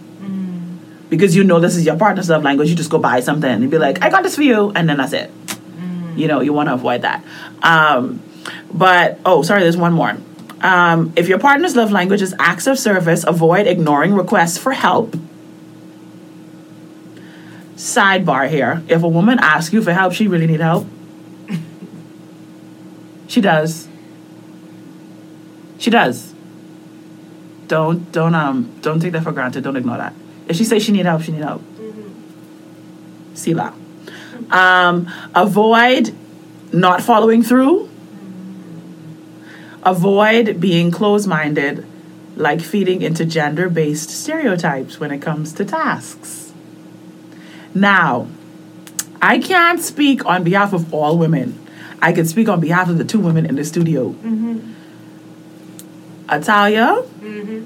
Because 1.10 1.36
you 1.36 1.44
know 1.44 1.60
this 1.60 1.76
is 1.76 1.86
your 1.86 1.98
partner's 1.98 2.30
love 2.30 2.44
language, 2.44 2.70
you 2.70 2.76
just 2.76 2.90
go 2.90 2.99
buy 2.99 3.20
something 3.20 3.52
and 3.52 3.70
be 3.70 3.78
like, 3.78 4.02
I 4.02 4.10
got 4.10 4.24
this 4.24 4.36
for 4.36 4.44
you, 4.44 4.72
and 4.76 4.88
then 4.90 4.98
that's 4.98 5.14
it. 5.14 5.32
You 6.16 6.28
know, 6.28 6.42
you 6.42 6.54
want 6.54 6.70
to 6.70 6.74
avoid 6.74 7.02
that. 7.02 7.24
Um, 7.62 8.22
but, 8.74 9.20
oh, 9.26 9.42
sorry, 9.42 9.62
there's 9.62 9.78
one 9.78 9.94
more. 9.94 10.18
Um, 10.62 11.14
if 11.16 11.28
your 11.28 11.40
partner's 11.40 11.76
love 11.76 11.92
language 11.92 12.22
is 12.22 12.34
acts 12.40 12.68
of 12.68 12.80
service, 12.80 13.24
avoid 13.26 13.68
ignoring 13.68 14.14
requests 14.14 14.58
for 14.58 14.72
help. 14.72 15.16
Sidebar 17.76 18.50
here 18.50 18.82
if 18.88 19.04
a 19.04 19.08
woman 19.08 19.38
asks 19.40 19.74
you 19.74 19.82
for 19.82 19.94
help, 19.94 20.14
she 20.14 20.28
really 20.28 20.48
need 20.48 20.62
help. 20.62 20.88
she 23.28 23.42
does. 23.42 23.88
She 25.78 25.90
does. 25.90 26.34
Don't 27.68 28.12
don't 28.12 28.34
um 28.34 28.74
don't 28.82 29.00
take 29.00 29.12
that 29.12 29.24
for 29.24 29.32
granted. 29.32 29.64
Don't 29.64 29.76
ignore 29.76 29.98
that. 29.98 30.14
If 30.48 30.56
she 30.56 30.64
says 30.64 30.84
she 30.84 30.92
need 30.92 31.06
help, 31.06 31.22
she 31.24 31.32
need 31.32 31.44
help. 31.44 31.62
See 33.34 33.52
Sila. 33.52 33.74
Um, 34.52 35.12
avoid 35.34 36.14
not 36.72 37.02
following 37.02 37.44
through. 37.44 37.90
Avoid 39.84 40.60
being 40.60 40.92
closed-minded, 40.92 41.86
like 42.36 42.62
feeding 42.62 43.02
into 43.02 43.24
gender-based 43.26 44.10
stereotypes 44.10 45.00
when 45.00 45.12
it 45.12 45.22
comes 45.22 45.54
to 45.54 45.66
tasks. 45.66 46.54
Now, 47.74 48.28
I 49.22 49.40
can't 49.40 49.80
speak 49.80 50.26
on 50.26 50.44
behalf 50.44 50.74
of 50.74 50.94
all 50.94 51.18
women. 51.18 51.60
I 52.02 52.12
can 52.14 52.26
speak 52.26 52.50
on 52.50 52.60
behalf 52.60 52.90
of 52.90 52.98
the 52.98 53.06
two 53.06 53.20
women 53.20 53.46
in 53.46 53.56
the 53.56 53.64
studio. 53.64 54.10
Mm-hmm. 54.10 54.74
Italia, 56.30 57.04
mm-hmm. 57.20 57.66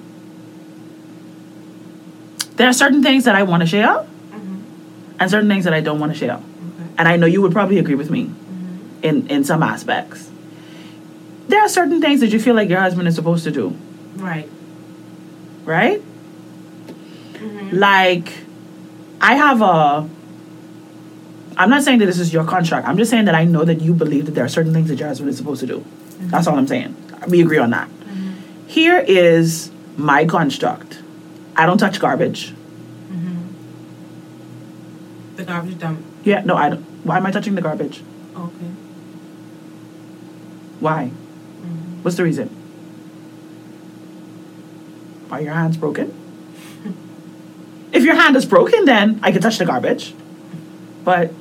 there 2.55 2.67
are 2.67 2.73
certain 2.73 3.01
things 3.01 3.23
that 3.25 3.35
I 3.35 3.43
want 3.43 3.61
to 3.61 3.67
share 3.67 3.87
mm-hmm. 3.87 4.61
and 5.19 5.31
certain 5.31 5.47
things 5.47 5.63
that 5.63 5.73
I 5.73 5.81
don't 5.81 5.99
want 5.99 6.11
to 6.11 6.17
share. 6.17 6.41
And 6.99 7.07
I 7.07 7.15
know 7.15 7.25
you 7.25 7.41
would 7.41 7.53
probably 7.53 7.79
agree 7.79 7.95
with 7.95 8.09
me 8.11 8.29
in, 9.01 9.25
in 9.29 9.43
some 9.45 9.63
aspects. 9.63 10.29
There 11.47 11.61
are 11.61 11.69
certain 11.69 12.01
things 12.01 12.19
that 12.19 12.27
you 12.27 12.39
feel 12.39 12.53
like 12.53 12.69
your 12.69 12.81
husband 12.81 13.07
is 13.07 13.15
supposed 13.15 13.45
to 13.45 13.51
do, 13.51 13.75
Right. 14.17 14.47
right? 15.63 16.01
Mm-hmm. 17.33 17.77
Like, 17.77 18.33
I 19.21 19.35
have 19.35 19.61
a. 19.61 20.09
I'm 21.57 21.69
not 21.69 21.83
saying 21.83 21.99
that 21.99 22.05
this 22.05 22.19
is 22.19 22.31
your 22.33 22.43
contract. 22.43 22.85
I'm 22.87 22.97
just 22.97 23.09
saying 23.09 23.25
that 23.25 23.35
I 23.35 23.45
know 23.45 23.63
that 23.63 23.81
you 23.81 23.93
believe 23.93 24.25
that 24.25 24.31
there 24.33 24.45
are 24.45 24.49
certain 24.49 24.73
things 24.73 24.89
that 24.89 24.99
your 24.99 25.07
husband 25.07 25.29
is 25.29 25.37
supposed 25.37 25.61
to 25.61 25.67
do. 25.67 25.79
Mm-hmm. 25.79 26.29
That's 26.29 26.47
all 26.47 26.57
I'm 26.57 26.67
saying. 26.67 26.95
We 27.29 27.41
agree 27.41 27.57
on 27.57 27.69
that. 27.71 27.87
Mm-hmm. 27.87 28.67
Here 28.67 28.99
is 28.99 29.71
my 29.97 30.25
construct. 30.25 30.99
I 31.55 31.65
don't 31.65 31.77
touch 31.77 31.99
garbage. 31.99 32.53
The 35.37 35.45
garbage 35.45 35.79
dump. 35.79 36.05
Yeah, 36.25 36.41
no, 36.43 36.55
I 36.57 36.69
don't. 36.71 36.85
Why 37.09 37.17
am 37.17 37.25
I 37.25 37.31
touching 37.31 37.55
the 37.55 37.61
garbage? 37.63 38.03
Okay. 38.35 38.71
Why? 40.79 41.09
Mm-hmm. 41.09 42.03
What's 42.03 42.17
the 42.17 42.23
reason? 42.23 42.55
Are 45.31 45.41
your 45.41 45.55
hands 45.55 45.75
broken? 45.75 46.13
if 47.91 48.03
your 48.03 48.13
hand 48.13 48.35
is 48.35 48.45
broken, 48.45 48.85
then 48.85 49.19
I 49.23 49.31
can 49.31 49.41
touch 49.41 49.57
the 49.57 49.65
garbage. 49.65 50.13
But 51.03 51.29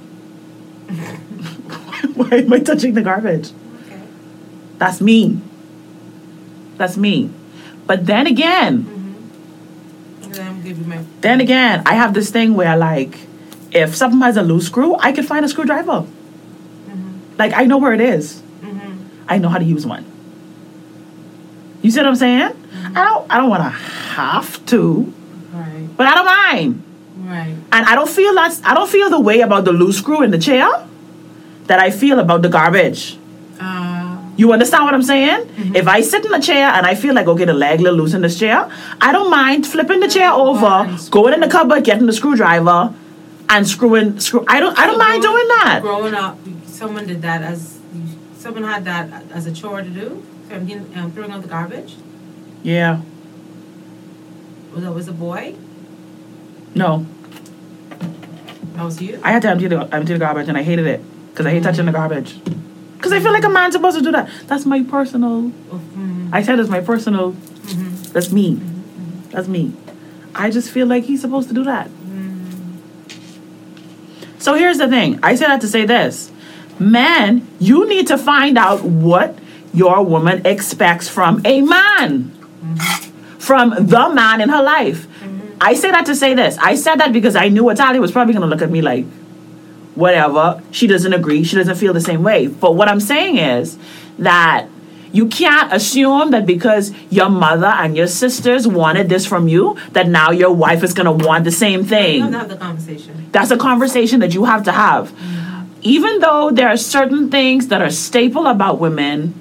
why 2.14 2.30
am 2.30 2.50
I 2.50 2.60
touching 2.60 2.94
the 2.94 3.02
garbage? 3.02 3.52
Okay. 3.84 4.00
That's 4.78 5.02
me. 5.02 5.38
That's 6.78 6.96
me. 6.96 7.30
But 7.86 8.06
then 8.06 8.26
again, 8.26 8.84
mm-hmm. 8.84 10.24
And 10.24 10.34
then 10.34 10.46
I'm 10.46 10.62
give 10.62 10.86
my. 10.86 11.04
then 11.20 11.42
again, 11.42 11.82
I 11.84 11.92
have 11.92 12.14
this 12.14 12.30
thing 12.30 12.54
where 12.54 12.74
like, 12.74 13.27
if 13.72 13.94
something 13.94 14.20
has 14.20 14.36
a 14.36 14.42
loose 14.42 14.66
screw, 14.66 14.96
I 14.98 15.12
can 15.12 15.24
find 15.24 15.44
a 15.44 15.48
screwdriver. 15.48 16.06
Like 17.38 17.52
I 17.54 17.64
know 17.64 17.78
where 17.78 17.92
it 17.94 18.00
is. 18.00 18.42
I 19.28 19.38
know 19.38 19.48
how 19.48 19.58
to 19.58 19.64
use 19.64 19.86
one. 19.86 20.04
You 21.82 21.90
see 21.90 22.00
what 22.00 22.06
I'm 22.08 22.16
saying? 22.16 22.52
I 22.96 23.04
don't. 23.04 23.30
I 23.30 23.36
don't 23.38 23.50
want 23.50 23.62
to 23.62 23.68
have 23.68 24.64
to, 24.66 25.12
Right. 25.52 25.88
but 25.96 26.06
I 26.06 26.14
don't 26.14 26.26
mind. 26.26 26.82
Right. 27.18 27.54
And 27.72 27.86
I 27.86 27.94
don't 27.94 28.08
feel 28.08 28.34
that. 28.34 28.58
I 28.64 28.74
don't 28.74 28.88
feel 28.90 29.10
the 29.10 29.20
way 29.20 29.40
about 29.42 29.64
the 29.64 29.72
loose 29.72 29.98
screw 29.98 30.22
in 30.22 30.30
the 30.30 30.38
chair 30.38 30.66
that 31.66 31.78
I 31.78 31.90
feel 31.90 32.18
about 32.18 32.42
the 32.42 32.48
garbage. 32.48 33.18
Uh, 33.60 34.16
You 34.36 34.52
understand 34.52 34.84
what 34.84 34.94
I'm 34.94 35.02
saying? 35.02 35.74
If 35.74 35.86
I 35.88 36.00
sit 36.00 36.24
in 36.24 36.32
a 36.32 36.40
chair 36.40 36.68
and 36.68 36.86
I 36.86 36.94
feel 36.94 37.12
like, 37.14 37.26
okay, 37.26 37.44
the 37.44 37.52
leg 37.52 37.80
a 37.80 37.82
little 37.82 37.98
loose 37.98 38.14
in 38.14 38.22
this 38.22 38.38
chair, 38.38 38.68
I 39.00 39.12
don't 39.12 39.30
mind 39.30 39.66
flipping 39.66 40.00
the 40.00 40.08
chair 40.08 40.30
over, 40.32 40.96
going 41.10 41.34
in 41.34 41.40
the 41.40 41.48
cupboard, 41.48 41.84
getting 41.84 42.06
the 42.06 42.12
screwdriver, 42.12 42.94
and 43.50 43.66
screwing 43.66 44.20
screw. 44.20 44.44
I 44.48 44.60
don't. 44.60 44.78
I 44.78 44.86
don't 44.86 44.98
mind 44.98 45.22
growing- 45.22 45.36
doing 45.36 45.48
that. 45.48 45.78
Growing 45.82 46.14
up, 46.14 46.38
someone 46.66 47.06
did 47.06 47.22
that 47.22 47.42
as 47.42 47.78
someone 48.38 48.62
had 48.64 48.84
that 48.84 49.24
as 49.32 49.46
a 49.46 49.52
chore 49.52 49.82
to 49.82 49.88
do. 49.90 50.22
Um, 50.50 51.12
throwing 51.14 51.30
out 51.30 51.42
the 51.42 51.48
garbage. 51.48 51.96
Yeah. 52.62 53.00
Was 54.74 54.82
that 54.84 54.92
was 54.92 55.08
a 55.08 55.12
boy? 55.12 55.54
No, 56.74 57.06
That 58.74 58.84
was 58.84 59.00
you. 59.02 59.20
I 59.24 59.32
had 59.32 59.42
to 59.42 59.48
empty 59.50 59.66
the 59.66 59.80
empty 59.94 60.12
the 60.12 60.18
garbage, 60.18 60.48
and 60.48 60.56
I 60.56 60.62
hated 60.62 60.86
it 60.86 61.02
because 61.30 61.46
I 61.46 61.50
hate 61.50 61.62
touching 61.62 61.86
the 61.86 61.92
garbage. 61.92 62.38
Because 62.96 63.12
I 63.12 63.20
feel 63.20 63.32
like 63.32 63.44
a 63.44 63.48
man's 63.48 63.74
supposed 63.74 63.96
to 63.98 64.02
do 64.02 64.12
that. 64.12 64.28
That's 64.46 64.64
my 64.66 64.82
personal. 64.82 65.50
Mhm. 65.50 66.28
I 66.32 66.42
said 66.42 66.58
it's 66.60 66.68
my 66.70 66.80
personal. 66.80 67.32
Mm-hmm. 67.32 68.12
That's 68.12 68.30
me. 68.32 68.60
That's 69.30 69.48
me. 69.48 69.72
I 70.34 70.50
just 70.50 70.70
feel 70.70 70.86
like 70.86 71.04
he's 71.04 71.20
supposed 71.20 71.48
to 71.48 71.54
do 71.54 71.64
that. 71.64 71.90
So 74.48 74.54
here's 74.54 74.78
the 74.78 74.88
thing. 74.88 75.20
I 75.22 75.34
say 75.34 75.44
that 75.44 75.60
to 75.60 75.68
say 75.68 75.84
this 75.84 76.32
man, 76.78 77.46
you 77.60 77.86
need 77.86 78.06
to 78.06 78.16
find 78.16 78.56
out 78.56 78.82
what 78.82 79.38
your 79.74 80.02
woman 80.02 80.46
expects 80.46 81.06
from 81.06 81.42
a 81.44 81.60
man, 81.60 82.30
mm-hmm. 82.30 83.38
from 83.38 83.74
the 83.78 84.08
man 84.08 84.40
in 84.40 84.48
her 84.48 84.62
life. 84.62 85.06
Mm-hmm. 85.06 85.58
I 85.60 85.74
say 85.74 85.90
that 85.90 86.06
to 86.06 86.16
say 86.16 86.32
this. 86.32 86.56
I 86.56 86.76
said 86.76 86.96
that 86.96 87.12
because 87.12 87.36
I 87.36 87.48
knew 87.48 87.68
Italia 87.68 88.00
was 88.00 88.10
probably 88.10 88.32
going 88.32 88.40
to 88.40 88.48
look 88.48 88.62
at 88.62 88.70
me 88.70 88.80
like, 88.80 89.04
whatever. 89.94 90.62
She 90.70 90.86
doesn't 90.86 91.12
agree. 91.12 91.44
She 91.44 91.56
doesn't 91.56 91.76
feel 91.76 91.92
the 91.92 92.00
same 92.00 92.22
way. 92.22 92.46
But 92.46 92.74
what 92.74 92.88
I'm 92.88 93.00
saying 93.00 93.36
is 93.36 93.76
that 94.18 94.66
you 95.12 95.26
can't 95.26 95.72
assume 95.72 96.30
that 96.32 96.44
because 96.46 96.92
your 97.10 97.28
mother 97.30 97.66
and 97.66 97.96
your 97.96 98.06
sisters 98.06 98.66
wanted 98.68 99.08
this 99.08 99.24
from 99.26 99.48
you, 99.48 99.76
that 99.92 100.06
now 100.08 100.30
your 100.30 100.52
wife 100.52 100.82
is 100.82 100.92
going 100.94 101.06
to 101.18 101.26
want 101.26 101.44
the 101.44 101.50
same 101.52 101.80
You 101.80 101.86
have 101.86 101.88
thing. 101.88 102.32
to 102.32 102.38
have 102.38 102.48
the 102.48 102.56
conversation. 102.56 103.26
That's 103.32 103.50
a 103.50 103.56
conversation 103.56 104.20
that 104.20 104.34
you 104.34 104.44
have 104.44 104.64
to 104.64 104.72
have. 104.72 105.12
Even 105.82 106.18
though 106.20 106.50
there 106.50 106.68
are 106.68 106.76
certain 106.76 107.30
things 107.30 107.68
that 107.68 107.80
are 107.80 107.90
staple 107.90 108.46
about 108.46 108.78
women, 108.80 109.34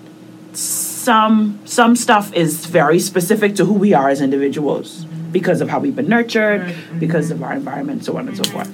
some 0.54 1.60
some 1.66 1.96
stuff 1.96 2.34
is 2.34 2.66
very 2.66 3.00
specific 3.00 3.56
to 3.56 3.66
who 3.66 3.74
we 3.74 3.94
are 3.94 4.10
as 4.10 4.22
individuals 4.22 5.06
because 5.32 5.62
of 5.62 5.70
how 5.70 5.80
we've 5.80 5.96
been 5.96 6.08
nurtured, 6.08 6.62
Right. 6.62 7.00
because 7.00 7.32
of 7.32 7.44
our 7.44 7.54
environment, 7.54 8.06
so 8.06 8.18
on 8.18 8.28
and 8.28 8.38
so 8.38 8.44
forth. 8.46 8.70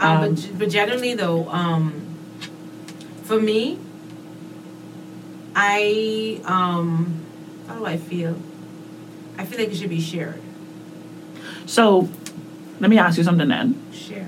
Um, 0.00 0.10
Um, 0.10 0.34
but, 0.34 0.58
but 0.58 0.70
generally, 0.70 1.14
though, 1.14 1.48
um, 1.50 1.92
for 3.24 3.38
me, 3.40 3.78
I 5.54 6.40
um, 6.44 7.24
how 7.66 7.76
do 7.76 7.86
I 7.86 7.96
feel? 7.96 8.36
I 9.38 9.44
feel 9.44 9.58
like 9.58 9.68
it 9.68 9.76
should 9.76 9.90
be 9.90 10.00
shared. 10.00 10.40
So, 11.66 12.08
let 12.80 12.90
me 12.90 12.98
ask 12.98 13.18
you 13.18 13.24
something 13.24 13.48
then. 13.48 13.80
Shared. 13.92 14.26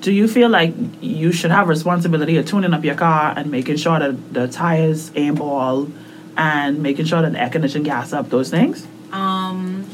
Do 0.00 0.12
you 0.12 0.28
feel 0.28 0.48
like 0.50 0.74
you 1.00 1.32
should 1.32 1.50
have 1.50 1.68
responsibility 1.68 2.36
of 2.36 2.46
tuning 2.46 2.74
up 2.74 2.84
your 2.84 2.94
car 2.94 3.32
and 3.36 3.50
making 3.50 3.76
sure 3.76 3.98
that 3.98 4.34
the 4.34 4.48
tires 4.48 5.10
aim 5.14 5.36
ball 5.36 5.88
and 6.36 6.82
making 6.82 7.06
sure 7.06 7.22
that 7.22 7.32
the 7.32 7.40
air 7.40 7.48
condition 7.50 7.82
gas 7.82 8.12
up 8.12 8.28
those 8.28 8.50
things? 8.50 8.86
Um, 9.12 9.88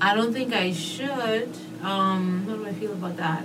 I 0.00 0.14
don't 0.14 0.32
think 0.32 0.52
I 0.52 0.72
should. 0.72 1.50
Um, 1.82 2.44
how 2.46 2.56
do 2.56 2.66
I 2.66 2.72
feel 2.72 2.92
about 2.92 3.16
that? 3.16 3.44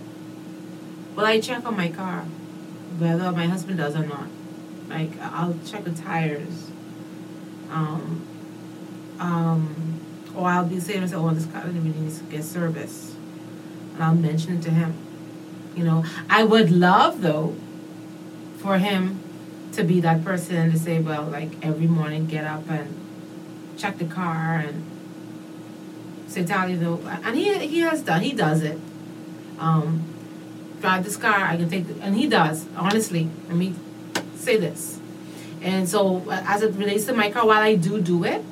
Well, 1.16 1.26
I 1.26 1.40
check 1.40 1.66
on 1.66 1.78
my 1.78 1.90
car, 1.90 2.22
whether 2.98 3.32
my 3.32 3.46
husband 3.46 3.78
does 3.78 3.96
or 3.96 4.06
not. 4.06 4.28
Like 4.94 5.20
I'll 5.20 5.58
check 5.66 5.84
the 5.84 5.92
tires. 5.92 6.70
Um, 7.70 8.28
um, 9.20 10.00
or 10.36 10.48
I'll 10.48 10.66
be 10.66 10.80
saying 10.80 11.00
to 11.00 11.06
myself, 11.06 11.32
"Oh, 11.32 11.34
this 11.34 11.46
car 11.48 11.66
needs 11.68 12.20
to 12.20 12.24
get 12.26 12.44
service," 12.44 13.16
and 13.96 14.04
I'll 14.04 14.16
mention 14.16 14.58
it 14.58 14.62
to 14.64 14.70
him. 14.70 14.94
You 15.76 15.84
know, 15.84 16.06
I 16.30 16.44
would 16.44 16.72
love 16.72 17.22
though 17.22 17.56
for 18.58 18.78
him 18.78 19.20
to 19.72 19.84
be 19.84 20.00
that 20.02 20.24
person 20.24 20.72
to 20.72 20.78
say, 20.78 21.00
"Well, 21.00 21.24
like 21.24 21.52
every 21.66 21.88
morning, 21.88 22.28
get 22.28 22.46
up 22.46 22.70
and 22.70 22.94
check 23.78 23.98
the 23.98 24.06
car 24.06 24.64
and 24.68 24.84
say, 26.28 26.44
Tally, 26.44 26.76
though, 26.76 27.00
and 27.24 27.36
he 27.36 27.58
he 27.68 27.80
has 27.80 28.02
done, 28.02 28.22
he 28.22 28.34
does 28.34 28.62
it. 28.62 28.80
Um, 29.60 30.04
drive 30.82 31.04
this 31.04 31.18
car, 31.18 31.46
I 31.46 31.58
can 31.58 31.70
take, 31.70 31.88
the, 31.88 32.02
and 32.02 32.16
he 32.16 32.28
does. 32.28 32.68
Honestly, 32.76 33.30
let 33.48 33.58
me 33.58 33.76
say 34.36 34.58
this. 34.58 35.00
And 35.62 35.88
so, 35.88 36.24
as 36.30 36.62
it 36.62 36.74
relates 36.76 37.06
to 37.06 37.14
my 37.14 37.32
car, 37.32 37.46
while 37.46 37.62
I 37.62 37.76
do 37.76 38.02
do 38.02 38.24
it, 38.26 38.44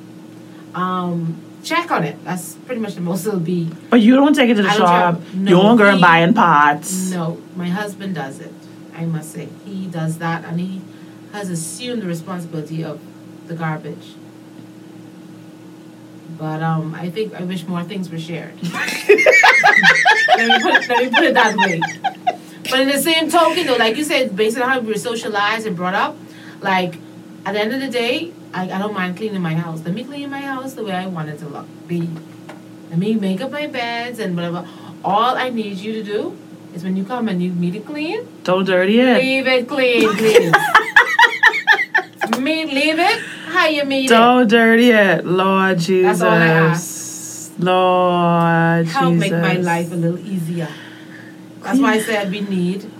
um, 0.74 1.40
check 1.62 1.90
on 1.90 2.04
it. 2.04 2.22
That's 2.24 2.54
pretty 2.54 2.80
much 2.80 2.94
the 2.94 3.02
most 3.02 3.26
it'll 3.26 3.38
be. 3.40 3.70
But 3.90 4.00
you 4.00 4.14
don't 4.16 4.34
take 4.34 4.48
it 4.50 4.54
to 4.54 4.62
the 4.62 4.70
shop. 4.70 5.16
check- 5.20 5.34
you 5.34 5.40
no, 5.40 5.50
don't 5.62 5.76
go 5.76 5.86
and 5.88 5.96
he- 5.96 6.02
buying 6.02 6.32
parts. 6.34 7.10
No, 7.10 7.38
my 7.56 7.68
husband 7.68 8.14
does 8.14 8.40
it. 8.40 8.52
I 8.96 9.04
must 9.04 9.32
say, 9.32 9.48
he 9.64 9.86
does 9.86 10.18
that, 10.18 10.44
and 10.44 10.60
he 10.60 10.80
has 11.32 11.50
assumed 11.50 12.02
the 12.02 12.06
responsibility 12.06 12.82
of 12.84 13.00
the 13.46 13.54
garbage. 13.54 14.14
But 16.38 16.62
um, 16.62 16.94
I 16.94 17.10
think 17.10 17.34
I 17.34 17.42
wish 17.44 17.66
more 17.66 17.84
things 17.84 18.10
were 18.10 18.18
shared. 18.18 18.54
let, 18.62 18.98
me 19.04 20.62
put, 20.62 20.88
let 20.88 20.98
me 21.04 21.10
put 21.10 21.24
it 21.24 21.34
that 21.34 21.54
way. 21.56 21.80
But 22.72 22.80
in 22.80 22.88
the 22.88 22.98
same 22.98 23.28
token, 23.28 23.66
though, 23.66 23.76
like 23.76 23.96
you 23.96 24.04
said, 24.04 24.34
based 24.34 24.56
on 24.56 24.66
how 24.66 24.80
we 24.80 24.88
were 24.88 24.94
socialized 24.98 25.66
and 25.66 25.76
brought 25.76 25.94
up, 25.94 26.16
like 26.62 26.94
at 27.44 27.52
the 27.52 27.60
end 27.60 27.74
of 27.74 27.80
the 27.80 27.88
day, 27.88 28.32
I, 28.54 28.62
I 28.70 28.78
don't 28.78 28.94
mind 28.94 29.18
cleaning 29.18 29.42
my 29.42 29.54
house. 29.54 29.84
Let 29.84 29.92
me 29.92 30.04
clean 30.04 30.30
my 30.30 30.40
house 30.40 30.72
the 30.72 30.82
way 30.82 30.92
I 30.92 31.06
want 31.06 31.28
it 31.28 31.38
to 31.40 31.48
look. 31.48 31.66
Be 31.86 32.08
let 32.88 32.98
me 32.98 33.14
make 33.14 33.42
up 33.42 33.50
my 33.50 33.66
beds 33.66 34.18
and 34.18 34.34
whatever. 34.34 34.66
All 35.04 35.36
I 35.36 35.50
need 35.50 35.76
you 35.76 35.92
to 35.92 36.02
do 36.02 36.38
is 36.74 36.82
when 36.82 36.96
you 36.96 37.04
come 37.04 37.28
and 37.28 37.42
you 37.42 37.52
meet 37.52 37.74
it 37.74 37.84
clean, 37.84 38.26
Don't 38.42 38.64
dirty 38.64 39.00
it. 39.00 39.18
leave 39.18 39.46
it 39.46 39.68
clean, 39.68 40.08
please. 40.16 40.54
me, 42.38 42.64
leave 42.64 42.98
it 42.98 43.20
how 43.48 43.66
you 43.66 43.82
it. 43.82 44.08
Don't 44.08 44.48
dirty 44.48 44.90
it, 44.90 45.26
Lord 45.26 45.78
Jesus. 45.78 46.20
That's 46.20 46.22
all 46.22 46.32
I 46.32 46.46
ask. 46.46 47.52
Lord 47.58 48.86
Help 48.86 49.14
Jesus. 49.14 49.30
make 49.30 49.32
my 49.32 49.56
life 49.56 49.92
a 49.92 49.94
little 49.94 50.18
easier. 50.18 50.68
That's 51.62 51.78
why 51.78 51.94
I 51.94 52.00
said 52.00 52.30
we 52.30 52.40
need 52.40 52.90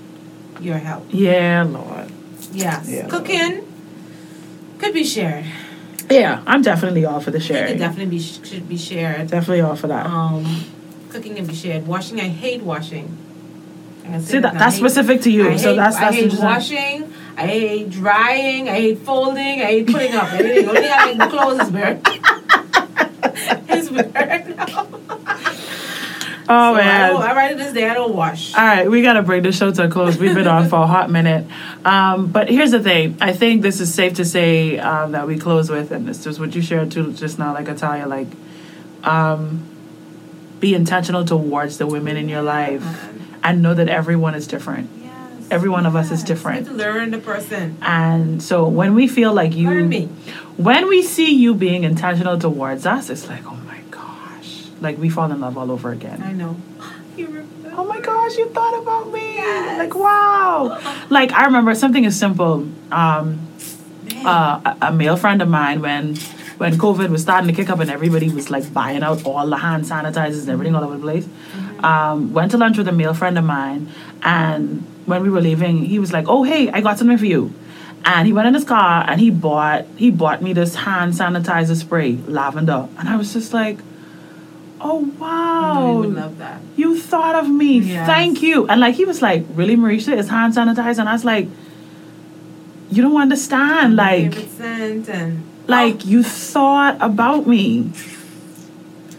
your 0.60 0.78
help. 0.78 1.06
Yeah, 1.10 1.64
Lord. 1.68 2.10
Yes. 2.52 2.88
Yeah. 2.88 3.08
Cooking 3.08 3.66
could 4.78 4.92
be 4.94 5.04
shared. 5.04 5.44
Yeah, 6.10 6.42
I'm 6.46 6.62
definitely 6.62 7.04
all 7.04 7.20
for 7.20 7.30
the 7.30 7.38
It 7.38 7.42
sharing. 7.42 7.68
could 7.72 7.78
definitely 7.78 8.16
be 8.16 8.20
should 8.20 8.68
be 8.68 8.76
shared. 8.76 9.28
definitely 9.28 9.60
all 9.62 9.76
for 9.76 9.86
that. 9.88 10.06
Um, 10.06 10.64
cooking 11.08 11.34
can 11.36 11.46
be 11.46 11.54
shared. 11.54 11.86
Washing, 11.86 12.20
I 12.20 12.28
hate 12.28 12.62
washing. 12.62 13.16
I 14.08 14.18
See 14.20 14.38
that 14.40 14.54
that's 14.54 14.62
I 14.62 14.70
hate- 14.70 14.78
specific 14.78 15.22
to 15.22 15.30
you. 15.30 15.48
I 15.48 15.56
so 15.56 15.70
hate, 15.70 15.76
that's 15.76 15.96
I 15.96 16.00
that's 16.10 16.16
hate 16.16 16.34
washing. 16.42 17.12
I 17.36 17.46
hate 17.46 17.88
drying. 17.90 18.68
I 18.68 18.72
hate 18.74 18.98
folding. 18.98 19.62
I 19.62 19.64
hate 19.64 19.86
putting 19.86 20.12
up 20.14 20.30
everything. 20.32 20.68
Only 20.68 20.88
I 20.88 21.12
like 21.12 21.18
the 21.18 21.26
clothes 21.28 21.60
is 21.60 21.70
weird. 21.70 22.00
it's 23.70 23.90
weird. 23.90 25.21
Oh 26.48 26.74
So 26.74 26.80
I, 26.80 26.84
man. 26.84 27.12
don't, 27.12 27.22
I 27.22 27.34
write 27.34 27.52
it 27.52 27.58
this 27.58 27.72
day. 27.72 27.88
I 27.88 27.94
don't 27.94 28.14
wash. 28.14 28.54
All 28.54 28.64
right, 28.64 28.90
we 28.90 29.02
got 29.02 29.12
to 29.14 29.22
bring 29.22 29.42
the 29.42 29.52
show 29.52 29.70
to 29.70 29.84
a 29.84 29.88
close. 29.88 30.16
We've 30.18 30.34
been 30.34 30.46
on 30.48 30.68
for 30.68 30.82
a 30.82 30.86
hot 30.86 31.10
minute. 31.10 31.46
Um, 31.84 32.32
but 32.32 32.48
here's 32.48 32.72
the 32.72 32.80
thing. 32.80 33.16
I 33.20 33.32
think 33.32 33.62
this 33.62 33.80
is 33.80 33.92
safe 33.94 34.14
to 34.14 34.24
say 34.24 34.78
um, 34.78 35.12
that 35.12 35.26
we 35.26 35.38
close 35.38 35.70
with, 35.70 35.92
and 35.92 36.06
this 36.06 36.26
is 36.26 36.40
what 36.40 36.54
you 36.54 36.62
shared 36.62 36.90
too 36.90 37.12
just 37.12 37.38
now, 37.38 37.54
like 37.54 37.68
Italia, 37.68 38.06
like, 38.06 38.28
um, 39.04 39.68
be 40.60 40.74
intentional 40.74 41.24
towards 41.24 41.78
the 41.78 41.86
women 41.86 42.16
in 42.16 42.28
your 42.28 42.42
life 42.42 42.84
and 43.42 43.62
know 43.62 43.74
that 43.74 43.88
everyone 43.88 44.34
is 44.34 44.46
different. 44.46 44.88
Yes. 45.02 45.48
Every 45.50 45.68
one 45.68 45.86
of 45.86 45.96
us 45.96 46.10
is 46.12 46.22
different. 46.22 46.72
Learn 46.76 47.10
the 47.10 47.18
person. 47.18 47.76
And 47.82 48.40
so 48.42 48.66
when 48.68 48.94
we 48.94 49.08
feel 49.08 49.32
like 49.32 49.54
you, 49.54 49.68
Learn 49.70 49.88
me. 49.88 50.06
when 50.56 50.88
we 50.88 51.02
see 51.02 51.34
you 51.34 51.54
being 51.54 51.82
intentional 51.82 52.38
towards 52.38 52.86
us, 52.86 53.10
it's 53.10 53.28
like, 53.28 53.42
oh 53.46 53.58
like 54.82 54.98
we 54.98 55.08
fall 55.08 55.30
in 55.30 55.40
love 55.40 55.56
all 55.56 55.70
over 55.70 55.90
again. 55.90 56.22
I 56.22 56.32
know. 56.32 56.56
You 57.14 57.26
remember? 57.26 57.74
Oh 57.76 57.84
my 57.84 58.00
gosh, 58.00 58.38
you 58.38 58.48
thought 58.48 58.80
about 58.80 59.12
me. 59.12 59.34
Yes. 59.34 59.78
Like, 59.78 59.94
wow. 59.94 60.80
Like, 61.10 61.30
I 61.32 61.44
remember 61.44 61.74
something 61.74 62.06
as 62.06 62.18
simple. 62.18 62.66
Um, 62.90 63.46
uh, 64.24 64.76
a, 64.80 64.86
a 64.86 64.92
male 64.92 65.16
friend 65.16 65.42
of 65.42 65.48
mine, 65.48 65.82
when 65.82 66.16
when 66.62 66.74
COVID 66.74 67.10
was 67.10 67.22
starting 67.22 67.48
to 67.48 67.54
kick 67.54 67.70
up 67.70 67.80
and 67.80 67.90
everybody 67.90 68.30
was 68.30 68.50
like 68.50 68.72
buying 68.72 69.02
out 69.02 69.26
all 69.26 69.46
the 69.46 69.56
hand 69.56 69.84
sanitizers 69.84 70.42
and 70.42 70.50
everything 70.50 70.74
all 70.74 70.84
over 70.84 70.94
the 70.94 71.02
place, 71.02 71.28
um, 71.80 72.32
went 72.32 72.52
to 72.52 72.56
lunch 72.56 72.78
with 72.78 72.88
a 72.88 72.92
male 72.92 73.14
friend 73.14 73.36
of 73.36 73.44
mine. 73.44 73.88
And 74.22 74.86
when 75.06 75.22
we 75.22 75.28
were 75.30 75.40
leaving, 75.40 75.84
he 75.84 75.98
was 75.98 76.12
like, 76.12 76.28
oh, 76.28 76.44
hey, 76.44 76.70
I 76.70 76.80
got 76.80 76.98
something 76.98 77.18
for 77.18 77.26
you. 77.26 77.52
And 78.04 78.26
he 78.26 78.32
went 78.32 78.48
in 78.48 78.54
his 78.54 78.64
car 78.64 79.04
and 79.08 79.20
he 79.20 79.30
bought 79.30 79.86
he 79.96 80.10
bought 80.10 80.42
me 80.42 80.52
this 80.52 80.74
hand 80.74 81.14
sanitizer 81.14 81.76
spray, 81.76 82.16
lavender. 82.26 82.88
And 82.98 83.08
I 83.08 83.16
was 83.16 83.32
just 83.32 83.52
like, 83.52 83.78
oh 84.82 85.10
wow. 85.18 85.96
would 86.00 86.14
love 86.14 86.38
that. 86.38 86.60
You 86.76 86.98
thought 86.98 87.36
of 87.36 87.48
me. 87.48 87.78
Yes. 87.78 88.06
Thank 88.06 88.42
you. 88.42 88.66
And 88.66 88.80
like 88.80 88.94
he 88.94 89.04
was 89.04 89.22
like, 89.22 89.44
really, 89.54 89.76
Mericha, 89.76 90.16
is 90.16 90.28
hand 90.28 90.54
sanitizer? 90.54 90.98
And 90.98 91.08
I 91.08 91.12
was 91.12 91.24
like, 91.24 91.48
you 92.90 93.02
don't 93.02 93.20
understand. 93.20 93.96
Like, 93.96 94.36
and 94.60 95.42
like 95.66 95.96
oh. 96.02 96.08
you 96.08 96.22
thought 96.22 96.98
about 97.00 97.46
me. 97.46 97.92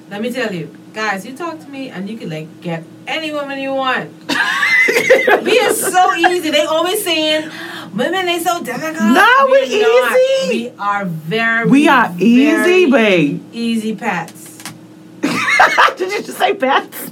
Let 0.09 0.21
me 0.21 0.31
tell 0.31 0.53
you, 0.53 0.75
guys, 0.93 1.25
you 1.25 1.35
talk 1.35 1.59
to 1.59 1.67
me 1.67 1.89
and 1.89 2.09
you 2.09 2.17
can 2.17 2.29
like 2.29 2.61
get 2.61 2.83
any 3.07 3.31
woman 3.31 3.59
you 3.59 3.73
want. 3.73 4.11
we 5.43 5.59
are 5.59 5.73
so 5.73 6.13
easy. 6.13 6.51
They 6.51 6.65
always 6.65 7.03
saying 7.03 7.49
women 7.93 8.25
they 8.25 8.39
so 8.39 8.63
difficult. 8.63 8.95
No, 8.95 9.47
We're 9.49 9.61
we 9.63 9.81
not. 9.81 10.17
easy. 10.17 10.69
We 10.69 10.69
are 10.77 11.05
very 11.05 11.69
We 11.69 11.87
are 11.87 12.13
easy, 12.19 12.45
very 12.45 12.91
babe. 12.91 13.43
Easy 13.53 13.95
pets. 13.95 14.52
Did 15.97 16.11
you 16.11 16.21
just 16.23 16.37
say 16.37 16.53
pets? 16.53 17.09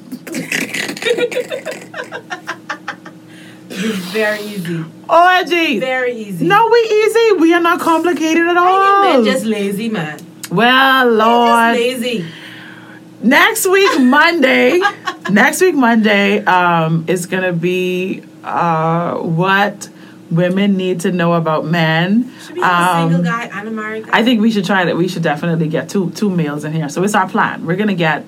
We're 3.70 3.94
very 4.12 4.42
easy. 4.42 4.84
OMG. 5.10 5.80
Very 5.80 6.14
easy. 6.16 6.46
No, 6.46 6.68
we 6.70 6.78
easy. 6.80 7.32
We 7.40 7.54
are 7.54 7.62
not 7.62 7.80
complicated 7.80 8.46
at 8.48 8.58
I 8.58 8.60
all. 8.60 9.02
think 9.04 9.26
men 9.26 9.34
just 9.34 9.46
lazy, 9.46 9.90
man. 9.90 10.20
well, 10.52 11.06
They're 11.06 11.14
Lord. 11.16 11.78
just 11.78 12.02
lazy. 12.02 12.26
next 13.24 13.68
week 13.68 14.00
monday 14.00 14.80
next 15.30 15.62
week 15.62 15.76
monday 15.76 16.44
um 16.46 17.06
is 17.08 17.28
gonna 17.28 17.54
be 17.54 18.24
uh 18.44 19.14
what 19.18 19.88
women 20.32 20.78
need 20.78 21.02
to 21.02 21.12
know 21.12 21.34
about 21.34 21.66
men. 21.66 22.32
Should 22.46 22.56
we 22.56 22.62
have 22.62 22.72
a 22.72 23.02
Um, 23.04 23.10
single 23.12 23.32
guy 23.32 23.50
and 23.54 23.68
a 23.68 23.72
married 23.72 24.06
guy? 24.08 24.20
I 24.20 24.24
think 24.24 24.42
we 24.42 24.50
should 24.52 24.66
try 24.66 24.86
that. 24.86 24.96
We 24.98 25.08
should 25.08 25.24
definitely 25.24 25.68
get 25.68 25.90
two 25.90 26.12
two 26.16 26.30
males 26.30 26.64
in 26.64 26.72
here. 26.74 26.90
So 26.90 27.04
it's 27.04 27.16
our 27.16 27.28
plan. 27.28 27.66
We're 27.66 27.76
gonna 27.76 27.94
get. 27.94 28.26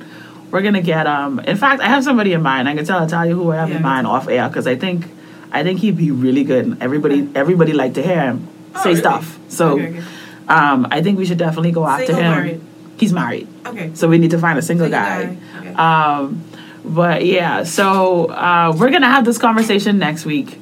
We're 0.51 0.61
gonna 0.61 0.81
get. 0.81 1.07
Um. 1.07 1.39
In 1.39 1.57
fact, 1.57 1.81
I 1.81 1.87
have 1.87 2.03
somebody 2.03 2.33
in 2.33 2.41
mind. 2.41 2.67
I 2.69 2.75
can 2.75 2.85
tell. 2.85 2.99
I'll 2.99 3.07
tell 3.07 3.25
you 3.25 3.35
who 3.35 3.51
I 3.51 3.55
have 3.57 3.69
Yeah. 3.69 3.77
in 3.77 3.81
mind 3.81 4.05
off 4.07 4.27
air 4.27 4.47
because 4.49 4.67
I 4.67 4.75
think, 4.75 5.05
I 5.51 5.63
think 5.63 5.79
he'd 5.79 5.97
be 5.97 6.11
really 6.11 6.43
good. 6.43 6.77
Everybody, 6.81 7.27
everybody 7.35 7.73
like 7.73 7.93
to 7.95 8.03
hear 8.03 8.21
him 8.21 8.47
Oh, 8.75 8.83
say 8.83 8.89
really? 8.89 8.99
stuff. 9.01 9.39
So, 9.49 9.71
Okay, 9.73 9.87
okay. 9.89 10.01
um, 10.49 10.87
I 10.91 11.01
think 11.01 11.17
we 11.17 11.25
should 11.25 11.37
definitely 11.39 11.71
go 11.71 11.87
after 11.87 12.07
Single, 12.07 12.23
him. 12.23 12.31
married? 12.31 12.61
He's 12.97 13.13
married, 13.13 13.47
Okay. 13.65 13.89
so 13.93 14.07
we 14.07 14.17
need 14.19 14.31
to 14.31 14.37
find 14.37 14.57
a 14.57 14.61
single, 14.61 14.85
Single 14.85 14.99
guy. 14.99 15.23
guy, 15.25 15.37
okay. 15.59 15.73
Um, 15.73 16.41
but 16.85 17.25
yeah, 17.25 17.63
so 17.63 18.25
uh, 18.27 18.73
we're 18.77 18.89
gonna 18.91 19.09
have 19.09 19.25
this 19.25 19.37
conversation 19.37 19.97
next 19.99 20.25
week. 20.25 20.59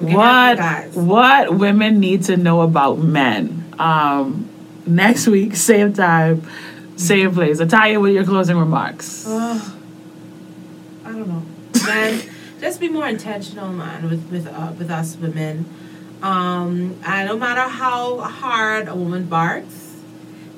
What 0.00 0.24
have 0.24 0.56
the 0.56 0.62
guys. 0.62 0.96
what 0.96 1.54
women 1.54 2.00
need 2.00 2.24
to 2.24 2.36
know 2.36 2.60
about 2.60 2.98
men? 2.98 3.74
Um, 3.78 4.48
next 4.86 5.26
week, 5.26 5.56
same 5.56 5.92
time, 5.92 6.48
same 6.96 7.32
place. 7.32 7.60
Italia, 7.60 8.00
with 8.00 8.14
your 8.14 8.24
closing 8.24 8.56
remarks. 8.56 9.24
Ugh. 9.26 9.74
I 11.04 11.12
don't 11.12 11.28
know. 11.28 11.42
Man, 11.86 12.22
just 12.60 12.80
be 12.80 12.88
more 12.88 13.06
intentional, 13.08 13.72
man, 13.72 14.08
with 14.08 14.30
with 14.30 14.46
uh, 14.46 14.72
with 14.78 14.90
us 14.90 15.16
women. 15.16 15.64
Um, 16.22 16.98
and 17.04 17.28
no 17.28 17.38
matter 17.38 17.62
how 17.62 18.18
hard 18.18 18.88
a 18.88 18.94
woman 18.94 19.26
barks, 19.26 19.96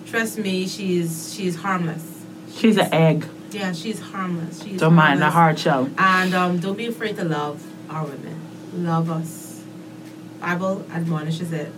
trust 0.06 0.38
me, 0.38 0.66
she's 0.66 1.34
she's 1.34 1.56
harmless. 1.56 2.24
She's 2.54 2.76
an 2.78 2.92
egg. 2.92 3.26
Yeah, 3.52 3.72
she's 3.72 4.00
harmless. 4.00 4.62
She's 4.62 4.80
Don't 4.80 4.94
mind 4.94 5.20
the 5.20 5.30
hard 5.30 5.58
shell. 5.58 5.90
And 5.98 6.34
um, 6.34 6.58
don't 6.60 6.76
be 6.76 6.86
afraid 6.86 7.16
to 7.16 7.24
love 7.24 7.64
our 7.90 8.04
women. 8.04 8.39
Love 8.72 9.10
us. 9.10 9.62
Bible 10.40 10.84
admonishes 10.90 11.52
it. 11.52 11.70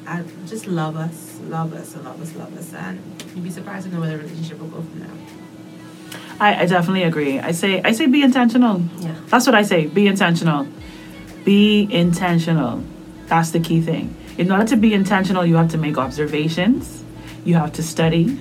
Just 0.46 0.66
love 0.66 0.96
us, 0.96 1.40
love 1.48 1.72
us, 1.72 1.94
and 1.94 2.04
love 2.04 2.20
us, 2.22 2.34
love 2.36 2.56
us, 2.56 2.72
and 2.74 3.00
you'd 3.34 3.42
be 3.42 3.50
surprised 3.50 3.88
to 3.88 3.92
know 3.92 4.00
where 4.00 4.10
the 4.10 4.18
relationship 4.18 4.58
will 4.60 4.68
go 4.68 4.82
from 4.82 5.00
there. 5.00 5.10
I, 6.38 6.62
I 6.62 6.66
definitely 6.66 7.02
agree. 7.02 7.40
I 7.40 7.52
say 7.52 7.82
I 7.82 7.92
say 7.92 8.06
be 8.06 8.22
intentional. 8.22 8.82
Yeah. 8.98 9.16
That's 9.26 9.46
what 9.46 9.54
I 9.54 9.62
say. 9.62 9.86
Be 9.86 10.06
intentional. 10.06 10.68
Be 11.44 11.88
intentional. 11.90 12.84
That's 13.26 13.50
the 13.50 13.60
key 13.60 13.80
thing. 13.80 14.16
In 14.38 14.50
order 14.52 14.64
to 14.66 14.76
be 14.76 14.94
intentional, 14.94 15.44
you 15.44 15.56
have 15.56 15.70
to 15.72 15.78
make 15.78 15.98
observations. 15.98 17.02
You 17.44 17.54
have 17.54 17.72
to 17.74 17.82
study. 17.82 18.40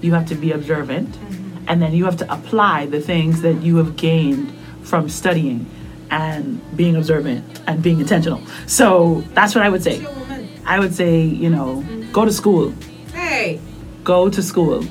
You 0.00 0.14
have 0.14 0.26
to 0.26 0.34
be 0.34 0.52
observant. 0.52 1.10
Mm-hmm. 1.10 1.64
And 1.68 1.82
then 1.82 1.92
you 1.92 2.04
have 2.04 2.16
to 2.18 2.32
apply 2.32 2.86
the 2.86 3.00
things 3.00 3.42
that 3.42 3.62
you 3.62 3.76
have 3.76 3.96
gained 3.96 4.52
from 4.82 5.08
studying 5.08 5.66
and 6.10 6.60
being 6.76 6.96
observant 6.96 7.44
and 7.66 7.82
being 7.82 8.00
intentional. 8.00 8.40
So 8.66 9.22
that's 9.34 9.54
what 9.54 9.64
I 9.64 9.68
would 9.68 9.82
say. 9.82 9.98
You're 9.98 10.10
a 10.10 10.14
woman. 10.14 10.48
I 10.64 10.78
would 10.78 10.94
say, 10.94 11.20
you 11.22 11.50
know, 11.50 11.84
go 12.12 12.24
to 12.24 12.32
school. 12.32 12.72
Hey, 13.12 13.60
Go 14.04 14.28
to 14.30 14.40
school. 14.42 14.84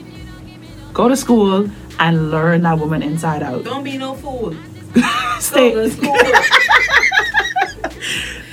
Go 0.93 1.07
to 1.07 1.15
school 1.15 1.69
and 1.99 2.31
learn 2.31 2.63
that 2.63 2.77
woman 2.79 3.01
inside 3.01 3.41
out. 3.43 3.63
don't 3.63 3.83
be 3.83 3.97
no 3.97 4.13
fool. 4.15 4.53
Stay. 5.39 5.73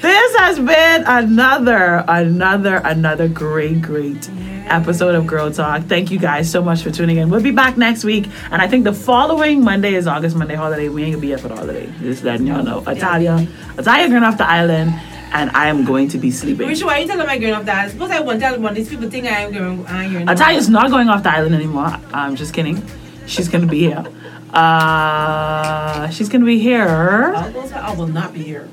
To. 0.03 0.09
This 0.09 0.37
has 0.37 0.59
been 0.59 1.05
another, 1.07 2.05
another, 2.09 2.77
another 2.85 3.29
great, 3.29 3.83
great 3.83 4.29
episode 4.67 5.15
of 5.15 5.27
Girl 5.27 5.51
Talk. 5.53 5.85
Thank 5.85 6.11
you 6.11 6.19
guys 6.19 6.51
so 6.51 6.63
much 6.63 6.83
for 6.83 6.91
tuning 6.91 7.19
in. 7.19 7.31
We'll 7.31 7.43
be 7.43 7.51
back 7.53 7.77
next 7.77 8.03
week, 8.05 8.27
and 8.51 8.61
I 8.61 8.67
think 8.67 8.85
the 8.85 8.93
following 8.93 9.63
Monday 9.63 9.95
is 9.95 10.07
August 10.07 10.37
Monday 10.37 10.55
holiday. 10.55 10.89
We 10.89 11.05
ain't 11.05 11.13
gonna 11.13 11.21
be 11.21 11.29
here 11.29 11.39
for 11.39 11.49
the 11.49 11.57
holiday. 11.57 11.93
Just 12.01 12.25
letting 12.25 12.47
y'all 12.47 12.63
know. 12.65 12.83
Italia, 12.87 13.47
Italia 13.79 14.09
going 14.09 14.25
off 14.25 14.39
the 14.39 14.49
island, 14.49 14.93
and 15.33 15.51
I 15.51 15.69
am 15.69 15.85
going 15.85 16.09
to 16.09 16.19
be 16.19 16.31
sleeping. 16.31 16.67
Which 16.67 16.83
why 16.83 16.99
are 16.99 17.01
you 17.03 17.07
telling 17.07 17.27
my 17.27 17.39
girl 17.39 17.61
of 17.61 17.67
that? 17.67 17.91
Suppose 17.91 18.11
I 18.11 18.21
won't 18.21 18.41
tell 18.41 18.59
one. 18.61 18.75
These 18.75 18.89
people 18.89 19.09
think 19.09 19.27
I 19.27 19.43
am 19.43 19.53
going. 19.53 19.87
I 19.87 20.05
am 20.05 20.13
going. 20.13 20.29
Italia's 20.29 20.69
not 20.69 20.91
going 20.91 21.09
off 21.09 21.23
the 21.23 21.33
island 21.33 21.55
anymore. 21.55 21.97
I'm 22.13 22.35
just 22.35 22.55
kidding. 22.55 22.83
She's 23.27 23.49
gonna 23.49 23.67
be 23.67 23.81
here. 23.81 24.05
Uh, 24.53 26.09
she's 26.11 26.29
gonna 26.29 26.45
be 26.45 26.59
here. 26.59 27.33
I'll 27.35 27.53
go 27.53 27.67
to- 27.67 27.79
I 27.79 27.95
will 27.95 28.07
not 28.07 28.33
be 28.35 28.43
here. 28.43 28.69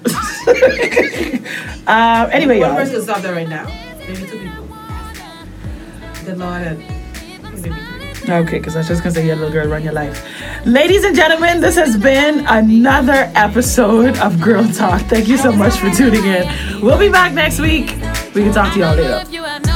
Uh, 1.87 2.29
anyway, 2.31 2.59
One 2.59 2.69
y'all. 2.69 2.77
person 2.77 2.95
can 2.95 3.03
stop 3.03 3.21
that 3.21 3.33
right 3.33 3.47
now. 3.49 3.65
Maybe 4.07 4.25
two 4.27 4.39
people. 4.39 4.67
Good 6.25 6.37
Lord 6.37 6.61
and 6.61 6.79
maybe 6.79 7.73
three. 8.13 8.33
Okay, 8.33 8.57
because 8.59 8.75
I 8.75 8.79
was 8.79 8.87
just 8.87 9.01
gonna 9.01 9.15
say, 9.15 9.25
yeah, 9.25 9.33
little 9.35 9.51
girl, 9.51 9.67
run 9.67 9.83
your 9.83 9.93
life. 9.93 10.23
Ladies 10.65 11.03
and 11.03 11.15
gentlemen, 11.15 11.61
this 11.61 11.75
has 11.75 11.97
been 11.97 12.45
another 12.47 13.31
episode 13.35 14.17
of 14.19 14.39
Girl 14.41 14.67
Talk. 14.67 15.01
Thank 15.03 15.27
you 15.27 15.37
so 15.37 15.51
much 15.51 15.77
for 15.77 15.89
tuning 15.89 16.23
in. 16.25 16.47
We'll 16.81 16.99
be 16.99 17.09
back 17.09 17.33
next 17.33 17.59
week. 17.59 17.87
We 18.35 18.43
can 18.43 18.53
talk 18.53 18.73
to 18.73 18.79
y'all 18.79 18.95
later. 18.95 19.23
You 19.31 19.43
have 19.43 19.65
no 19.65 19.73